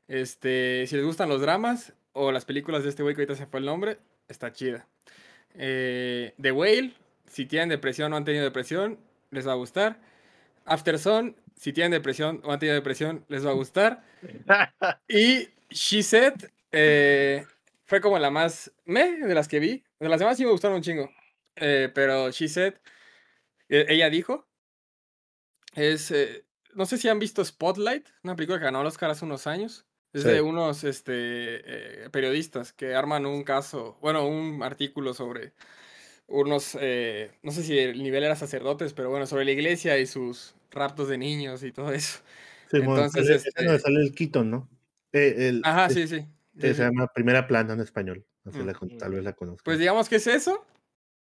Este, 0.09 0.87
si 0.87 0.97
les 0.97 1.05
gustan 1.05 1.29
los 1.29 1.43
dramas 1.43 1.93
o 2.13 2.33
las 2.33 2.47
películas 2.47 2.83
de 2.83 2.89
este 2.89 3.03
güey 3.03 3.15
que 3.15 3.21
ahorita 3.21 3.37
se 3.37 3.47
fue 3.47 3.61
el 3.61 3.67
nombre, 3.67 3.99
está 4.27 4.53
chida. 4.53 4.87
Eh, 5.55 6.35
The 6.41 6.51
Whale, 6.51 6.95
si 7.27 7.45
tienen 7.45 7.69
depresión 7.69 8.13
o 8.13 8.17
han 8.17 8.25
tenido 8.25 8.45
depresión, 8.45 8.99
les 9.31 9.47
va 9.47 9.53
a 9.53 9.57
gustar. 9.57 10.01
After 10.65 10.99
Sun, 10.99 11.37
si 11.57 11.73
tienen 11.73 11.93
depresión 11.93 12.41
o 12.45 12.53
han 12.53 12.59
tenido 12.59 12.75
depresión, 12.75 13.25
les 13.29 13.47
va 13.47 13.51
a 13.51 13.55
gustar. 13.55 14.03
y 15.09 15.49
She 15.71 16.03
Said 16.03 16.35
eh, 16.73 17.45
fue 17.85 18.01
como 18.01 18.19
la 18.19 18.31
más 18.31 18.73
me 18.87 19.19
de 19.19 19.35
las 19.35 19.47
que 19.47 19.61
vi. 19.61 19.85
De 20.01 20.09
las 20.09 20.21
demás 20.21 20.39
sí 20.39 20.45
me 20.45 20.51
gustaron 20.51 20.79
un 20.79 20.83
chingo. 20.83 21.11
Eh, 21.57 21.91
pero 21.95 22.31
She 22.31 22.49
Said, 22.49 22.75
ella 23.69 24.09
dijo, 24.09 24.47
es, 25.75 26.15
no 26.75 26.87
sé 26.87 26.97
si 26.97 27.09
han 27.09 27.19
visto 27.19 27.45
Spotlight, 27.45 28.09
una 28.23 28.37
película 28.37 28.59
que 28.59 28.65
ganó 28.65 28.83
los 28.83 28.95
Oscar 28.95 29.11
hace 29.11 29.25
unos 29.25 29.47
años. 29.47 29.88
Es 30.13 30.25
de 30.25 30.41
unos 30.41 30.85
este, 30.85 32.09
periodistas 32.11 32.73
que 32.73 32.95
arman 32.95 33.27
un 33.27 33.45
caso, 33.45 33.99
bueno, 34.01 34.27
un 34.27 34.63
artículo 34.63 35.13
sobre 35.15 35.53
unos, 36.27 36.75
no 36.75 37.53
sé 37.53 37.63
si 37.63 37.79
el 37.79 38.03
nivel 38.03 38.25
era 38.25 38.35
sacerdotes, 38.35 38.95
pero 38.95 39.11
bueno, 39.11 39.27
sobre 39.27 39.45
la 39.45 39.51
iglesia 39.51 39.99
y 39.99 40.07
sus 40.07 40.55
raptos 40.71 41.09
de 41.09 41.19
niños 41.19 41.63
y 41.63 41.73
todo 41.73 41.93
eso. 41.93 42.21
Entonces, 42.73 43.45
este... 43.47 43.79
sale 43.79 44.01
el 44.01 44.15
Quito, 44.15 44.45
¿no? 44.45 44.69
Eh, 45.13 45.61
Ajá, 45.65 45.89
sí, 45.91 46.07
sí. 46.07 46.27
se 46.59 46.75
llama 46.75 47.07
Primera 47.09 47.47
Plana 47.47 47.75
en 47.75 47.81
español. 47.81 48.25
tal 48.99 49.13
vez 49.13 49.25
la 49.25 49.33
conozco. 49.35 49.65
Pues 49.65 49.79
digamos 49.79 50.09
que 50.09 50.17
es 50.17 50.27
eso, 50.27 50.67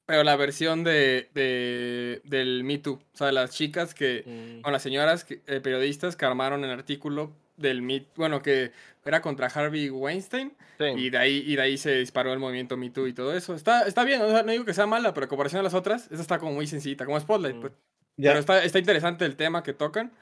pero 0.07 0.25
la 0.25 0.37
versión 0.37 0.85
de, 0.85 1.31
de 1.35 2.21
del 2.25 2.65
Me 2.65 2.79
Too. 2.79 2.95
O 2.95 3.17
sea, 3.17 3.33
las 3.33 3.51
chicas 3.51 3.95
que, 3.95 4.25
mm. 4.63 4.67
o 4.67 4.71
las 4.71 4.83
señoras 4.83 5.27
eh, 5.29 5.61
periodistas 5.61 6.17
que 6.17 6.25
armaron 6.25 6.65
el 6.65 6.71
artículo 6.71 7.35
del 7.57 7.83
Me 7.83 8.07
bueno, 8.17 8.43
que 8.43 8.73
era 9.05 9.21
contra 9.21 9.47
Harvey 9.49 9.91
Weinstein. 9.91 10.57
Y, 10.97 11.11
de 11.11 11.19
ahí, 11.19 11.45
y 11.47 11.55
de 11.57 11.63
ahí 11.63 11.79
se 11.79 11.99
disparó 11.99 12.33
el 12.33 12.41
movimiento 12.41 12.77
Me 12.77 12.91
Too 12.91 13.07
y 13.07 13.13
todo 13.13 13.37
eso. 13.37 13.55
Está, 13.55 13.87
está 13.87 14.05
bien, 14.05 14.21
no 14.21 14.43
digo 14.45 14.65
que 14.65 14.75
sea 14.75 14.87
mala, 14.87 15.15
pero 15.15 15.25
en 15.25 15.29
comparación 15.29 15.61
a 15.61 15.63
las 15.63 15.75
otras, 15.75 16.05
esta 16.05 16.23
está 16.23 16.39
como 16.39 16.53
muy 16.53 16.67
sencilla, 16.67 17.05
como 17.05 17.21
Spotlight. 17.21 17.57
Mm. 17.57 17.61
Pues. 17.61 17.73
Pero 18.17 18.39
está, 18.39 18.65
está 18.65 18.79
interesante 18.79 19.25
el 19.25 19.37
tema 19.37 19.63
que 19.63 19.73
tocan. 19.73 20.13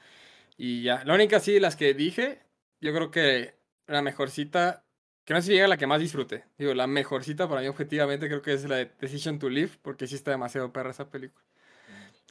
Y 0.57 0.83
ya, 0.83 1.03
la 1.05 1.15
única 1.15 1.39
sí, 1.39 1.59
las 1.59 1.75
que 1.75 1.93
dije, 1.93 2.39
yo 2.79 2.93
creo 2.93 3.11
que 3.11 3.55
la 3.87 4.01
mejorcita, 4.01 4.83
que 5.25 5.33
no 5.33 5.41
sé 5.41 5.47
si 5.47 5.53
llega 5.53 5.67
la 5.67 5.77
que 5.77 5.87
más 5.87 5.99
disfrute. 5.99 6.45
Digo, 6.57 6.73
la 6.73 6.87
mejorcita 6.87 7.47
para 7.47 7.61
mí 7.61 7.67
objetivamente 7.67 8.27
creo 8.27 8.41
que 8.41 8.53
es 8.53 8.67
la 8.67 8.77
de 8.77 8.91
Decision 8.99 9.39
to 9.39 9.49
Live, 9.49 9.71
porque 9.81 10.07
sí 10.07 10.15
está 10.15 10.31
demasiado 10.31 10.71
perra 10.71 10.91
esa 10.91 11.09
película. 11.09 11.43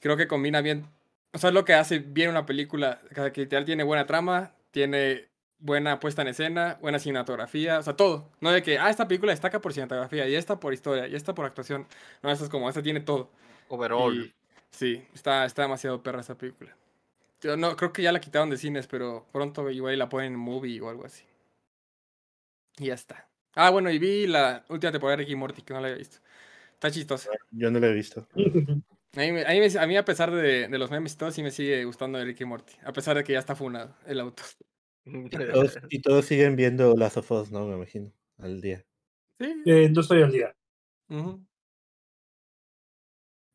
Creo 0.01 0.17
que 0.17 0.29
combina 0.29 0.61
bien, 0.61 0.87
o 1.33 1.39
sea, 1.39 1.49
es 1.49 1.55
lo 1.55 1.65
que 1.65 1.75
hace 1.75 1.99
bien 1.99 2.31
una 2.31 2.47
película, 2.47 3.01
que 3.35 3.41
literal 3.41 3.65
tiene 3.65 3.83
buena 3.83 4.07
trama, 4.07 4.55
tiene 4.71 5.29
buena 5.59 6.01
puesta 6.01 6.23
en 6.23 6.29
escena, 6.29 6.79
buena 6.81 6.99
cinematografía, 6.99 7.79
o 7.79 7.83
sea, 7.83 7.95
todo. 7.95 8.31
No 8.41 8.51
de 8.51 8.63
que, 8.63 8.79
ah, 8.79 8.91
esta 8.91 9.07
película 9.07 9.33
destaca 9.33 9.61
por 9.61 9.73
cinematografía, 9.73 10.29
y 10.29 10.35
esta 10.35 10.59
por 10.59 10.73
historia, 10.73 11.07
y 11.07 11.15
esta 11.15 11.35
por 11.35 11.47
actuación. 11.47 11.87
No, 12.23 12.31
esta 12.31 12.45
es 12.45 12.51
como, 12.51 12.69
esta 12.69 12.83
tiene 12.83 13.01
todo. 13.01 13.31
Overall. 13.69 14.35
sí, 14.71 15.05
está, 15.15 15.45
está 15.45 15.63
demasiado 15.63 16.03
perra 16.03 16.21
esa 16.21 16.37
película. 16.37 16.77
Yo 17.41 17.57
no, 17.57 17.77
creo 17.77 17.93
que 17.93 18.03
ya 18.03 18.13
la 18.13 18.21
quitaron 18.21 18.51
de 18.51 18.57
cines, 18.57 18.87
pero 18.87 19.27
pronto 19.33 19.71
igual 19.71 19.99
la 19.99 20.09
ponen 20.09 20.35
en 20.35 20.39
movie 20.39 20.81
o 20.81 20.91
algo 20.91 21.07
así. 21.07 21.25
Y 22.79 22.87
ya 22.87 22.95
está. 22.95 23.29
Ah, 23.55 23.71
bueno, 23.71 23.91
y 23.91 23.99
vi 23.99 24.27
la 24.27 24.65
última 24.69 24.93
temporada 24.93 25.17
de 25.17 25.25
Ricky 25.25 25.37
Morty, 25.37 25.63
que 25.63 25.75
no 25.75 25.81
la 25.81 25.89
había 25.89 25.99
visto. 25.99 26.19
Está 26.75 26.91
chistosa. 26.91 27.31
Yo 27.51 27.71
no 27.71 27.79
la 27.79 27.89
he 27.89 27.95
visto. 27.95 28.27
A 29.17 29.21
mí, 29.21 29.77
a 29.77 29.87
mí, 29.87 29.97
a 29.97 30.05
pesar 30.05 30.31
de, 30.31 30.69
de, 30.69 30.79
los 30.79 30.91
memes 30.91 31.15
y 31.15 31.17
todo, 31.17 31.33
sí 31.33 31.43
me 31.43 31.51
sigue 31.51 31.85
gustando 31.85 32.19
de 32.19 32.25
Ricky 32.25 32.45
Morty. 32.45 32.75
A 32.85 32.93
pesar 32.93 33.17
de 33.17 33.25
que 33.25 33.33
ya 33.33 33.41
está 33.41 33.57
funado 33.57 33.97
el 34.07 34.21
auto. 34.21 34.43
Y 35.91 36.03
todos, 36.03 36.25
siguen 36.25 36.57
viendo 36.57 36.95
Last 36.95 37.17
of 37.17 37.31
Us, 37.33 37.51
¿no? 37.51 37.67
Me 37.67 37.75
imagino. 37.75 38.13
Al 38.39 38.61
día. 38.61 38.85
Sí. 39.41 39.63
Eh, 39.65 39.89
no 39.91 40.03
estoy 40.03 40.23
al 40.23 40.31
día. 40.31 40.55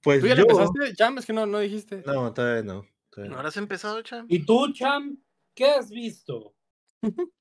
Pues 0.03 0.21
¿Tú 0.21 0.27
ya 0.27 0.35
yo... 0.35 0.41
empezaste, 0.41 0.95
Cham? 0.95 1.17
Es 1.19 1.25
que 1.25 1.33
no, 1.33 1.45
no 1.45 1.59
dijiste. 1.59 2.03
No, 2.05 2.33
todavía 2.33 2.63
no. 2.63 2.85
¿No 3.15 3.39
has 3.39 3.57
empezado, 3.57 4.01
Cham? 4.01 4.25
¿Y 4.27 4.45
tú, 4.45 4.73
Cham? 4.73 5.17
¿Qué 5.55 5.65
has 5.65 5.89
visto? 5.89 6.55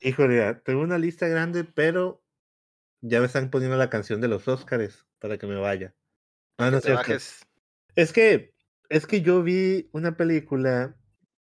Híjole, 0.00 0.54
tengo 0.64 0.82
una 0.82 0.98
lista 0.98 1.28
grande, 1.28 1.64
pero 1.64 2.24
ya 3.00 3.20
me 3.20 3.26
están 3.26 3.50
poniendo 3.50 3.76
la 3.76 3.90
canción 3.90 4.20
de 4.20 4.28
los 4.28 4.48
Óscares 4.48 5.06
para 5.18 5.38
que 5.38 5.46
me 5.46 5.56
vaya. 5.56 5.94
Ah, 6.58 6.70
no 6.70 6.78
Es 7.96 8.12
que, 8.12 8.54
es 8.88 9.06
que 9.06 9.22
yo 9.22 9.42
vi 9.42 9.88
una 9.92 10.16
película 10.16 10.96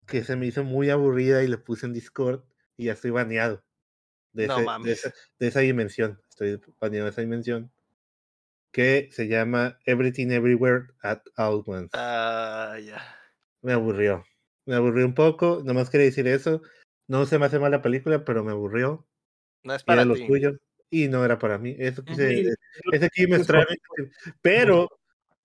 que 0.07 0.24
se 0.24 0.36
me 0.36 0.47
hizo 0.47 0.64
muy 0.64 0.89
aburrida 0.89 1.43
y 1.43 1.47
le 1.47 1.57
puse 1.57 1.86
en 1.86 1.93
Discord 1.93 2.43
y 2.78 2.86
ya 2.86 2.93
estoy 2.93 3.11
baneado. 3.11 3.64
De, 4.32 4.47
de, 4.47 5.47
esa, 5.47 5.59
dimensión. 5.59 6.20
Estoy 6.28 6.59
baneado 6.80 7.05
de 7.05 7.11
esa 7.11 7.22
dimensión. 7.22 7.72
Que 8.72 9.09
se 9.11 9.28
llama 9.28 9.78
Everything 9.86 10.32
Everywhere 10.32 10.88
at 11.03 11.22
All 11.38 11.64
Once. 11.68 11.91
Ah, 11.93 12.78
ya. 12.84 12.99
Me 13.61 13.74
aburrió. 13.74 14.26
Me 14.66 14.76
aburrió 14.76 15.05
un 15.05 15.14
poco. 15.14 15.61
Nomás 15.64 15.91
quería 15.91 16.05
decir 16.05 16.28
eso. 16.28 16.64
No 17.07 17.28
se 17.28 17.38
me 17.38 17.45
hace 17.45 17.59
mal 17.59 17.72
la 17.72 17.84
película, 17.84 18.26
pero 18.26 18.43
me 18.43 18.51
aburrió. 18.51 19.05
No 19.64 19.76
es 19.76 19.84
para 19.84 20.03
ti. 20.11 20.28
y 20.89 21.07
no 21.07 21.24
era 21.24 21.38
para 21.38 21.59
mí. 21.59 21.76
Eso 21.78 22.03
quise, 22.03 22.55
ese 22.91 23.05
aquí 23.05 23.28
me 23.28 23.38
extraña. 23.38 23.68
Pero 24.41 24.89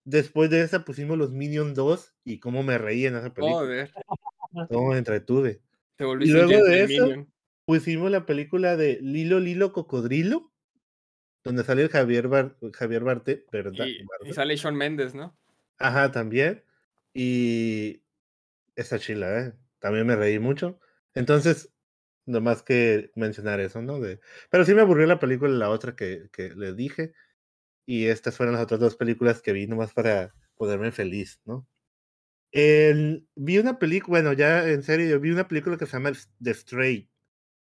después 0.08 0.48
de 0.48 0.62
esa 0.62 0.84
pusimos 0.84 1.18
los 1.18 1.32
Minions 1.32 1.74
2 1.74 2.14
y 2.24 2.40
cómo 2.40 2.62
me 2.62 2.78
reí 2.78 3.06
en 3.06 3.16
esa 3.16 3.32
película. 3.32 3.60
Joder. 3.60 3.92
Cómo 4.70 4.88
me 4.88 4.98
entretuve. 4.98 5.60
y 5.98 6.30
luego 6.30 6.64
de 6.64 6.82
eso 6.82 7.26
pusimos 7.66 8.10
la 8.10 8.24
película 8.24 8.78
de 8.78 8.98
Lilo 9.02 9.40
Lilo 9.40 9.74
Cocodrilo, 9.74 10.50
donde 11.44 11.64
sale 11.64 11.82
el 11.82 11.90
Javier, 11.90 12.30
Javier 12.72 13.04
Barte, 13.04 13.44
¿verdad? 13.52 13.86
Y, 14.24 14.32
sale 14.32 14.56
Sean 14.56 14.74
Méndez, 14.74 15.14
¿no? 15.14 15.36
Ajá, 15.78 16.10
también. 16.10 16.64
Y 17.12 18.02
esa 18.74 18.98
chila, 18.98 19.38
¿eh? 19.38 19.52
También 19.80 20.06
me 20.06 20.16
reí 20.16 20.38
mucho. 20.38 20.80
Entonces, 21.14 21.70
más 22.24 22.62
que 22.62 23.10
mencionar 23.14 23.60
eso, 23.60 23.82
¿no? 23.82 24.00
De, 24.00 24.18
pero 24.48 24.64
sí 24.64 24.72
me 24.72 24.80
aburrió 24.80 25.06
la 25.06 25.20
película 25.20 25.50
la 25.50 25.68
otra 25.68 25.94
que, 25.94 26.30
que 26.32 26.54
les 26.54 26.74
dije. 26.74 27.12
Y 27.88 28.04
estas 28.04 28.36
fueron 28.36 28.54
las 28.54 28.64
otras 28.64 28.80
dos 28.80 28.96
películas 28.96 29.40
que 29.40 29.54
vi 29.54 29.66
nomás 29.66 29.94
para 29.94 30.34
ponerme 30.58 30.92
feliz, 30.92 31.40
¿no? 31.46 31.66
vi 32.52 33.58
una 33.58 33.78
película, 33.78 34.20
bueno, 34.20 34.34
ya 34.34 34.68
en 34.68 34.82
serio, 34.82 35.18
vi 35.20 35.30
una 35.30 35.48
película 35.48 35.78
que 35.78 35.86
se 35.86 35.92
llama 35.92 36.12
The 36.42 36.52
Stray, 36.52 37.08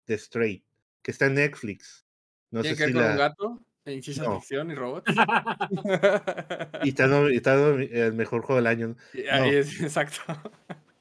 The 0.06 0.18
Stray, 0.18 0.64
que 1.02 1.12
está 1.12 1.26
en 1.26 1.34
Netflix. 1.34 2.06
No 2.50 2.64
sé 2.64 2.78
si 2.78 2.94
con 2.94 3.04
un 3.04 3.18
gato? 3.18 3.62
¿En 3.84 4.02
ciencia 4.02 4.32
ficción 4.32 4.72
y 4.72 4.76
robots? 4.76 5.06
y 6.84 6.90
está, 6.90 7.30
está, 7.30 7.70
el 7.76 8.14
mejor 8.14 8.42
juego 8.42 8.56
del 8.56 8.68
año. 8.68 8.96
Ahí 9.30 9.56
es, 9.56 9.82
exacto. 9.82 10.22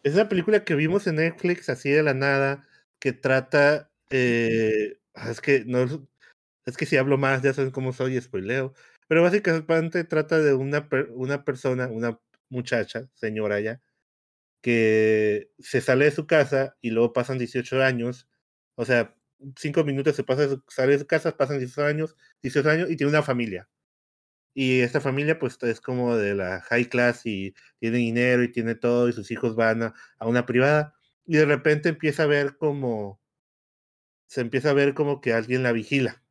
Es 0.03 0.15
una 0.15 0.28
película 0.28 0.65
que 0.65 0.74
vimos 0.74 1.07
en 1.07 1.16
Netflix 1.16 1.69
así 1.69 1.89
de 1.89 2.03
la 2.03 2.15
nada, 2.15 2.66
que 2.99 3.12
trata, 3.12 3.93
eh, 4.11 4.99
ah, 5.15 5.31
es 5.31 5.41
que 5.41 5.65
no, 5.65 6.09
es 6.66 6.77
que 6.77 6.86
si 6.86 6.97
hablo 6.97 7.16
más 7.16 7.43
ya 7.43 7.53
saben 7.53 7.70
cómo 7.70 7.93
soy, 7.93 8.20
spoileo, 8.20 8.74
pero 9.09 9.22
básicamente 9.22 10.05
trata 10.05 10.39
de 10.39 10.55
una, 10.55 10.89
una 11.10 11.44
persona, 11.44 11.89
una 11.89 12.20
muchacha, 12.48 13.09
señora 13.14 13.60
ya, 13.60 13.81
que 14.62 15.51
se 15.59 15.81
sale 15.81 16.06
de 16.06 16.10
su 16.12 16.26
casa 16.26 16.76
y 16.81 16.90
luego 16.90 17.12
pasan 17.12 17.39
18 17.39 17.82
años, 17.82 18.28
o 18.76 18.85
sea, 18.85 19.14
cinco 19.56 19.85
minutos 19.85 20.16
se 20.16 20.24
pasa, 20.24 20.48
sale 20.68 20.93
de 20.93 21.01
su 21.01 21.06
casa, 21.06 21.36
pasan 21.36 21.59
18 21.59 21.85
años, 21.86 22.16
18 22.43 22.70
años 22.70 22.90
y 22.90 22.97
tiene 22.97 23.10
una 23.10 23.22
familia. 23.22 23.68
Y 24.55 24.81
esta 24.81 25.01
familia 25.01 25.39
pues 25.39 25.59
es 25.62 25.81
como 25.81 26.16
de 26.16 26.35
la 26.35 26.60
high 26.62 26.89
class 26.89 27.26
y 27.26 27.55
tiene 27.81 27.98
dinero 27.98 28.43
y 28.44 28.52
tiene 28.52 28.74
todo 28.76 29.09
y 29.09 29.12
sus 29.12 29.31
hijos 29.31 29.56
van 29.56 29.82
a, 29.82 29.94
una 30.20 30.47
privada 30.47 30.94
y 31.26 31.36
de 31.36 31.44
repente 31.47 31.89
empieza 31.90 32.24
a 32.24 32.26
ver 32.26 32.56
como 32.56 33.20
se 34.26 34.40
empieza 34.43 34.70
a 34.70 34.74
ver 34.74 34.94
como 34.94 35.20
que 35.20 35.32
alguien 35.32 35.62
la 35.62 35.72
vigila. 35.72 36.23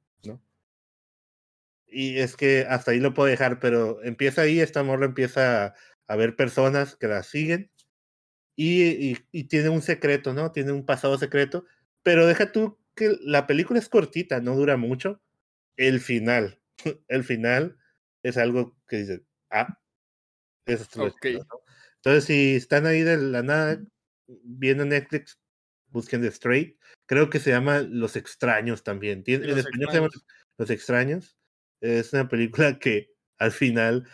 Y 1.93 2.19
es 2.19 2.35
que 2.35 2.65
hasta 2.67 2.91
ahí 2.91 2.99
lo 2.99 3.13
puedo 3.13 3.29
dejar, 3.29 3.59
pero 3.59 4.03
empieza 4.03 4.41
ahí, 4.41 4.59
esta 4.59 4.83
morra 4.83 5.05
empieza 5.05 5.75
a, 6.07 6.15
ver 6.15 6.35
personas 6.35 6.95
que 6.95 7.07
la 7.07 7.23
siguen 7.23 7.71
y, 8.55 9.17
y, 9.31 9.43
tiene 9.45 9.69
un 9.69 9.81
secreto, 9.81 10.33
¿no? 10.33 10.51
Tiene 10.51 10.71
un 10.71 10.85
pasado 10.85 11.17
secreto, 11.17 11.65
pero 12.03 12.27
deja 12.27 12.51
tú 12.51 12.79
que 12.95 13.17
la 13.21 13.47
película 13.47 13.79
es 13.79 13.89
cortita, 13.89 14.41
no 14.41 14.55
dura 14.55 14.77
mucho. 14.77 15.21
El 15.77 15.99
final, 15.99 16.59
el 17.07 17.23
final 17.23 17.77
es 18.23 18.37
algo 18.37 18.77
que 18.87 18.97
dice, 18.97 19.23
ah, 19.49 19.79
eso 20.65 20.83
es 20.83 20.97
okay. 20.97 21.39
Entonces, 21.97 22.25
si 22.25 22.55
están 22.55 22.85
ahí 22.85 23.01
de 23.01 23.17
la 23.17 23.43
nada 23.43 23.81
viendo 24.27 24.85
Netflix, 24.85 25.39
busquen 25.87 26.21
The 26.21 26.27
Straight. 26.27 26.77
Creo 27.05 27.29
que 27.29 27.39
se 27.39 27.51
llama 27.51 27.79
Los 27.79 28.15
Extraños 28.15 28.83
también. 28.83 29.23
en 29.25 29.57
español 29.57 29.89
se 29.89 29.97
llama 29.97 30.09
Los 30.57 30.69
Extraños. 30.69 31.37
Es 31.83 32.13
una 32.13 32.29
película 32.29 32.79
que 32.79 33.09
al 33.39 33.51
final 33.51 34.07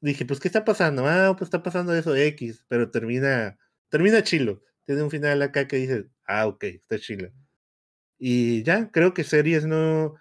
dije, 0.00 0.24
pues, 0.26 0.40
¿qué 0.40 0.48
está 0.48 0.64
pasando? 0.64 1.06
Ah, 1.06 1.34
pues 1.36 1.48
está 1.48 1.62
pasando 1.62 1.94
eso 1.94 2.14
X, 2.16 2.64
pero 2.68 2.90
termina, 2.90 3.58
termina 3.90 4.22
chilo. 4.22 4.62
Tiene 4.86 5.02
un 5.02 5.10
final 5.10 5.42
acá 5.42 5.66
que 5.68 5.76
dice, 5.78 6.06
ah, 6.26 6.46
ok, 6.46 6.64
está 6.64 6.98
chilo. 6.98 7.30
Y 8.18 8.62
ya, 8.64 8.90
creo 8.92 9.14
que 9.14 9.24
series 9.24 9.66
no, 9.66 10.14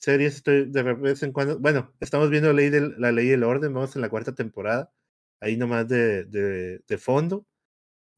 series 0.00 0.36
estoy 0.36 0.66
de 0.70 0.82
vez 0.94 1.22
en 1.22 1.32
cuando. 1.32 1.58
Bueno, 1.60 1.94
estamos 2.00 2.30
viendo 2.30 2.52
ley, 2.52 2.70
del, 2.70 2.94
la 2.98 3.12
ley 3.12 3.28
del 3.28 3.44
orden, 3.44 3.74
vamos 3.74 3.96
en 3.96 4.02
la 4.02 4.10
cuarta 4.10 4.34
temporada. 4.34 4.92
ahí 5.40 5.56
nomás 5.56 5.88
de, 5.88 6.24
de, 6.26 6.98
fondo. 6.98 7.46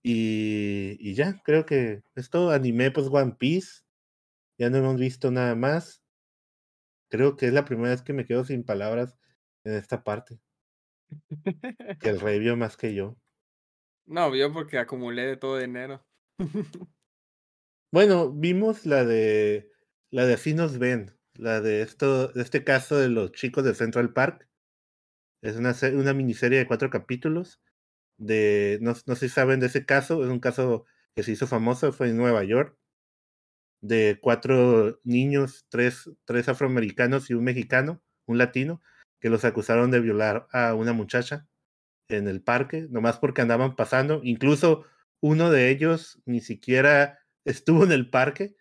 Y, 0.02 0.96
y, 1.00 1.14
ya, 1.14 1.42
creo 1.44 1.66
que 1.66 2.02
esto 2.16 2.50
animé 2.50 2.90
pues 2.92 3.08
One 3.10 3.36
Piece. 3.38 3.82
Ya 4.58 4.70
no 4.70 4.78
hemos 4.78 4.98
visto 4.98 5.30
nada 5.30 5.54
más. 5.56 6.01
Creo 7.12 7.36
que 7.36 7.46
es 7.46 7.52
la 7.52 7.66
primera 7.66 7.90
vez 7.90 8.00
que 8.00 8.14
me 8.14 8.24
quedo 8.24 8.42
sin 8.42 8.64
palabras 8.64 9.18
en 9.64 9.74
esta 9.74 10.02
parte. 10.02 10.40
Que 12.00 12.08
el 12.08 12.18
rey 12.18 12.38
vio 12.38 12.56
más 12.56 12.78
que 12.78 12.94
yo. 12.94 13.18
No, 14.06 14.30
vio 14.30 14.50
porque 14.50 14.78
acumulé 14.78 15.26
de 15.26 15.36
todo 15.36 15.58
dinero. 15.58 16.02
bueno, 17.92 18.32
vimos 18.32 18.86
la 18.86 19.04
de 19.04 19.70
la 20.10 20.24
de 20.24 20.32
Así 20.32 20.54
nos 20.54 20.78
ven, 20.78 21.14
la 21.34 21.60
de 21.60 21.82
esto, 21.82 22.28
de 22.28 22.40
este 22.40 22.64
caso 22.64 22.96
de 22.96 23.10
los 23.10 23.32
chicos 23.32 23.62
de 23.62 23.74
Central 23.74 24.14
Park. 24.14 24.48
Es 25.42 25.56
una, 25.56 25.74
una 25.92 26.14
miniserie 26.14 26.60
de 26.60 26.66
cuatro 26.66 26.88
capítulos. 26.88 27.60
De, 28.16 28.78
no, 28.80 28.94
no 29.04 29.16
sé 29.16 29.28
si 29.28 29.34
saben 29.34 29.60
de 29.60 29.66
ese 29.66 29.84
caso, 29.84 30.24
es 30.24 30.30
un 30.30 30.40
caso 30.40 30.86
que 31.14 31.22
se 31.22 31.32
hizo 31.32 31.46
famoso, 31.46 31.92
fue 31.92 32.08
en 32.08 32.16
Nueva 32.16 32.42
York, 32.42 32.78
de 33.82 34.18
cuatro 34.22 35.00
niños, 35.04 35.66
tres, 35.68 36.10
tres 36.24 36.48
afroamericanos 36.48 37.28
y 37.28 37.34
un 37.34 37.44
mexicano, 37.44 38.02
un 38.24 38.38
latino, 38.38 38.80
que 39.20 39.28
los 39.28 39.44
acusaron 39.44 39.90
de 39.90 40.00
violar 40.00 40.48
a 40.52 40.74
una 40.74 40.94
muchacha 40.94 41.46
en 42.08 42.28
el 42.28 42.42
parque, 42.42 42.86
nomás 42.88 43.18
porque 43.18 43.42
andaban 43.42 43.76
pasando. 43.76 44.20
Incluso 44.24 44.86
uno 45.20 45.50
de 45.50 45.70
ellos 45.70 46.22
ni 46.24 46.40
siquiera 46.40 47.18
estuvo 47.44 47.84
en 47.84 47.92
el 47.92 48.08
parque 48.08 48.56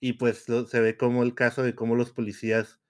y 0.00 0.14
pues 0.14 0.44
se 0.44 0.80
ve 0.80 0.96
como 0.96 1.22
el 1.22 1.34
caso 1.34 1.62
de 1.62 1.74
cómo 1.74 1.96
los 1.96 2.12
policías 2.12 2.80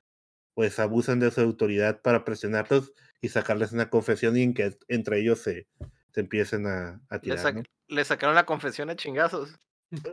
pues 0.54 0.78
abusan 0.78 1.20
de 1.20 1.30
su 1.30 1.40
autoridad 1.40 2.00
para 2.02 2.24
presionarlos 2.24 2.92
y 3.20 3.28
sacarles 3.28 3.72
una 3.72 3.90
confesión 3.90 4.36
y 4.36 4.42
en 4.42 4.54
que 4.54 4.76
entre 4.88 5.20
ellos 5.20 5.40
se, 5.40 5.68
se 6.12 6.20
empiecen 6.20 6.66
a, 6.66 7.00
a 7.10 7.20
tirar. 7.20 7.62
Le, 7.88 8.04
sacaron 8.04 8.34
la 8.34 8.46
confesión 8.46 8.88
a 8.90 8.96
chingazos. 8.96 9.60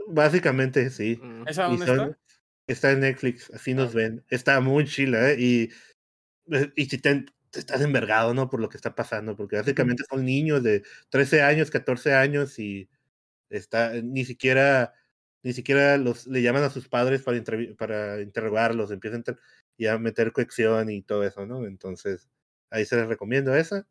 Básicamente, 0.08 0.90
sí. 0.90 1.20
Mm. 1.22 1.48
¿Esa 1.48 1.64
dónde 1.64 1.86
está? 1.86 2.18
Está 2.66 2.92
en 2.92 3.02
Netflix, 3.02 3.52
así 3.54 3.72
ah. 3.72 3.76
nos 3.76 3.94
ven. 3.94 4.24
Está 4.30 4.60
muy 4.62 4.86
chila, 4.86 5.32
¿eh? 5.32 5.36
Y, 5.40 5.70
eh, 6.52 6.72
y 6.76 6.86
si 6.86 6.98
te, 6.98 7.26
estás 7.52 7.82
envergado, 7.82 8.34
¿no? 8.34 8.50
Por 8.50 8.60
lo 8.60 8.70
que 8.70 8.78
está 8.78 8.96
pasando, 8.96 9.36
porque 9.36 9.58
básicamente 9.58 10.04
son 10.10 10.26
niños 10.26 10.64
de 10.64 10.84
13 11.10 11.42
años, 11.42 11.72
14 11.72 12.14
años 12.14 12.58
y 12.60 12.90
está, 13.50 13.94
ni 14.02 14.26
siquiera, 14.26 14.94
ni 15.44 15.54
siquiera 15.54 15.98
los, 15.98 16.28
le 16.28 16.42
llaman 16.42 16.64
a 16.64 16.70
sus 16.70 16.88
padres 16.88 17.22
para, 17.24 17.42
para 17.78 18.22
interrogarlos, 18.22 18.92
empiezan 18.92 19.24
a 19.90 19.98
meter 19.98 20.32
cohección 20.32 20.90
y 20.90 21.02
todo 21.04 21.24
eso, 21.24 21.46
¿no? 21.46 21.66
Entonces, 21.66 22.30
ahí 22.70 22.86
se 22.86 22.96
les 22.96 23.08
recomiendo 23.08 23.56
esa. 23.56 23.88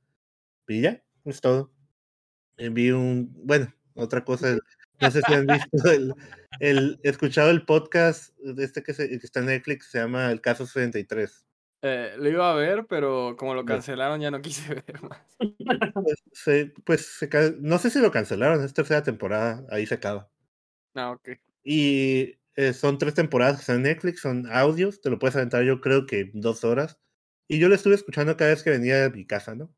Y 0.69 0.81
ya, 0.83 1.03
es 1.25 1.41
todo. 1.41 1.73
Envío 2.57 2.99
un, 2.99 3.33
bueno, 3.45 3.75
otra 3.95 4.25
cosa, 4.25 4.57
no 5.01 5.11
sé 5.11 5.21
si 5.27 5.35
han 5.35 5.47
visto 5.47 5.91
el, 5.91 6.15
el 6.61 7.01
escuchado 7.03 7.51
el 7.51 7.65
podcast 7.65 8.37
de 8.39 8.65
este 8.65 8.83
que, 8.83 8.95
se, 8.95 9.09
que 9.09 9.27
está 9.27 9.41
en 9.41 9.47
Netflix, 9.47 9.91
se 9.91 9.99
llama 9.99 10.31
El 10.31 10.41
Caso 10.41 10.67
63. 10.67 11.47
Eh, 11.85 12.15
lo 12.17 12.29
iba 12.29 12.49
a 12.49 12.55
ver, 12.55 12.87
pero 12.87 13.35
como 13.37 13.55
lo 13.55 13.65
cancelaron 13.65 14.21
ya 14.21 14.31
no 14.31 14.41
quise 14.41 14.73
ver 14.87 15.03
más. 15.03 15.19
Pues, 16.45 16.73
pues 16.85 17.59
no 17.61 17.79
sé 17.79 17.91
si 17.91 18.01
lo 18.01 18.13
cancelaron, 18.13 18.65
es 18.65 18.73
tercera 18.73 19.03
temporada, 19.03 19.65
ahí 19.69 19.85
se 19.87 19.95
acaba. 19.95 20.31
Ah, 20.95 21.11
ok. 21.11 21.31
Y 21.65 22.39
eh, 22.55 22.73
son 22.73 22.99
tres 22.99 23.15
temporadas 23.15 23.69
en 23.69 23.83
Netflix, 23.83 24.21
son 24.21 24.47
audios, 24.53 25.01
te 25.01 25.11
lo 25.11 25.19
puedes 25.19 25.35
aventar 25.35 25.65
yo 25.65 25.81
creo 25.81 26.07
que 26.07 26.31
dos 26.35 26.63
horas. 26.65 27.01
Y 27.49 27.59
yo 27.59 27.69
lo 27.69 27.75
estuve 27.75 27.97
escuchando 27.97 28.37
cada 28.37 28.51
vez 28.51 28.63
que 28.63 28.71
venía 28.71 29.07
a 29.07 29.11
mi 29.11 29.27
casa, 29.27 29.55
¿no? 29.57 29.75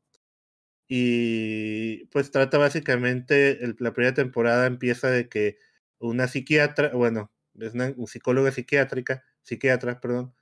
Y 0.87 2.05
pues 2.07 2.31
trata 2.31 2.57
básicamente, 2.57 3.59
la 3.79 3.93
primera 3.93 4.13
temporada 4.13 4.67
empieza 4.67 5.09
de 5.09 5.27
que 5.29 5.57
una 5.99 6.27
psiquiatra, 6.27 6.89
bueno, 6.93 7.31
es 7.59 7.73
una, 7.73 7.93
psicóloga 8.07 8.51
psiquiátrica, 8.51 9.23
psiquiatra, 9.41 9.99
perdón, 9.99 10.35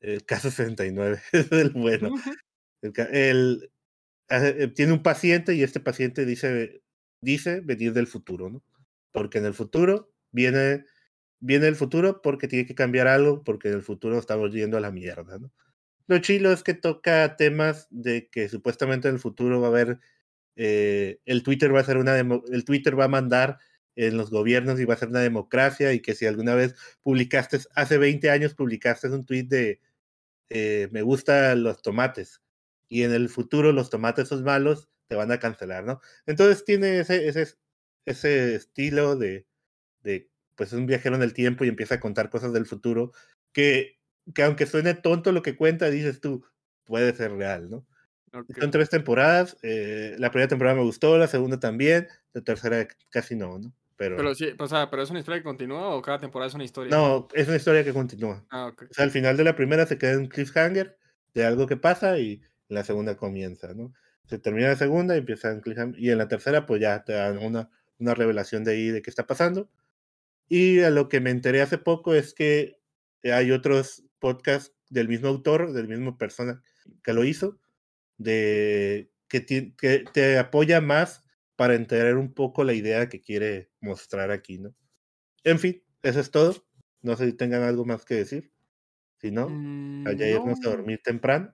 el 0.00 0.24
caso 0.24 0.50
69, 0.50 1.20
es 1.32 1.52
el 1.52 1.70
bueno. 1.70 2.14
El, 2.80 3.70
eh, 4.30 4.68
tiene 4.74 4.92
un 4.92 5.02
paciente 5.02 5.54
y 5.54 5.62
este 5.62 5.80
paciente 5.80 6.24
dice, 6.24 6.82
dice 7.20 7.60
venir 7.60 7.92
del 7.92 8.06
futuro, 8.06 8.50
¿no? 8.50 8.62
Porque 9.12 9.38
en 9.38 9.46
el 9.46 9.54
futuro 9.54 10.12
viene, 10.30 10.84
viene 11.40 11.66
el 11.66 11.76
futuro 11.76 12.22
porque 12.22 12.48
tiene 12.48 12.66
que 12.66 12.74
cambiar 12.74 13.08
algo, 13.08 13.42
porque 13.42 13.68
en 13.68 13.74
el 13.74 13.82
futuro 13.82 14.18
estamos 14.18 14.52
yendo 14.52 14.76
a 14.76 14.80
la 14.80 14.92
mierda, 14.92 15.38
¿no? 15.38 15.52
Lo 16.08 16.18
chilo 16.18 16.52
es 16.52 16.62
que 16.64 16.74
toca 16.74 17.36
temas 17.36 17.86
de 17.90 18.28
que 18.30 18.48
supuestamente 18.48 19.08
en 19.08 19.14
el 19.14 19.20
futuro 19.20 19.60
va 19.60 19.68
a 19.68 19.70
haber, 19.70 20.00
eh, 20.56 21.20
el 21.26 21.42
Twitter 21.42 21.74
va 21.74 21.80
a 21.80 21.84
ser 21.84 21.98
una, 21.98 22.18
el 22.18 22.64
Twitter 22.64 22.98
va 22.98 23.04
a 23.04 23.08
mandar 23.08 23.58
en 23.96 24.16
los 24.16 24.30
gobiernos 24.30 24.80
y 24.80 24.84
va 24.86 24.94
a 24.94 24.98
ser 24.98 25.08
una 25.08 25.20
democracia 25.20 25.92
y 25.92 26.00
que 26.00 26.14
si 26.14 26.26
alguna 26.26 26.54
vez 26.54 26.74
publicaste, 27.02 27.58
hace 27.74 27.98
20 27.98 28.30
años 28.30 28.54
publicaste 28.54 29.08
un 29.08 29.26
tweet 29.26 29.44
de 29.44 29.80
eh, 30.50 30.88
me 30.92 31.02
gustan 31.02 31.62
los 31.62 31.82
tomates 31.82 32.42
y 32.88 33.02
en 33.02 33.12
el 33.12 33.28
futuro 33.28 33.72
los 33.72 33.90
tomates 33.90 34.28
son 34.28 34.44
malos, 34.44 34.88
te 35.08 35.16
van 35.16 35.32
a 35.32 35.38
cancelar, 35.38 35.84
¿no? 35.84 36.00
Entonces 36.26 36.64
tiene 36.64 37.00
ese, 37.00 37.28
ese, 37.28 37.54
ese 38.06 38.54
estilo 38.54 39.16
de, 39.16 39.46
de, 40.02 40.30
pues 40.56 40.72
es 40.72 40.78
un 40.78 40.86
viajero 40.86 41.16
en 41.16 41.22
el 41.22 41.34
tiempo 41.34 41.64
y 41.64 41.68
empieza 41.68 41.96
a 41.96 42.00
contar 42.00 42.30
cosas 42.30 42.52
del 42.52 42.66
futuro 42.66 43.12
que, 43.52 43.97
que 44.34 44.42
aunque 44.42 44.66
suene 44.66 44.94
tonto 44.94 45.32
lo 45.32 45.42
que 45.42 45.56
cuenta, 45.56 45.90
dices 45.90 46.20
tú, 46.20 46.44
puede 46.84 47.14
ser 47.14 47.32
real, 47.32 47.70
¿no? 47.70 47.86
Son 48.60 48.70
tres 48.70 48.90
temporadas, 48.90 49.56
eh, 49.62 50.14
la 50.18 50.30
primera 50.30 50.48
temporada 50.48 50.76
me 50.76 50.82
gustó, 50.82 51.16
la 51.16 51.28
segunda 51.28 51.58
también, 51.58 52.08
la 52.34 52.42
tercera 52.42 52.86
casi 53.10 53.36
no, 53.36 53.58
¿no? 53.58 53.72
Pero, 53.96 54.32
sí, 54.36 54.54
o 54.56 54.68
sea, 54.68 54.88
¿pero 54.90 55.02
es 55.02 55.10
una 55.10 55.18
historia 55.18 55.40
que 55.40 55.44
continúa 55.44 55.88
o 55.88 56.00
cada 56.00 56.20
temporada 56.20 56.48
es 56.48 56.54
una 56.54 56.62
historia? 56.62 56.96
No, 56.96 57.26
es 57.34 57.48
una 57.48 57.56
historia 57.56 57.82
que 57.82 57.92
continúa. 57.92 58.44
Ah, 58.48 58.66
ok. 58.66 58.84
O 58.90 58.94
sea, 58.94 59.04
al 59.04 59.10
final 59.10 59.36
de 59.36 59.42
la 59.42 59.56
primera 59.56 59.86
se 59.86 59.98
queda 59.98 60.12
en 60.12 60.28
cliffhanger 60.28 60.96
de 61.34 61.44
algo 61.44 61.66
que 61.66 61.76
pasa 61.76 62.16
y 62.16 62.40
la 62.68 62.84
segunda 62.84 63.16
comienza, 63.16 63.74
¿no? 63.74 63.92
Se 64.26 64.38
termina 64.38 64.68
la 64.68 64.76
segunda 64.76 65.16
y 65.16 65.18
empieza 65.18 65.50
en 65.50 65.60
cliffhanger. 65.60 66.00
Y 66.00 66.10
en 66.10 66.18
la 66.18 66.28
tercera, 66.28 66.64
pues 66.64 66.80
ya 66.80 67.02
te 67.02 67.14
dan 67.14 67.38
una, 67.38 67.70
una 67.98 68.14
revelación 68.14 68.62
de 68.62 68.70
ahí 68.70 68.88
de 68.90 69.02
qué 69.02 69.10
está 69.10 69.26
pasando. 69.26 69.68
Y 70.48 70.80
a 70.82 70.90
lo 70.90 71.08
que 71.08 71.20
me 71.20 71.30
enteré 71.30 71.60
hace 71.60 71.78
poco 71.78 72.14
es 72.14 72.34
que 72.34 72.78
hay 73.24 73.50
otros 73.50 74.04
podcasts 74.18 74.74
del 74.88 75.08
mismo 75.08 75.28
autor, 75.28 75.72
del 75.72 75.88
mismo 75.88 76.18
persona 76.18 76.62
que 77.02 77.12
lo 77.12 77.24
hizo, 77.24 77.58
de 78.16 79.10
que, 79.28 79.44
que 79.44 80.04
te 80.12 80.38
apoya 80.38 80.80
más 80.80 81.24
para 81.56 81.74
entender 81.74 82.16
un 82.16 82.32
poco 82.32 82.64
la 82.64 82.72
idea 82.72 83.08
que 83.08 83.20
quiere 83.20 83.70
mostrar 83.80 84.30
aquí, 84.30 84.58
¿no? 84.58 84.74
En 85.44 85.58
fin, 85.58 85.82
eso 86.02 86.20
es 86.20 86.30
todo. 86.30 86.54
No 87.02 87.16
sé 87.16 87.26
si 87.26 87.32
tengan 87.32 87.62
algo 87.62 87.84
más 87.84 88.04
que 88.04 88.14
decir. 88.14 88.52
Si 89.20 89.32
no, 89.32 89.46
allá 90.06 90.26
mm, 90.26 90.36
irnos 90.36 90.58
a 90.64 90.70
dormir 90.70 91.00
temprano. 91.02 91.52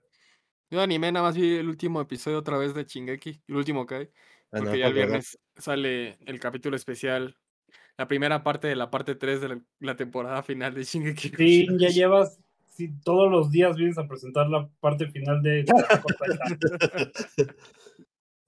Yo 0.71 0.83
animé, 0.83 1.11
nada 1.13 1.27
más 1.27 1.37
vi 1.37 1.57
el 1.57 1.69
último 1.69 2.01
episodio 2.01 2.39
otra 2.39 2.59
vez 2.59 2.75
de 2.75 2.85
Chingeki, 2.85 3.43
el 3.49 3.57
último 3.57 3.87
que 3.87 3.95
hay. 3.95 4.11
Ah, 4.53 4.59
porque 4.59 4.79
ya 4.79 4.89
el 4.89 4.93
viernes 4.93 5.39
sale 5.57 6.19
el 6.27 6.39
capítulo 6.39 6.77
especial, 6.77 7.39
la 7.97 8.07
primera 8.07 8.43
parte 8.43 8.69
de 8.69 8.77
la 8.77 8.91
parte 8.91 9.15
3 9.15 9.41
de 9.41 9.61
la, 9.81 9.97
temporada 9.97 10.43
final 10.43 10.75
de 10.75 10.85
Shingeki. 10.85 11.31
Sí, 11.37 11.67
ya 11.79 11.89
llevas, 11.89 12.41
si 12.75 12.93
todos 13.01 13.31
los 13.31 13.51
días 13.51 13.77
vienes 13.77 13.99
a 13.99 14.09
presentar 14.09 14.49
la 14.49 14.69
parte 14.81 15.07
final 15.09 15.43
de... 15.43 15.65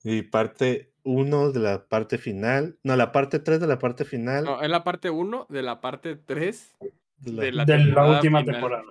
y 0.02 0.22
parte 0.22 0.90
1 1.04 1.52
de 1.52 1.60
la 1.60 1.86
parte 1.86 2.18
final. 2.18 2.76
No, 2.82 2.96
la 2.96 3.12
parte 3.12 3.38
3 3.38 3.60
de 3.60 3.66
la 3.66 3.78
parte 3.78 4.04
final. 4.04 4.44
No, 4.44 4.62
es 4.62 4.68
la 4.68 4.82
parte 4.82 5.10
1 5.10 5.46
de 5.48 5.62
la 5.62 5.80
parte 5.80 6.16
3 6.16 6.76
de 7.20 7.52
la, 7.52 7.64
última 8.08 8.44
temporada. 8.44 8.84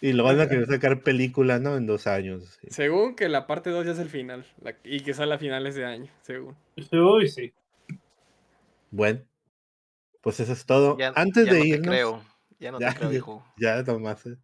Y 0.00 0.12
lo 0.12 0.24
van 0.24 0.40
a 0.40 0.48
querer 0.48 0.66
sacar 0.66 1.02
película, 1.02 1.58
¿no? 1.58 1.76
En 1.76 1.86
dos 1.86 2.06
años. 2.06 2.58
Según 2.68 3.16
que 3.16 3.28
la 3.28 3.46
parte 3.46 3.70
2 3.70 3.86
ya 3.86 3.92
es 3.92 3.98
el 3.98 4.08
final. 4.08 4.44
y 4.84 5.00
que 5.00 5.14
sale 5.14 5.34
a 5.34 5.38
finales 5.38 5.74
de 5.74 5.84
año, 5.84 6.10
según. 6.22 6.56
Uy, 6.92 7.28
sí. 7.28 7.52
Bueno, 8.90 9.20
pues 10.20 10.38
eso 10.38 10.52
es 10.52 10.64
todo. 10.66 10.96
Antes 11.14 11.50
de 11.50 11.66
ir 11.66 11.82
creo. 11.82 12.22
Ya 12.62 12.70
no 12.70 12.78
te 12.78 12.86
creo, 12.94 13.12
hijo. 13.12 13.44
Ya, 13.58 13.82
nomás. 13.82 14.24
Eh. 14.24 14.36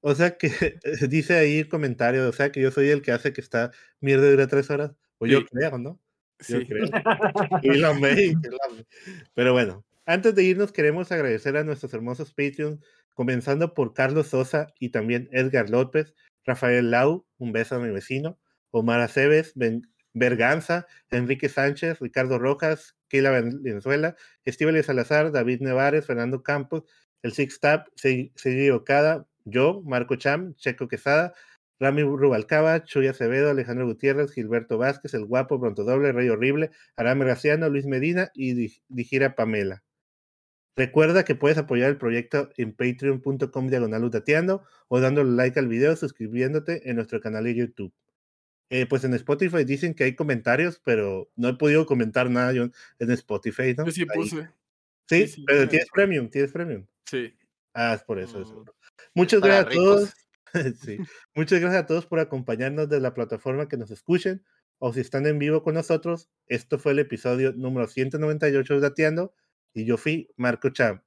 O 0.00 0.14
sea 0.14 0.38
que 0.38 0.48
dice 1.08 1.34
ahí 1.34 1.58
el 1.58 1.68
comentario, 1.68 2.28
o 2.28 2.32
sea 2.32 2.52
que 2.52 2.60
yo 2.60 2.70
soy 2.70 2.90
el 2.90 3.02
que 3.02 3.10
hace 3.10 3.32
que 3.32 3.40
está 3.40 3.72
mierda 4.00 4.30
dura 4.30 4.46
tres 4.46 4.70
horas. 4.70 4.92
O 5.18 5.26
yo 5.26 5.44
creo, 5.44 5.76
¿no? 5.78 6.00
Sí. 6.38 6.64
creo. 6.64 6.84
Pero 9.34 9.52
bueno, 9.52 9.84
antes 10.06 10.34
de 10.36 10.44
irnos 10.44 10.70
queremos 10.70 11.10
agradecer 11.10 11.56
a 11.56 11.64
nuestros 11.64 11.92
hermosos 11.92 12.32
Patreons, 12.32 12.78
comenzando 13.14 13.74
por 13.74 13.94
Carlos 13.94 14.28
Sosa 14.28 14.68
y 14.78 14.90
también 14.90 15.28
Edgar 15.32 15.70
López, 15.70 16.14
Rafael 16.44 16.92
Lau, 16.92 17.26
un 17.38 17.52
beso 17.52 17.74
a 17.74 17.80
mi 17.80 17.90
vecino, 17.90 18.38
Omar 18.70 19.00
Aceves, 19.00 19.52
ben, 19.56 19.90
Berganza, 20.12 20.86
Enrique 21.10 21.48
Sánchez, 21.48 21.98
Ricardo 21.98 22.38
Rojas, 22.38 22.96
Keila 23.08 23.30
Venezuela, 23.30 24.14
Estíbal 24.44 24.82
Salazar, 24.84 25.32
David 25.32 25.62
Nevares, 25.62 26.06
Fernando 26.06 26.42
Campos, 26.42 26.84
el 27.24 27.32
Six 27.32 27.58
Tap, 27.58 27.88
Sergio 27.96 28.76
Ocada, 28.76 29.26
yo, 29.44 29.82
Marco 29.82 30.16
Cham, 30.16 30.54
Checo 30.56 30.88
Quesada, 30.88 31.32
Rami 31.80 32.02
Rubalcaba, 32.02 32.84
Chuy 32.84 33.08
Acevedo, 33.08 33.50
Alejandro 33.50 33.86
Gutiérrez, 33.86 34.30
Gilberto 34.32 34.76
Vázquez, 34.76 35.14
El 35.14 35.24
Guapo, 35.24 35.58
Pronto 35.58 35.84
Doble, 35.84 36.12
Rey 36.12 36.28
Horrible, 36.28 36.70
Arame 36.96 37.24
Graciano, 37.24 37.68
Luis 37.70 37.86
Medina 37.86 38.30
y 38.34 38.70
Dijira 38.88 39.34
Pamela. 39.34 39.82
Recuerda 40.76 41.24
que 41.24 41.34
puedes 41.34 41.56
apoyar 41.56 41.88
el 41.88 41.96
proyecto 41.96 42.50
en 42.58 42.74
patreon.com 42.74 43.68
diagonal 43.68 44.10
o 44.88 45.00
dándole 45.00 45.30
like 45.30 45.58
al 45.58 45.68
video, 45.68 45.96
suscribiéndote 45.96 46.90
en 46.90 46.96
nuestro 46.96 47.20
canal 47.20 47.44
de 47.44 47.54
YouTube. 47.54 47.94
Eh, 48.68 48.86
pues 48.86 49.04
en 49.04 49.14
Spotify 49.14 49.64
dicen 49.64 49.94
que 49.94 50.04
hay 50.04 50.14
comentarios, 50.14 50.80
pero 50.84 51.30
no 51.36 51.48
he 51.48 51.54
podido 51.54 51.86
comentar 51.86 52.28
nada 52.28 52.52
yo 52.52 52.64
en 52.98 53.10
Spotify, 53.12 53.74
¿no? 53.76 53.86
Yo 53.86 53.92
sí 53.92 54.04
puse. 54.04 54.50
Sí, 55.06 55.44
pero 55.46 55.68
tienes 55.68 55.88
premium, 55.90 56.28
tienes 56.28 56.52
premium. 56.52 56.86
Sí. 57.06 57.34
Ah, 57.74 57.94
es 57.94 58.02
por 58.02 58.18
eso. 58.18 58.38
Mm. 58.38 58.64
Muchas 59.14 59.40
gracias 59.40 59.66
a 59.66 59.70
todos. 59.70 60.14
sí. 60.80 60.98
Muchas 61.34 61.60
gracias 61.60 61.82
a 61.82 61.86
todos 61.86 62.06
por 62.06 62.20
acompañarnos 62.20 62.88
de 62.88 63.00
la 63.00 63.14
plataforma 63.14 63.68
que 63.68 63.76
nos 63.76 63.90
escuchen 63.90 64.44
o 64.78 64.92
si 64.92 65.00
están 65.00 65.26
en 65.26 65.38
vivo 65.38 65.62
con 65.62 65.74
nosotros. 65.74 66.30
Esto 66.46 66.78
fue 66.78 66.92
el 66.92 67.00
episodio 67.00 67.52
número 67.52 67.86
198 67.88 68.74
de 68.74 68.80
Dateando 68.80 69.34
y 69.72 69.84
yo 69.84 69.96
fui 69.96 70.30
Marco 70.36 70.70
Cham, 70.70 71.02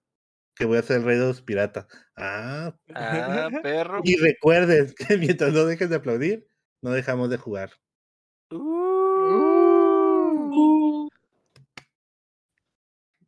que 0.56 0.66
voy 0.66 0.78
a 0.78 0.82
ser 0.82 0.98
el 0.98 1.04
rey 1.04 1.18
de 1.18 1.28
los 1.28 1.42
piratas. 1.42 1.88
Ah, 2.16 2.76
ah 2.94 3.50
perro. 3.64 4.02
Y 4.04 4.18
recuerden 4.18 4.94
que 4.96 5.18
mientras 5.18 5.54
no 5.54 5.66
dejes 5.66 5.90
de 5.90 5.96
aplaudir, 5.96 6.48
no 6.82 6.92
dejamos 6.92 7.30
de 7.30 7.38
jugar. 7.38 7.72
Uh. 8.52 9.18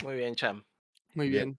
Muy 0.03 0.15
bien, 0.15 0.35
Cham. 0.35 0.63
Muy 1.13 1.29
bien. 1.29 1.57